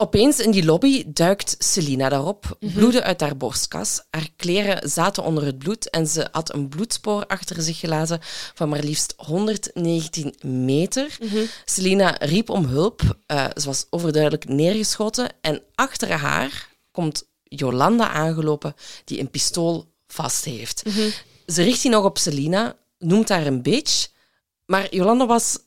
Opeens 0.00 0.40
in 0.40 0.50
die 0.50 0.64
lobby 0.64 1.04
duikt 1.06 1.54
Selina 1.58 2.08
daarop, 2.08 2.56
mm 2.60 2.72
bloeden 2.72 3.02
uit 3.02 3.20
haar 3.20 3.36
borstkas. 3.36 4.02
Haar 4.10 4.28
kleren 4.36 4.90
zaten 4.90 5.22
onder 5.22 5.44
het 5.44 5.58
bloed 5.58 5.90
en 5.90 6.06
ze 6.06 6.28
had 6.32 6.54
een 6.54 6.68
bloedspoor 6.68 7.26
achter 7.26 7.62
zich 7.62 7.78
gelaten 7.78 8.18
van 8.54 8.68
maar 8.68 8.82
liefst 8.82 9.14
119 9.16 10.34
meter. 10.40 11.16
Mm 11.20 11.46
Selina 11.64 12.16
riep 12.18 12.50
om 12.50 12.64
hulp. 12.64 13.00
Uh, 13.26 13.44
ze 13.54 13.66
was 13.66 13.86
overduidelijk 13.90 14.48
neergeschoten 14.48 15.28
en 15.40 15.62
achter 15.74 16.12
haar 16.12 16.68
komt 16.90 17.28
Jolanda 17.42 18.08
aangelopen 18.08 18.74
die 19.04 19.20
een 19.20 19.30
pistool 19.30 19.92
vast 20.06 20.44
heeft. 20.44 20.84
Mhm. 20.84 21.10
Ze 21.46 21.62
richt 21.62 21.82
die 21.82 21.90
nog 21.90 22.04
op 22.04 22.18
Selina, 22.18 22.76
noemt 22.98 23.28
haar 23.28 23.46
een 23.46 23.62
bitch, 23.62 24.08
maar 24.66 24.94
Jolanda 24.94 25.26
was 25.26 25.58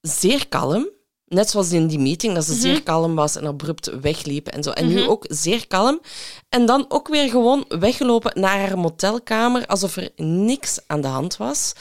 zeer 0.00 0.48
kalm. 0.48 0.88
Net 1.28 1.50
zoals 1.50 1.72
in 1.72 1.86
die 1.86 1.98
meeting, 1.98 2.34
dat 2.34 2.44
ze 2.44 2.54
zeer 2.54 2.72
mhm. 2.72 2.82
kalm 2.82 3.14
was 3.14 3.36
en 3.36 3.46
abrupt 3.46 4.00
wegliep 4.00 4.46
en 4.46 4.62
zo. 4.62 4.70
En 4.70 4.88
nu 4.88 5.00
mhm. 5.00 5.08
ook 5.08 5.24
zeer 5.28 5.66
kalm. 5.66 6.00
En 6.48 6.66
dan 6.66 6.84
ook 6.88 7.08
weer 7.08 7.30
gewoon 7.30 7.64
weggelopen 7.68 8.40
naar 8.40 8.58
haar 8.58 8.78
motelkamer, 8.78 9.66
alsof 9.66 9.96
er 9.96 10.10
niks 10.16 10.78
aan 10.86 11.00
de 11.00 11.08
hand 11.08 11.36
was. 11.36 11.72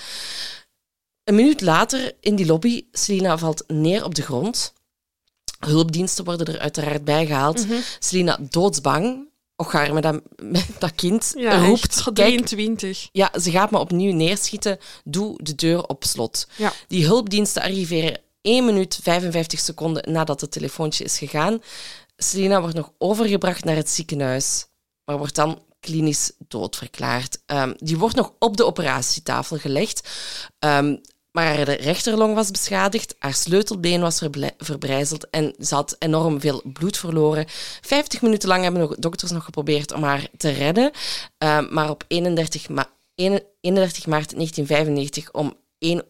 Een 1.23 1.35
minuut 1.35 1.61
later 1.61 2.15
in 2.19 2.35
die 2.35 2.45
lobby, 2.45 2.85
Selina 2.91 3.37
valt 3.37 3.63
neer 3.67 4.03
op 4.03 4.15
de 4.15 4.21
grond. 4.21 4.73
Hulpdiensten 5.59 6.25
worden 6.25 6.53
er 6.53 6.59
uiteraard 6.59 7.03
bijgehaald. 7.03 7.67
Mm 7.67 7.79
Selina 7.99 8.37
doodsbang. 8.49 9.25
Och, 9.55 9.71
haar 9.71 9.93
met 9.93 10.03
dat, 10.03 10.21
met 10.35 10.67
dat 10.79 10.95
kind 10.95 11.33
ja, 11.37 11.65
roept... 11.65 12.03
23. 12.13 13.09
Ja, 13.11 13.31
ze 13.39 13.51
gaat 13.51 13.71
me 13.71 13.77
opnieuw 13.77 14.13
neerschieten. 14.13 14.77
Doe 15.03 15.43
de 15.43 15.55
deur 15.55 15.83
op 15.83 16.03
slot. 16.03 16.47
Ja. 16.55 16.73
Die 16.87 17.05
hulpdiensten 17.05 17.61
arriveren 17.61 18.19
1 18.47 18.65
minuut 18.65 18.99
55 19.01 19.59
seconden 19.59 20.11
nadat 20.11 20.41
het 20.41 20.51
telefoontje 20.51 21.03
is 21.03 21.17
gegaan. 21.17 21.61
Selina 22.17 22.59
wordt 22.59 22.75
nog 22.75 22.91
overgebracht 22.97 23.63
naar 23.63 23.75
het 23.75 23.89
ziekenhuis, 23.89 24.67
maar 25.05 25.17
wordt 25.17 25.36
dan 25.36 25.61
klinisch 25.79 26.32
doodverklaard. 26.47 27.41
Um, 27.45 27.74
die 27.78 27.97
wordt 27.97 28.15
nog 28.15 28.33
op 28.39 28.57
de 28.57 28.65
operatietafel 28.65 29.57
gelegd. 29.57 30.09
Um, 30.59 31.01
maar 31.32 31.55
haar 31.55 31.69
rechterlong 31.69 32.36
was 32.36 32.51
beschadigd, 32.51 33.15
haar 33.19 33.33
sleutelbeen 33.33 34.01
was 34.01 34.21
verbrijzeld 34.57 35.29
en 35.29 35.53
ze 35.59 35.75
had 35.75 35.95
enorm 35.99 36.39
veel 36.39 36.61
bloed 36.74 36.97
verloren. 36.97 37.45
Vijftig 37.82 38.21
minuten 38.21 38.49
lang 38.49 38.63
hebben 38.63 38.95
dokters 38.99 39.32
nog 39.32 39.43
geprobeerd 39.43 39.93
om 39.93 40.03
haar 40.03 40.28
te 40.37 40.49
redden. 40.49 40.91
Um, 41.37 41.67
maar 41.74 41.89
op 41.89 42.03
31, 42.07 42.69
ma 42.69 42.89
31 43.15 44.05
maart 44.05 44.29
1995 44.29 45.32
om 45.32 45.53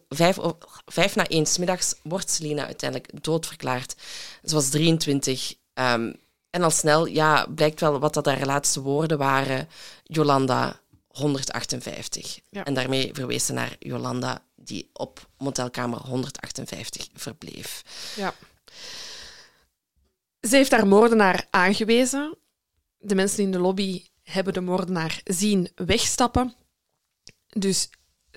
vijf, 0.08 0.38
vijf 0.86 1.14
na 1.14 1.26
één 1.26 1.46
smiddags 1.46 1.94
wordt 2.02 2.30
Selina 2.30 2.66
uiteindelijk 2.66 3.24
doodverklaard. 3.24 3.94
Ze 4.44 4.54
was 4.54 4.68
23. 4.68 5.54
Um, 5.74 6.14
en 6.50 6.62
al 6.62 6.70
snel 6.70 7.06
ja, 7.06 7.46
blijkt 7.46 7.80
wel 7.80 7.98
wat 7.98 8.14
dat 8.14 8.26
haar 8.26 8.46
laatste 8.46 8.80
woorden 8.80 9.18
waren. 9.18 9.68
Jolanda 10.02 10.80
158. 11.06 12.40
En 12.50 12.74
daarmee 12.74 13.10
verwees 13.12 13.46
ze 13.46 13.52
naar 13.52 13.76
Jolanda, 13.78 14.42
die 14.56 14.90
op 14.92 15.28
motelkamer 15.38 15.98
158 15.98 17.08
verbleef. 17.14 17.82
Ja. 18.16 18.34
Ze 20.40 20.56
heeft 20.56 20.70
haar 20.70 20.86
moordenaar 20.86 21.46
aangewezen. 21.50 22.36
De 22.98 23.14
mensen 23.14 23.42
in 23.42 23.52
de 23.52 23.58
lobby 23.58 24.04
hebben 24.22 24.52
de 24.52 24.60
moordenaar 24.60 25.20
zien 25.24 25.70
wegstappen. 25.74 26.54
Dus 27.48 27.90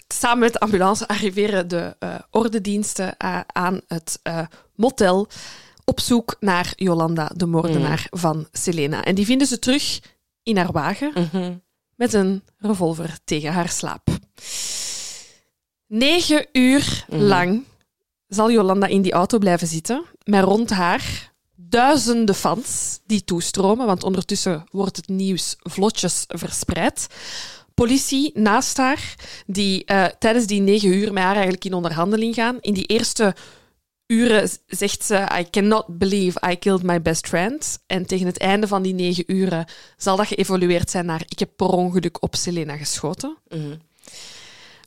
samen 0.08 0.40
met 0.40 0.54
de 0.54 0.60
ambulance 0.60 1.08
arriveren 1.08 1.68
de 1.68 1.96
uh, 2.00 2.16
ordediensten 2.30 3.16
uh, 3.24 3.40
aan 3.48 3.82
het 3.88 4.20
uh, 4.24 4.42
motel 4.76 5.28
op 5.86 6.00
zoek 6.00 6.36
naar 6.40 6.74
Jolanda, 6.76 7.32
de 7.36 7.46
moordenaar 7.46 8.08
mm. 8.10 8.20
van 8.20 8.48
Selena. 8.52 9.04
En 9.04 9.16
die 9.16 9.26
vinden 9.26 9.48
ze 9.48 9.60
terug 9.60 10.00
in 10.44 10.58
haar 10.58 10.72
wagen 10.72 11.12
mm 11.16 11.28
-hmm. 11.32 11.62
met 11.96 12.14
een 12.14 12.44
revolver 12.58 13.18
tegen 13.24 13.54
haar 13.54 13.70
slaap. 13.70 14.10
Negen 15.88 16.48
uur 16.52 17.06
mm. 17.10 17.20
lang 17.20 17.64
zal 18.28 18.52
Jolanda 18.52 18.88
in 18.88 19.02
die 19.02 19.12
auto 19.12 19.38
blijven 19.38 19.68
zitten, 19.68 20.06
met 20.24 20.44
rond 20.44 20.70
haar 20.70 21.32
duizenden 21.56 22.36
fans 22.36 23.00
die 23.06 23.24
toestromen, 23.24 23.86
want 23.86 24.04
ondertussen 24.04 24.64
wordt 24.72 24.96
het 24.96 25.08
nieuws 25.08 25.56
vlotjes 25.60 26.26
verspreid. 26.28 27.08
Politie 27.86 28.32
naast 28.34 28.78
haar, 28.78 29.16
die 29.46 29.86
eh, 29.86 30.06
tijdens 30.06 30.46
die 30.46 30.62
negen 30.62 30.94
uur 30.94 31.14
met 31.14 31.24
haar 31.24 31.34
eigenlijk 31.34 31.66
in 31.66 31.74
onderhandeling 31.74 32.36
gaan. 32.36 32.58
In 32.60 32.74
die 32.74 32.86
eerste 32.86 33.36
uren 34.08 34.50
zegt 34.68 35.04
ze: 35.04 35.28
I 35.40 35.50
cannot 35.50 35.86
believe 35.88 36.50
I 36.52 36.56
killed 36.56 36.84
my 36.84 37.02
best 37.02 37.28
friend. 37.28 37.80
En 37.88 38.06
tegen 38.06 38.26
het 38.26 38.38
einde 38.38 38.68
van 38.68 38.82
die 38.82 38.94
negen 38.94 39.24
uren 39.28 39.66
zal 39.98 40.16
dat 40.18 40.28
geëvolueerd 40.28 40.90
zijn 40.90 41.06
naar: 41.06 41.24
Ik 41.28 41.40
heb 41.40 41.50
per 41.56 41.68
ongeluk 41.68 42.22
op 42.24 42.36
Selena 42.36 42.78
geschoten. 42.78 43.38
Mhm. 43.48 43.76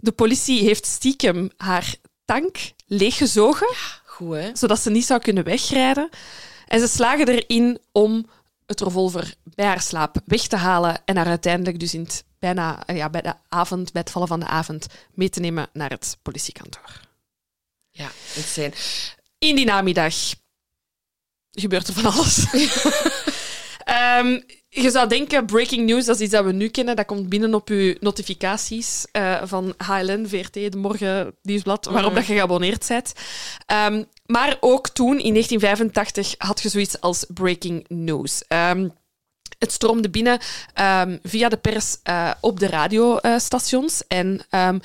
De 0.01 0.13
politie 0.13 0.63
heeft 0.63 0.87
stiekem 0.87 1.51
haar 1.57 1.95
tank 2.25 2.57
leeggezogen 2.87 3.75
Goed, 4.05 4.35
hè? 4.35 4.51
zodat 4.53 4.81
ze 4.81 4.91
niet 4.91 5.05
zou 5.05 5.21
kunnen 5.21 5.45
wegrijden. 5.45 6.09
En 6.67 6.81
ze 6.81 6.89
slagen 6.89 7.29
erin 7.29 7.79
om 7.93 8.27
het 8.67 8.81
revolver 8.81 9.35
bij 9.55 9.67
haar 9.67 9.81
slaap 9.81 10.17
weg 10.25 10.47
te 10.47 10.57
halen 10.57 11.03
en 11.05 11.17
haar 11.17 11.27
uiteindelijk 11.27 11.81
dus 11.81 11.95
in 11.95 12.03
het 12.03 12.25
bijna, 12.45 12.87
eh, 12.87 12.97
ja, 12.97 13.11
bij 13.11 13.21
de 13.23 13.35
avond, 13.49 13.93
bij 13.93 14.01
het 14.03 14.11
vallen 14.11 14.29
van 14.29 14.41
de 14.41 14.47
avond, 14.47 14.87
mee 15.15 15.29
te 15.31 15.41
nemen 15.41 15.69
naar 15.73 15.91
het 15.91 16.19
politiekantoor. 16.23 17.01
Ja, 17.91 18.09
insane. 18.37 18.73
In 19.39 19.57
die 19.57 19.65
namiddag 19.65 20.15
gebeurt 21.51 21.89
er 21.89 21.95
van 21.95 22.13
alles. 22.13 22.45
Ehm, 23.85 24.41
je 24.69 24.91
zou 24.91 25.09
denken, 25.09 25.47
breaking 25.47 25.87
news, 25.87 26.05
dat 26.05 26.15
is 26.17 26.21
iets 26.23 26.33
dat 26.33 26.45
we 26.45 26.53
nu 26.53 26.69
kennen. 26.69 26.97
Dat 26.97 27.07
komt 27.07 27.29
binnen 27.29 27.55
op 27.55 27.69
uw 27.69 27.95
notificaties 28.01 29.07
eh, 29.13 29.43
van 29.45 29.75
HLN, 29.77 30.27
VRT, 30.29 30.53
de 30.53 30.77
Morgen 30.77 31.37
Nieuwsblad, 31.43 31.85
waarop 31.85 32.11
Mhm. 32.11 32.15
dat 32.15 32.27
je 32.27 32.35
geabonneerd 32.35 32.89
bent. 32.89 33.13
Ehm, 33.67 34.05
maar 34.27 34.57
ook 34.61 34.89
toen, 34.89 35.19
in 35.21 35.33
1985, 35.33 36.35
had 36.39 36.61
je 36.63 36.69
zoiets 36.69 37.01
als 37.01 37.25
breaking 37.29 37.85
news. 37.89 38.43
Ehm, 38.49 38.89
het 39.59 39.73
stroomde 39.73 40.11
binnen 40.11 40.39
ehm, 40.75 41.19
via 41.23 41.49
de 41.49 41.57
pers 41.57 41.97
eh, 42.03 42.31
op 42.41 42.61
de 42.61 42.67
radiostations. 42.67 44.07
en 44.07 44.41
ehm, 44.51 44.79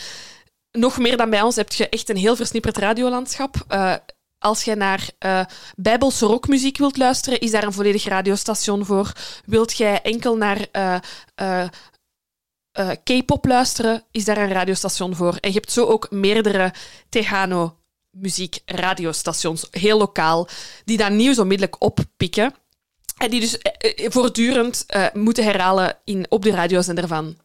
nog 0.72 0.98
meer 0.98 1.18
dan 1.18 1.30
bij 1.30 1.42
ons 1.42 1.56
heb 1.56 1.72
je 1.72 1.90
echt 1.90 2.10
een 2.10 2.18
heel 2.18 2.36
versnipperd 2.36 2.78
radiolandschap. 2.78 3.56
Eh, 3.68 3.94
als 4.38 4.64
je 4.64 4.76
naar 4.76 5.10
eh, 5.20 5.46
bijbelse 5.76 6.26
rockmuziek 6.26 6.78
wilt 6.78 6.98
luisteren, 6.98 7.40
is 7.40 7.52
daar 7.52 7.64
een 7.64 7.74
volledig 7.74 8.04
radiostation 8.04 8.86
voor. 8.86 9.12
Wilt 9.46 9.78
jij 9.78 10.02
enkel 10.02 10.38
naar 10.38 10.68
K-pop 13.04 13.46
luisteren, 13.46 14.04
is 14.12 14.26
daar 14.26 14.38
een 14.38 14.52
radiostation 14.52 15.16
voor. 15.16 15.36
En 15.36 15.50
je 15.50 15.56
hebt 15.56 15.72
zo 15.72 15.86
ook 15.86 16.12
meerdere 16.12 16.74
Tejano 17.10 17.80
muziek 18.12 18.60
radiostations, 18.66 19.68
heel 19.72 19.98
lokaal, 19.98 20.48
die 20.86 20.98
dat 20.98 21.12
nieuws 21.12 21.40
onmiddellijk 21.40 21.84
oppikken. 21.84 22.54
En 23.20 23.30
die 23.30 23.40
dus 23.40 23.58
eh, 23.58 24.06
eh, 24.06 24.12
voortdurend 24.12 24.84
eh, 24.88 25.06
moeten 25.14 25.44
herhalen 25.44 25.98
in, 26.04 26.26
op 26.30 26.44
de 26.44 26.52
radiozender 26.52 27.08
van... 27.08 27.38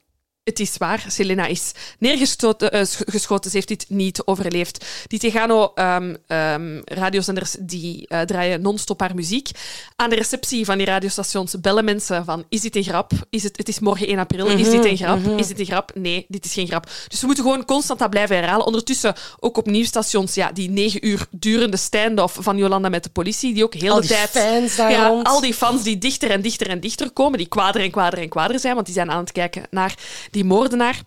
Het 0.45 0.61
is 0.61 0.77
waar, 0.77 1.05
Selena 1.09 1.47
is 1.47 1.73
neergeschoten, 1.99 2.73
eh, 2.73 2.85
sch- 2.85 3.01
geschoten, 3.05 3.51
ze 3.51 3.57
heeft 3.57 3.69
dit 3.69 3.85
niet 3.89 4.23
overleefd. 4.25 4.85
Die 5.07 5.19
Tegano 5.19 5.73
ehm, 5.75 6.15
ehm, 6.27 6.81
radiozenders 6.85 7.57
die 7.61 8.07
eh, 8.09 8.21
draaien 8.21 8.61
non-stop 8.63 9.01
haar 9.01 9.15
muziek. 9.15 9.49
Aan 9.97 10.11
de 10.11 10.17
receptie 10.17 10.65
van 10.65 10.79
die 10.79 10.87
radiostations 10.87 11.61
bellen 11.61 11.85
mensen 11.85 12.25
van 12.25 12.45
is 12.49 12.61
dit 12.61 12.77
een 12.77 12.83
grap? 12.83 13.11
Is 13.31 13.43
het, 13.43 13.57
het 13.57 13.69
is 13.69 13.79
morgen 13.79 14.07
1 14.07 14.19
april, 14.19 14.47
is 14.47 14.71
dit 14.71 14.85
een 14.85 14.97
grap? 14.97 15.39
Is 15.39 15.47
dit 15.47 15.59
een 15.59 15.65
grap? 15.67 15.91
Nee, 15.95 16.25
dit 16.29 16.45
is 16.45 16.53
geen 16.53 16.67
grap. 16.67 16.91
Dus 17.09 17.21
we 17.21 17.27
moeten 17.27 17.45
gewoon 17.45 17.65
constant 17.65 17.99
dat 17.99 18.11
blijven 18.11 18.37
herhalen. 18.37 18.67
Ondertussen 18.67 19.15
ook 19.41 19.57
op 19.57 19.67
nieuwsstations, 19.67 20.35
ja, 20.35 20.53
die 20.53 20.71
negen 20.71 21.07
uur 21.07 21.27
durende 21.31 21.77
stand-off 21.77 22.37
van 22.41 22.57
Jolanda 22.57 22.89
met 22.89 23.03
de 23.05 23.11
politie, 23.11 23.55
die 23.55 23.65
ook 23.65 23.75
heel 23.75 23.93
Al 23.93 24.01
de 24.01 24.07
die 24.07 24.17
tijd... 24.17 24.31
fans 24.31 24.77
daar 24.77 24.91
ja, 24.91 25.07
rond. 25.09 25.27
al 25.27 25.41
die 25.41 25.55
fans 25.55 25.83
die 25.83 25.99
dichter 25.99 26.31
en 26.31 26.41
dichter 26.43 26.69
en 26.69 26.81
dichter 26.81 27.11
komen, 27.11 27.39
die 27.39 27.49
kwader 27.49 27.83
en 27.83 27.91
kwader 27.91 28.19
en 28.19 28.29
kwader 28.29 28.59
zijn, 28.61 28.75
want 28.75 28.87
die 28.87 28.95
zijn 28.95 29.11
aan 29.11 29.19
het 29.21 29.33
kijken 29.33 29.63
naar 29.71 29.95
die 30.35 30.45
moordenaar. 30.45 31.03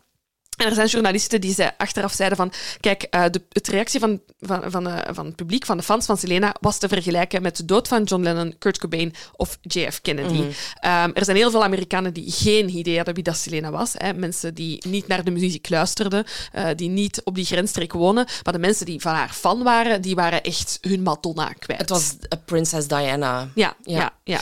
En 0.58 0.66
er 0.66 0.74
zijn 0.74 0.88
journalisten 0.88 1.42
die 1.42 1.54
ze 1.54 1.78
achteraf 1.78 2.14
zeiden 2.14 2.38
van... 2.38 2.52
Kijk, 2.80 3.04
eh, 3.04 3.26
de, 3.32 3.42
het 3.50 3.68
reactie 3.68 4.00
van, 4.00 4.22
van, 4.40 4.72
van, 4.72 4.88
eh, 4.88 5.14
van 5.14 5.26
het 5.26 5.36
publiek, 5.36 5.66
van 5.66 5.78
de 5.78 5.84
fans 5.84 6.06
van 6.06 6.18
Selena, 6.18 6.56
was 6.62 6.78
te 6.78 6.88
vergelijken 6.88 7.42
met 7.42 7.58
de 7.58 7.66
dood 7.66 7.88
van 7.88 8.04
John 8.04 8.24
Lennon, 8.24 8.56
Kurt 8.58 8.78
Cobain 8.78 9.14
of 9.36 9.58
JF 9.62 10.02
Kennedy. 10.02 10.44
Ehm, 10.80 11.12
er 11.14 11.26
zijn 11.26 11.38
heel 11.38 11.52
veel 11.52 11.64
Amerikanen 11.64 12.14
die 12.14 12.32
geen 12.32 12.70
idee 12.70 12.96
hadden 12.96 13.14
wie 13.14 13.24
dat 13.24 13.38
Selena 13.38 13.72
was. 13.72 13.94
Hè. 13.98 14.14
Mensen 14.14 14.54
die 14.54 14.88
niet 14.88 15.08
naar 15.08 15.24
de 15.24 15.32
muziek 15.32 15.70
luisterden, 15.70 16.26
eh, 16.52 16.68
die 16.76 16.90
niet 16.90 17.22
op 17.24 17.36
die 17.36 17.46
grensstreek 17.46 17.94
wonen. 17.94 18.26
Maar 18.44 18.54
de 18.54 18.60
mensen 18.60 18.86
die 18.86 19.02
van 19.02 19.14
haar 19.14 19.30
fan 19.30 19.64
waren, 19.64 20.02
die 20.02 20.16
waren 20.16 20.44
echt 20.44 20.78
hun 20.82 21.04
Madonna 21.04 21.54
kwijt. 21.54 21.80
Het 21.80 21.90
was 21.90 22.16
Prinses 22.46 22.88
Diana. 22.88 23.50
Ja, 23.56 23.76
Ja. 23.84 24.00
ja, 24.00 24.14
ja. 24.24 24.40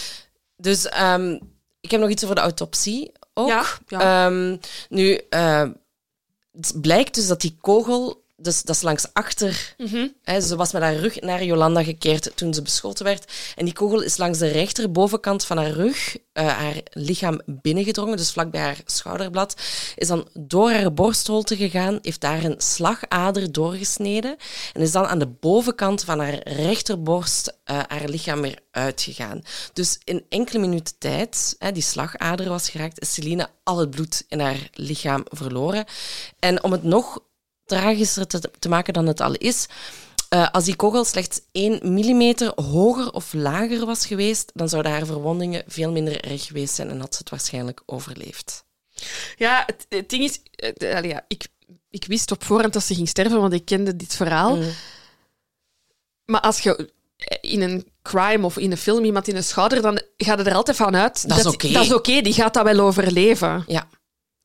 Dus 0.57 0.89
ehm, 0.89 1.39
ik 1.81 1.91
heb 1.91 1.99
nog 1.99 2.09
iets 2.09 2.23
over 2.23 2.35
de 2.35 2.41
autopsie 2.41 3.11
ook. 3.35 3.47
Ja, 3.47 3.65
ja. 3.87 4.25
Ehm, 4.25 4.57
nu, 4.89 5.21
eh, 5.29 5.69
het 6.51 6.81
blijkt 6.81 7.15
dus 7.15 7.27
dat 7.27 7.41
die 7.41 7.57
kogel, 7.61 8.24
dus 8.45 8.61
dat 8.63 8.75
is 8.75 8.81
langs 8.81 9.07
achter, 9.13 9.75
Mhm. 9.77 10.07
hè, 10.23 10.41
ze 10.41 10.55
was 10.55 10.71
met 10.71 10.81
haar 10.81 10.95
rug 10.95 11.21
naar 11.21 11.43
Jolanda 11.43 11.83
gekeerd 11.83 12.31
toen 12.35 12.53
ze 12.53 12.61
beschoten 12.61 13.05
werd. 13.05 13.31
En 13.55 13.65
die 13.65 13.73
kogel 13.73 14.01
is 14.01 14.17
langs 14.17 14.39
de 14.39 14.47
rechterbovenkant 14.47 15.45
van 15.45 15.57
haar 15.57 15.71
rug, 15.71 16.17
eh, 16.33 16.47
haar 16.47 16.75
lichaam 16.91 17.41
binnengedrongen, 17.45 18.17
dus 18.17 18.31
vlak 18.31 18.51
bij 18.51 18.61
haar 18.61 18.81
schouderblad. 18.85 19.55
Is 19.95 20.07
dan 20.07 20.27
door 20.33 20.71
haar 20.71 20.93
borstholte 20.93 21.55
gegaan, 21.55 21.99
heeft 22.01 22.21
daar 22.21 22.43
een 22.43 22.55
slagader 22.57 23.51
doorgesneden 23.51 24.35
en 24.73 24.81
is 24.81 24.91
dan 24.91 25.05
aan 25.05 25.19
de 25.19 25.27
bovenkant 25.27 26.03
van 26.03 26.19
haar 26.19 26.39
rechterborst 26.47 27.53
eh, 27.63 27.79
haar 27.87 28.09
lichaam 28.09 28.41
weer 28.41 28.59
uitgegaan. 28.71 29.41
Dus 29.73 29.99
in 30.03 30.25
enkele 30.29 30.59
minuten 30.59 30.95
tijd, 30.97 31.55
hè, 31.59 31.71
die 31.71 31.83
slagader 31.83 32.49
was 32.49 32.69
geraakt, 32.69 33.01
is 33.01 33.13
Celine 33.13 33.47
al 33.63 33.77
het 33.77 33.89
bloed 33.89 34.23
in 34.27 34.39
haar 34.39 34.69
lichaam 34.73 35.23
verloren. 35.29 35.85
En 36.39 36.63
om 36.63 36.71
het 36.71 36.83
nog 36.83 37.19
tragischer 37.65 38.27
te, 38.27 38.51
te 38.59 38.69
maken 38.69 38.93
dan 38.93 39.07
het 39.07 39.21
al 39.21 39.33
is, 39.33 39.65
eh, 40.29 40.49
als 40.51 40.63
die 40.65 40.75
kogel 40.75 41.05
slechts 41.05 41.41
1 41.51 41.93
millimeter 41.93 42.51
hoger 42.55 43.11
of 43.11 43.33
lager 43.33 43.85
was 43.85 44.05
geweest, 44.05 44.51
dan 44.53 44.69
zouden 44.69 44.91
haar 44.91 45.05
verwondingen 45.05 45.63
veel 45.67 45.91
minder 45.91 46.23
erg 46.23 46.45
geweest 46.45 46.75
zijn 46.75 46.89
en 46.89 46.99
had 46.99 47.13
ze 47.13 47.19
het 47.19 47.29
waarschijnlijk 47.29 47.81
overleefd. 47.85 48.65
Ja, 49.35 49.63
het, 49.65 49.85
het 49.89 50.09
ding 50.09 50.23
is... 50.23 50.39
eh, 50.55 50.95
allee, 50.95 51.09
ja, 51.09 51.25
ik, 51.27 51.47
ik 51.89 52.05
wist 52.05 52.31
op 52.31 52.43
voorhand 52.43 52.73
dat 52.73 52.83
ze 52.83 52.95
ging 52.95 53.07
sterven, 53.07 53.39
want 53.41 53.53
ik 53.53 53.65
kende 53.65 53.95
dit 53.95 54.15
verhaal. 54.15 54.55
Mm. 54.55 54.71
Maar 56.25 56.41
als 56.41 56.59
je 56.59 56.93
in 57.41 57.61
een 57.61 57.87
crime 58.01 58.45
of 58.45 58.57
in 58.57 58.71
een 58.71 58.77
film 58.77 59.03
iemand 59.03 59.27
in 59.27 59.35
de 59.35 59.41
schouder, 59.41 59.81
dan 59.81 60.01
gaat 60.17 60.37
het 60.37 60.47
er 60.47 60.53
altijd 60.53 60.77
van 60.77 60.95
uit... 60.95 61.29
Dat 61.29 61.37
is 61.37 61.45
oké. 61.45 61.71
Dat 61.71 61.85
is 61.85 61.93
oké, 61.93 62.21
die 62.21 62.33
gaat 62.33 62.53
dat 62.53 62.63
wel 62.63 62.79
overleven. 62.79 63.63
Ja. 63.67 63.87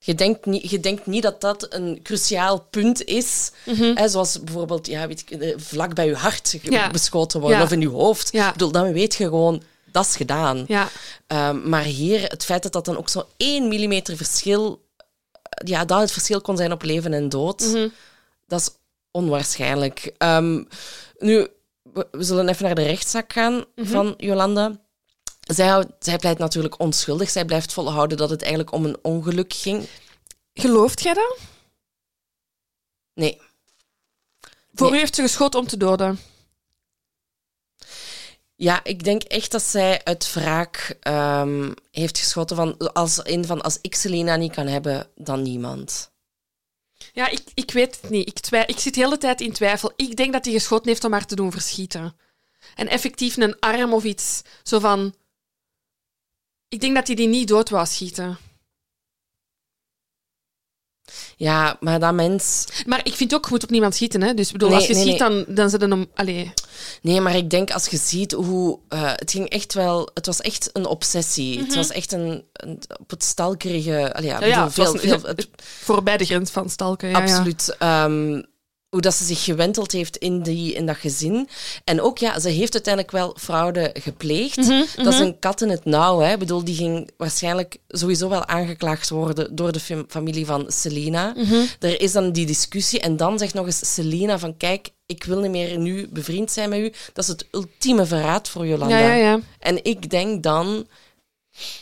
Je 0.02 0.14
denkt, 0.14 0.46
niet, 0.46 0.70
je 0.70 0.80
denkt 0.80 1.06
niet 1.06 1.22
dat 1.22 1.40
dat 1.40 1.66
een 1.70 2.00
cruciaal 2.02 2.60
punt 2.70 3.04
is. 3.04 3.50
Hè, 3.64 4.08
zoals 4.08 4.42
bijvoorbeeld 4.42 4.86
ja, 4.86 5.06
weet 5.06 5.20
ik, 5.20 5.30
eh, 5.30 5.54
vlak 5.56 5.94
bij 5.94 6.06
je 6.06 6.14
hart 6.14 6.58
Ja. 6.62 6.90
beschoten 6.90 7.40
worden 7.40 7.58
Ja. 7.58 7.64
of 7.64 7.72
in 7.72 7.80
je 7.80 7.88
hoofd. 7.88 8.32
Ja. 8.32 8.46
Ik 8.46 8.52
bedoel, 8.52 8.72
dan 8.72 8.92
weet 8.92 9.14
je 9.14 9.24
gewoon, 9.24 9.62
dat 9.92 10.04
is 10.04 10.16
gedaan. 10.16 10.64
Ja. 10.68 10.88
Ehm, 11.26 11.68
maar 11.68 11.82
hier, 11.82 12.22
het 12.22 12.44
feit 12.44 12.62
dat 12.62 12.72
dat 12.72 12.84
dan 12.84 12.96
ook 12.96 13.08
zo 13.08 13.26
1 13.36 13.68
millimeter 13.68 14.16
verschil... 14.16 14.82
eh, 14.96 15.68
Ja, 15.68 15.84
dat 15.84 16.00
het 16.00 16.12
verschil 16.12 16.40
kon 16.40 16.56
zijn 16.56 16.72
op 16.72 16.82
leven 16.82 17.12
en 17.12 17.28
dood, 17.28 17.60
Mhm. 17.60 17.88
dat 18.46 18.60
is 18.60 18.68
onwaarschijnlijk. 19.10 20.12
Ehm, 20.18 20.62
nu, 21.18 21.48
we, 21.82 22.06
we 22.10 22.22
zullen 22.24 22.48
even 22.48 22.64
naar 22.64 22.74
de 22.74 22.82
rechtszaak 22.82 23.32
gaan 23.32 23.64
Mhm. 23.74 23.86
van 23.88 24.14
Jolanda. 24.16 24.80
Zij, 25.54 25.66
houdt- 25.68 25.92
zij 25.98 26.18
pleit 26.18 26.38
natuurlijk 26.38 26.78
onschuldig. 26.80 27.30
Zij 27.30 27.44
blijft 27.44 27.72
volhouden 27.72 28.16
dat 28.16 28.30
het 28.30 28.40
eigenlijk 28.42 28.72
om 28.72 28.84
een 28.84 28.98
ongeluk 29.02 29.52
ging. 29.52 29.88
Gelooft 30.54 31.02
jij 31.02 31.14
dat? 31.14 31.38
Nee. 33.14 33.40
Voor 34.74 34.86
Nee. 34.90 34.96
u 34.96 35.00
heeft 35.00 35.14
ze 35.14 35.22
geschoten 35.22 35.60
om 35.60 35.66
te 35.66 35.76
doden. 35.76 36.18
Ja, 38.56 38.84
ik 38.84 39.04
denk 39.04 39.22
echt 39.22 39.50
dat 39.50 39.62
zij 39.62 40.04
uit 40.04 40.32
wraak 40.32 40.96
ehm, 41.00 41.72
heeft 41.90 42.18
geschoten 42.18 42.56
van 42.56 42.76
als 42.92 43.18
in 43.18 43.44
van 43.44 43.60
als 43.60 43.78
ik 43.80 43.94
Selena 43.94 44.36
niet 44.36 44.52
kan 44.52 44.66
hebben, 44.66 45.10
dan 45.14 45.42
niemand. 45.42 46.10
Ja, 47.12 47.28
ik, 47.28 47.42
ik 47.54 47.70
weet 47.70 48.00
het 48.00 48.10
niet. 48.10 48.28
Ik, 48.28 48.38
twij- 48.40 48.66
ik 48.66 48.78
zit 48.78 48.94
de 48.94 49.00
hele 49.00 49.18
tijd 49.18 49.40
in 49.40 49.52
twijfel. 49.52 49.92
Ik 49.96 50.16
denk 50.16 50.32
dat 50.32 50.44
hij 50.44 50.54
geschoten 50.54 50.88
heeft 50.88 51.04
om 51.04 51.12
haar 51.12 51.26
te 51.26 51.34
doen 51.34 51.52
verschieten. 51.52 52.16
En 52.74 52.88
effectief 52.88 53.36
een 53.36 53.58
arm 53.58 53.92
of 53.92 54.04
iets. 54.04 54.42
Zo 54.62 54.78
van... 54.78 55.14
Ik 56.70 56.80
denk 56.80 56.94
dat 56.94 57.06
hij 57.06 57.16
die 57.16 57.28
niet 57.28 57.48
dood 57.48 57.68
wou 57.68 57.86
schieten. 57.86 58.38
Ja, 61.36 61.76
maar 61.80 62.00
dat 62.00 62.14
mens. 62.14 62.66
Maar 62.86 63.00
ik 63.06 63.14
vind 63.14 63.34
ook, 63.34 63.44
je 63.44 63.50
moet 63.50 63.62
op 63.62 63.70
niemand 63.70 63.94
schieten. 63.94 64.22
Hè? 64.22 64.34
Dus 64.34 64.46
ik 64.46 64.52
bedoel, 64.52 64.68
Nee, 64.68 64.76
als 64.78 64.86
je 64.86 64.94
nee, 64.94 65.02
schiet, 65.02 65.18
nee. 65.18 65.44
dan, 65.44 65.54
dan 65.54 65.70
zit 65.70 65.80
het 65.80 65.90
hem... 65.90 66.06
Allee. 66.14 66.52
Nee, 67.02 67.20
maar 67.20 67.36
ik 67.36 67.50
denk 67.50 67.70
als 67.70 67.86
je 67.88 67.96
ziet 67.96 68.32
hoe. 68.32 68.78
eh, 68.88 69.12
het 69.14 69.30
ging 69.30 69.48
echt 69.48 69.74
wel. 69.74 70.10
Het 70.14 70.26
was 70.26 70.40
echt 70.40 70.70
een 70.72 70.86
obsessie. 70.86 71.58
Het 71.58 71.74
was 71.74 71.90
echt 71.90 72.12
een, 72.12 72.44
een 72.52 72.82
op 73.00 73.10
het 73.10 73.24
stalkerige. 73.24 74.14
allee, 74.14 74.28
ja, 74.28 74.36
Mhm. 74.36 74.44
Ja, 74.48 74.56
ja, 74.56 74.66
bedoel, 74.66 74.92
het 74.92 75.00
veel, 75.02 75.22
het- 75.22 75.48
Voorbij 75.62 76.16
de 76.16 76.24
grens 76.24 76.50
van 76.50 76.70
stalken. 76.70 77.08
Ja, 77.08 77.18
ja. 77.18 77.24
absoluut. 77.24 77.76
ehm, 77.78 78.42
hoe 78.90 79.00
dat 79.00 79.14
ze 79.14 79.24
zich 79.24 79.44
gewenteld 79.44 79.92
heeft 79.92 80.16
in, 80.16 80.42
die, 80.42 80.72
in 80.74 80.86
dat 80.86 80.96
gezin. 80.96 81.48
En 81.84 82.00
ook, 82.00 82.18
ja, 82.18 82.38
ze 82.40 82.48
heeft 82.48 82.72
uiteindelijk 82.74 83.12
wel 83.14 83.36
fraude 83.38 83.90
gepleegd. 83.94 84.56
Mhm, 84.56 84.84
Dat 84.96 85.12
is 85.12 85.18
een 85.18 85.38
kat 85.38 85.60
in 85.62 85.68
het 85.68 85.84
nauw. 85.84 86.18
Hè. 86.18 86.32
Ik 86.32 86.38
bedoel, 86.38 86.64
die 86.64 86.74
ging 86.74 87.10
waarschijnlijk 87.16 87.76
sowieso 87.88 88.28
wel 88.28 88.46
aangeklaagd 88.46 89.08
worden 89.08 89.56
door 89.56 89.72
de 89.72 89.80
fam- 89.80 90.04
familie 90.08 90.46
van 90.46 90.64
Selena. 90.72 91.32
Mhm. 91.36 91.64
Er 91.78 92.00
is 92.00 92.12
dan 92.12 92.32
die 92.32 92.46
discussie. 92.46 93.00
En 93.00 93.16
dan 93.16 93.38
zegt 93.38 93.54
nog 93.54 93.66
eens 93.66 93.94
Selena 93.94 94.38
van, 94.38 94.56
kijk, 94.56 94.90
ik 95.06 95.24
wil 95.24 95.40
niet 95.40 95.50
meer 95.50 95.78
nu 95.78 96.08
bevriend 96.08 96.50
zijn 96.50 96.68
met 96.68 96.78
u. 96.78 96.92
Dat 97.12 97.24
is 97.24 97.28
het 97.30 97.46
ultieme 97.50 98.06
verraad 98.06 98.48
voor 98.48 98.66
Jolanda. 98.66 98.98
Ja, 98.98 99.14
ja, 99.14 99.30
ja. 99.30 99.40
En 99.58 99.84
ik 99.84 100.10
denk 100.10 100.42
dan 100.42 100.86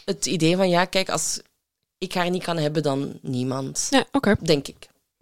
het 0.05 0.27
idee 0.27 0.57
van, 0.57 0.69
ja, 0.69 0.85
kijk, 0.85 1.09
als 1.11 1.41
ik 1.99 2.15
haar 2.15 2.31
niet 2.31 2.43
kan 2.43 2.57
hebben, 2.57 2.83
dan 2.83 3.19
niemand. 3.23 3.87
Ja, 3.91 4.05
oké. 4.13 4.37
Denk 4.41 4.69
ik. 4.69 4.77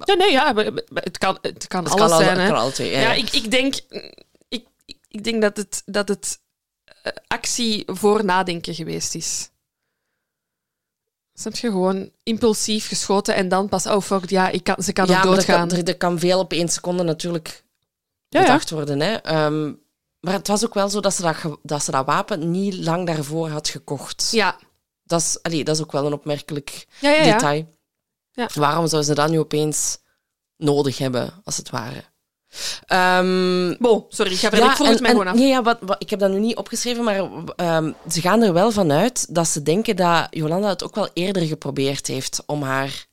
Ja, 0.04 0.14
nee, 0.14 0.30
ja, 0.30 0.54
het 0.94 1.18
kan, 1.18 1.38
het 1.40 1.66
kan 1.66 1.84
Het 1.84 1.92
alles 1.92 2.10
kan, 2.10 2.18
zijn, 2.20 2.38
hè. 2.38 2.50
kan 2.50 2.72
twee. 2.72 2.90
Ja, 2.90 3.12
ik, 3.12 3.30
ik 3.32 3.50
denk, 3.50 3.74
ik, 4.48 4.66
ik- 5.08 5.24
denk 5.24 5.42
dat 5.42 5.56
het, 5.56 5.82
dat 5.86 6.08
het 6.08 6.40
eh, 7.02 7.12
actie 7.26 7.82
voor 7.86 8.24
nadenken 8.24 8.74
geweest 8.74 9.14
is. 9.14 9.50
Snap 11.34 11.54
je? 11.54 11.70
Gewoon 11.70 12.10
impulsief 12.22 12.88
geschoten 12.88 13.34
en 13.34 13.48
dan 13.48 13.68
pas, 13.68 13.86
oh 13.86 14.00
fuck, 14.00 14.30
ja, 14.30 14.48
ik 14.48 14.64
kan, 14.64 14.76
ze 14.82 14.92
kan 14.92 15.06
ja, 15.06 15.22
doodgaan. 15.22 15.68
kan, 15.68 15.78
er, 15.78 15.88
er 15.88 15.96
kan 15.96 16.18
veel 16.18 16.38
op 16.38 16.52
één 16.52 16.68
seconde 16.68 17.02
natuurlijk 17.02 17.64
Ja, 18.28 18.40
ja. 18.40 18.46
bedacht 18.46 18.70
worden. 18.70 19.00
Hè. 19.00 19.12
Ehm, 19.14 19.72
maar 20.20 20.32
het 20.32 20.48
was 20.48 20.64
ook 20.64 20.74
wel 20.74 20.88
zo 20.88 21.00
dat 21.00 21.14
ze 21.14 21.22
dat, 21.22 21.58
dat 21.62 21.84
ze 21.84 21.90
dat 21.90 22.06
wapen 22.06 22.50
niet 22.50 22.74
lang 22.74 23.06
daarvoor 23.06 23.48
had 23.48 23.68
gekocht. 23.68 24.28
Ja, 24.30 24.58
Dat, 25.02 25.20
is, 25.20 25.38
allee, 25.42 25.64
dat 25.64 25.76
is 25.76 25.82
ook 25.82 25.92
wel 25.92 26.06
een 26.06 26.12
opmerkelijk 26.12 26.86
ja, 27.00 27.10
ja. 27.10 27.22
ja. 27.22 27.32
detail. 27.32 27.74
Ja. 28.36 28.48
Waarom 28.54 28.86
zou 28.86 29.02
ze 29.02 29.14
dat 29.14 29.30
nu 29.30 29.38
opeens 29.38 29.98
nodig 30.56 30.98
hebben, 30.98 31.32
als 31.44 31.56
het 31.56 31.70
ware? 31.70 32.04
Ehm, 32.86 33.74
Bon, 33.78 34.04
sorry, 34.08 34.32
ik 34.32 34.38
ga 34.38 34.48
verder. 34.48 34.70
ik 34.72 34.78
en- 34.78 34.86
het 34.86 35.00
mij 35.00 35.10
gewoon 35.10 35.26
af. 35.26 35.34
Nee, 35.34 35.48
ja, 35.48 35.62
wat, 35.62 35.78
wat- 35.80 36.02
ik 36.02 36.10
heb 36.10 36.18
dat 36.18 36.30
nu 36.30 36.38
niet 36.40 36.56
opgeschreven, 36.56 37.04
maar 37.04 37.28
ehm, 37.56 37.92
ze 38.10 38.20
gaan 38.20 38.42
er 38.42 38.52
wel 38.52 38.70
vanuit 38.70 39.34
dat 39.34 39.48
ze 39.48 39.62
denken 39.62 39.96
dat 39.96 40.26
Jolanda 40.30 40.68
het 40.68 40.84
ook 40.84 40.94
wel 40.94 41.08
eerder 41.12 41.42
geprobeerd 41.42 42.06
heeft 42.06 42.42
om 42.46 42.62
haar 42.62 43.06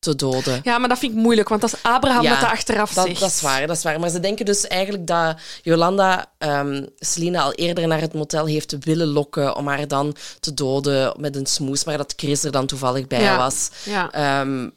te 0.00 0.16
doden. 0.16 0.60
Ja, 0.62 0.78
maar 0.78 0.88
dat 0.88 0.98
vind 0.98 1.12
ik 1.12 1.18
moeilijk, 1.18 1.48
want 1.48 1.60
dat 1.60 1.72
is 1.72 1.82
Abraham 1.82 2.22
Ja, 2.22 2.30
dat 2.30 2.40
dat 2.40 2.50
achteraf 2.50 2.92
Dat, 2.92 3.06
zegt. 3.06 3.20
dat 3.20 3.30
is 3.30 3.40
waar, 3.40 3.66
dat 3.66 3.76
is 3.76 3.82
waar. 3.82 4.00
Maar 4.00 4.10
ze 4.10 4.20
denken 4.20 4.44
dus 4.44 4.66
eigenlijk 4.66 5.06
dat 5.06 5.36
Jolanda 5.62 6.32
ehm 6.38 6.84
Selina 6.98 7.42
al 7.42 7.52
eerder 7.52 7.86
naar 7.86 8.00
het 8.00 8.12
motel 8.14 8.46
heeft 8.46 8.76
willen 8.84 9.06
lokken 9.06 9.56
om 9.56 9.66
haar 9.66 9.88
dan 9.88 10.16
te 10.40 10.54
doden 10.54 11.14
met 11.20 11.36
een 11.36 11.46
smoes, 11.46 11.84
maar 11.84 11.96
dat 11.96 12.12
Chris 12.16 12.44
er 12.44 12.50
dan 12.52 12.66
toevallig 12.66 13.06
bij 13.06 13.22
Ja. 13.22 13.36
was. 13.36 13.68
Ja. 13.84 14.10
Ehm, 14.12 14.68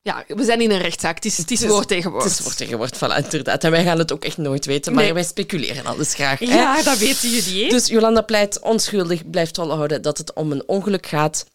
ja, 0.00 0.24
we 0.26 0.44
zijn 0.44 0.60
in 0.60 0.70
een 0.70 0.78
rechtszaak. 0.80 1.14
Het 1.14 1.24
is, 1.24 1.36
het 1.36 1.50
is 1.50 1.66
woord 1.66 1.88
tegen 1.88 2.10
woord. 2.10 2.24
het 2.24 2.32
is 2.32 2.40
woord 2.40 2.56
tegen 2.56 2.76
woord, 2.76 2.96
voilà, 2.96 3.22
inderdaad. 3.24 3.64
En 3.64 3.70
wij 3.70 3.84
gaan 3.84 3.98
het 3.98 4.12
ook 4.12 4.24
echt 4.24 4.36
nooit 4.36 4.64
weten, 4.66 4.92
maar 4.94 5.04
Nee. 5.04 5.12
wij 5.14 5.24
speculeren 5.24 5.86
alles 5.86 6.14
graag. 6.14 6.38
hè. 6.38 6.44
Ja, 6.46 6.82
dat 6.82 6.98
weten 6.98 7.28
jullie, 7.30 7.64
hè? 7.64 7.68
Dus 7.70 7.86
Jolanda 7.86 8.20
pleit 8.22 8.60
onschuldig, 8.60 9.30
blijft 9.30 9.54
volhouden 9.56 10.02
dat 10.02 10.18
het 10.18 10.32
om 10.32 10.52
een 10.52 10.62
ongeluk 10.66 11.06
gaat. 11.06 11.46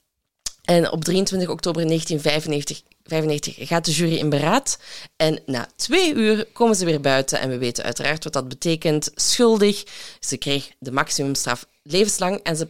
En 0.69 0.91
op 0.91 1.03
23 1.03 1.49
oktober 1.49 1.85
1995 1.87 2.81
95 3.05 3.67
gaat 3.67 3.85
de 3.85 3.91
jury 3.91 4.15
in 4.17 4.29
beraad. 4.29 4.77
En 5.15 5.39
na 5.45 5.67
twee 5.75 6.13
uur 6.13 6.45
komen 6.53 6.75
ze 6.75 6.85
weer 6.85 7.01
buiten. 7.01 7.39
En 7.39 7.49
we 7.49 7.57
weten 7.57 7.83
uiteraard 7.83 8.23
wat 8.23 8.33
dat 8.33 8.47
betekent. 8.47 9.11
Schuldig. 9.15 9.83
Ze 10.19 10.37
kreeg 10.37 10.69
de 10.79 10.91
maximumstraf 10.91 11.65
levenslang. 11.83 12.39
En 12.43 12.55
ze, 12.55 12.67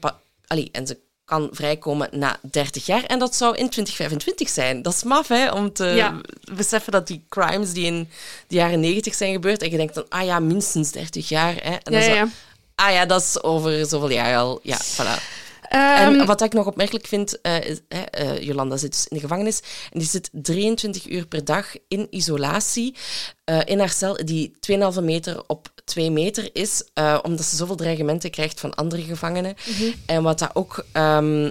allee, 0.48 0.70
en 0.72 0.88
ze 0.88 0.98
kan 1.26 1.50
vrijkomen 1.52 2.10
na 2.12 2.40
30 2.52 2.86
jaar. 2.86 3.04
En 3.04 3.20
dat 3.20 3.36
zou 3.36 3.50
in 3.56 3.70
2025 3.70 4.50
zijn. 4.50 4.82
Dat 4.82 4.94
is 4.94 5.04
maf, 5.04 5.28
hè? 5.28 5.52
Om 5.52 5.74
te 5.74 5.86
Ja. 5.86 6.22
beseffen 6.54 6.92
dat 6.92 7.08
die 7.08 7.26
crimes 7.30 7.74
die 7.74 7.86
in 7.86 8.10
de 8.48 8.56
jaren 8.56 8.80
90 8.80 9.16
zijn 9.16 9.34
gebeurd... 9.34 9.62
En 9.62 9.72
je 9.72 9.78
denkt 9.78 9.94
dan, 9.96 10.06
ah 10.10 10.26
ja, 10.26 10.40
minstens 10.40 10.92
30 10.92 11.30
jaar. 11.30 11.54
Hè? 11.54 11.74
En 11.76 11.92
dan 11.92 12.02
Ja, 12.02 12.14
ja. 12.14 12.28
Ah 12.76 12.92
ja, 12.92 13.06
dat 13.06 13.22
is 13.22 13.44
over 13.44 13.86
zoveel 13.86 14.10
jaar 14.12 14.38
al. 14.38 14.60
Ja, 14.64 14.78
voilà. 14.82 15.24
Ehm, 15.70 16.20
en 16.20 16.26
wat 16.26 16.42
ik 16.42 16.54
nog 16.54 16.66
opmerkelijk 16.66 17.08
vind, 17.08 17.42
eh, 17.42 17.78
eh, 17.88 18.42
Jolanda 18.42 18.78
zit 18.78 18.92
dus 18.92 19.08
in 19.08 19.16
de 19.16 19.22
gevangenis 19.22 19.60
en 19.92 20.00
die 20.00 20.08
zit 20.08 20.30
23 20.32 21.10
uur 21.10 21.26
per 21.26 21.46
dag 21.46 21.76
in 21.88 22.08
isolatie 22.10 22.96
eh, 23.44 23.60
in 23.66 23.80
haar 23.80 23.90
cel 23.90 24.26
die 24.26 24.56
2,5 24.60 25.02
meter 25.02 25.44
op 25.48 25.72
2 25.86 26.12
meter 26.12 26.50
is, 26.54 26.84
omdat 27.22 27.46
ze 27.46 27.56
zoveel 27.56 27.76
dreigementen 27.76 28.32
krijgt 28.32 28.60
van 28.60 28.74
andere 28.76 29.02
gevangenen. 29.02 29.56
Mhm. 29.66 29.92
En 30.06 30.24
wat 30.24 30.40
dat 30.40 30.50
ook 30.54 30.86
ehm, 30.92 31.50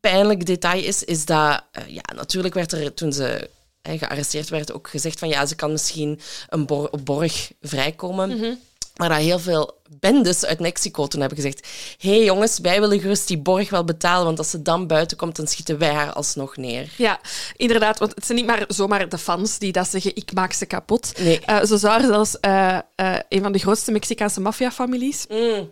pijnlijk 0.00 0.46
detail 0.46 0.82
is, 0.82 1.04
is 1.04 1.24
dat, 1.24 1.62
ja, 1.86 2.02
natuurlijk 2.14 2.54
werd 2.54 2.72
er 2.72 2.94
toen 2.94 3.12
ze 3.12 3.50
gearresteerd 3.82 4.48
werd 4.48 4.72
ook 4.72 4.88
gezegd 4.88 5.18
van 5.18 5.28
ja, 5.28 5.46
ze 5.46 5.54
kan 5.54 5.72
misschien 5.72 6.20
een 6.48 6.66
bor- 6.66 6.90
op 6.90 7.04
borg 7.04 7.50
vrijkomen. 7.60 8.28
Mhm. 8.28 8.54
Maar 8.96 9.08
dat 9.08 9.18
heel 9.18 9.38
veel 9.38 9.74
bendes 10.00 10.44
uit 10.44 10.60
Mexico 10.60 11.06
toen 11.06 11.20
hebben 11.20 11.38
gezegd: 11.38 11.66
hé 11.98 12.10
hey 12.10 12.24
jongens, 12.24 12.58
wij 12.58 12.80
willen 12.80 13.00
gerust 13.00 13.28
die 13.28 13.38
borg 13.38 13.70
wel 13.70 13.84
betalen, 13.84 14.24
want 14.24 14.38
als 14.38 14.50
ze 14.50 14.62
dan 14.62 14.86
buiten 14.86 15.16
komt, 15.16 15.36
dan 15.36 15.46
schieten 15.46 15.78
wij 15.78 15.92
haar 15.92 16.12
alsnog 16.12 16.56
neer. 16.56 16.88
Ja, 16.96 17.20
inderdaad. 17.56 17.98
Want 17.98 18.14
het 18.14 18.26
zijn 18.26 18.38
niet 18.38 18.46
maar 18.46 18.64
zomaar 18.68 19.08
de 19.08 19.18
fans 19.18 19.58
die 19.58 19.72
dat 19.72 19.88
zeggen, 19.88 20.16
ik 20.16 20.32
maak 20.32 20.52
ze 20.52 20.66
kapot. 20.66 21.12
Nee. 21.18 21.40
Eh, 21.40 21.64
zo 21.64 21.76
zou 21.76 22.00
er 22.00 22.06
zelfs 22.06 22.40
eh, 22.40 22.78
eh, 22.94 23.16
een 23.28 23.42
van 23.42 23.52
de 23.52 23.58
grootste 23.58 23.92
Mexicaanse 23.92 24.40
maffiafamilies 24.40 25.24
Mm. 25.28 25.70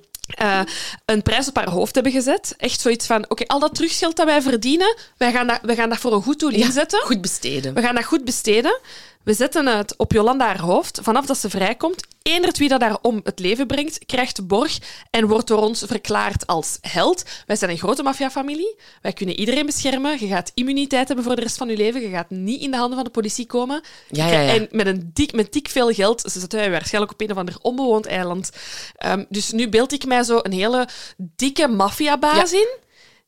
een 1.04 1.22
prijs 1.22 1.48
op 1.48 1.56
haar 1.56 1.70
hoofd 1.70 1.94
hebben 1.94 2.12
gezet. 2.12 2.54
Echt 2.56 2.80
zoiets 2.80 3.06
van, 3.06 3.24
oké, 3.30 3.46
al 3.46 3.58
dat 3.58 3.74
terugscheld 3.74 4.16
dat 4.16 4.26
wij 4.26 4.42
verdienen, 4.42 4.96
wij 5.16 5.32
gaan 5.32 5.46
dat, 5.46 5.58
we 5.62 5.74
gaan 5.74 5.88
dat 5.88 5.98
voor 5.98 6.12
een 6.12 6.22
goed 6.22 6.40
doel 6.40 6.50
Ja, 6.50 6.64
inzetten. 6.66 7.00
Goed 7.00 7.20
besteden. 7.20 7.74
We 7.74 7.80
gaan 7.80 7.94
dat 7.94 8.04
goed 8.04 8.24
besteden. 8.24 8.80
We 9.24 9.34
zetten 9.34 9.66
het 9.66 9.96
op 9.96 10.12
Jolanda 10.12 10.46
haar 10.46 10.60
hoofd. 10.60 10.98
Vanaf 11.02 11.26
dat 11.26 11.38
ze 11.38 11.50
vrijkomt, 11.50 12.06
eenderd 12.22 12.58
wie 12.58 12.68
dat 12.68 12.80
daar 12.80 12.98
om 13.02 13.20
het 13.22 13.38
leven 13.38 13.66
brengt, 13.66 14.04
krijgt 14.06 14.46
borg 14.46 14.78
en 15.10 15.26
wordt 15.26 15.48
door 15.48 15.62
ons 15.62 15.82
verklaard 15.86 16.46
als 16.46 16.78
held. 16.80 17.22
Wij 17.46 17.56
zijn 17.56 17.70
een 17.70 17.78
grote 17.78 18.02
maffiafamilie. 18.02 18.76
Wij 19.02 19.12
kunnen 19.12 19.38
iedereen 19.38 19.66
beschermen. 19.66 20.20
Je 20.20 20.26
gaat 20.26 20.50
immuniteit 20.54 21.06
hebben 21.06 21.24
voor 21.24 21.36
de 21.36 21.42
rest 21.42 21.56
van 21.56 21.68
je 21.68 21.76
leven. 21.76 22.00
Je 22.00 22.08
gaat 22.08 22.30
niet 22.30 22.60
in 22.60 22.70
de 22.70 22.76
handen 22.76 22.94
van 22.94 23.04
de 23.04 23.10
politie 23.10 23.46
komen. 23.46 23.82
Ja, 24.08 24.26
ja, 24.26 24.40
ja. 24.40 24.54
En 24.54 24.68
met, 24.70 24.86
een 24.86 25.10
dik, 25.12 25.32
met 25.32 25.52
dik 25.52 25.68
veel 25.68 25.92
geld 25.92 26.20
ze 26.20 26.40
zetten 26.40 26.58
wij 26.58 26.70
waarschijnlijk 26.70 27.12
op 27.12 27.20
een 27.20 27.30
of 27.30 27.36
ander 27.36 27.56
onbewoond 27.62 28.06
eiland. 28.06 28.50
Ehm, 28.96 29.24
dus 29.28 29.50
nu 29.50 29.68
beeld 29.68 29.92
ik 29.92 30.06
mij 30.06 30.22
zo 30.22 30.38
een 30.42 30.52
hele 30.52 30.88
dikke 31.16 31.68
maffiabaas 31.68 32.52
in. 32.52 32.68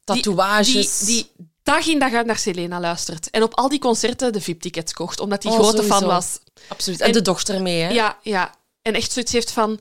Tatoeages. 0.05 0.99
Die, 0.99 1.15
die 1.15 1.47
dag 1.67 1.87
in 1.87 1.99
dag 1.99 2.13
uit 2.13 2.27
naar 2.27 2.39
Selena 2.39 2.81
luistert. 2.81 3.31
En 3.31 3.43
op 3.43 3.55
al 3.55 3.69
die 3.69 3.79
concerten 3.79 4.33
de 4.33 4.41
VIP-tickets 4.41 4.93
kocht, 4.93 5.21
omdat 5.21 5.43
hij 5.43 5.53
Oh, 5.53 5.59
grote 5.59 5.77
sowieso. 5.77 5.99
fan 5.99 6.07
was. 6.09 6.39
Absoluut. 6.69 7.01
En, 7.01 7.07
En- 7.07 7.13
de 7.13 7.23
dochter 7.23 7.63
mee, 7.63 7.81
hè? 7.83 7.89
Ja, 7.91 8.19
ja. 8.23 8.55
En 8.83 8.95
echt 8.95 9.13
zoiets 9.13 9.33
heeft 9.33 9.51
van... 9.51 9.81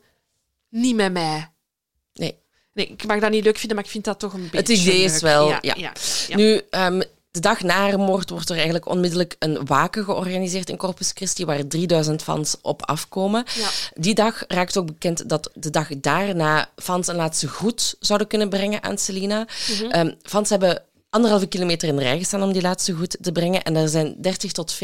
Niet 0.70 0.96
met 0.96 1.12
mij. 1.12 1.50
Nee. 2.14 2.38
Nee, 2.74 2.88
ik 2.88 3.06
mag 3.08 3.20
dat 3.20 3.32
niet 3.32 3.44
leuk 3.44 3.58
vinden, 3.58 3.76
maar 3.76 3.86
ik 3.86 3.92
vind 3.92 4.04
dat 4.04 4.20
toch 4.20 4.34
een 4.34 4.42
beetje 4.42 4.58
Het 4.58 4.70
idee 4.70 5.04
is 5.04 5.22
wel, 5.22 5.48
Ja, 5.50 5.58
ja. 5.62 5.74
ja, 5.78 5.92
ja. 6.28 6.36
Nu, 6.36 6.62
ehm, 6.70 7.02
de 7.32 7.40
dag 7.40 7.62
na 7.62 7.74
haar 7.74 8.00
moord 8.00 8.30
wordt 8.30 8.50
er 8.50 8.56
eigenlijk 8.56 8.86
onmiddellijk 8.86 9.36
een 9.40 9.66
waken 9.66 10.04
georganiseerd 10.04 10.70
in 10.70 10.78
Corpus 10.78 11.12
Christi, 11.14 11.46
waar 11.46 11.68
3000 11.68 12.24
fans 12.24 12.56
op 12.62 12.86
afkomen. 12.86 13.46
Ja. 13.56 13.70
Die 13.94 14.14
dag 14.14 14.44
raakt 14.48 14.78
ook 14.78 14.86
bekend 14.86 15.30
dat 15.30 15.50
de 15.54 15.70
dag 15.70 15.88
daarna 15.98 16.70
fans 16.76 17.08
een 17.08 17.16
laatste 17.16 17.48
groet 17.48 17.96
zouden 18.00 18.28
kunnen 18.28 18.50
brengen 18.50 18.84
aan 18.84 18.98
Selina. 18.98 19.48
Mhm. 19.80 19.86
Ehm, 19.92 20.12
fans 20.22 20.50
hebben 20.50 20.84
anderhalve 21.16 21.48
kilometer 21.48 21.88
in 21.88 21.96
de 21.96 22.02
rij 22.02 22.18
gestaan 22.18 22.44
om 22.44 22.54
die 22.54 22.62
laatste 22.62 22.96
groet 22.96 23.18
te 23.22 23.32
brengen. 23.32 23.64
En 23.64 23.76
er 23.76 23.90
zijn 23.90 24.16
30 24.22 24.52
tot 24.52 24.76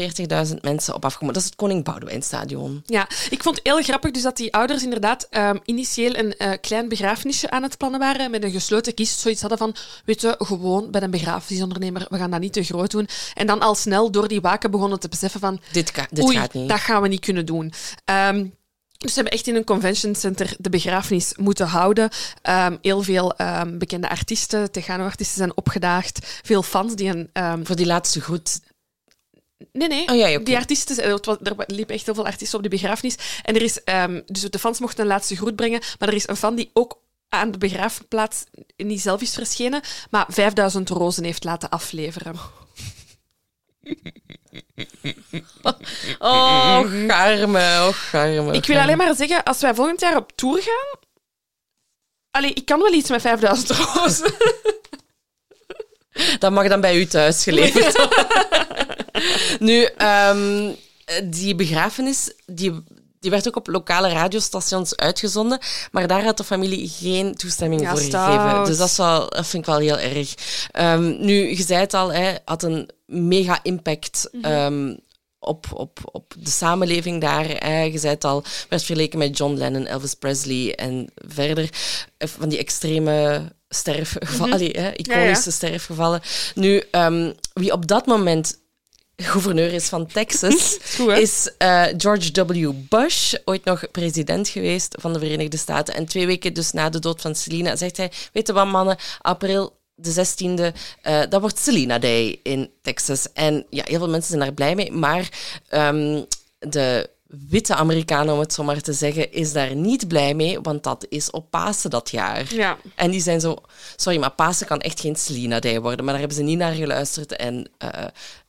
40.000 0.48 0.54
mensen 0.60 0.94
op 0.94 1.04
afgekomen. 1.04 1.34
Dat 1.34 1.42
is 1.42 1.48
het 1.48 1.58
Koning 1.58 1.84
Boudewijnstadion. 1.84 2.82
Ja, 2.86 3.08
ik 3.30 3.42
vond 3.42 3.56
het 3.56 3.66
heel 3.66 3.82
grappig 3.82 4.10
dus 4.10 4.22
dat 4.22 4.36
die 4.36 4.52
ouders 4.54 4.82
inderdaad 4.82 5.26
ehm, 5.30 5.56
initieel 5.64 6.16
een 6.16 6.36
eh, 6.36 6.50
klein 6.60 6.88
begrafenisje 6.88 7.50
aan 7.50 7.62
het 7.62 7.76
plannen 7.78 8.00
waren, 8.00 8.30
met 8.30 8.44
een 8.44 8.50
gesloten 8.50 8.94
kist, 8.94 9.18
zoiets 9.20 9.40
hadden 9.40 9.58
van, 9.58 9.74
weet 10.04 10.20
je, 10.20 10.34
gewoon 10.38 10.90
bij 10.90 11.02
een 11.02 11.10
begrafenisondernemer, 11.10 12.06
we 12.08 12.16
gaan 12.18 12.30
dat 12.30 12.40
niet 12.40 12.52
te 12.52 12.62
groot 12.62 12.90
doen. 12.90 13.08
En 13.34 13.46
dan 13.46 13.60
al 13.60 13.74
snel 13.74 14.10
door 14.10 14.28
die 14.28 14.40
waken 14.40 14.70
begonnen 14.70 15.00
te 15.00 15.08
beseffen 15.08 15.40
van, 15.40 15.60
Dit, 15.72 15.90
ka- 15.90 16.06
dit 16.10 16.24
Oei, 16.24 16.36
gaat 16.36 16.54
niet. 16.54 16.68
dat 16.68 16.78
gaan 16.80 17.02
we 17.02 17.08
niet 17.08 17.20
kunnen 17.20 17.46
doen. 17.46 17.72
Ehm, 18.04 18.46
dus 19.02 19.12
ze 19.14 19.20
hebben 19.20 19.32
echt 19.38 19.46
in 19.46 19.56
een 19.56 19.64
convention 19.64 20.14
center 20.14 20.54
de 20.58 20.70
begrafenis 20.70 21.32
moeten 21.36 21.66
houden. 21.66 22.10
Ehm, 22.42 22.76
heel 22.82 23.02
veel 23.02 23.36
ehm, 23.36 23.78
bekende 23.78 24.08
artiesten, 24.08 24.70
Tegano-artiesten 24.70 25.36
zijn 25.36 25.56
opgedaagd. 25.56 26.40
Veel 26.42 26.62
fans 26.62 26.94
die 26.94 27.08
een... 27.08 27.30
ehm, 27.32 27.64
Voor 27.64 27.76
die 27.76 27.86
laatste 27.86 28.20
groet. 28.20 28.60
nee, 29.72 29.88
nee. 29.88 30.08
Oh 30.08 30.16
ja, 30.16 30.34
oké. 30.34 30.42
Die 30.42 30.56
artiesten, 30.56 30.98
eh, 30.98 31.10
er 31.42 31.54
liepen 31.66 31.94
echt 31.94 32.04
heel 32.04 32.14
veel 32.14 32.26
artiesten 32.26 32.56
op 32.58 32.64
de 32.64 32.70
begrafenis. 32.70 33.16
En 33.42 33.54
er 33.54 33.62
is, 33.62 33.78
dus 34.26 34.40
de 34.50 34.58
fans 34.58 34.80
mochten 34.80 35.00
een 35.02 35.10
laatste 35.10 35.36
groet 35.36 35.56
brengen. 35.56 35.80
Maar 35.98 36.08
er 36.08 36.14
is 36.14 36.28
een 36.28 36.36
fan 36.36 36.54
die 36.54 36.70
ook 36.72 37.00
aan 37.28 37.50
de 37.50 37.58
begraafplaats 37.58 38.44
niet 38.76 39.00
zelf 39.00 39.20
is 39.20 39.34
verschenen, 39.34 39.80
maar 40.10 40.26
5000 40.28 40.88
rozen 40.88 41.24
heeft 41.24 41.44
laten 41.44 41.68
afleveren. 41.70 42.36
Oh, 46.18 46.80
garme, 47.08 47.58
oh, 47.58 47.88
garme. 47.88 48.52
Ik 48.52 48.66
wil 48.66 48.78
alleen 48.78 48.96
maar 48.96 49.14
zeggen, 49.14 49.42
als 49.42 49.60
wij 49.60 49.74
volgend 49.74 50.00
jaar 50.00 50.16
op 50.16 50.32
tour 50.34 50.62
gaan... 50.62 51.00
Allee, 52.30 52.52
ik 52.52 52.64
kan 52.64 52.78
wel 52.78 52.92
iets 52.92 53.10
met 53.10 53.20
5000 53.20 53.70
rozen. 53.70 54.34
Dat 56.38 56.52
mag 56.52 56.68
dan 56.68 56.80
bij 56.80 56.96
u 56.96 57.06
thuis 57.06 57.42
geleverd 57.42 57.96
worden. 57.96 58.26
nu, 59.58 59.84
ehm, 59.84 60.72
die 61.24 61.54
begrafenis, 61.54 62.32
die, 62.46 62.82
die 63.22 63.30
werd 63.30 63.48
ook 63.48 63.56
op 63.56 63.66
lokale 63.66 64.08
radiostations 64.08 64.96
uitgezonden, 64.96 65.58
maar 65.92 66.06
daar 66.06 66.24
had 66.24 66.36
de 66.36 66.44
familie 66.44 66.88
geen 66.88 67.34
toestemming 67.34 67.80
Ja, 67.80 67.90
voor 67.90 68.00
stout. 68.00 68.34
gegeven. 68.40 68.64
Dus 68.64 68.76
dat, 68.78 68.88
is 68.88 68.96
wel, 68.96 69.28
dat 69.30 69.46
vind 69.46 69.66
ik 69.66 69.72
wel 69.74 69.78
heel 69.78 69.98
erg. 69.98 70.34
Ehm, 70.70 71.24
nu, 71.24 71.48
je 71.56 71.62
zei 71.62 71.80
het 71.80 71.94
al, 71.94 72.12
hij 72.12 72.38
had 72.44 72.62
een 72.62 72.90
mega 73.06 73.58
impact 73.62 74.28
Mhm. 74.32 74.44
ehm, 74.44 74.94
op, 75.38 75.66
op, 75.74 75.98
op 76.12 76.34
de 76.38 76.50
samenleving 76.50 77.20
daar. 77.20 77.44
Hè. 77.48 77.80
Je 77.82 77.98
zei 77.98 78.14
het 78.14 78.24
al, 78.24 78.42
werd 78.68 78.82
vergeleken 78.84 79.18
met 79.18 79.36
John 79.36 79.54
Lennon, 79.54 79.86
Elvis 79.86 80.14
Presley 80.14 80.74
en 80.74 81.08
verder 81.14 81.70
eh, 82.18 82.28
van 82.28 82.48
die 82.48 82.58
extreme 82.58 83.42
sterfgevallen, 83.68 84.60
hè, 84.82 84.90
iconische 84.92 85.50
sterfgevallen. 85.52 86.20
Nu, 86.54 86.82
ehm, 86.90 87.32
wie 87.52 87.72
op 87.72 87.86
dat 87.86 88.06
moment 88.06 88.60
gouverneur 89.16 89.72
is 89.72 89.88
van 89.88 90.06
Texas, 90.06 90.78
goed, 90.96 91.18
is 91.18 91.50
eh, 91.58 91.84
George 91.96 92.44
W. 92.46 92.72
Bush, 92.88 93.34
ooit 93.44 93.64
nog 93.64 93.90
president 93.90 94.48
geweest 94.48 94.94
van 95.00 95.12
de 95.12 95.18
Verenigde 95.18 95.56
Staten. 95.56 95.94
En 95.94 96.06
twee 96.06 96.26
weken 96.26 96.54
dus 96.54 96.72
na 96.72 96.90
de 96.90 96.98
dood 96.98 97.20
van 97.20 97.34
Selena 97.34 97.76
zegt 97.76 97.96
hij, 97.96 98.12
weet 98.32 98.46
je 98.46 98.52
wat 98.52 98.66
mannen, 98.66 98.96
april 99.20 99.80
de 99.94 100.12
16e, 100.12 100.76
eh, 101.02 101.20
dat 101.28 101.40
wordt 101.40 101.58
Selena 101.58 101.98
Day 101.98 102.40
in 102.42 102.70
Texas. 102.82 103.32
En 103.32 103.66
ja, 103.70 103.82
heel 103.86 103.98
veel 103.98 104.08
mensen 104.08 104.30
zijn 104.30 104.40
daar 104.40 104.52
blij 104.52 104.74
mee, 104.74 104.92
maar 104.92 105.28
ehm, 105.68 106.22
de 106.58 107.10
witte 107.48 107.74
Amerikanen, 107.74 108.34
om 108.34 108.40
het 108.40 108.52
zo 108.52 108.62
maar 108.62 108.80
te 108.80 108.92
zeggen, 108.92 109.32
is 109.32 109.52
daar 109.52 109.74
niet 109.74 110.08
blij 110.08 110.34
mee, 110.34 110.60
want 110.60 110.82
dat 110.82 111.06
is 111.08 111.30
op 111.30 111.50
Pasen 111.50 111.90
dat 111.90 112.10
jaar. 112.10 112.54
Ja. 112.54 112.76
En 112.94 113.10
die 113.10 113.20
zijn 113.20 113.40
zo, 113.40 113.56
sorry, 113.96 114.18
maar 114.18 114.30
Pasen 114.30 114.66
kan 114.66 114.80
echt 114.80 115.00
geen 115.00 115.16
Selena 115.16 115.60
Day 115.60 115.80
worden. 115.80 115.98
Maar 116.04 116.14
daar 116.14 116.18
hebben 116.18 116.36
ze 116.36 116.42
niet 116.42 116.58
naar 116.58 116.72
geluisterd. 116.72 117.36
En 117.36 117.70
eh 117.78 117.88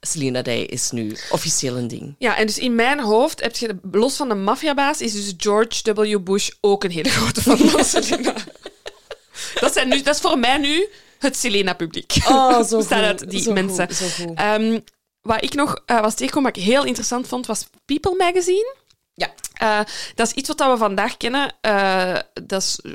Selena 0.01 0.41
Day 0.41 0.61
is 0.61 0.91
nu 0.91 1.15
officieel 1.29 1.77
een 1.77 1.87
ding. 1.87 2.15
Ja, 2.17 2.37
en 2.37 2.45
dus 2.45 2.57
in 2.57 2.75
mijn 2.75 2.99
hoofd 2.99 3.41
heb 3.41 3.55
je, 3.55 3.75
los 3.91 4.15
van 4.15 4.29
de 4.29 4.35
maffiabaas, 4.35 5.01
is 5.01 5.11
dus 5.13 5.33
George 5.37 5.93
W. 5.93 6.19
Bush 6.23 6.49
ook 6.61 6.83
een 6.83 6.91
hele 6.91 7.09
grote 7.09 7.41
fan 7.41 7.57
van 7.57 7.83
Selena. 8.03 8.33
dat, 9.59 9.73
zijn 9.73 9.89
nu, 9.89 10.01
dat 10.01 10.15
is 10.15 10.21
voor 10.21 10.39
mij 10.39 10.57
nu 10.57 10.87
het 11.19 11.37
Selena-publiek. 11.37 12.15
Oh, 12.27 12.63
zo 12.63 12.77
goed, 12.81 12.91
uit 12.91 13.29
die 13.29 13.41
zo 13.41 13.53
mensen. 13.53 13.87
goed, 13.87 13.95
zo 13.95 14.05
goed. 14.25 14.37
Ehm, 14.37 14.79
wat 15.23 15.43
ik 15.43 15.53
nog 15.53 15.81
eh, 15.85 16.01
was 16.01 16.15
tegengekomen, 16.15 16.51
wat 16.51 16.59
ik 16.59 16.69
heel 16.69 16.85
interessant 16.85 17.27
vond, 17.27 17.45
was 17.45 17.69
People 17.85 18.15
Magazine. 18.15 18.75
Ja. 19.13 19.33
Eh, 19.53 19.79
dat 20.15 20.27
is 20.27 20.33
iets 20.33 20.47
wat 20.47 20.59
we 20.59 20.77
vandaag 20.77 21.17
kennen. 21.17 21.53
Eh, 21.61 22.15
dat 22.43 22.61
is 22.61 22.79
eh, 22.83 22.93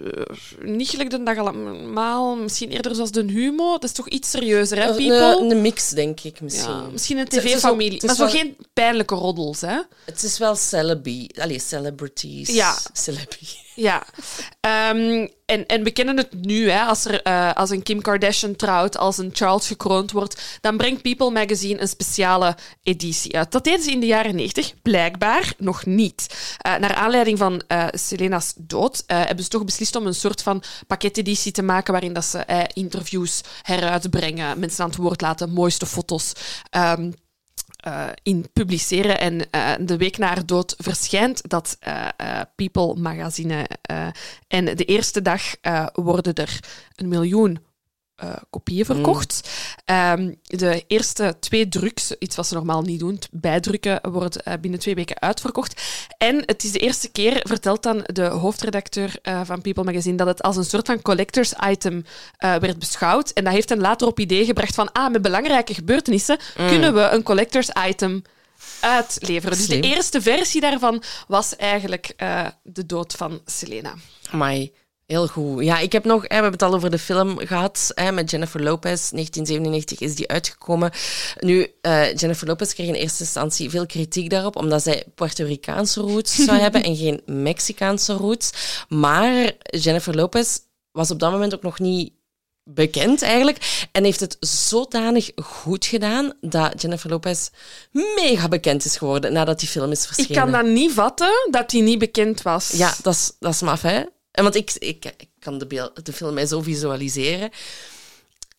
niet 0.63 0.89
gelijk 0.89 1.11
de 1.11 1.23
dag 1.23 1.37
allemaal, 1.37 2.37
misschien 2.37 2.71
eerder 2.71 2.95
zoals 2.95 3.11
de 3.11 3.25
humo. 3.25 3.71
Dat 3.73 3.85
is 3.85 3.93
toch 3.93 4.09
iets 4.09 4.31
serieuzer, 4.31 4.79
hè, 4.79 4.87
People? 4.87 5.39
Een, 5.41 5.51
een 5.51 5.61
mix, 5.61 5.89
denk 5.89 6.21
ik, 6.21 6.41
misschien. 6.41 6.73
ja, 6.73 6.83
misschien 6.93 7.19
een 7.19 7.29
tv-familie. 7.29 8.03
Maar 8.07 8.15
zo 8.15 8.23
wel- 8.23 8.33
geen 8.35 8.57
pijnlijke 8.73 9.15
roddels, 9.15 9.61
hè? 9.61 9.79
Het 10.05 10.23
is 10.23 10.39
wel 10.39 10.55
celebi, 10.57 11.29
allee, 11.41 11.59
celebrities. 11.61 12.49
Ja. 12.49 12.79
Celebi. 12.93 13.49
Ja, 13.75 14.03
Ehm, 14.61 15.27
en, 15.47 15.67
en 15.67 15.83
we 15.83 15.91
kennen 15.91 16.17
het 16.17 16.33
nu, 16.33 16.71
hè, 16.71 16.83
als, 16.85 17.05
er, 17.05 17.23
als 17.55 17.71
een 17.71 17.83
Kim 17.83 18.01
Kardashian 18.03 18.57
trouwt, 18.57 18.97
als 18.97 19.19
een 19.19 19.31
Charles 19.33 19.67
gekroond 19.67 20.11
wordt, 20.13 20.41
dan 20.61 20.77
brengt 20.77 21.03
People 21.03 21.31
Magazine 21.31 21.81
een 21.81 21.89
speciale 21.89 22.57
editie 22.83 23.37
uit. 23.37 23.53
Dat 23.53 23.65
deden 23.65 23.83
ze 23.83 23.91
in 23.91 24.01
de 24.01 24.07
jaren 24.07 24.35
90, 24.35 24.73
blijkbaar 24.83 25.53
nog 25.59 25.87
niet. 25.87 26.27
Eh, 26.59 26.77
naar 26.77 26.95
aanleiding 26.95 27.39
van 27.39 27.63
eh, 27.67 27.87
Selena's 27.91 28.53
dood 28.57 29.03
eh, 29.07 29.17
hebben 29.25 29.45
ze 29.45 29.51
toch 29.51 29.65
beslist 29.65 29.97
om 29.97 30.07
een 30.07 30.15
soort 30.15 30.43
van 30.43 30.63
pakketeditie 30.87 31.53
te 31.53 31.63
maken 31.63 31.93
waarin 31.93 32.13
dat 32.13 32.25
ze 32.25 32.67
interviews 32.73 33.41
heruitbrengen, 33.63 34.59
mensen 34.59 34.85
aan 34.85 34.91
het 34.91 34.99
woord 34.99 35.21
laten, 35.21 35.51
mooiste 35.51 35.87
foto's. 35.87 36.33
eh, 37.79 38.07
in 38.23 38.47
publiceren. 38.53 39.21
En 39.21 39.39
de 39.87 39.97
week 39.97 40.19
na 40.19 40.27
haar 40.27 40.47
dood 40.47 40.75
verschijnt 40.79 41.49
dat 41.49 41.79
People 42.55 42.95
magazine. 42.95 43.69
en 44.49 44.65
de 44.65 44.85
eerste 44.85 45.23
dag 45.23 45.43
worden 45.93 46.35
er 46.35 46.61
een 46.95 47.09
miljoen 47.09 47.59
eh, 48.19 48.33
kopieën 48.51 48.85
verkocht. 48.85 49.51
Ehm, 49.85 50.33
de 50.43 50.85
eerste 50.87 51.37
twee 51.41 51.69
drugs, 51.69 52.15
iets 52.19 52.37
wat 52.37 52.47
ze 52.47 52.55
normaal 52.55 52.83
niet 52.83 52.99
doen, 52.99 53.19
bijdrukken, 53.31 54.11
wordt 54.11 54.43
eh, 54.43 54.55
binnen 54.61 54.81
twee 54.81 54.95
weken 54.95 55.21
uitverkocht. 55.21 55.83
En 56.17 56.43
het 56.47 56.65
is 56.65 56.73
de 56.73 56.79
eerste 56.79 57.11
keer, 57.11 57.41
vertelt 57.43 57.83
dan 57.83 58.03
de 58.07 58.25
hoofdredacteur 58.25 59.19
eh, 59.23 59.41
van 59.45 59.61
People 59.61 59.85
Magazine, 59.85 60.17
dat 60.17 60.27
het 60.27 60.43
als 60.43 60.57
een 60.57 60.65
soort 60.65 60.87
van 60.87 61.03
collectors 61.03 61.53
item 61.67 62.05
werd 62.39 62.79
beschouwd. 62.79 63.31
En 63.31 63.45
dat 63.45 63.53
heeft 63.53 63.69
hen 63.69 63.81
later 63.81 64.07
op 64.07 64.21
idee 64.21 64.45
gebracht 64.45 64.75
van, 64.75 64.93
ah, 64.93 65.13
met 65.13 65.23
belangrijke 65.23 65.75
gebeurtenissen 65.75 66.39
kunnen 66.55 66.95
we 66.95 67.01
een 67.01 67.23
collectors 67.23 67.71
item 67.87 68.23
uitleveren. 68.81 69.57
Dus 69.57 69.67
de 69.67 69.81
eerste 69.81 70.23
versie 70.23 70.61
daarvan 70.61 71.03
was 71.29 71.57
eigenlijk 71.57 72.15
de 72.63 72.87
dood 72.87 73.13
van 73.13 73.41
Selena. 73.45 73.95
Amai, 74.31 74.73
heel 75.09 75.27
goed. 75.27 75.65
Ja, 75.65 75.79
ik 75.79 75.93
heb 75.93 76.05
nog, 76.05 76.23
hè, 76.23 76.29
we 76.29 76.35
hebben 76.35 76.53
het 76.53 76.63
al 76.63 76.75
over 76.75 76.91
de 76.91 76.99
film 76.99 77.39
gehad 77.39 77.91
hè, 77.95 78.13
met 78.13 78.31
Jennifer 78.31 78.63
Lopez. 78.63 79.11
1997 79.11 80.01
is 80.01 80.15
die 80.15 80.29
uitgekomen. 80.29 80.91
Nu, 81.41 81.73
eh, 81.81 82.15
Jennifer 82.15 82.47
Lopez 82.47 82.73
kreeg 82.75 82.87
in 82.89 82.95
eerste 82.95 83.23
instantie 83.23 83.71
veel 83.71 83.87
kritiek 83.87 84.31
daarop, 84.31 84.57
omdat 84.57 84.83
zij 84.83 85.05
Puerto 85.15 85.45
Ricaanse 85.45 86.01
roots 86.01 86.35
zou 86.35 86.59
hebben 86.65 86.83
en 86.83 86.97
geen 86.97 87.23
Mexicaanse 87.27 88.13
roots. 88.13 88.51
Maar 88.89 89.53
Jennifer 89.71 90.15
Lopez 90.17 90.59
was 90.93 91.11
op 91.11 91.19
dat 91.19 91.31
moment 91.31 91.55
ook 91.55 91.63
nog 91.63 91.79
niet 91.79 92.13
bekend 92.65 93.23
eigenlijk. 93.23 93.87
En 93.93 94.05
heeft 94.05 94.21
het 94.21 94.37
zodanig 94.41 95.31
goed 95.37 95.87
gedaan 95.87 96.33
dat 96.41 96.83
Jennifer 96.83 97.11
Lopez 97.11 97.49
mega 97.93 98.49
bekend 98.49 98.85
is 98.85 98.97
geworden 98.97 99.33
nadat 99.33 99.59
die 99.61 99.69
film 99.69 99.91
is 99.91 100.01
Ik 100.01 100.07
verschenen. 100.07 100.43
kan 100.43 100.53
dat 100.53 100.73
niet 100.73 100.93
vatten, 100.93 101.49
dat 101.51 101.73
hij 101.73 101.81
niet 101.81 101.99
bekend 101.99 102.43
was. 102.43 102.71
Ja, 102.71 102.95
dat 103.03 103.15
is, 103.15 103.33
dat 103.39 103.53
is 103.55 103.61
maf, 103.61 103.83
hè? 103.83 104.03
En 104.39 104.45
want 104.45 104.55
ik, 104.55 104.73
ik, 104.79 105.05
ik 105.05 105.29
kan 105.39 105.59
de, 105.59 105.67
beeld, 105.67 106.07
de 106.07 106.13
film 106.13 106.35
mij 106.35 106.47
zo 106.47 106.61
visualiseren. 106.61 107.51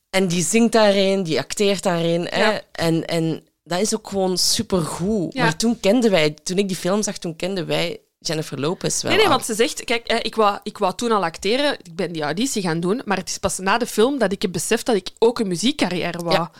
En 0.09 0.27
die 0.27 0.43
zingt 0.43 0.71
daarin, 0.71 1.23
die 1.23 1.39
acteert 1.39 1.83
daarin. 1.83 2.27
Hè? 2.29 2.57
En, 2.71 3.05
en 3.05 3.43
dat 3.63 3.79
is 3.79 3.95
ook 3.95 4.07
gewoon 4.09 4.37
supergoed. 4.37 5.33
Ja. 5.33 5.43
Maar 5.43 5.55
toen 5.55 5.79
kenden 5.79 6.11
wij, 6.11 6.29
toen 6.43 6.57
ik 6.57 6.67
die 6.67 6.77
film 6.77 7.03
zag, 7.03 7.17
toen 7.17 7.35
kenden 7.35 7.65
wij 7.65 7.99
Jennifer 8.19 8.59
Lopez 8.59 9.01
wel. 9.01 9.11
Nee, 9.11 9.19
nee, 9.19 9.29
want 9.29 9.45
ze 9.45 9.53
zegt... 9.53 9.83
Kijk, 9.83 10.11
ik 10.21 10.35
wou, 10.35 10.59
ik 10.63 10.77
wou 10.77 10.95
toen 10.95 11.11
al 11.11 11.23
acteren. 11.23 11.77
Ik 11.83 11.95
ben 11.95 12.11
die 12.11 12.21
auditie 12.21 12.61
gaan 12.61 12.79
doen. 12.79 13.01
Maar 13.05 13.17
het 13.17 13.29
is 13.29 13.37
pas 13.37 13.57
na 13.57 13.77
de 13.77 13.87
film 13.87 14.17
dat 14.17 14.31
ik 14.31 14.41
heb 14.41 14.51
beseft 14.51 14.85
dat 14.85 14.95
ik 14.95 15.09
ook 15.19 15.39
een 15.39 15.47
muziekcarrière 15.47 16.23
wou. 16.23 16.35
Ja. 16.35 16.51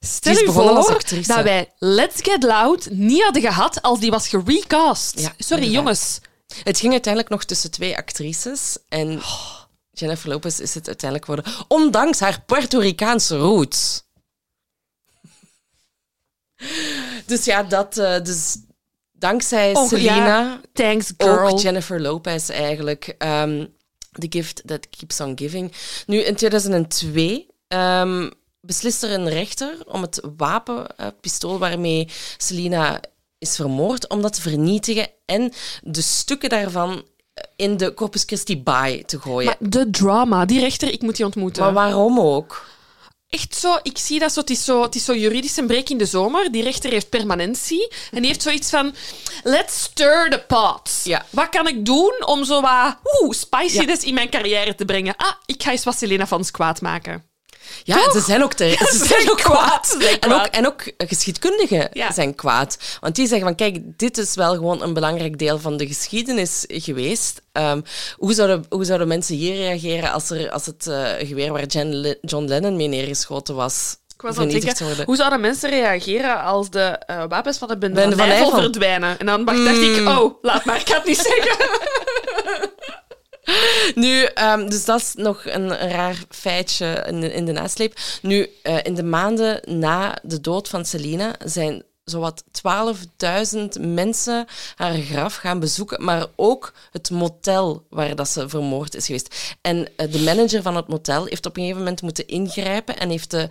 Stel 0.00 0.32
je 0.32 0.52
voor 0.52 1.24
dat 1.26 1.42
wij 1.42 1.70
Let's 1.78 2.22
Get 2.22 2.42
Loud 2.42 2.88
niet 2.90 3.22
hadden 3.22 3.42
gehad 3.42 3.82
als 3.82 4.00
die 4.00 4.10
was 4.10 4.28
gerecast. 4.28 5.20
Ja, 5.20 5.32
Sorry, 5.38 5.62
inderdaad. 5.62 5.72
jongens. 5.72 6.20
Het 6.62 6.78
ging 6.78 6.92
uiteindelijk 6.92 7.32
nog 7.32 7.44
tussen 7.44 7.70
twee 7.70 7.96
actrices. 7.96 8.78
En 8.88 9.20
Jennifer 9.90 10.28
Lopez 10.28 10.58
is 10.58 10.74
het 10.74 10.86
uiteindelijk 10.86 11.30
geworden. 11.30 11.52
Ondanks 11.68 12.20
haar 12.20 12.42
Puerto 12.46 12.78
Ricaanse 12.78 13.36
roots. 13.36 14.04
Dus 17.26 17.44
ja, 17.44 17.62
dat... 17.62 17.98
eh, 17.98 18.22
dus 18.22 18.56
dankzij 19.12 19.74
Oh, 19.74 19.88
Selena... 19.88 20.26
ja. 20.26 20.60
Thanks, 20.72 21.12
girl. 21.16 21.48
Ook 21.48 21.58
Jennifer 21.60 22.00
Lopez 22.00 22.48
eigenlijk. 22.48 23.14
ehm, 23.18 23.66
The 24.12 24.26
Gift 24.30 24.62
That 24.66 24.88
Keeps 24.90 25.20
On 25.20 25.38
Giving. 25.38 25.72
Nu, 26.06 26.18
in 26.18 26.34
2002 26.36 27.46
ehm, 27.68 28.30
beslist 28.60 29.02
er 29.02 29.12
een 29.12 29.28
rechter 29.28 29.76
om 29.86 30.02
het 30.02 30.20
wapen, 30.36 30.96
eh, 30.96 31.06
pistool 31.20 31.58
waarmee 31.58 32.08
Selena 32.36 33.00
is 33.38 33.56
vermoord, 33.56 34.08
om 34.08 34.22
dat 34.22 34.32
te 34.32 34.40
vernietigen 34.40 35.08
en 35.26 35.52
de 35.82 36.02
stukken 36.02 36.48
daarvan 36.48 37.04
in 37.56 37.76
de 37.76 37.94
Corpus 37.94 38.22
Christi 38.26 38.62
baai 38.62 39.04
te 39.04 39.20
gooien. 39.20 39.46
Maar 39.46 39.70
de 39.70 39.90
drama, 39.90 40.44
die 40.44 40.60
rechter, 40.60 40.92
ik 40.92 41.02
moet 41.02 41.16
die 41.16 41.24
ontmoeten. 41.24 41.62
Maar 41.62 41.72
waarom 41.72 42.20
ook? 42.20 42.64
Echt 43.28 43.54
zo, 43.54 43.78
ik 43.82 43.98
zie 43.98 44.18
dat 44.18 44.32
zo 44.32 44.40
het, 44.40 44.50
is 44.50 44.64
zo, 44.64 44.82
het 44.82 44.94
is 44.94 45.04
zo 45.04 45.14
juridisch 45.14 45.56
een 45.56 45.66
break 45.66 45.88
in 45.88 45.98
de 45.98 46.06
zomer. 46.06 46.52
Die 46.52 46.62
rechter 46.62 46.90
heeft 46.90 47.08
permanentie. 47.08 47.92
En 48.10 48.18
die 48.18 48.26
heeft 48.26 48.42
zoiets 48.42 48.70
van, 48.70 48.94
let's 49.42 49.82
stir 49.82 50.30
the 50.30 50.44
pot. 50.46 51.00
Ja. 51.04 51.26
Wat 51.30 51.48
kan 51.48 51.68
ik 51.68 51.84
doen 51.84 52.26
om 52.26 52.44
zo 52.44 52.60
wat 52.60 52.96
oeh, 53.20 53.32
spiciness 53.32 54.04
in 54.04 54.14
mijn 54.14 54.30
carrière 54.30 54.74
te 54.74 54.84
brengen? 54.84 55.16
Ah, 55.16 55.32
ik 55.46 55.62
ga 55.62 55.70
eens 55.70 55.84
wat 55.84 55.98
Selena 55.98 56.26
fans 56.26 56.50
kwaad 56.50 56.80
maken. 56.80 57.24
Ja, 57.84 58.10
ze 58.12 58.20
zijn 58.20 58.42
ook, 58.42 58.52
te, 58.52 58.76
ze 58.98 59.04
zijn 59.06 59.30
ook 59.30 59.36
kwaad, 59.36 59.64
kwaad. 59.64 59.86
ze 59.86 59.96
zijn 60.00 60.20
En 60.20 60.32
ook, 60.32 60.46
en 60.46 60.66
ook 60.66 60.82
geschiedkundigen 60.98 61.88
Ja. 61.92 62.12
zijn 62.12 62.34
kwaad. 62.34 62.76
Want 63.00 63.14
die 63.14 63.26
zeggen 63.26 63.46
van, 63.46 63.56
kijk, 63.56 63.78
dit 63.98 64.18
is 64.18 64.34
wel 64.34 64.54
gewoon 64.54 64.82
een 64.82 64.94
belangrijk 64.94 65.38
deel 65.38 65.58
van 65.58 65.76
de 65.76 65.86
geschiedenis 65.86 66.64
geweest. 66.68 67.42
Ehm, 67.52 67.80
hoe, 68.16 68.32
zouden, 68.34 68.64
hoe 68.68 68.84
zouden 68.84 69.08
mensen 69.08 69.34
hier 69.36 69.54
reageren 69.56 70.12
als, 70.12 70.30
er, 70.30 70.50
als 70.50 70.66
het 70.66 70.86
eh, 70.86 71.08
geweer 71.18 71.52
waar 71.52 71.64
John 72.20 72.44
Lennon 72.46 72.76
mee 72.76 72.88
neergeschoten 72.88 73.54
was, 73.54 73.96
Ik 74.14 74.22
was 74.22 74.36
aan 74.38 74.48
denken, 74.48 75.04
hoe 75.04 75.16
zouden 75.16 75.40
mensen 75.40 75.70
reageren 75.70 76.42
als 76.42 76.70
de 76.70 76.80
eh, 76.80 77.22
wapens 77.28 77.58
van 77.58 77.68
de 77.68 77.78
bende 77.78 78.16
van 78.16 78.28
Nijvel. 78.28 78.50
verdwijnen? 78.50 79.18
En 79.18 79.26
dan 79.26 79.44
dacht 79.44 79.58
ik, 79.58 80.08
oh, 80.08 80.34
laat 80.42 80.64
maar, 80.64 80.80
ik 80.80 80.88
ga 80.88 80.94
het 80.96 81.04
niet 81.06 81.16
zeggen. 81.16 81.56
Nu, 83.94 84.22
ehm, 84.24 84.68
dus 84.68 84.84
dat 84.84 85.00
is 85.00 85.14
nog 85.14 85.44
een, 85.44 85.68
raar 85.68 86.24
feitje 86.28 87.04
in 87.08 87.20
de, 87.20 87.32
in 87.32 87.44
de 87.44 87.52
nasleep. 87.52 87.98
Nu, 88.22 88.50
eh, 88.62 88.76
in 88.82 88.94
de 88.94 89.02
maanden 89.02 89.60
na 89.78 90.18
de 90.22 90.40
dood 90.40 90.68
van 90.68 90.84
Selena 90.84 91.34
zijn 91.44 91.82
zowat 92.04 92.44
12.000 92.50 93.80
mensen 93.80 94.46
haar 94.74 94.94
graf 94.94 95.36
gaan 95.36 95.60
bezoeken, 95.60 96.04
maar 96.04 96.26
ook 96.36 96.72
het 96.90 97.10
motel 97.10 97.86
waar 97.90 98.16
dat 98.16 98.28
ze 98.28 98.48
vermoord 98.48 98.94
is 98.94 99.06
geweest. 99.06 99.56
En 99.60 99.88
eh, 99.96 100.12
de 100.12 100.20
manager 100.20 100.62
van 100.62 100.76
het 100.76 100.88
motel 100.88 101.24
heeft 101.24 101.46
op 101.46 101.56
een 101.56 101.62
gegeven 101.62 101.82
moment 101.82 102.02
moeten 102.02 102.26
ingrijpen 102.26 102.98
en 102.98 103.10
heeft 103.10 103.30
de 103.30 103.48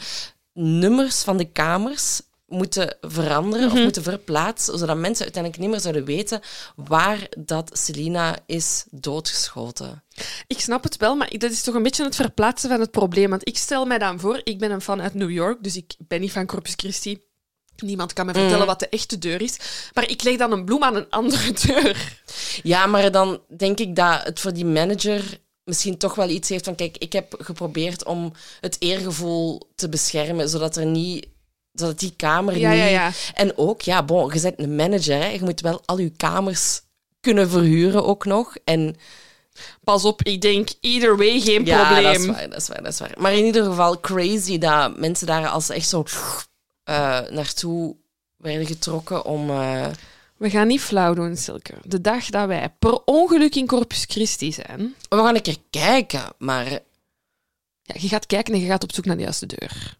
nummers 0.53 1.21
van 1.21 1.37
de 1.37 1.45
kamers 1.45 2.21
moeten 2.55 2.97
veranderen 3.01 3.71
of 3.71 3.79
moeten 3.79 4.03
verplaatsen, 4.03 4.77
zodat 4.77 4.97
mensen 4.97 5.23
uiteindelijk 5.23 5.63
niet 5.63 5.71
meer 5.71 5.81
zouden 5.81 6.05
weten 6.05 6.41
waar 6.75 7.27
dat 7.37 7.77
Selina 7.77 8.37
is 8.45 8.85
doodgeschoten. 8.91 10.03
Ik 10.47 10.59
snap 10.59 10.83
het 10.83 10.97
wel, 10.97 11.15
maar 11.15 11.37
dat 11.37 11.51
is 11.51 11.63
toch 11.63 11.75
een 11.75 11.83
beetje 11.83 12.03
het 12.03 12.15
verplaatsen 12.15 12.69
van 12.69 12.79
het 12.79 12.91
probleem. 12.91 13.29
Want 13.29 13.47
ik 13.47 13.57
stel 13.57 13.85
mij 13.85 13.97
dan 13.97 14.19
voor, 14.19 14.41
ik 14.43 14.59
ben 14.59 14.71
een 14.71 14.81
fan 14.81 15.01
uit 15.01 15.13
New 15.13 15.31
York, 15.31 15.63
dus 15.63 15.75
ik 15.75 15.95
ben 15.97 16.21
niet 16.21 16.31
van 16.31 16.45
Corpus 16.45 16.73
Christi. 16.75 17.21
Niemand 17.75 18.13
kan 18.13 18.25
me 18.25 18.33
vertellen 18.33 18.65
wat 18.65 18.79
de 18.79 18.89
echte 18.89 19.17
deur 19.17 19.41
is. 19.41 19.57
Maar 19.93 20.09
ik 20.09 20.23
leg 20.23 20.37
dan 20.37 20.51
een 20.51 20.65
bloem 20.65 20.83
aan 20.83 20.95
een 20.95 21.09
andere 21.09 21.51
deur. 21.65 22.21
Ja, 22.63 22.85
maar 22.85 23.11
dan 23.11 23.41
denk 23.57 23.79
ik 23.79 23.95
dat 23.95 24.23
het 24.23 24.39
voor 24.39 24.53
die 24.53 24.65
manager 24.65 25.39
misschien 25.63 25.97
toch 25.97 26.15
wel 26.15 26.29
iets 26.29 26.49
heeft 26.49 26.65
van 26.65 26.75
kijk, 26.75 26.97
ik 26.97 27.13
heb 27.13 27.35
geprobeerd 27.39 28.05
om 28.05 28.33
het 28.61 28.75
eergevoel 28.79 29.71
te 29.75 29.89
beschermen, 29.89 30.49
zodat 30.49 30.75
er 30.75 30.85
niet 30.85 31.27
zodat 31.75 31.99
die 31.99 32.13
kamer 32.15 32.57
Ja, 32.57 32.69
niet... 32.69 32.79
ja, 32.79 32.85
ja. 32.85 33.11
En 33.33 33.57
ook, 33.57 33.81
ja, 33.81 34.03
bon, 34.03 34.33
je 34.33 34.41
bent 34.41 34.59
een 34.59 34.75
manager, 34.75 35.17
hè. 35.21 35.27
je 35.27 35.43
moet 35.43 35.61
wel 35.61 35.81
al 35.85 35.97
je 35.99 36.09
kamers 36.09 36.81
kunnen 37.19 37.49
verhuren 37.49 38.05
ook 38.05 38.25
nog. 38.25 38.55
En 38.63 38.95
Pas 39.83 40.05
op, 40.05 40.23
ik 40.23 40.41
denk 40.41 40.69
either 40.81 41.17
way 41.17 41.39
geen 41.39 41.65
ja, 41.65 41.83
probleem. 41.85 42.03
dat 42.13 42.19
is 42.21 42.25
waar, 42.27 42.49
dat 42.49 42.61
is 42.61 42.67
waar, 42.67 42.83
dat 42.83 42.91
is 42.93 42.99
waar. 42.99 43.13
Maar 43.17 43.33
in 43.33 43.45
ieder 43.45 43.63
geval 43.65 43.99
crazy 43.99 44.57
dat 44.57 44.97
mensen 44.99 45.27
daar 45.27 45.47
als 45.47 45.69
echt 45.69 45.87
zo 45.87 46.03
eh, 46.83 47.19
naartoe 47.29 47.95
werden 48.37 48.65
getrokken 48.65 49.25
om... 49.25 49.49
eh, 49.49 49.87
We 50.37 50.49
gaan 50.49 50.67
niet 50.67 50.81
flauw 50.81 51.13
doen, 51.13 51.37
Silke. 51.37 51.73
De 51.83 52.01
dag 52.01 52.25
dat 52.25 52.47
wij 52.47 52.69
per 52.79 52.99
ongeluk 53.05 53.55
in 53.55 53.67
Corpus 53.67 54.05
Christi 54.07 54.51
zijn, 54.51 54.95
we 55.09 55.15
gaan 55.17 55.35
een 55.35 55.41
keer 55.41 55.57
kijken, 55.69 56.23
maar... 56.37 56.65
ja, 57.81 57.95
je 57.99 58.07
gaat 58.07 58.25
kijken 58.25 58.53
en 58.53 58.59
je 58.59 58.67
gaat 58.67 58.83
op 58.83 58.93
zoek 58.93 59.05
naar 59.05 59.15
de 59.17 59.21
juiste 59.23 59.45
deur. 59.45 59.97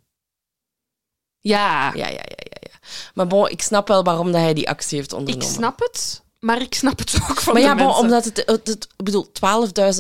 Ja, 1.50 1.92
Ja, 1.96 2.08
ja, 2.08 2.08
ja, 2.08 2.24
ja, 2.36 2.60
ja. 2.72 2.78
Maar 3.14 3.28
bon, 3.28 3.50
ik 3.50 3.62
snap 3.62 3.88
wel 3.88 4.04
waarom 4.04 4.32
dat 4.32 4.42
hij 4.42 4.54
die 4.54 4.70
actie 4.70 4.98
heeft 4.98 5.12
ik 5.12 5.18
ondernomen. 5.18 5.54
snap 5.54 5.80
het, 5.80 6.22
maar 6.40 6.62
ik 6.62 6.74
snap 6.74 7.00
het 7.00 7.16
ook 7.30 7.40
van 7.42 7.54
Maar 7.54 7.62
de 7.62 7.68
ja, 7.68 7.74
mensen. 7.74 8.02
omdat 8.02 8.26
het... 8.26 8.38
het, 8.46 8.68
het 8.68 8.88
ik 8.98 9.06
bedoel, 9.06 9.32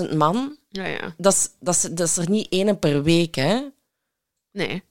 12.000 0.10 0.16
man, 0.16 0.58
Ja, 0.70 0.86
ja. 0.86 1.14
dat 1.18 1.34
is, 1.34 1.50
dat, 1.60 1.76
is, 1.76 1.82
dat 1.82 2.08
is 2.08 2.18
er 2.18 2.30
niet 2.30 2.48
één 2.50 2.80
per 2.80 3.04
week, 3.04 3.36
hè? 3.36 3.62
Nee, 4.52 4.84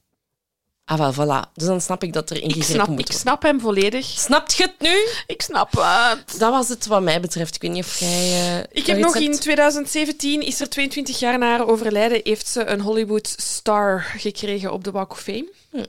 Ah, 0.87 0.99
wel, 0.99 1.13
voilà. 1.15 1.53
Dus 1.55 1.67
dan 1.67 1.81
snap 1.81 2.03
ik 2.03 2.13
dat 2.13 2.31
er 2.31 2.37
ik 2.37 2.43
ingegrepen 2.43 2.75
snap, 2.75 2.89
moet 2.89 2.99
ik 3.09 3.13
snap 3.17 3.43
hem 3.43 3.61
volledig. 3.61 4.05
Snapt 4.07 4.55
je 4.55 4.63
het 4.63 4.75
nu? 4.81 4.97
Ik 5.27 5.43
snap 5.43 5.73
het. 5.73 6.39
Dat 6.39 6.51
was 6.51 6.69
het 6.69 6.87
wat 6.87 7.03
mij 7.03 7.21
betreft. 7.21 7.55
Ik 7.55 7.61
weet 7.63 7.71
niet 7.71 7.85
of 7.85 7.99
jij... 7.99 8.59
eh, 8.61 8.79
Ik 8.81 8.87
heb 8.87 8.99
nog 8.99 9.17
in 9.17 9.31
hebt? 9.31 9.41
2017, 9.41 10.41
is 10.41 10.61
er 10.61 10.69
22 10.69 11.19
jaar 11.19 11.39
na 11.39 11.47
haar 11.49 11.67
overlijden, 11.69 12.21
heeft 12.25 12.47
ze 12.49 12.65
een 12.65 12.81
Hollywood 12.81 13.35
star 13.37 14.01
gekregen 14.17 14.73
op 14.73 14.85
de 14.85 14.91
Walk 14.91 15.11
of 15.13 15.21
Fame. 15.21 15.53
Hm. 15.71 15.85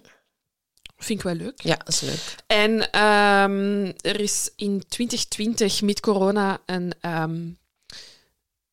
Vind 1.05 1.19
ik 1.19 1.25
wel 1.25 1.35
leuk. 1.35 1.61
Ja, 1.61 1.75
dat 1.75 1.87
is 1.87 1.99
leuk. 2.01 2.35
En 2.47 2.91
ehm, 2.91 3.91
er 4.01 4.19
is 4.19 4.49
in 4.55 4.83
2020, 4.87 5.81
met 5.81 5.99
corona, 5.99 6.59
een 6.65 6.93
ehm, 7.01 7.41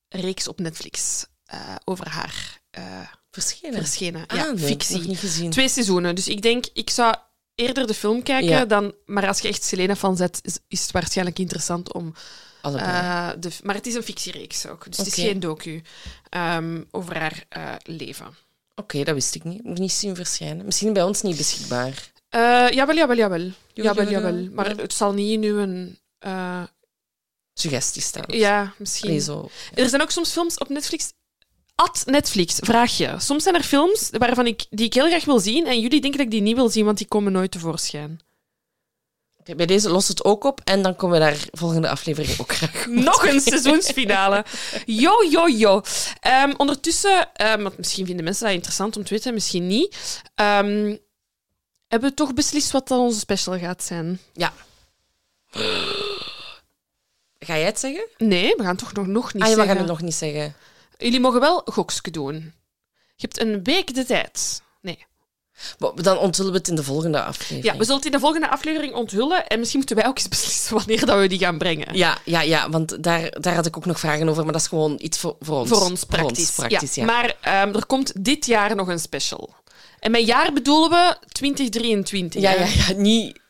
reeks 0.08 0.48
op 0.48 0.60
Netflix 0.60 1.26
eh, 1.44 1.74
over 1.84 2.08
haar 2.08 2.60
eh, 2.70 2.82
Verschenen. 3.30 3.74
verschenen. 3.78 4.26
Ah, 4.26 4.36
ja, 4.36 4.50
nee, 4.52 4.66
fictie. 4.66 5.06
niet 5.06 5.18
gezien. 5.18 5.50
Twee 5.50 5.68
seizoenen. 5.68 6.14
Dus 6.14 6.28
ik 6.28 6.42
denk, 6.42 6.64
ik 6.72 6.90
zou 6.90 7.14
eerder 7.54 7.86
de 7.86 7.94
film 7.94 8.22
kijken 8.22 8.50
Ja. 8.50 8.64
dan... 8.64 8.94
Maar 9.06 9.26
als 9.26 9.40
je 9.40 9.48
echt 9.48 9.64
Selena 9.64 9.96
van 9.96 10.16
zet, 10.16 10.38
is, 10.42 10.58
is 10.68 10.82
het 10.82 10.90
waarschijnlijk 10.90 11.38
interessant 11.38 11.92
om... 11.92 12.14
Eh, 12.62 13.30
de, 13.38 13.50
maar 13.62 13.74
het 13.74 13.86
is 13.86 13.94
een 13.94 14.02
fictiereeks 14.02 14.66
ook. 14.66 14.84
Dus 14.88 14.96
het 14.96 15.06
is 15.06 15.14
geen 15.14 15.40
docu 15.40 15.82
ehm, 16.28 16.82
over 16.90 17.18
haar 17.18 17.46
leven. 17.82 18.36
Oké, 18.74 19.04
dat 19.04 19.14
wist 19.14 19.34
ik 19.34 19.44
niet. 19.44 19.64
Nog 19.64 19.78
niet 19.78 19.92
zien 19.92 20.16
verschijnen. 20.16 20.64
Misschien 20.64 20.92
bij 20.92 21.02
ons 21.02 21.22
niet 21.22 21.36
beschikbaar. 21.36 22.11
Eh, 22.32 22.68
jawel, 22.70 22.96
jawel, 22.96 23.16
jawel. 23.16 23.50
Jawel, 23.74 24.08
jawel. 24.08 24.48
Maar 24.52 24.68
ja. 24.76 24.82
het 24.82 24.92
zal 24.92 25.12
niet 25.12 25.30
in 25.32 25.42
uw... 25.44 25.86
eh, 26.18 26.62
Suggesties 27.54 28.04
staan. 28.04 28.24
ja, 28.28 28.74
misschien. 28.78 29.08
Allee, 29.08 29.20
zo. 29.20 29.50
Er 29.74 29.88
zijn 29.88 30.02
ook 30.02 30.10
soms 30.10 30.32
films 30.32 30.58
op 30.58 30.68
Netflix. 30.68 31.12
At 31.74 32.02
Netflix, 32.06 32.54
vraag 32.60 32.96
je. 32.96 33.14
Soms 33.18 33.42
zijn 33.42 33.54
er 33.54 33.62
films 33.62 34.10
waarvan 34.18 34.46
ik, 34.46 34.64
die 34.70 34.86
ik 34.86 34.94
heel 34.94 35.06
graag 35.08 35.24
wil 35.24 35.38
zien 35.40 35.66
en 35.66 35.80
jullie 35.80 36.00
denken 36.00 36.18
dat 36.18 36.20
ik 36.26 36.30
die 36.30 36.40
niet 36.40 36.56
wil 36.56 36.68
zien, 36.68 36.84
want 36.84 36.98
die 36.98 37.06
komen 37.06 37.32
nooit 37.32 37.50
tevoorschijn. 37.50 38.20
Bij 39.56 39.66
deze 39.66 39.88
lost 39.90 40.08
het 40.08 40.24
ook 40.24 40.44
op. 40.44 40.60
En 40.64 40.82
dan 40.82 40.96
komen 40.96 41.18
we 41.18 41.24
daar 41.24 41.46
volgende 41.52 41.88
aflevering 41.88 42.40
ook 42.40 42.52
graag. 42.54 42.86
Nog 42.86 43.26
een 43.26 43.40
seizoensfinale. 43.40 44.44
Jo, 44.86 45.12
jo, 45.30 45.48
jo. 45.48 45.82
Ondertussen, 46.56 47.32
ehm, 47.32 47.62
want 47.62 47.78
misschien 47.78 48.06
vinden 48.06 48.24
mensen 48.24 48.44
dat 48.44 48.54
interessant 48.54 48.96
om 48.96 49.04
te 49.04 49.14
weten, 49.14 49.34
misschien 49.34 49.66
niet. 49.66 50.20
ehm, 50.34 50.96
hebben 51.92 52.10
we 52.10 52.16
toch 52.16 52.34
beslist 52.34 52.70
wat 52.70 52.88
dan 52.88 53.00
onze 53.00 53.18
special 53.18 53.58
gaat 53.58 53.82
zijn? 53.82 54.20
Ja. 54.32 54.52
Ga 57.38 57.56
jij 57.56 57.62
het 57.62 57.78
zeggen? 57.78 58.06
Nee, 58.18 58.54
we 58.56 58.62
gaan 58.62 58.76
toch 58.76 58.92
nog, 58.92 59.06
nog 59.06 59.34
niet 59.34 59.42
ah, 59.42 59.48
ja, 59.48 59.54
we 59.54 59.60
zeggen. 59.60 59.66
gaan 59.66 59.76
het 59.76 59.86
nog 59.86 60.02
niet 60.02 60.14
zeggen. 60.14 60.54
Jullie 60.98 61.20
mogen 61.20 61.40
wel 61.40 61.62
gokske 61.64 62.10
doen. 62.10 62.34
Je 63.16 63.28
hebt 63.28 63.40
een 63.40 63.62
week 63.62 63.94
de 63.94 64.04
tijd. 64.04 64.62
Nee. 64.80 65.06
Maar 65.78 66.02
Dan 66.02 66.18
onthullen 66.18 66.52
we 66.52 66.58
het 66.58 66.68
in 66.68 66.74
de 66.74 66.82
volgende 66.82 67.22
aflevering. 67.22 67.64
Ja, 67.64 67.76
we 67.76 67.84
zullen 67.84 67.96
het 67.96 68.04
in 68.04 68.12
de 68.12 68.20
volgende 68.20 68.50
aflevering 68.50 68.94
onthullen. 68.94 69.46
En 69.46 69.58
misschien 69.58 69.78
moeten 69.78 69.96
wij 69.96 70.06
ook 70.06 70.16
eens 70.16 70.28
beslissen 70.38 70.76
wanneer 70.76 71.06
dat 71.06 71.18
we 71.18 71.26
die 71.26 71.38
gaan 71.38 71.58
brengen. 71.58 71.96
Ja, 71.96 72.18
ja, 72.24 72.40
ja, 72.40 72.70
want 72.70 73.02
daar, 73.02 73.40
daar 73.40 73.54
had 73.54 73.66
ik 73.66 73.76
ook 73.76 73.86
nog 73.86 74.00
vragen 74.00 74.28
over, 74.28 74.42
maar 74.44 74.52
dat 74.52 74.62
is 74.62 74.68
gewoon 74.68 74.98
iets 75.00 75.18
voor, 75.18 75.36
voor 75.40 75.58
ons. 75.58 75.68
Voor 75.68 75.82
ons 75.82 76.04
praktisch. 76.04 76.50
praktisch, 76.50 76.94
ja. 76.94 77.04
Maar 77.04 77.36
ehm, 77.40 77.74
er 77.74 77.86
komt 77.86 78.24
dit 78.24 78.46
jaar 78.46 78.76
nog 78.76 78.88
een 78.88 79.00
special. 79.00 79.54
En 80.02 80.10
met 80.10 80.26
jaar 80.26 80.52
bedoelen 80.52 80.90
we 80.90 81.16
2023. 81.28 82.42
Ja, 82.42 82.50
ja, 82.52 82.66
ja, 82.66 82.92
niet 82.96 83.40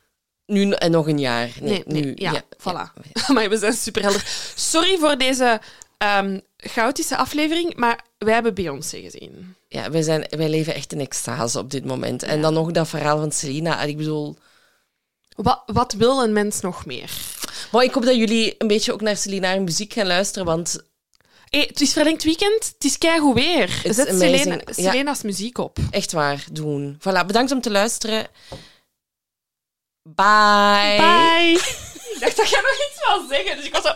nu 0.46 0.70
en 0.72 0.90
nog 0.90 1.06
een 1.08 1.18
jaar. 1.18 1.50
Nee, 1.60 1.70
Nee, 1.70 1.82
nee, 1.86 2.02
nu. 2.04 2.12
ja, 2.16 2.42
voilà. 2.42 3.12
maar 3.34 3.48
we 3.48 3.56
zijn 3.58 3.72
superhelder. 3.72 4.24
Sorry 4.54 4.98
voor 4.98 5.18
deze 5.18 5.60
ehm 5.98 6.38
chaotische 6.56 7.16
aflevering, 7.16 7.76
maar 7.76 8.04
wij 8.18 8.34
hebben 8.34 8.54
Beyoncé 8.54 9.00
gezien. 9.00 9.54
Ja, 9.68 9.90
wij, 9.90 10.02
zijn, 10.02 10.26
wij 10.30 10.48
leven 10.48 10.74
echt 10.74 10.92
in 10.92 11.00
extase 11.00 11.58
op 11.58 11.70
dit 11.70 11.84
moment. 11.84 12.22
En 12.22 12.40
dan 12.42 12.54
nog 12.54 12.70
dat 12.70 12.88
verhaal 12.88 13.18
van 13.18 13.32
Selena. 13.32 13.80
En 13.80 13.88
Ik 13.88 13.96
bedoel, 13.96 14.36
Wat, 15.36 15.62
wat 15.66 15.92
wil 15.92 16.22
een 16.22 16.32
mens 16.32 16.60
nog 16.60 16.86
meer? 16.86 17.10
maar 17.72 17.84
ik 17.84 17.92
hoop 17.94 18.04
dat 18.04 18.16
jullie 18.16 18.54
een 18.58 18.66
beetje 18.66 18.92
ook 18.92 19.00
naar 19.00 19.16
Selena 19.16 19.48
haar 19.48 19.62
muziek 19.62 19.92
gaan 19.92 20.06
luisteren, 20.06 20.46
want 20.46 20.82
Hey, 21.56 21.64
het 21.68 21.80
is 21.80 21.92
verlengd 21.92 22.22
weekend, 22.24 22.72
het 22.74 22.84
is 22.84 22.98
keigoed 22.98 23.34
weer. 23.34 23.80
It's 23.84 23.96
Zet. 23.96 24.08
Selena, 24.08 24.54
Ja. 24.54 24.72
Selena's 24.90 25.22
muziek 25.22 25.58
op. 25.58 25.78
echt 25.90 26.12
waar, 26.12 26.44
doen. 26.52 26.98
Voilà, 26.98 27.26
bedankt 27.26 27.50
om 27.52 27.60
te 27.60 27.70
luisteren. 27.70 28.26
Bye. 30.02 30.96
Bye! 30.96 31.52
ik 32.14 32.16
dacht 32.20 32.36
dat 32.36 32.48
jij 32.48 32.60
nog 32.60 32.76
iets 32.90 33.04
wou 33.06 33.26
zeggen, 33.28 33.56
dus 33.56 33.64
ik 33.66 33.72
was 33.72 33.82
zo... 33.82 33.92